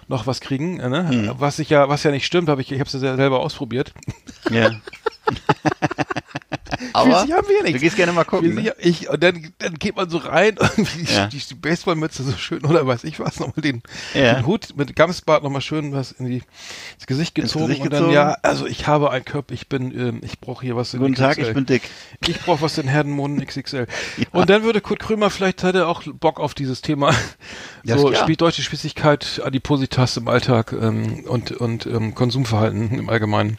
noch 0.07 0.27
was 0.27 0.39
kriegen, 0.39 0.79
äh, 0.79 0.87
ne? 0.87 1.09
Hm. 1.09 1.31
Was 1.39 1.57
ich 1.57 1.71
ja, 1.71 1.89
was 1.89 2.03
ja 2.03 2.11
nicht 2.11 2.27
stimmt, 2.27 2.47
habe 2.47 2.61
ich, 2.61 2.71
ich 2.71 2.79
habe 2.79 2.87
es 2.87 2.93
ja 2.93 3.15
selber 3.15 3.39
ausprobiert. 3.39 3.91
Ja. 4.51 4.69
Aber 6.93 7.25
nichts. 7.25 7.71
du 7.71 7.79
gehst 7.79 7.95
gerne 7.95 8.11
mal 8.11 8.23
gucken. 8.25 8.55
Ne? 8.55 8.73
Ich, 8.79 9.09
und 9.09 9.23
dann, 9.23 9.53
dann 9.59 9.75
geht 9.75 9.95
man 9.95 10.09
so 10.09 10.17
rein, 10.17 10.55
irgendwie 10.59 11.13
Ja. 11.13 11.27
die, 11.27 11.37
die 11.37 11.53
Baseballmütze 11.55 12.23
so 12.23 12.33
schön, 12.33 12.65
oder 12.65 12.85
weiß 12.85 13.03
ich 13.05 13.19
was, 13.19 13.39
nochmal 13.39 13.61
den, 13.61 13.81
Ja. 14.13 14.33
den 14.35 14.45
Hut 14.45 14.69
mit 14.75 14.95
Gamsbart 14.95 15.43
nochmal 15.43 15.61
schön 15.61 15.93
was 15.93 16.11
in 16.11 16.25
die, 16.25 16.41
ins 16.95 17.05
Gesicht 17.07 17.37
Ins 17.37 17.53
gezogen 17.53 17.67
Gesicht 17.67 17.81
und 17.83 17.93
dann, 17.93 17.99
gezogen. 18.01 18.13
ja, 18.13 18.37
also 18.41 18.65
ich 18.67 18.87
habe 18.87 19.11
einen 19.11 19.25
Körper, 19.25 19.53
ich 19.53 19.69
bin, 19.69 19.91
ähm, 19.97 20.21
ich 20.23 20.39
brauche 20.39 20.65
hier 20.65 20.75
was 20.75 20.93
in 20.93 20.99
Guten 20.99 21.15
Tag, 21.15 21.31
XXL. 21.37 21.47
ich 21.47 21.53
bin 21.53 21.65
dick. 21.65 21.81
Ich 22.27 22.39
brauche 22.41 22.61
was 22.61 22.77
in 22.77 22.87
Herdenmonden 22.87 23.45
XXL. 23.45 23.87
Und 24.31 24.49
dann 24.49 24.63
würde 24.63 24.81
Kurt 24.81 24.99
Krömer, 24.99 25.29
vielleicht 25.29 25.63
hat 25.63 25.75
er 25.75 25.87
auch 25.87 26.03
Bock 26.03 26.39
auf 26.39 26.53
dieses 26.53 26.81
Thema. 26.81 27.13
Ja, 27.83 27.97
so 27.99 28.11
ja. 28.11 28.19
spielt 28.19 28.41
deutsche 28.41 28.61
Spießigkeit, 28.61 29.41
Adipositas 29.43 30.17
im 30.17 30.27
Alltag 30.27 30.73
ähm, 30.73 31.23
und, 31.27 31.51
und 31.51 31.85
ähm, 31.85 32.15
Konsumverhalten 32.15 32.97
im 32.97 33.09
Allgemeinen. 33.09 33.57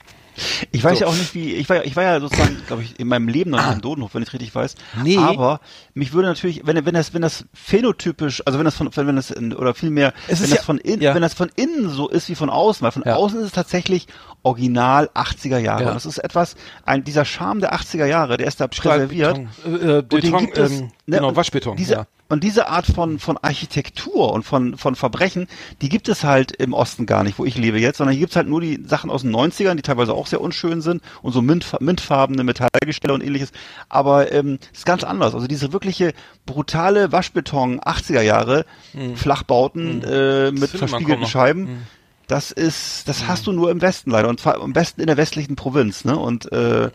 Ich 0.72 0.82
weiß 0.82 0.98
So. 0.98 1.04
ja 1.04 1.10
auch 1.10 1.14
nicht, 1.14 1.34
wie, 1.34 1.54
ich 1.54 1.68
war, 1.68 1.76
ja- 1.76 1.82
ich 1.84 1.94
war 1.96 2.02
ja 2.02 2.20
sozusagen, 2.20 2.56
glaube 2.66 2.82
ich, 2.82 2.98
in 2.98 3.06
meinem 3.08 3.28
Leben 3.28 3.50
noch 3.50 3.64
nicht 3.64 3.74
im 3.76 3.80
Dodenhof, 3.80 4.14
wenn 4.14 4.22
ich 4.22 4.32
richtig 4.32 4.54
weiß. 4.54 4.74
Nee. 5.02 5.16
Aber 5.18 5.60
mich 5.94 6.12
würde 6.12 6.28
natürlich, 6.28 6.62
wenn, 6.64 6.84
wenn 6.84 6.94
das, 6.94 7.14
wenn 7.14 7.22
das 7.22 7.44
phänotypisch, 7.54 8.42
also 8.46 8.58
wenn 8.58 8.64
das 8.64 8.74
von, 8.76 8.90
wenn 8.94 9.16
das, 9.16 9.30
in, 9.30 9.54
oder 9.54 9.74
vielmehr, 9.74 10.12
Es 10.28 10.40
wenn 10.42 10.50
das 10.50 10.58
ja- 10.58 10.62
von 10.64 10.78
innen, 10.78 11.02
ja. 11.02 11.14
wenn 11.14 11.22
das 11.22 11.34
von 11.34 11.50
innen 11.56 11.88
so 11.90 12.08
ist 12.08 12.28
wie 12.28 12.34
von 12.34 12.50
außen, 12.50 12.82
weil 12.84 12.92
von 12.92 13.02
Ja. 13.06 13.16
außen 13.16 13.38
ist 13.40 13.46
es 13.46 13.52
tatsächlich 13.52 14.06
original 14.42 15.08
80er 15.14 15.58
Jahre. 15.58 15.82
Ja. 15.82 15.88
Und 15.88 15.94
das 15.94 16.06
ist 16.06 16.18
etwas, 16.18 16.56
ein, 16.84 17.04
dieser 17.04 17.24
Charme 17.24 17.60
der 17.60 17.74
80er 17.74 18.06
Jahre, 18.06 18.36
der 18.36 18.46
ist 18.46 18.60
da 18.60 18.66
präserviert. 18.68 19.34
Beton, 19.64 19.80
äh, 19.80 19.86
äh, 19.92 19.96
Und 19.98 20.12
den 20.12 20.20
Beton, 20.20 20.38
gibt 20.40 20.58
es, 20.58 20.70
ähm, 20.72 20.90
ne, 21.06 21.16
genau, 21.16 21.36
Waschbeton. 21.36 21.76
Diese, 21.76 21.94
ja. 21.94 22.06
Und 22.34 22.42
diese 22.42 22.66
Art 22.66 22.86
von, 22.86 23.20
von 23.20 23.38
Architektur 23.38 24.32
und 24.32 24.42
von, 24.42 24.76
von 24.76 24.96
Verbrechen, 24.96 25.46
die 25.82 25.88
gibt 25.88 26.08
es 26.08 26.24
halt 26.24 26.50
im 26.50 26.72
Osten 26.72 27.06
gar 27.06 27.22
nicht, 27.22 27.38
wo 27.38 27.44
ich 27.44 27.56
lebe 27.56 27.78
jetzt, 27.78 27.98
sondern 27.98 28.12
hier 28.12 28.22
gibt's 28.22 28.34
halt 28.34 28.48
nur 28.48 28.60
die 28.60 28.82
Sachen 28.84 29.08
aus 29.08 29.22
den 29.22 29.30
90ern, 29.30 29.76
die 29.76 29.82
teilweise 29.82 30.14
auch 30.14 30.26
sehr 30.26 30.40
unschön 30.40 30.80
sind 30.80 31.00
und 31.22 31.30
so 31.30 31.42
mint, 31.42 31.80
mintfarbene 31.80 32.42
Metallgestelle 32.42 33.14
und 33.14 33.22
ähnliches. 33.22 33.52
Aber 33.88 34.32
ähm, 34.32 34.58
ist 34.72 34.84
ganz 34.84 35.04
anders. 35.04 35.36
Also 35.36 35.46
diese 35.46 35.72
wirkliche 35.72 36.12
brutale 36.44 37.12
Waschbeton 37.12 37.78
80er 37.78 38.22
Jahre, 38.22 38.66
Flachbauten 39.14 40.02
äh, 40.02 40.50
mit 40.50 40.70
verspiegelten. 40.70 41.26
Scheiben. 41.26 41.60
Mhm. 41.60 41.82
Das 42.26 42.50
ist, 42.50 43.06
das 43.06 43.28
hast 43.28 43.46
du 43.46 43.52
nur 43.52 43.70
im 43.70 43.80
Westen 43.80 44.10
leider 44.10 44.28
und 44.28 44.40
zwar 44.40 44.60
am 44.60 44.72
besten 44.72 45.02
in 45.02 45.06
der 45.06 45.18
westlichen 45.18 45.54
Provinz, 45.54 46.04
ne? 46.04 46.18
Und 46.18 46.50
äh, 46.50 46.90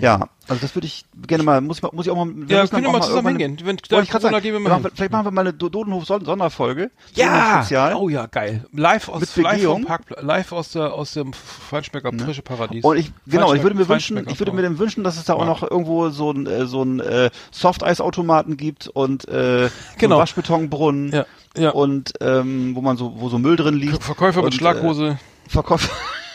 ja, 0.00 0.28
also 0.46 0.60
das 0.60 0.74
würde 0.74 0.86
ich 0.86 1.04
gerne 1.26 1.42
mal, 1.42 1.60
muss 1.62 1.78
ich, 1.78 1.82
mal- 1.82 1.90
muss 1.92 2.04
ich 2.06 2.12
auch 2.12 2.16
mal, 2.16 2.30
wir. 2.34 2.56
Ja, 2.56 2.66
können 2.66 2.84
wir 2.84 2.92
mal 2.92 3.00
zusammen 3.02 3.28
hingehen. 3.28 3.56
Wenn 3.64 3.78
wollte 3.90 4.04
ich 4.04 4.10
sagen, 4.22 4.40
gehen 4.42 4.52
wir 4.52 4.60
mal 4.60 4.78
machen 4.78 4.90
vielleicht 4.94 5.10
machen 5.12 5.24
wir 5.26 5.30
mal 5.30 5.40
eine 5.40 5.52
Do- 5.54 5.68
Dodenhof-Sonderfolge. 5.70 6.90
Ja, 7.14 7.60
Spezial. 7.62 7.94
oh 7.94 8.08
ja, 8.10 8.26
geil. 8.26 8.66
Live 8.74 9.08
aus, 9.08 9.20
Mit 9.20 9.36
live, 9.44 9.62
vom 9.64 9.84
Parkpla- 9.86 10.20
live 10.22 10.52
aus, 10.52 10.72
der, 10.72 10.92
aus 10.92 11.12
dem 11.12 11.32
Feinschmecker 11.32 12.10
Frische 12.18 12.42
Paradies. 12.42 12.84
Und 12.84 12.98
ich, 12.98 13.10
genau, 13.26 13.54
ich 13.54 13.62
würde 13.62 13.76
mir 13.76 13.88
wünschen, 13.88 14.26
ich 14.28 14.38
würde 14.38 14.52
mir 14.52 14.62
dann 14.62 14.78
wünschen, 14.78 15.02
dass 15.04 15.16
es 15.16 15.24
da 15.24 15.34
auch 15.34 15.46
noch 15.46 15.62
irgendwo 15.62 16.10
so 16.10 16.30
ein, 16.30 16.46
äh, 16.46 16.66
so 16.66 16.82
ein 16.82 17.00
äh, 17.00 17.30
Softeisautomaten 17.50 18.56
gibt 18.56 18.88
und 18.88 19.26
äh, 19.28 19.68
so 19.68 19.72
Genau. 19.98 20.16
einen 20.16 20.20
Waschbetonbrunnen 20.22 21.12
Ja, 21.12 21.26
ja. 21.56 21.70
und 21.70 22.12
ähm, 22.20 22.74
wo 22.74 22.82
man 22.82 22.96
so, 22.96 23.14
wo 23.20 23.28
so 23.28 23.38
Müll 23.38 23.56
drin 23.56 23.74
liegt. 23.74 24.02
Verkäufer 24.02 24.40
mit 24.42 24.46
und, 24.46 24.54
Schlaghose. 24.54 25.18
Äh, 25.46 25.50
Verkäufer 25.50 25.88
mit 25.88 25.96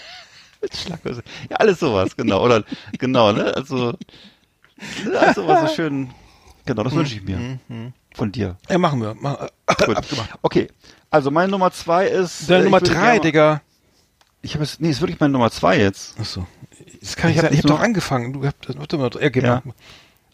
Schlaghose. 0.73 1.23
Ja, 1.49 1.57
alles 1.57 1.79
sowas, 1.79 2.15
genau. 2.15 2.43
Oder 2.43 2.63
genau, 2.97 3.31
ne? 3.31 3.53
Also, 3.55 3.93
ne, 5.05 5.19
alles 5.19 5.35
sowas 5.35 5.69
so 5.69 5.75
schön. 5.75 6.09
Genau, 6.65 6.83
das 6.83 6.93
wünsche 6.95 7.15
ich 7.15 7.23
mir. 7.23 7.59
Von 8.15 8.31
dir. 8.31 8.57
ja, 8.69 8.77
machen 8.77 9.01
wir. 9.01 9.15
Mach, 9.19 9.47
Gut. 9.85 9.97
Okay. 10.41 10.67
Also 11.11 11.31
meine 11.31 11.51
Nummer 11.51 11.71
zwei 11.71 12.07
ist. 12.07 12.49
Deine 12.49 12.61
äh, 12.61 12.63
Nummer 12.65 12.79
drei, 12.81 13.19
Digga. 13.19 13.61
Ich 14.41 14.53
habe 14.53 14.63
es. 14.63 14.79
Nee, 14.79 14.89
ist 14.89 15.01
wirklich 15.01 15.19
meine 15.19 15.31
Nummer 15.33 15.51
zwei 15.51 15.77
jetzt. 15.79 16.19
Achso. 16.19 16.45
Das 17.01 17.15
kann 17.15 17.29
Ich 17.31 17.37
ich, 17.37 17.43
hab 17.43 17.51
habe 17.51 17.61
doch 17.61 17.69
noch- 17.69 17.79
angefangen. 17.81 18.33
Du 18.33 18.45
habt, 18.45 18.67
warte 18.77 18.97
mal. 18.97 19.09
Ja, 19.19 19.29
genau. 19.29 19.47
Ja. 19.47 19.61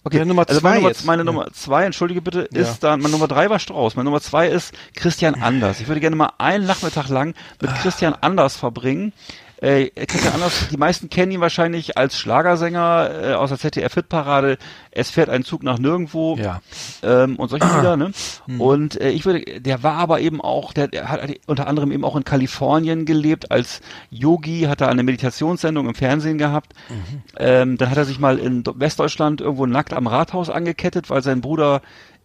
Okay, 0.03 0.17
Deine 0.17 0.29
Nummer 0.29 0.47
also 0.47 0.59
zwei 0.59 0.75
meine 0.77 0.87
jetzt. 0.87 1.05
meine 1.05 1.19
Ja. 1.21 1.25
Nummer 1.25 1.51
zwei, 1.53 1.85
entschuldige 1.85 2.21
bitte, 2.23 2.49
Ja. 2.51 2.61
ist 2.61 2.79
dann, 2.79 3.01
meine 3.01 3.11
Nummer 3.11 3.27
drei 3.27 3.49
war 3.51 3.59
Strauß, 3.59 3.95
meine 3.95 4.05
Nummer 4.05 4.19
zwei 4.21 4.47
ist 4.47 4.73
Christian 4.95 5.35
Anders. 5.35 5.79
Ich 5.79 5.87
würde 5.87 6.01
gerne 6.01 6.15
mal 6.15 6.31
einen 6.39 6.65
Nachmittag 6.65 7.09
lang 7.09 7.35
mit 7.61 7.69
Ah. 7.69 7.73
Christian 7.75 8.15
Anders 8.19 8.55
verbringen. 8.55 9.13
Äh, 9.61 9.89
Christian 10.07 10.33
Anders, 10.33 10.69
die 10.71 10.77
meisten 10.77 11.09
kennen 11.09 11.31
ihn 11.31 11.39
wahrscheinlich 11.39 11.97
als 11.97 12.17
Schlagersänger 12.17 13.11
äh, 13.23 13.33
aus 13.33 13.49
der 13.49 13.59
ZDF-Hitparade. 13.59 14.57
Es 14.89 15.11
fährt 15.11 15.29
ein 15.29 15.43
Zug 15.43 15.61
nach 15.61 15.77
nirgendwo 15.77 16.35
Ja. 16.35 16.61
ähm, 17.03 17.35
und 17.35 17.49
solche 17.49 17.67
Lieder, 17.67 17.95
ne? 17.95 18.11
Hm. 18.45 18.59
Und 18.59 18.99
äh, 18.99 19.09
ich 19.11 19.25
würde, 19.25 19.61
der 19.61 19.83
war 19.83 19.93
aber 19.93 20.19
eben 20.19 20.41
auch, 20.41 20.73
der, 20.73 20.87
der 20.87 21.09
hat 21.09 21.21
unter 21.45 21.67
anderem 21.67 21.91
eben 21.91 22.03
auch 22.03 22.15
in 22.15 22.23
Kalifornien 22.23 23.05
gelebt 23.05 23.51
als 23.51 23.81
Yogi, 24.09 24.61
hat 24.61 24.81
da 24.81 24.87
eine 24.87 25.03
Meditationssendung 25.03 25.87
im 25.87 25.93
Fernsehen 25.93 26.39
gehabt. 26.39 26.73
Mhm. 26.89 27.21
Ähm, 27.37 27.77
dann 27.77 27.89
hat 27.91 27.97
er 27.97 28.05
sich 28.05 28.19
mal 28.19 28.39
in 28.39 28.63
Westdeutschland 28.65 29.41
irgendwo 29.41 29.67
nackt 29.67 29.93
am 29.93 30.07
Rathaus 30.07 30.49
angekettet, 30.49 31.11
weil 31.11 31.21
sein 31.21 31.41
Bruder 31.41 31.81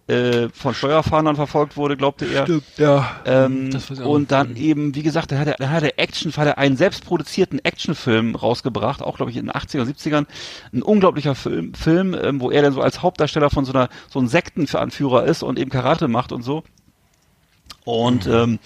äh, 0.08 0.48
von 0.50 0.72
Steuerfahndern 0.72 1.34
verfolgt 1.34 1.76
wurde, 1.76 1.96
glaubte 1.96 2.26
er. 2.26 2.44
Stimmt, 2.44 2.64
ja. 2.76 3.20
Ähm, 3.24 3.70
auch 3.74 4.06
und 4.06 4.30
dann 4.30 4.54
eben, 4.54 4.94
wie 4.94 5.02
gesagt, 5.02 5.32
da 5.32 5.38
hat 5.38 5.48
er, 5.48 5.56
da 5.58 5.70
hat 5.70 5.82
er 5.82 5.98
Action, 5.98 6.32
hat 6.36 6.46
er 6.46 6.58
einen 6.58 6.76
selbstproduzierten 6.76 7.64
Actionfilm 7.64 8.36
rausgebracht, 8.36 9.02
auch 9.02 9.16
glaube 9.16 9.32
ich 9.32 9.36
in 9.36 9.46
den 9.46 9.52
80er, 9.52 9.82
70ern. 9.82 10.26
Ein 10.72 10.82
unglaublicher 10.82 11.34
Film, 11.34 11.74
Film 11.74 12.14
ähm, 12.14 12.40
wo 12.40 12.50
er 12.50 12.62
dann 12.62 12.72
so 12.72 12.82
als 12.82 13.02
Hauptdarsteller 13.02 13.50
von 13.50 13.64
so 13.64 13.72
einer, 13.72 13.88
so 14.08 14.20
einem 14.20 14.28
Sektenanführer 14.28 15.24
ist 15.24 15.42
und 15.42 15.58
eben 15.58 15.70
Karate 15.70 16.06
macht 16.06 16.30
und 16.30 16.42
so. 16.42 16.62
Und 17.84 18.26
ähm, 18.26 18.58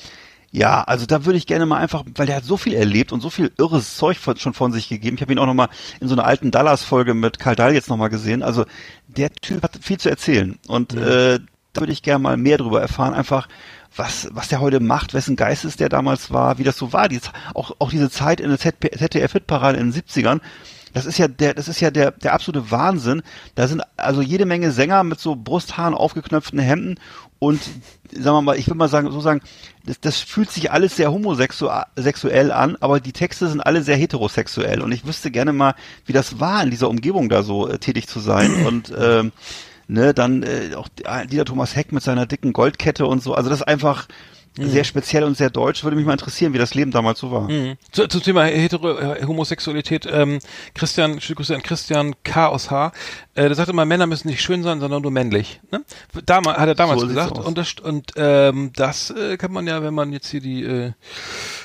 ja, 0.52 0.82
also 0.82 1.06
da 1.06 1.24
würde 1.24 1.38
ich 1.38 1.46
gerne 1.46 1.64
mal 1.64 1.78
einfach, 1.78 2.04
weil 2.16 2.26
der 2.26 2.36
hat 2.36 2.44
so 2.44 2.56
viel 2.56 2.74
erlebt 2.74 3.12
und 3.12 3.20
so 3.20 3.30
viel 3.30 3.52
irres 3.56 3.96
Zeug 3.96 4.18
von, 4.18 4.36
schon 4.36 4.52
von 4.52 4.72
sich 4.72 4.88
gegeben. 4.88 5.14
Ich 5.16 5.22
habe 5.22 5.32
ihn 5.32 5.38
auch 5.38 5.46
noch 5.46 5.54
mal 5.54 5.68
in 6.00 6.08
so 6.08 6.14
einer 6.14 6.24
alten 6.24 6.50
Dallas-Folge 6.50 7.14
mit 7.14 7.38
Karl 7.38 7.54
Dahl 7.54 7.72
jetzt 7.72 7.88
noch 7.88 7.96
mal 7.96 8.08
gesehen. 8.08 8.42
Also 8.42 8.64
der 9.06 9.30
Typ 9.32 9.62
hat 9.62 9.78
viel 9.80 9.98
zu 9.98 10.10
erzählen 10.10 10.58
und 10.66 10.94
äh, 10.94 11.38
da 11.72 11.80
würde 11.80 11.92
ich 11.92 12.02
gerne 12.02 12.18
mal 12.18 12.36
mehr 12.36 12.58
drüber 12.58 12.80
erfahren. 12.80 13.14
Einfach 13.14 13.48
was 13.94 14.28
was 14.32 14.48
der 14.48 14.60
heute 14.60 14.80
macht, 14.80 15.14
wessen 15.14 15.36
Geistes 15.36 15.76
der 15.76 15.88
damals 15.88 16.32
war, 16.32 16.58
wie 16.58 16.64
das 16.64 16.76
so 16.76 16.92
war. 16.92 17.08
Die, 17.08 17.20
auch 17.54 17.76
auch 17.78 17.90
diese 17.90 18.10
Zeit 18.10 18.40
in 18.40 18.48
der 18.48 18.58
ZDF-Hitparade 18.58 19.78
in 19.78 19.92
den 19.92 20.02
70ern. 20.02 20.40
Das 20.92 21.06
ist 21.06 21.18
ja 21.18 21.28
der, 21.28 21.54
das 21.54 21.68
ist 21.68 21.80
ja 21.80 21.90
der, 21.90 22.10
der 22.10 22.32
absolute 22.32 22.70
Wahnsinn. 22.70 23.22
Da 23.54 23.66
sind 23.68 23.82
also 23.96 24.22
jede 24.22 24.46
Menge 24.46 24.72
Sänger 24.72 25.04
mit 25.04 25.20
so 25.20 25.36
Brusthaaren 25.36 25.94
aufgeknöpften 25.94 26.58
Hemden 26.58 26.98
und 27.38 27.60
sagen 28.12 28.36
wir 28.36 28.42
mal, 28.42 28.58
ich 28.58 28.68
will 28.68 28.74
mal 28.74 28.88
sagen, 28.88 29.10
so 29.10 29.20
sagen, 29.20 29.40
das, 29.86 30.00
das 30.00 30.18
fühlt 30.18 30.50
sich 30.50 30.70
alles 30.70 30.96
sehr 30.96 31.10
homosexuell 31.10 31.84
sexuell 31.96 32.52
an, 32.52 32.76
aber 32.80 33.00
die 33.00 33.12
Texte 33.12 33.48
sind 33.48 33.60
alle 33.60 33.82
sehr 33.82 33.96
heterosexuell 33.96 34.82
und 34.82 34.92
ich 34.92 35.06
wüsste 35.06 35.30
gerne 35.30 35.52
mal, 35.52 35.74
wie 36.04 36.12
das 36.12 36.38
war, 36.38 36.62
in 36.62 36.70
dieser 36.70 36.90
Umgebung 36.90 37.28
da 37.28 37.42
so 37.42 37.66
äh, 37.66 37.78
tätig 37.78 38.08
zu 38.08 38.20
sein 38.20 38.66
und 38.66 38.92
ähm, 38.98 39.32
ne, 39.88 40.14
dann 40.14 40.42
äh, 40.42 40.74
auch 40.76 40.88
Dieter 41.30 41.44
Thomas 41.44 41.74
Heck 41.74 41.92
mit 41.92 42.02
seiner 42.02 42.26
dicken 42.26 42.52
Goldkette 42.52 43.06
und 43.06 43.22
so. 43.22 43.34
Also 43.34 43.48
das 43.48 43.60
ist 43.60 43.66
einfach, 43.66 44.06
sehr 44.56 44.84
speziell 44.84 45.24
und 45.24 45.36
sehr 45.36 45.48
deutsch. 45.48 45.84
Würde 45.84 45.96
mich 45.96 46.04
mal 46.04 46.12
interessieren, 46.12 46.52
wie 46.52 46.58
das 46.58 46.74
Leben 46.74 46.90
damals 46.90 47.18
so 47.20 47.30
war. 47.30 47.48
Mhm. 47.48 47.76
Zu, 47.92 48.08
zum 48.08 48.22
Thema 48.22 48.44
Hetero 48.44 48.98
äh, 48.98 49.24
Homosexualität, 49.26 50.06
ähm, 50.10 50.38
Christian, 50.74 51.20
schöne 51.20 51.36
Grüße 51.36 51.54
an 51.54 51.62
Christian 51.62 52.14
K. 52.24 52.48
aus 52.48 52.70
H. 52.70 52.92
Äh, 53.34 53.42
der 53.46 53.54
sagte 53.54 53.72
immer, 53.72 53.84
Männer 53.84 54.06
müssen 54.06 54.28
nicht 54.28 54.42
schön 54.42 54.62
sein, 54.62 54.80
sondern 54.80 55.02
nur 55.02 55.10
männlich. 55.12 55.60
Ne? 55.70 55.82
Damals, 56.26 56.58
hat 56.58 56.68
er 56.68 56.74
damals 56.74 57.00
So 57.00 57.06
gesagt. 57.06 57.38
Und 57.38 57.56
das, 57.58 57.74
und 57.82 58.12
ähm, 58.16 58.72
das 58.74 59.10
äh, 59.10 59.36
kann 59.36 59.52
man 59.52 59.66
ja, 59.66 59.82
wenn 59.82 59.94
man 59.94 60.12
jetzt 60.12 60.28
hier 60.28 60.40
die, 60.40 60.62
äh, 60.64 60.92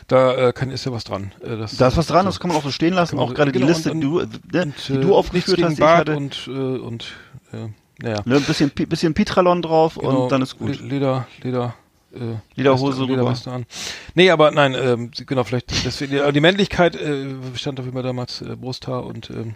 da 0.08 0.50
äh, 0.50 0.54
kann, 0.54 0.70
ist 0.72 0.86
ja 0.86 0.92
was 0.92 1.04
dran. 1.04 1.32
Äh, 1.44 1.58
das, 1.58 1.78
Da 1.78 1.88
ist 1.88 1.98
was 1.98 2.08
dran, 2.08 2.26
das 2.26 2.40
kann 2.40 2.50
man 2.50 2.58
auch 2.58 2.64
so 2.64 2.72
stehen 2.72 2.94
lassen. 2.94 3.18
Auch 3.20 3.34
gerade 3.34 3.52
genau, 3.52 3.66
die 3.66 3.74
Liste, 3.74 3.92
und- 3.92 4.00
die 4.02 4.06
du, 4.08 4.20
ne, 4.20 4.28
und, 4.64 4.74
die 4.88 4.94
äh, 4.94 5.02
du 5.02 5.16
aufgeführt 5.16 5.62
hast. 5.64 5.80
Bart 5.80 6.00
hatte, 6.10 6.16
und, 6.18 6.48
äh, 6.48 6.52
und 6.52 7.06
äh, 7.52 7.68
naja. 8.02 8.22
ne, 8.26 8.36
ein 8.36 8.44
bisschen, 8.44 8.70
bisschen 8.70 9.14
Pitralon 9.14 9.62
drauf 9.62 9.96
Genau, 10.00 10.24
und 10.26 10.32
dann 10.32 10.42
ist 10.44 10.58
gut. 10.60 10.80
Le- 10.80 10.86
Leder, 10.88 11.28
Leder. 11.42 11.74
Äh, 12.16 12.38
Lederhose. 12.56 13.04
Lederweste 13.04 13.52
an. 13.52 13.66
Nee, 14.14 14.30
aber 14.30 14.52
nein, 14.52 14.74
ähm, 14.74 15.12
genau, 15.26 15.44
vielleicht 15.44 15.86
deswegen, 15.86 16.34
die 16.34 16.40
Männlichkeit 16.40 16.96
äh, 16.96 17.28
stand 17.56 17.80
auf 17.80 17.88
immer 17.88 18.04
damals 18.04 18.42
äh, 18.42 18.56
Brusthaar 18.56 19.06
und 19.06 19.30
ähm, 19.30 19.56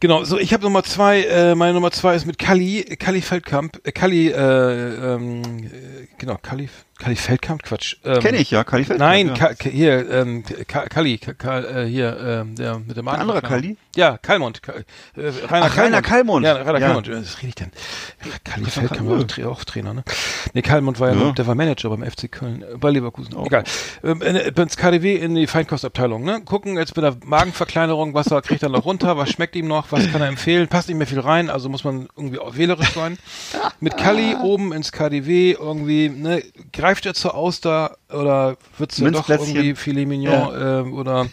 genau, 0.00 0.24
so 0.24 0.38
ich 0.38 0.52
habe 0.52 0.62
Nummer 0.64 0.82
zwei, 0.82 1.22
äh, 1.22 1.54
meine 1.54 1.74
Nummer 1.74 1.90
zwei 1.90 2.14
ist 2.14 2.26
mit 2.26 2.38
Kali, 2.38 2.82
Kali 2.98 3.20
Feldkamp, 3.20 3.80
äh, 3.84 3.92
Kali, 3.92 4.28
äh, 4.28 4.34
ähm, 4.34 5.42
äh, 5.42 6.06
genau, 6.18 6.38
Kali, 6.42 6.68
Kali 6.98 7.16
Feldkamp, 7.16 7.62
Quatsch. 7.62 7.96
Ähm, 8.04 8.20
Kenne 8.20 8.38
ich, 8.38 8.50
ja, 8.50 8.64
Kali 8.64 8.84
Feldkamp, 8.84 9.10
Nein, 9.10 9.28
ja. 9.28 9.34
Ka 9.34 9.68
hier, 9.68 10.10
ähm, 10.10 10.44
Ka 10.66 10.88
Kali, 10.88 11.18
Ka 11.18 11.60
äh, 11.60 11.86
hier, 11.86 12.18
ähm, 12.20 12.56
der 12.56 12.78
mit 12.78 12.96
dem 12.96 13.08
Ein 13.08 13.20
anderer 13.20 13.42
Kali? 13.42 13.76
Ja, 13.94 14.16
Kalmund. 14.18 14.62
Ka 14.62 14.72
äh, 14.72 14.82
Rainer 15.16 15.66
Ach, 15.66 15.76
Rainer 15.76 16.02
Kallmund. 16.02 16.46
Ja, 16.46 16.54
Rainer 16.54 16.78
Ja. 16.78 16.86
Kallmund. 16.86 17.10
Was 17.10 17.38
rede 17.38 17.48
ich 17.48 17.54
denn? 17.54 17.70
War 18.22 18.30
Feldkamp 18.70 18.80
war 18.80 18.88
Kallmund. 18.88 19.40
auch, 19.44 19.46
auch 19.50 19.64
Trainer, 19.64 19.92
ne? 19.94 20.02
Nee, 20.54 20.62
Kallmund 20.62 20.98
war 20.98 21.08
ja, 21.10 21.14
Ja. 21.14 21.24
noch- 21.24 21.34
der 21.34 21.46
war 21.46 21.54
Manager 21.54 21.90
beim 21.90 22.02
FC 22.02 22.28
Köln, 22.30 22.62
äh, 22.62 22.76
bei 22.78 22.90
Leverkusen. 22.90 23.34
Oh. 23.36 23.44
Egal. 23.44 23.64
Ähm, 24.02 24.22
in- 24.22 24.36
ins 24.36 24.76
KDW 24.76 25.16
in 25.16 25.34
die 25.34 25.46
Feinkostabteilung, 25.46 26.24
ne? 26.24 26.40
Gucken 26.42 26.76
jetzt 26.78 26.96
mit 26.96 27.04
der 27.04 27.16
Magenverkleinerung, 27.24 28.14
was 28.14 28.28
er 28.28 28.40
kriegt 28.40 28.62
er 28.62 28.70
noch 28.70 28.84
runter, 28.86 29.16
was 29.18 29.30
schmeckt 29.30 29.56
ihm 29.56 29.68
noch, 29.68 29.92
was 29.92 30.10
kann 30.10 30.22
er 30.22 30.28
empfehlen, 30.28 30.68
passt 30.68 30.88
nicht 30.88 30.96
mehr 30.96 31.06
viel 31.06 31.20
rein, 31.20 31.50
also 31.50 31.68
muss 31.68 31.84
man 31.84 32.08
irgendwie 32.16 32.38
auch 32.38 32.56
wählerisch 32.56 32.92
sein. 32.94 33.18
Mit 33.80 33.96
Kali 33.98 34.34
oben 34.42 34.72
ins 34.72 34.92
KDW 34.92 35.52
irgendwie, 35.52 36.08
ne? 36.08 36.42
Greift 36.72 37.04
er 37.04 37.12
zur 37.14 37.34
Auster 37.34 37.96
oder 38.14 38.56
wird's 38.78 38.98
ja 38.98 39.10
doch 39.10 39.28
irgendwie 39.28 39.74
Filet 39.74 40.06
Mignon 40.06 40.52
ähm, 40.58 40.94
oder 40.94 41.26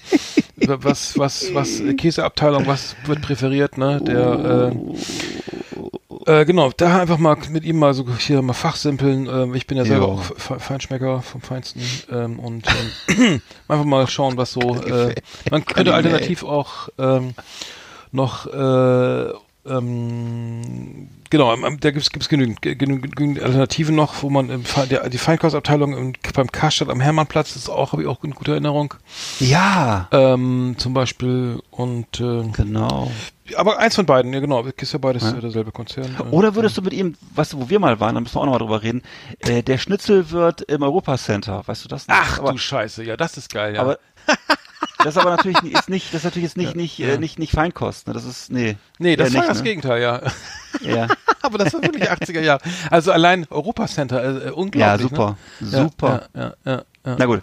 was, 0.66 1.18
was, 1.18 1.54
was, 1.54 1.80
äh, 1.80 1.94
Käseabteilung, 1.94 2.68
was 2.68 2.96
wird 3.06 3.22
präferiert, 3.22 3.78
ne? 3.78 4.02
Der, 4.02 4.72
äh, 6.26 6.32
äh, 6.42 6.46
genau, 6.46 6.72
da 6.76 7.00
einfach 7.00 7.18
mal 7.18 7.38
mit 7.50 7.64
ihm 7.64 7.80
mal 7.80 7.94
so 7.94 8.06
hier 8.18 8.42
mal 8.42 8.54
fachsimpeln. 8.54 9.28
Ähm, 9.28 9.56
ich 9.56 9.68
bin 9.68 9.78
ja 9.78 9.86
selber 9.86 10.08
Ja. 10.08 10.12
auch 10.14 10.22
Fe- 10.22 10.60
Feinschmecker 10.60 11.22
vom 11.22 11.42
Feinsten 11.42 11.82
ähm, 12.12 12.40
und 12.40 12.66
ähm, 13.18 13.42
einfach 13.68 13.86
mal 13.86 14.08
schauen, 14.08 14.38
was 14.38 14.52
so. 14.52 14.76
Äh, 14.76 15.16
man 15.50 15.66
könnte 15.66 15.94
alternativ 15.94 16.44
auch 16.44 16.90
ähm, 17.00 17.34
noch 18.12 18.46
äh, 18.48 19.34
ähm, 19.70 21.10
genau, 21.30 21.56
da 21.56 21.92
gibt's 21.92 22.10
gibt's 22.10 22.30
genügend, 22.30 22.62
ge- 22.62 22.76
genügend, 22.76 23.16
genügend 23.16 23.42
Alternativen 23.44 23.96
noch, 23.96 24.22
wo 24.24 24.30
man 24.30 24.50
im, 24.50 24.64
der, 24.90 25.10
die 25.10 25.18
Feinkostabteilung 25.18 25.96
im, 25.98 26.14
beim 26.34 26.52
Karstadt 26.52 26.90
am 26.90 27.02
Hermannplatz 27.02 27.54
das 27.54 27.64
ist 27.64 27.70
auch 27.70 27.92
habe 27.92 28.02
ich 28.04 28.08
auch 28.08 28.24
in 28.24 28.32
guter 28.32 28.54
Erinnerung. 28.54 28.94
Ja, 29.40 30.08
Ähm, 30.12 30.76
zum 30.78 30.94
Beispiel 30.94 31.62
und 31.72 32.20
äh, 32.20 32.44
genau. 32.52 33.12
aber 33.58 33.80
eins 33.80 33.96
von 33.96 34.06
beiden, 34.06 34.34
ja 34.34 34.40
genau, 34.40 34.62
ist 34.64 34.94
ja 34.94 35.00
beides 35.00 35.24
Ja. 35.24 35.34
derselbe 35.34 35.72
Konzern. 35.72 36.16
Oder 36.32 36.56
würdest 36.56 36.78
du 36.78 36.82
mit 36.82 36.94
ihm, 36.94 37.16
weißt 37.36 37.54
du, 37.54 37.62
wo 37.62 37.70
wir 37.70 37.80
mal 37.80 38.00
waren, 38.00 38.16
da 38.16 38.22
müssen 38.22 38.36
wir 38.36 38.42
auch 38.42 38.46
nochmal 38.46 38.60
drüber 38.60 38.84
reden, 38.84 39.02
äh, 39.40 39.64
der 39.64 39.78
Schnitzelwirt 39.78 40.62
im 40.64 40.82
Europacenter, 40.84 41.64
weißt 41.66 41.86
du 41.86 41.90
das 41.90 42.08
noch? 42.08 42.16
Ach 42.18 42.40
aber, 42.40 42.52
du 42.52 42.58
Scheiße, 42.58 43.04
ja, 43.04 43.18
das 43.18 43.38
ist 43.38 43.52
geil, 43.54 43.76
ja. 43.76 43.82
aber 43.82 44.00
das 45.00 45.16
ist 45.16 45.18
aber 45.18 45.32
natürlich 45.32 45.62
nicht- 45.62 45.78
ist 45.78 45.90
nicht, 45.90 46.08
das 46.14 46.20
ist 46.22 46.24
natürlich 46.26 46.44
jetzt 46.50 46.58
nicht, 46.58 46.72
Ja, 46.72 46.76
nicht, 46.78 46.98
ja. 46.98 47.08
Äh, 47.10 47.18
nicht, 47.18 47.40
nicht 47.40 47.52
Feinkost, 47.52 48.08
ne? 48.08 48.14
Das 48.14 48.26
ist, 48.26 48.52
nee. 48.52 48.78
nee, 48.98 49.16
das 49.16 49.34
war 49.34 49.42
nicht, 49.42 49.50
das 49.52 49.58
ne? 49.60 49.64
Gegenteil, 49.64 50.02
ja. 50.02 50.22
Ja, 50.82 51.08
aber 51.42 51.58
das 51.58 51.74
war 51.74 51.82
wirklich 51.82 52.10
80er 52.12 52.42
Jahre. 52.42 52.62
Also 52.92 53.12
allein 53.12 53.46
Europacenter, 53.50 54.24
äh, 54.24 54.28
äh, 54.28 54.46
ja 54.46 54.52
unglaublich. 54.52 55.10
super, 55.10 55.38
Ne? 55.60 55.68
super. 55.70 56.30
Ja, 56.36 56.42
ja, 56.42 56.54
ja, 56.66 56.84
ja. 57.06 57.16
Na 57.18 57.26
gut, 57.26 57.42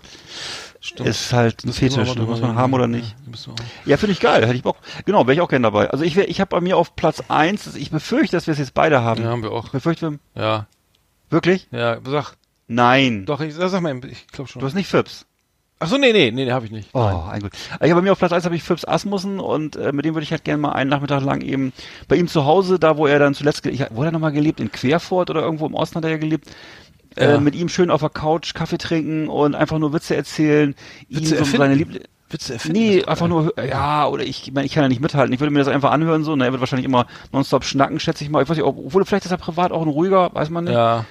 Stimmt. 0.80 1.08
ist 1.08 1.32
halt 1.32 1.64
ein 1.64 1.72
Fetisch, 1.72 2.14
ne? 2.14 2.22
muss 2.22 2.40
man 2.40 2.54
haben 2.56 2.72
oder 2.72 2.84
ja. 2.84 2.88
nicht. 2.88 3.16
Ja. 3.46 3.54
Ja, 3.86 3.96
finde 3.96 4.12
ich 4.12 4.20
geil, 4.20 4.42
hätte 4.44 4.54
ich 4.54 4.62
Bock. 4.62 4.76
Genau, 5.04 5.26
wäre 5.26 5.34
ich 5.34 5.40
auch 5.40 5.48
gerne 5.48 5.64
dabei. 5.64 5.90
Also 5.90 6.04
ich, 6.04 6.14
wär- 6.16 6.28
ich 6.28 6.40
habe 6.40 6.48
bei 6.50 6.60
mir 6.60 6.76
auf 6.76 6.94
Platz 6.96 7.22
eins. 7.28 7.74
ich 7.74 7.90
befürchte, 7.90 8.36
dass 8.36 8.46
wir 8.46 8.52
es 8.52 8.58
jetzt 8.58 8.74
beide 8.74 9.02
haben. 9.02 9.22
Ja, 9.24 9.30
haben 9.30 9.42
wir 9.42 9.50
auch. 9.52 9.66
Ich 9.66 9.72
befürchte, 9.72 10.12
wir, 10.12 10.18
Ja, 10.42 10.66
wirklich? 11.30 11.66
ja, 11.72 11.98
sag, 12.04 12.34
Nein. 12.68 13.26
doch, 13.26 13.40
ich 13.40 13.54
sag 13.54 13.80
mal, 13.80 13.98
ich 14.04 14.26
glaube 14.28 14.48
schon. 14.50 14.60
Du 14.60 14.66
hast 14.66 14.74
nicht 14.74 14.88
Fips. 14.88 15.25
Ach 15.78 15.88
so, 15.88 15.98
nee, 15.98 16.12
nee, 16.12 16.30
nee, 16.30 16.44
nee 16.46 16.52
habe 16.52 16.64
ich 16.64 16.72
nicht. 16.72 16.88
Oh, 16.94 17.00
Nein. 17.00 17.20
ein 17.32 17.40
gut. 17.42 17.52
Ich 17.54 17.90
habe 17.90 17.96
bei 17.96 18.00
mir 18.02 18.12
auf 18.12 18.18
Platz 18.18 18.32
1 18.32 18.44
habe 18.46 18.56
ich 18.56 18.62
Phipps 18.62 18.86
Asmussen 18.86 19.38
und 19.40 19.76
äh, 19.76 19.92
mit 19.92 20.04
dem 20.06 20.14
würde 20.14 20.24
ich 20.24 20.30
halt 20.30 20.44
gerne 20.44 20.60
mal 20.62 20.72
einen 20.72 20.88
Nachmittag 20.88 21.22
lang 21.22 21.42
eben 21.42 21.72
bei 22.08 22.16
ihm 22.16 22.28
zu 22.28 22.46
Hause, 22.46 22.78
da 22.78 22.96
wo 22.96 23.06
er 23.06 23.18
dann 23.18 23.34
zuletzt, 23.34 23.66
ich, 23.66 23.80
wo 23.90 24.00
hat 24.00 24.08
er 24.08 24.12
nochmal 24.12 24.32
gelebt? 24.32 24.58
In 24.60 24.72
Querfurt 24.72 25.28
oder 25.28 25.42
irgendwo 25.42 25.66
im 25.66 25.74
Osten 25.74 25.96
hat 25.96 26.04
er 26.04 26.10
ja 26.12 26.16
gelebt. 26.16 26.50
Ja. 27.18 27.34
Äh, 27.36 27.40
mit 27.40 27.54
ihm 27.54 27.68
schön 27.68 27.90
auf 27.90 28.00
der 28.00 28.10
Couch 28.10 28.54
Kaffee 28.54 28.78
trinken 28.78 29.28
und 29.28 29.54
einfach 29.54 29.78
nur 29.78 29.92
Witze 29.92 30.16
erzählen. 30.16 30.74
Witze 31.08 31.20
ihm 31.20 31.26
so 31.26 31.34
erfinden? 31.36 31.58
seine 31.58 31.74
Liebl 31.74 32.00
Witze 32.28 32.54
erfinden. 32.54 32.78
Nee, 32.78 32.96
ist 32.98 33.08
einfach 33.08 33.28
geil. 33.28 33.52
nur, 33.56 33.64
ja, 33.64 34.06
oder 34.08 34.24
ich, 34.24 34.48
ich 34.48 34.52
meine, 34.52 34.66
ich 34.66 34.72
kann 34.72 34.82
ja 34.82 34.88
nicht 34.88 35.00
mithalten. 35.00 35.32
Ich 35.32 35.40
würde 35.40 35.52
mir 35.52 35.60
das 35.60 35.68
einfach 35.68 35.92
anhören, 35.92 36.24
so. 36.24 36.34
Na, 36.34 36.44
er 36.46 36.52
wird 36.52 36.60
wahrscheinlich 36.60 36.84
immer 36.86 37.06
nonstop 37.32 37.64
schnacken, 37.64 38.00
schätze 38.00 38.24
ich 38.24 38.30
mal. 38.30 38.42
Ich 38.42 38.48
weiß 38.48 38.56
nicht, 38.56 38.66
ob- 38.66 38.78
obwohl 38.78 39.04
vielleicht 39.04 39.26
ist 39.26 39.30
er 39.30 39.36
privat 39.38 39.70
auch 39.72 39.82
ein 39.82 39.88
ruhiger, 39.88 40.30
weiß 40.34 40.50
man 40.50 40.64
nicht. 40.64 40.72
Ja. 40.74 41.04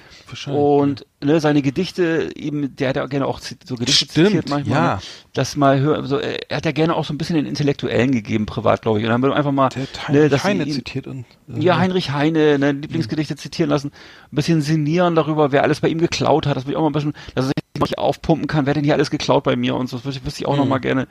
Und 0.54 1.06
ne, 1.22 1.40
seine 1.40 1.62
Gedichte, 1.62 2.30
eben, 2.34 2.74
der 2.76 2.88
hat 2.90 2.96
ja 2.96 3.06
gerne 3.06 3.26
auch 3.26 3.38
so 3.40 3.76
Gedichte 3.76 4.04
Stimmt, 4.06 4.26
zitiert 4.28 4.48
manchmal. 4.50 4.76
ja. 4.78 4.94
Ne? 4.96 5.00
Das 5.32 5.56
mal 5.56 5.78
hören, 5.80 6.06
so, 6.06 6.18
äh, 6.18 6.38
er 6.48 6.56
hat 6.58 6.64
ja 6.66 6.72
gerne 6.72 6.94
auch 6.94 7.04
so 7.04 7.14
ein 7.14 7.18
bisschen 7.18 7.36
den 7.36 7.46
Intellektuellen 7.46 8.10
gegeben, 8.12 8.46
privat, 8.46 8.82
glaube 8.82 8.98
ich. 8.98 9.04
Und 9.04 9.10
dann 9.10 9.22
haben 9.22 9.30
wir 9.30 9.36
einfach 9.36 9.52
mal, 9.52 9.68
der 9.70 9.82
ne, 9.82 9.88
Heinrich 10.08 10.30
dass 10.30 10.42
sie 10.42 10.48
Heine 10.48 10.64
ihn- 10.64 10.72
zitiert 10.72 11.06
und 11.06 11.24
äh, 11.54 11.60
ja, 11.60 11.78
Heinrich 11.78 12.10
Heine, 12.10 12.58
ne, 12.58 12.72
Lieblingsgedichte 12.72 13.36
zitieren 13.36 13.70
lassen, 13.70 13.88
ein 14.32 14.36
bisschen 14.36 14.62
sinnieren 14.62 15.14
darüber, 15.14 15.52
wer 15.52 15.62
alles 15.62 15.80
bei 15.80 15.88
ihm 15.88 15.98
geklaut 15.98 16.46
hat, 16.46 16.56
dass 16.56 16.66
ich 16.66 16.74
auch 16.76 16.82
mal 16.82 16.88
ein 16.90 16.92
bisschen, 16.92 17.12
dass 17.34 17.44
er 17.46 17.48
sich 17.48 17.80
nicht 17.80 17.98
aufpumpen 17.98 18.46
kann, 18.46 18.66
wer 18.66 18.74
denn 18.74 18.84
hier 18.84 18.94
alles 18.94 19.10
geklaut 19.10 19.44
bei 19.44 19.54
mir 19.56 19.74
und 19.74 19.88
so, 19.88 19.98
das 19.98 20.24
wüsste 20.24 20.40
ich 20.40 20.46
auch 20.46 20.56
noch 20.56 20.66
mal 20.66 20.78
gerne. 20.78 21.06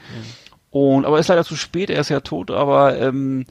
Und, 0.71 1.05
aber 1.05 1.19
ist 1.19 1.27
leider 1.29 1.45
zu 1.45 1.55
spät, 1.55 1.89
er 1.89 2.01
ist 2.01 2.09
ja 2.09 2.19
tot, 2.19 2.51
aber, 2.51 2.99
ähm, 2.99 3.45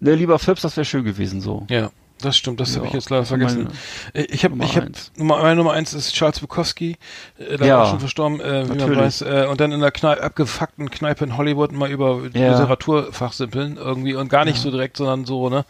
ne, 0.00 0.14
lieber 0.14 0.38
Phipps, 0.38 0.62
das 0.62 0.76
wäre 0.76 0.84
schön 0.84 1.04
gewesen, 1.04 1.40
so. 1.40 1.66
Ja, 1.70 1.90
das 2.20 2.36
stimmt, 2.36 2.60
das 2.60 2.70
Ja, 2.70 2.76
habe 2.78 2.86
ich 2.88 2.92
jetzt 2.92 3.10
leider 3.10 3.28
war 3.30 3.36
meine 3.36 3.50
vergessen. 3.50 3.78
Äh, 4.14 4.22
ich 4.24 4.44
habe, 4.44 4.54
Nummer 4.54 4.64
ich 4.64 4.76
habe 4.76 4.86
eins. 4.86 5.12
Nummer, 5.16 5.38
meine 5.42 5.56
Nummer 5.56 5.72
eins 5.72 5.94
ist 5.94 6.14
Charles 6.14 6.40
Bukowski, 6.40 6.96
äh, 7.38 7.56
da 7.56 7.64
Ja, 7.66 7.78
war 7.78 7.86
schon 7.86 8.00
verstorben, 8.00 8.40
äh, 8.40 8.64
wie 8.68 8.78
man 8.78 8.96
weiß, 8.96 9.22
äh, 9.22 9.46
und 9.50 9.60
dann 9.60 9.72
in 9.72 9.80
der 9.80 9.90
Kneipe, 9.90 10.22
abgefuckten 10.22 10.90
Kneipe 10.90 11.24
in 11.24 11.36
Hollywood 11.36 11.72
mal 11.72 11.90
über 11.90 12.22
Ja. 12.34 12.50
Literatur 12.50 13.12
fachsimpeln 13.12 13.76
irgendwie 13.76 14.14
und 14.14 14.28
gar 14.28 14.44
nicht 14.44 14.60
so 14.60 14.70
direkt, 14.70 14.96
sondern 14.96 15.24
so, 15.24 15.48
ne? 15.48 15.64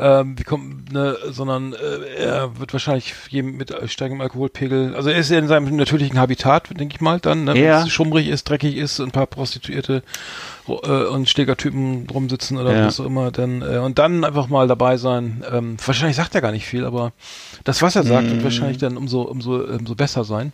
Ähm, 0.00 0.38
wie 0.38 0.44
kommt, 0.44 0.92
ne, 0.92 1.16
sondern 1.28 1.72
äh, 1.72 2.22
er 2.22 2.60
wird 2.60 2.72
wahrscheinlich 2.72 3.14
jedem 3.30 3.56
mit 3.56 3.74
steigendem 3.90 4.20
Alkoholpegel, 4.20 4.94
also 4.94 5.10
er 5.10 5.18
ist 5.18 5.28
ja 5.28 5.40
in 5.40 5.48
seinem 5.48 5.74
natürlichen 5.74 6.20
Habitat, 6.20 6.68
denke 6.78 6.94
ich 6.94 7.00
mal, 7.00 7.18
dann, 7.18 7.42
ne, 7.42 7.58
Ja. 7.58 7.80
wenn 7.80 7.86
es 7.88 7.92
schummrig 7.92 8.28
ist, 8.28 8.48
dreckig 8.48 8.76
ist 8.76 9.00
ein 9.00 9.10
paar 9.10 9.26
Prostituierte 9.26 10.04
äh, 10.68 11.06
und 11.06 11.28
Stegertypen 11.28 12.06
rumsitzen 12.10 12.58
oder 12.58 12.72
Ja. 12.74 12.86
was 12.86 13.00
auch 13.00 13.06
immer, 13.06 13.30
dann 13.30 13.62
äh, 13.62 13.78
und 13.78 13.98
dann 13.98 14.24
einfach 14.24 14.48
mal 14.48 14.66
dabei 14.68 14.96
sein. 14.96 15.44
Ähm, 15.50 15.76
wahrscheinlich 15.84 16.16
sagt 16.16 16.34
er 16.34 16.40
gar 16.40 16.52
nicht 16.52 16.66
viel, 16.66 16.84
aber 16.84 17.12
das, 17.64 17.82
was 17.82 17.96
er 17.96 18.04
sagt, 18.04 18.30
wird 18.30 18.42
wahrscheinlich 18.44 18.78
dann 18.78 18.96
umso 18.96 19.22
umso 19.22 19.56
umso 19.56 19.94
besser 19.94 20.24
sein. 20.24 20.52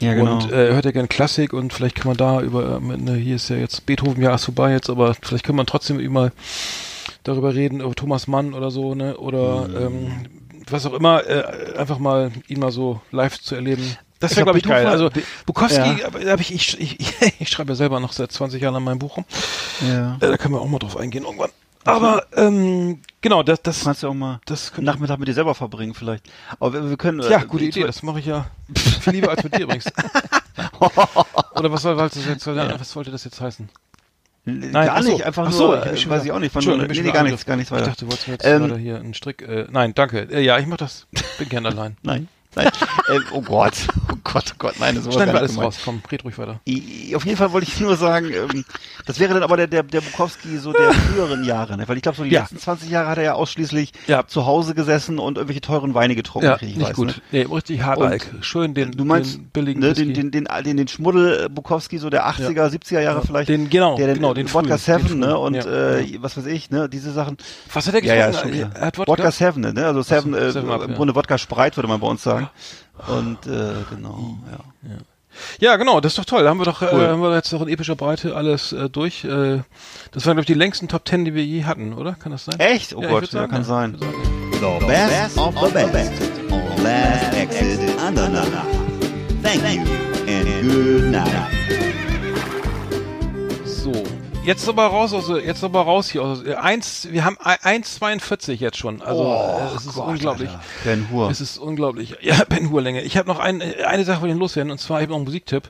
Ja, 0.00 0.14
genau. 0.14 0.34
Und 0.44 0.52
äh, 0.52 0.72
hört 0.72 0.84
ja 0.84 0.90
gerne 0.92 1.08
Klassik 1.08 1.52
und 1.52 1.72
vielleicht 1.72 1.96
kann 1.96 2.08
man 2.08 2.16
da 2.16 2.40
über, 2.40 2.76
äh, 2.76 2.80
mit, 2.80 3.00
ne, 3.02 3.14
hier 3.14 3.36
ist 3.36 3.48
ja 3.50 3.56
jetzt 3.56 3.86
Beethoven, 3.86 4.22
ja 4.22 4.34
ist 4.34 4.44
vorbei 4.46 4.72
jetzt, 4.72 4.88
aber 4.90 5.14
vielleicht 5.20 5.44
kann 5.44 5.56
man 5.56 5.66
trotzdem 5.66 5.98
über 5.98 6.32
darüber 7.24 7.54
reden, 7.54 7.80
über 7.80 7.94
Thomas 7.94 8.26
Mann 8.26 8.54
oder 8.54 8.70
so, 8.70 8.94
ne? 8.94 9.16
Oder 9.16 9.68
Mhm. 9.68 9.76
ähm, 9.76 10.12
was 10.70 10.86
auch 10.86 10.94
immer, 10.94 11.26
äh, 11.28 11.76
einfach 11.76 11.98
mal 11.98 12.30
ihn 12.48 12.60
mal 12.60 12.70
so 12.72 13.00
live 13.10 13.40
zu 13.40 13.54
erleben. 13.56 13.96
Das 14.20 14.32
Ich 14.32 14.36
wäre, 14.36 14.44
glaub, 14.44 14.54
glaube 14.54 14.58
ich, 14.58 14.64
geil. 14.64 14.86
Also 14.86 15.10
Bukowski, 15.46 16.00
Ja. 16.00 16.06
aber 16.06 16.20
da 16.20 16.32
hab 16.32 16.40
ich, 16.40 16.52
ich, 16.54 16.78
ich, 16.80 17.14
ich 17.40 17.48
schreibe 17.48 17.70
ja 17.72 17.74
selber 17.74 17.98
noch 18.00 18.12
seit 18.12 18.30
20 18.30 18.62
Jahren 18.62 18.76
an 18.76 18.84
meinem 18.84 18.98
Buch 18.98 19.16
rum. 19.16 19.24
Ja. 19.86 20.16
Äh, 20.20 20.28
da 20.28 20.36
können 20.36 20.54
wir 20.54 20.60
auch 20.60 20.68
mal 20.68 20.78
drauf 20.78 20.96
eingehen 20.96 21.24
irgendwann. 21.24 21.50
Aber 21.84 22.26
ähm, 22.36 23.00
genau, 23.22 23.42
das, 23.42 23.62
das, 23.62 23.78
Du 23.80 23.84
kannst 23.86 24.02
ja 24.02 24.10
auch 24.10 24.14
mal 24.14 24.40
das 24.44 24.70
Nachmittag 24.76 25.18
mit 25.18 25.28
dir 25.28 25.32
selber 25.34 25.54
verbringen 25.54 25.94
vielleicht. 25.94 26.24
Aber 26.60 26.74
wir, 26.74 26.90
wir 26.90 26.96
können... 26.98 27.20
ja, 27.22 27.40
äh, 27.40 27.46
gute 27.46 27.64
ich- 27.64 27.70
Idee. 27.76 27.86
Das 27.86 28.02
mache 28.02 28.18
ich 28.20 28.26
ja 28.26 28.46
viel 29.00 29.14
lieber 29.14 29.30
als 29.30 29.42
mit 29.42 29.54
dir 29.56 29.62
übrigens. 29.62 29.86
Oder 31.54 31.72
was 31.72 31.82
soll, 31.82 31.96
was, 31.96 32.14
jetzt, 32.14 32.46
was 32.46 32.90
sollte 32.90 33.10
das 33.10 33.24
jetzt 33.24 33.40
heißen? 33.40 33.68
Nein, 34.44 34.72
gar 34.72 35.02
nicht, 35.02 35.24
einfach 35.24 35.50
nur, 35.50 35.78
ich 35.80 35.86
äh, 35.86 35.92
mich 35.92 36.00
schon 36.02 36.10
weiß 36.10 36.24
ich 36.24 36.32
auch 36.32 36.38
nicht. 36.38 36.52
Von, 36.52 36.64
nee, 36.64 36.86
ich 36.92 37.02
nee, 37.02 37.10
gar 37.12 37.22
nichts, 37.22 37.44
gar 37.44 37.56
nichts 37.56 37.70
Ich 37.70 37.76
weiter. 37.76 37.86
dachte, 37.90 38.04
du 38.04 38.10
wolltest 38.10 38.28
jetzt 38.28 38.46
Ähm, 38.46 38.68
gerade 38.68 38.80
hier 38.80 38.96
einen 38.96 39.12
Strick. 39.14 39.42
Äh, 39.42 39.66
nein, 39.70 39.92
danke. 39.94 40.28
Äh, 40.30 40.40
ja, 40.42 40.58
ich 40.58 40.66
mach 40.66 40.78
das. 40.78 41.06
Bin 41.38 41.48
gern 41.48 41.66
allein. 41.66 41.96
Nein, 42.02 42.28
nein. 42.54 42.66
äh, 43.08 43.18
oh 43.32 43.42
Gott, 43.42 43.74
oh 44.10 44.16
Gott, 44.24 44.44
oh 44.52 44.54
Gott, 44.58 44.74
nein, 44.80 44.94
das 44.94 45.04
war 45.06 45.12
Schneiden 45.12 45.32
wir 45.34 45.38
alles 45.40 45.52
gemeint. 45.52 45.66
raus. 45.66 45.80
Komm, 45.84 46.02
red 46.10 46.24
ruhig 46.24 46.38
weiter. 46.38 46.60
I- 46.68 47.14
Auf 47.16 47.24
jeden 47.24 47.36
Fall 47.36 47.52
wollte 47.52 47.66
ich 47.68 47.80
nur 47.80 47.96
sagen, 47.96 48.30
ähm, 48.32 48.64
das 49.06 49.18
wäre 49.18 49.34
dann 49.34 49.42
aber 49.42 49.56
der, 49.56 49.66
der, 49.66 49.82
der 49.82 50.00
Bukowski 50.00 50.58
so 50.58 50.72
der 50.72 50.92
früheren 50.92 51.44
Jahre, 51.44 51.76
ne? 51.76 51.88
weil 51.88 51.96
ich 51.96 52.02
glaube, 52.02 52.16
so 52.18 52.24
die 52.24 52.30
Ja. 52.30 52.42
letzten 52.42 52.58
20 52.58 52.90
Jahre 52.90 53.08
hat 53.08 53.18
er 53.18 53.24
ja 53.24 53.34
ausschließlich 53.34 53.92
Ja. 54.06 54.26
zu 54.26 54.46
Hause 54.46 54.74
gesessen 54.74 55.18
und 55.18 55.36
irgendwelche 55.38 55.60
teuren 55.60 55.94
Weine 55.94 56.14
getrunken, 56.14 56.46
Ja, 56.48 56.58
nicht 56.60 56.80
weiß, 56.80 56.92
gut. 56.94 57.08
Ne? 57.08 57.14
Nee, 57.32 57.42
richtig 57.42 57.82
Hardalk. 57.82 58.26
Schön 58.42 58.74
den, 58.74 58.92
Du 58.92 59.04
meinst, 59.04 59.34
den 59.36 59.50
billigen 59.50 59.80
ne, 59.80 59.92
den, 59.92 60.12
den, 60.14 60.30
den, 60.30 60.44
den, 60.64 60.76
den 60.76 60.88
Schmuddel 60.88 61.44
äh, 61.46 61.48
Bukowski, 61.48 61.98
so 61.98 62.10
der 62.10 62.26
80er, 62.28 62.68
70er 62.68 63.00
Jahre 63.00 63.22
vielleicht. 63.26 63.48
Den- 63.48 63.70
genau, 63.70 63.96
der, 63.96 64.14
genau, 64.14 64.34
den 64.34 64.52
Wodka 64.52 64.76
frühen, 64.78 65.00
den 65.00 65.08
Seven, 65.08 65.18
ne, 65.20 65.38
und, 65.38 65.54
ja. 65.54 65.64
äh, 65.98 66.18
was 66.20 66.36
weiß 66.36 66.46
ich, 66.46 66.70
ne, 66.70 66.88
diese 66.88 67.12
Sachen. 67.12 67.36
Was 67.72 67.86
hat 67.86 67.94
er 67.94 68.04
Ja, 68.04 68.14
ja, 68.14 68.26
getrunken? 68.30 68.48
schon 68.58 68.58
klar. 68.70 68.80
er 68.82 68.86
hat 68.86 68.98
Wodka? 68.98 69.30
Seven, 69.30 69.60
ne, 69.72 69.86
also 69.86 70.02
Seven, 70.02 70.34
äh, 70.34 70.50
Seven 70.52 70.70
im 70.70 70.90
ja. 70.90 70.96
Grunde 70.96 71.14
Wodka 71.14 71.38
Spreit, 71.38 71.76
würde 71.76 71.88
man 71.88 72.00
bei 72.00 72.06
uns 72.06 72.22
sagen. 72.22 72.39
Und, 73.08 73.46
äh, 73.46 73.74
genau, 73.90 74.36
ja. 74.50 74.58
Ja, 75.60 75.76
genau, 75.76 76.00
das 76.00 76.12
ist 76.12 76.18
doch 76.18 76.24
toll. 76.24 76.42
Da 76.42 76.50
haben 76.50 76.58
wir 76.58 76.64
doch, 76.64 76.82
Cool. 76.82 76.88
äh, 77.02 77.08
haben 77.08 77.22
wir 77.22 77.34
jetzt 77.34 77.52
noch 77.52 77.62
in 77.62 77.68
epischer 77.68 77.94
Breite 77.94 78.34
alles 78.34 78.72
äh, 78.72 78.90
durch. 78.90 79.24
Äh, 79.24 79.62
das 80.10 80.26
waren, 80.26 80.34
glaube 80.34 80.40
ich, 80.40 80.46
die 80.46 80.54
längsten 80.54 80.88
Top 80.88 81.04
Ten, 81.04 81.24
die 81.24 81.34
wir 81.34 81.44
je 81.44 81.64
hatten, 81.64 81.92
oder? 81.94 82.14
Kann 82.14 82.32
das 82.32 82.44
sein? 82.46 82.58
Echt? 82.58 82.94
Oh 82.96 83.00
Ja, 83.02 83.08
Gott, 83.10 83.22
würd 83.22 83.32
ja, 83.32 83.40
sagen, 83.40 83.52
kann 83.52 83.62
ja. 83.62 83.66
sein. 83.66 83.96
Sagen, 83.98 84.80
The 84.80 84.86
best 84.86 85.38
of 85.38 85.54
the 85.54 85.84
best 85.92 86.12
on 86.50 86.82
Last 86.82 87.32
Exit 87.34 87.78
Andernach. 88.00 88.66
Thank 89.42 89.62
you 89.72 89.82
and 90.26 90.68
good 90.68 91.04
night. 91.12 91.48
So. 93.64 93.92
Jetzt 94.42 94.66
aber 94.68 94.86
raus 94.86 95.12
aus, 95.12 95.28
jetzt 95.44 95.62
aber 95.62 95.82
raus 95.82 96.10
hier 96.10 96.22
aus. 96.22 96.42
Äh, 96.42 96.54
eins, 96.54 97.06
wir 97.10 97.24
haben 97.26 97.36
ein- 97.40 97.82
1,42 97.84 98.54
jetzt 98.54 98.78
schon. 98.78 99.02
Also 99.02 99.22
äh, 99.22 99.76
es 99.76 99.84
ist 99.86 99.96
unglaublich. 99.98 100.48
Ben 100.82 101.08
Hur. 101.10 101.30
Es 101.30 101.42
ist 101.42 101.58
unglaublich. 101.58 102.16
Ja, 102.22 102.42
Ben 102.48 102.70
Hur 102.70 102.80
Länge. 102.80 103.02
Ich 103.02 103.18
habe 103.18 103.28
noch 103.28 103.38
ein, 103.38 103.62
eine 103.86 104.04
Sache, 104.04 104.22
wollte 104.22 104.32
ich 104.34 104.40
loswerden, 104.40 104.72
und 104.72 104.78
zwar 104.78 104.98
ich 104.98 105.02
habe 105.02 105.10
noch 105.12 105.18
einen 105.18 105.26
Musiktipp. 105.26 105.68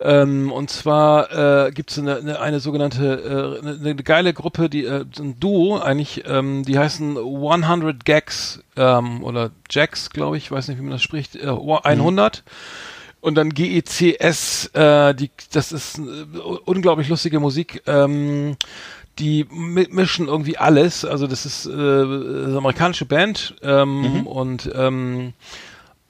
Ähm, 0.00 0.50
und 0.50 0.70
zwar 0.70 1.66
äh, 1.66 1.70
gibt 1.72 1.90
es 1.90 1.98
eine, 1.98 2.16
eine, 2.16 2.40
eine 2.40 2.58
sogenannte, 2.60 3.60
äh, 3.62 3.66
eine, 3.68 3.78
eine 3.90 3.94
geile 4.02 4.32
Gruppe, 4.32 4.70
die 4.70 4.86
äh, 4.86 5.04
ein 5.18 5.38
Duo 5.38 5.78
eigentlich, 5.78 6.24
ähm, 6.26 6.64
die 6.64 6.78
heißen 6.78 7.18
100 7.18 8.04
Gags 8.06 8.60
ähm, 8.76 9.22
oder 9.22 9.50
Jacks, 9.70 10.08
glaube 10.10 10.38
ich, 10.38 10.50
weiß 10.50 10.68
nicht, 10.68 10.78
wie 10.78 10.82
man 10.82 10.92
das 10.92 11.02
spricht, 11.02 11.36
äh, 11.36 11.46
100. 11.48 12.44
Und 13.26 13.34
dann 13.34 13.50
GECS, 13.50 14.70
äh, 14.72 15.12
die, 15.14 15.30
das 15.50 15.72
ist 15.72 15.98
äh, 15.98 16.02
unglaublich 16.64 17.08
lustige 17.08 17.40
Musik. 17.40 17.82
Ähm, 17.86 18.56
die 19.18 19.44
mi- 19.50 19.88
mischen 19.90 20.28
irgendwie 20.28 20.58
alles. 20.58 21.04
Also 21.04 21.26
das 21.26 21.44
ist 21.44 21.66
äh, 21.66 21.70
eine 21.72 22.54
amerikanische 22.56 23.04
Band 23.04 23.56
ähm, 23.62 24.28
und 24.28 24.70
ähm, 24.74 25.32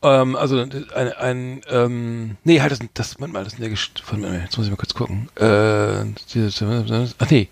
ähm, 0.02 0.36
also 0.36 0.58
ein, 0.58 1.12
ein 1.14 1.60
ähm, 1.70 2.36
nee, 2.44 2.60
halt 2.60 2.72
das, 2.72 2.80
das 2.92 3.18
Moment 3.18 3.32
mal, 3.32 3.44
das 3.44 3.54
sind 3.54 3.62
der 3.62 3.70
Gest 3.70 4.00
von 4.00 4.22
jetzt 4.22 4.58
muss 4.58 4.66
ich 4.66 4.70
mal 4.70 4.76
kurz 4.76 4.92
gucken. 4.92 5.30
Äh, 5.36 6.04
ach 7.18 7.30
nee, 7.30 7.48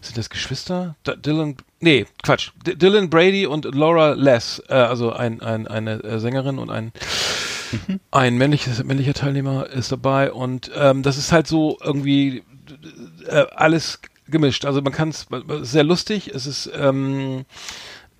sind 0.00 0.18
das 0.18 0.28
Geschwister? 0.28 0.96
D 1.06 1.12
Dylan, 1.24 1.56
nee, 1.78 2.06
Quatsch. 2.24 2.50
D 2.66 2.74
Dylan 2.74 3.10
Brady 3.10 3.46
und 3.46 3.64
Laura 3.76 4.14
Les, 4.14 4.60
äh, 4.68 4.74
also 4.74 5.12
ein, 5.12 5.40
ein, 5.40 5.68
eine 5.68 6.02
äh, 6.02 6.18
Sängerin 6.18 6.58
und 6.58 6.70
ein 6.70 6.92
ein 8.10 8.36
männliches, 8.36 8.82
männlicher 8.84 9.14
Teilnehmer 9.14 9.66
ist 9.66 9.92
dabei 9.92 10.32
und 10.32 10.70
ähm, 10.76 11.02
das 11.02 11.18
ist 11.18 11.32
halt 11.32 11.46
so 11.46 11.78
irgendwie 11.82 12.42
äh, 13.26 13.44
alles 13.54 14.00
gemischt. 14.28 14.64
Also 14.64 14.82
man 14.82 14.92
kann 14.92 15.10
es 15.10 15.26
sehr 15.62 15.84
lustig. 15.84 16.28
Es 16.28 16.46
ist 16.46 16.70
ähm, 16.74 17.44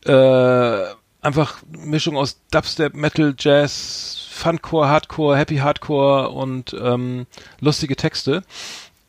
äh, 0.04 0.84
einfach 1.20 1.62
Mischung 1.70 2.16
aus 2.16 2.40
Dubstep, 2.50 2.94
Metal, 2.94 3.34
Jazz, 3.38 4.26
Funcore, 4.30 4.88
Hardcore, 4.88 5.36
Happy 5.36 5.56
Hardcore 5.56 6.30
und 6.30 6.76
ähm, 6.78 7.26
lustige 7.60 7.96
Texte. 7.96 8.42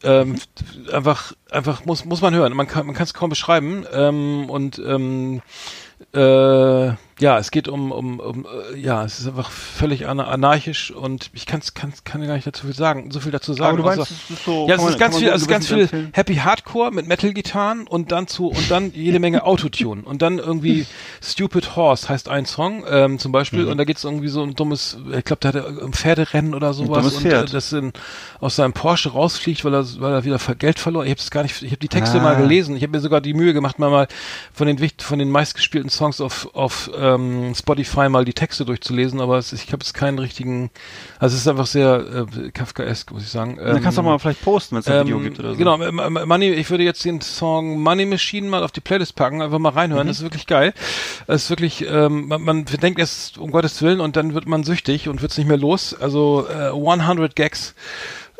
Ähm, 0.03 0.35
einfach, 0.91 1.33
einfach 1.49 1.85
muss 1.85 2.05
muss 2.05 2.21
man 2.21 2.35
hören. 2.35 2.53
Man 2.53 2.67
kann 2.67 2.85
man 2.85 2.95
kann 2.95 3.05
es 3.05 3.13
kaum 3.13 3.29
beschreiben. 3.29 3.85
Ähm, 3.91 4.49
und 4.49 4.79
ähm, 4.79 5.41
äh, 6.13 6.93
ja, 7.19 7.39
es 7.39 7.49
geht 7.51 7.67
um, 7.69 7.91
um, 7.93 8.19
um 8.19 8.45
äh, 8.73 8.77
ja, 8.77 9.05
es 9.05 9.19
ist 9.19 9.27
einfach 9.27 9.49
völlig 9.49 10.07
ana 10.07 10.25
anarchisch 10.27 10.91
und 10.91 11.29
ich 11.33 11.45
kann's, 11.45 11.73
kann's, 11.73 12.03
kann 12.03 12.25
gar 12.27 12.35
nicht 12.35 12.45
dazu 12.45 12.65
viel 12.65 12.75
sagen, 12.75 13.09
so 13.11 13.19
viel 13.21 13.31
dazu 13.31 13.53
sagen. 13.53 13.69
Aber 13.69 13.77
du 13.77 13.83
meinst, 13.83 14.11
außer- 14.11 14.15
es 14.29 14.29
ist 14.37 14.43
so, 14.45 14.67
ja, 14.67 14.75
kann 14.75 14.85
es 14.85 14.91
ist 14.91 14.99
ganz 14.99 15.13
kann 15.15 15.19
viel, 15.23 15.29
ist 15.33 15.47
ganz 15.47 15.67
viel 15.67 15.79
empfehlen? 15.81 16.09
Happy 16.13 16.35
Hardcore 16.35 16.91
mit 16.91 17.07
Metal-Gitarren 17.07 17.87
und 17.87 18.11
dann 18.11 18.27
zu 18.27 18.47
und 18.49 18.69
dann 18.69 18.91
jede 18.93 19.19
Menge 19.19 19.45
Autotune 19.45 20.01
und 20.03 20.21
dann 20.21 20.39
irgendwie 20.39 20.85
Stupid 21.23 21.75
Horse 21.77 22.09
heißt 22.09 22.27
ein 22.27 22.45
Song 22.45 22.83
ähm, 22.89 23.17
zum 23.17 23.31
Beispiel 23.31 23.63
Mhm. 23.65 23.71
und 23.71 23.77
da 23.77 23.85
geht's 23.85 24.03
irgendwie 24.03 24.27
so 24.27 24.43
ein 24.43 24.53
dummes, 24.55 24.97
ich 25.17 25.23
glaube, 25.23 25.39
da 25.39 25.47
hat 25.49 25.55
er 25.55 25.67
ein 25.67 25.93
Pferderennen 25.93 26.53
oder 26.53 26.73
sowas 26.73 27.13
und 27.15 27.25
äh, 27.25 27.45
das 27.45 27.71
in, 27.71 27.93
aus 28.41 28.57
seinem 28.57 28.73
Porsche 28.73 29.11
rausfliegt, 29.11 29.63
weil 29.63 29.73
er 29.73 29.85
weil 30.01 30.11
er 30.13 30.25
wieder 30.25 30.37
Geld 30.59 30.79
verloren. 30.79 31.05
Ich 31.05 31.11
habe 31.11 31.21
es 31.21 31.31
gar 31.31 31.43
nicht, 31.43 31.61
ich 31.61 31.69
habe 31.71 31.77
die 31.79 31.87
Texte 31.87 32.19
Ah. 32.19 32.23
mal 32.23 32.35
gelesen. 32.35 32.75
Ich 32.75 32.83
habe 32.83 32.91
mir 32.91 32.99
sogar 32.99 33.21
die 33.21 33.33
Mühe 33.33 33.53
gemacht, 33.53 33.79
mal 33.79 33.89
mal 33.89 34.07
von 34.53 34.67
den 34.67 34.77
von 34.99 35.17
den 35.19 35.29
meistgespielten 35.29 35.89
Songs 35.89 36.19
auf 36.19 36.49
auf 36.53 36.89
ähm, 37.13 37.53
Spotify 37.55 38.09
mal 38.09 38.25
die 38.25 38.33
Texte 38.33 38.65
durchzulesen, 38.65 39.21
aber 39.21 39.37
es, 39.37 39.53
ich 39.53 39.71
habe 39.71 39.83
jetzt 39.83 39.93
keinen 39.93 40.19
richtigen, 40.19 40.71
also 41.19 41.35
es 41.35 41.41
ist 41.41 41.47
einfach 41.47 41.65
sehr 41.67 42.25
äh, 42.35 42.51
Kafkaesk, 42.51 43.11
muss 43.11 43.23
ich 43.23 43.29
sagen. 43.29 43.57
Dann 43.57 43.81
kannst 43.81 43.97
du 43.97 44.01
Ähm, 44.01 44.07
mal 44.07 44.19
vielleicht 44.19 44.41
posten, 44.43 44.75
wenn 44.75 44.79
es 44.81 44.87
ein 44.87 45.05
Video 45.05 45.17
ähm, 45.17 45.23
gibt 45.23 45.39
oder 45.39 45.51
so. 45.51 45.57
Genau, 45.57 45.77
Money, 46.25 46.49
ich 46.51 46.69
würde 46.69 46.83
jetzt 46.83 47.03
den 47.05 47.21
Song 47.21 47.79
Money 47.81 48.05
Machine 48.05 48.47
mal 48.49 48.63
auf 48.63 48.71
die 48.71 48.81
Playlist 48.81 49.15
packen, 49.15 49.41
einfach 49.41 49.59
mal 49.59 49.71
Mhm. 49.71 49.77
reinhören. 49.77 50.07
Das 50.07 50.17
ist 50.17 50.23
wirklich 50.23 50.47
geil. 50.47 50.73
Das 51.27 51.43
ist 51.43 51.49
wirklich, 51.49 51.85
ähm, 51.87 52.27
man, 52.27 52.41
man 52.41 52.65
denkt 52.65 52.99
erst 52.99 53.37
um 53.37 53.51
Gottes 53.51 53.81
Willen 53.81 53.99
und 53.99 54.15
dann 54.15 54.33
wird 54.33 54.47
man 54.47 54.63
süchtig 54.63 55.07
und 55.09 55.21
wird's 55.21 55.37
nicht 55.37 55.47
mehr 55.47 55.57
los. 55.57 55.93
Also 55.99 56.47
äh, 56.49 56.69
100 56.71 57.35
Gags. 57.35 57.75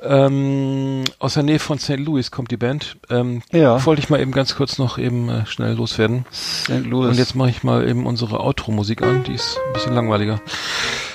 Ähm, 0.08 1.04
aus 1.20 1.34
der 1.36 1.44
Nähe 1.44 1.60
von 1.60 1.80
St. 1.80 1.98
Louis 1.98 2.32
kommt 2.32 2.52
die 2.52 2.58
Band. 2.58 2.98
Ähm, 3.10 3.42
Ja. 3.52 3.84
Wollte 3.86 4.02
ich 4.02 4.10
mal 4.10 4.20
eben 4.20 4.32
ganz 4.32 4.56
kurz 4.56 4.78
noch 4.78 4.98
eben 4.98 5.30
äh, 5.30 5.46
schnell 5.46 5.74
loswerden. 5.74 6.26
St. 6.34 6.86
Louis. 6.86 7.10
Und 7.10 7.18
jetzt 7.18 7.36
mache 7.36 7.50
ich 7.50 7.64
mal 7.64 7.88
eben 7.88 8.06
unsere 8.06 8.40
Outro-Musik 8.40 9.02
an. 9.02 9.24
Die 9.24 9.34
ist 9.34 9.58
ein 9.68 9.74
bisschen 9.74 9.94
langweiliger. 9.96 10.40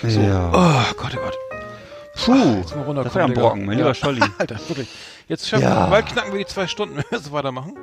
ja. 0.03 0.51
Oh 0.53 0.95
Gott, 0.97 1.13
oh 1.17 1.21
Gott. 1.25 1.35
Puh, 2.25 2.35
Jetzt 2.59 2.77
mal 2.77 2.83
runterkommen, 2.83 3.05
das 3.05 3.15
war 3.15 3.23
ein. 3.25 3.33
Brocken, 3.35 3.65
mein 3.67 3.79
Ja. 3.79 3.85
lieber 3.85 3.95
Scholli. 3.95 4.21
Alter, 4.39 4.59
wirklich. 4.69 4.89
Jetzt 5.29 5.49
schaffen 5.49 5.63
Ja. 5.63 5.87
wir, 5.87 5.91
bald 5.91 6.07
knacken 6.07 6.33
wir 6.33 6.39
die 6.41 6.47
zwei 6.47 6.67
Stunden, 6.67 6.97
wenn 6.99 7.05
wir 7.09 7.19
so 7.21 7.33
weitermachen. 7.33 7.75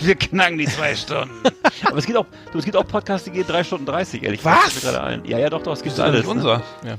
Wir 0.00 0.16
knacken 0.16 0.58
die 0.58 0.66
zwei 0.66 0.96
Stunden. 0.96 1.30
Aber 1.84 1.98
es 1.98 2.06
gibt 2.06 2.18
auch, 2.18 2.26
du, 2.52 2.58
es 2.58 2.64
gibt 2.64 2.76
auch 2.76 2.86
Podcasts, 2.88 3.24
die 3.26 3.30
gehen 3.30 3.44
drei 3.46 3.62
Stunden 3.62 3.86
30, 3.86 4.22
ehrlich 4.24 4.44
Was? 4.44 4.80
gerade 4.80 5.00
ein. 5.02 5.24
Ja, 5.26 5.38
ja, 5.38 5.48
doch, 5.50 5.62
doch, 5.62 5.74
es 5.74 5.82
gibt 5.82 5.96
Das 5.98 6.04
ist 6.08 6.12
alles. 6.12 6.24
ne? 6.24 6.30
unser. 6.30 6.62
Ja. 6.84 6.96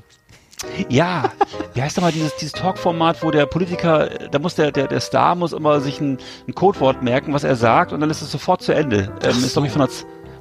Ja, 0.89 1.31
wie 1.73 1.81
heißt 1.81 1.97
doch 1.97 2.01
mal 2.01 2.11
dieses, 2.11 2.35
dieses 2.35 2.53
Talk-Format, 2.53 3.23
wo 3.23 3.31
der 3.31 3.45
Politiker, 3.45 4.09
da 4.31 4.39
muss 4.39 4.55
der, 4.55 4.71
der, 4.71 4.87
der 4.87 4.99
Star 4.99 5.35
muss 5.35 5.53
immer 5.53 5.79
sich 5.79 5.99
ein, 6.01 6.17
ein 6.47 6.55
Codewort 6.55 7.01
merken, 7.01 7.33
was 7.33 7.43
er 7.43 7.55
sagt, 7.55 7.93
und 7.93 7.99
dann 8.01 8.09
ist 8.09 8.21
es 8.21 8.31
sofort 8.31 8.61
zu 8.61 8.73
Ende. 8.73 9.11
Ähm, 9.23 9.29
ist, 9.31 9.53
glaube 9.53 9.67
ich, 9.67 9.73
von 9.73 9.81
der, 9.81 9.89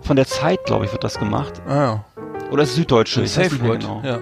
von 0.02 0.16
der 0.16 0.26
Zeit, 0.26 0.64
glaube 0.64 0.84
ich, 0.86 0.92
wird 0.92 1.04
das 1.04 1.18
gemacht. 1.18 1.62
Ah, 1.68 1.74
ja. 1.74 2.04
Oder 2.50 2.62
ist 2.64 2.70
es 2.70 2.76
Süddeutsche? 2.76 3.20
Ein 3.20 3.26
Safe 3.26 3.60
Word. 3.66 3.80
Genau. 3.80 4.02
Ja. 4.04 4.18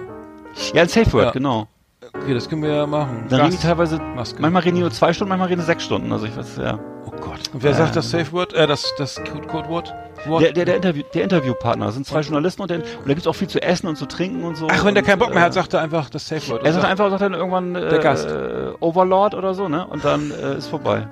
Ja, 0.73 0.81
ein 0.83 0.87
Safe 0.89 1.11
Word, 1.13 1.25
Ja. 1.25 1.31
genau. 1.31 1.67
Okay, 2.15 2.33
das 2.33 2.47
können 2.47 2.61
wir 2.61 2.69
ja 2.75 2.85
machen. 2.85 3.25
Dann 3.29 3.41
reden 3.41 3.51
die 3.51 3.57
teilweise, 3.57 3.97
Maske. 3.97 4.39
manchmal 4.41 4.61
reden 4.63 4.75
die 4.75 4.81
nur 4.81 4.91
zwei 4.91 5.13
Stunden, 5.13 5.29
manchmal 5.29 5.47
reden 5.49 5.61
die 5.61 5.65
sechs 5.65 5.83
Stunden. 5.83 6.11
Also 6.11 6.25
ich 6.27 6.37
weiß, 6.37 6.57
ja. 6.57 6.77
Oh 7.05 7.11
Gott. 7.11 7.39
Und 7.53 7.63
wer 7.63 7.71
Ja. 7.71 7.77
sagt 7.77 7.95
das 7.95 8.09
Safe 8.11 8.31
Word? 8.31 8.53
Äh, 8.53 8.67
das, 8.67 8.93
das 8.97 9.15
Code- 9.15 9.47
Codewort? 9.47 9.69
Wort? 9.69 9.93
Der, 10.25 10.51
der, 10.53 10.65
der, 10.65 10.75
Interview, 10.75 11.03
der 11.13 11.23
Interviewpartner, 11.23 11.85
das 11.87 11.95
sind 11.95 12.07
zwei 12.07 12.21
Journalisten 12.21 12.61
und, 12.61 12.71
der, 12.71 12.77
und 12.77 12.85
da 13.05 13.13
gibt's 13.13 13.27
auch 13.27 13.35
viel 13.35 13.47
zu 13.47 13.61
essen 13.61 13.87
und 13.87 13.97
zu 13.97 14.05
trinken 14.05 14.43
und 14.43 14.55
so. 14.55 14.67
Ach, 14.71 14.85
wenn 14.85 14.93
der 14.93 15.03
keinen 15.03 15.19
Bock 15.19 15.29
mehr 15.29 15.39
äh, 15.39 15.45
hat, 15.45 15.53
sagt 15.53 15.73
er 15.73 15.81
einfach 15.81 16.09
das 16.09 16.27
Safe 16.27 16.47
Word. 16.49 16.65
Er 16.65 16.73
sagt 16.73 16.85
einfach, 16.85 17.09
sagt 17.09 17.21
dann 17.21 17.33
irgendwann 17.33 17.75
äh, 17.75 17.89
Der 17.89 17.99
Gast. 17.99 18.25
äh, 18.27 18.71
Overlord 18.79 19.35
oder 19.35 19.53
so, 19.53 19.67
ne? 19.67 19.85
Und 19.85 20.05
dann 20.05 20.31
äh, 20.31 20.57
ist 20.57 20.67
vorbei. 20.67 21.07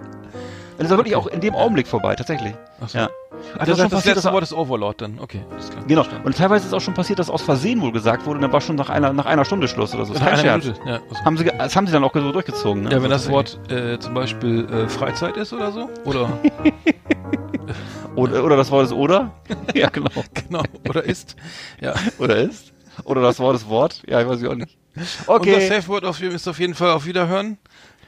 Und 0.82 0.88
ist 0.88 0.94
auch 0.94 0.98
wirklich 0.98 1.16
auch 1.16 1.28
in 1.28 1.42
dem 1.42 1.54
Augenblick 1.54 1.88
vorbei, 1.88 2.16
tatsächlich. 2.16 2.54
Ach 2.84 2.90
so. 2.90 2.98
Ja. 2.98 3.10
Ach, 3.58 3.66
das 3.66 3.78
das 3.78 3.90
passiert, 3.90 4.16
letzte 4.16 4.32
Wort 4.34 4.44
ist 4.44 4.54
Overlord 4.54 5.02
dann. 5.02 5.20
Okay. 5.20 5.42
Genau. 5.88 6.02
Verstanden. 6.04 6.26
Und 6.26 6.38
teilweise 6.38 6.66
ist 6.66 6.74
auch 6.74 6.82
schon 6.82 6.96
passiert, 6.96 7.20
dass 7.20 7.30
aus 7.30 7.44
Versehen 7.44 7.82
wohl 7.82 7.92
gesagt 7.92 8.26
wurde, 8.26 8.38
und 8.38 8.42
dann 8.42 8.52
war 8.52 8.62
schon 8.62 8.76
nach 8.78 8.90
einer, 8.90 9.14
nach 9.14 9.26
einer 9.28 9.46
Stunde 9.46 9.68
Schluss 9.68 9.94
oder 9.94 10.06
so. 10.06 10.14
Das 10.14 10.22
ist 10.24 10.28
kein 10.28 10.40
Scherz. 10.40 10.66
Ja, 10.86 10.94
also. 10.96 11.26
Haben 11.26 11.38
sie, 11.38 11.46
das 11.46 11.76
haben 11.76 11.86
sie 11.88 11.94
dann 11.94 12.04
auch 12.04 12.14
so 12.14 12.32
durchgezogen, 12.32 12.84
ne? 12.84 12.92
ja, 12.92 13.04
wenn 13.04 13.10
das 13.12 13.30
Wort 13.30 13.60
äh, 13.72 14.00
zum 14.00 14.16
Beispiel 14.16 14.68
äh, 14.70 14.90
Freizeit 14.90 15.38
ist 15.38 15.54
oder 15.54 15.72
so. 15.72 15.90
Oder, 16.06 16.30
Oder, 18.16 18.44
oder 18.44 18.58
das 18.58 18.72
Wort 18.72 18.86
ist 18.86 18.92
oder? 18.92 19.32
ja, 19.74 19.90
genau. 19.90 20.10
genau. 20.34 20.64
Oder 20.90 21.04
ist. 21.04 21.36
Ja. 21.80 21.94
Oder 22.18 22.38
ist? 22.38 22.74
Oder 23.04 23.22
das 23.22 23.40
Wort 23.40 23.56
ist 23.56 23.70
Wort? 23.70 24.02
Ja, 24.08 24.22
ich 24.22 24.28
weiß 24.28 24.42
ich 24.42 24.48
auch 24.48 24.56
nicht. 24.56 24.78
Das 24.96 25.28
Okay. 25.28 25.68
Safe 25.70 25.88
Word 25.88 26.04
auf, 26.04 26.22
ist 26.22 26.48
auf 26.48 26.60
jeden 26.60 26.74
Fall 26.74 26.92
auf 26.92 27.06
Wiederhören. 27.06 27.58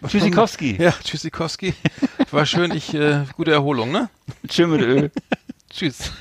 Tschüssikowski. 0.08 0.78
Ja, 0.80 0.92
Tschüssikowski. 1.04 1.74
War 2.32 2.46
schön. 2.46 2.72
Ich, 2.72 2.94
äh, 2.94 3.26
gute 3.36 3.52
Erholung, 3.52 3.92
ne? 3.92 4.10
Tschüss 4.48 4.68
mit 4.68 4.82
Öl. 4.82 5.12
Tschüss. 5.70 6.12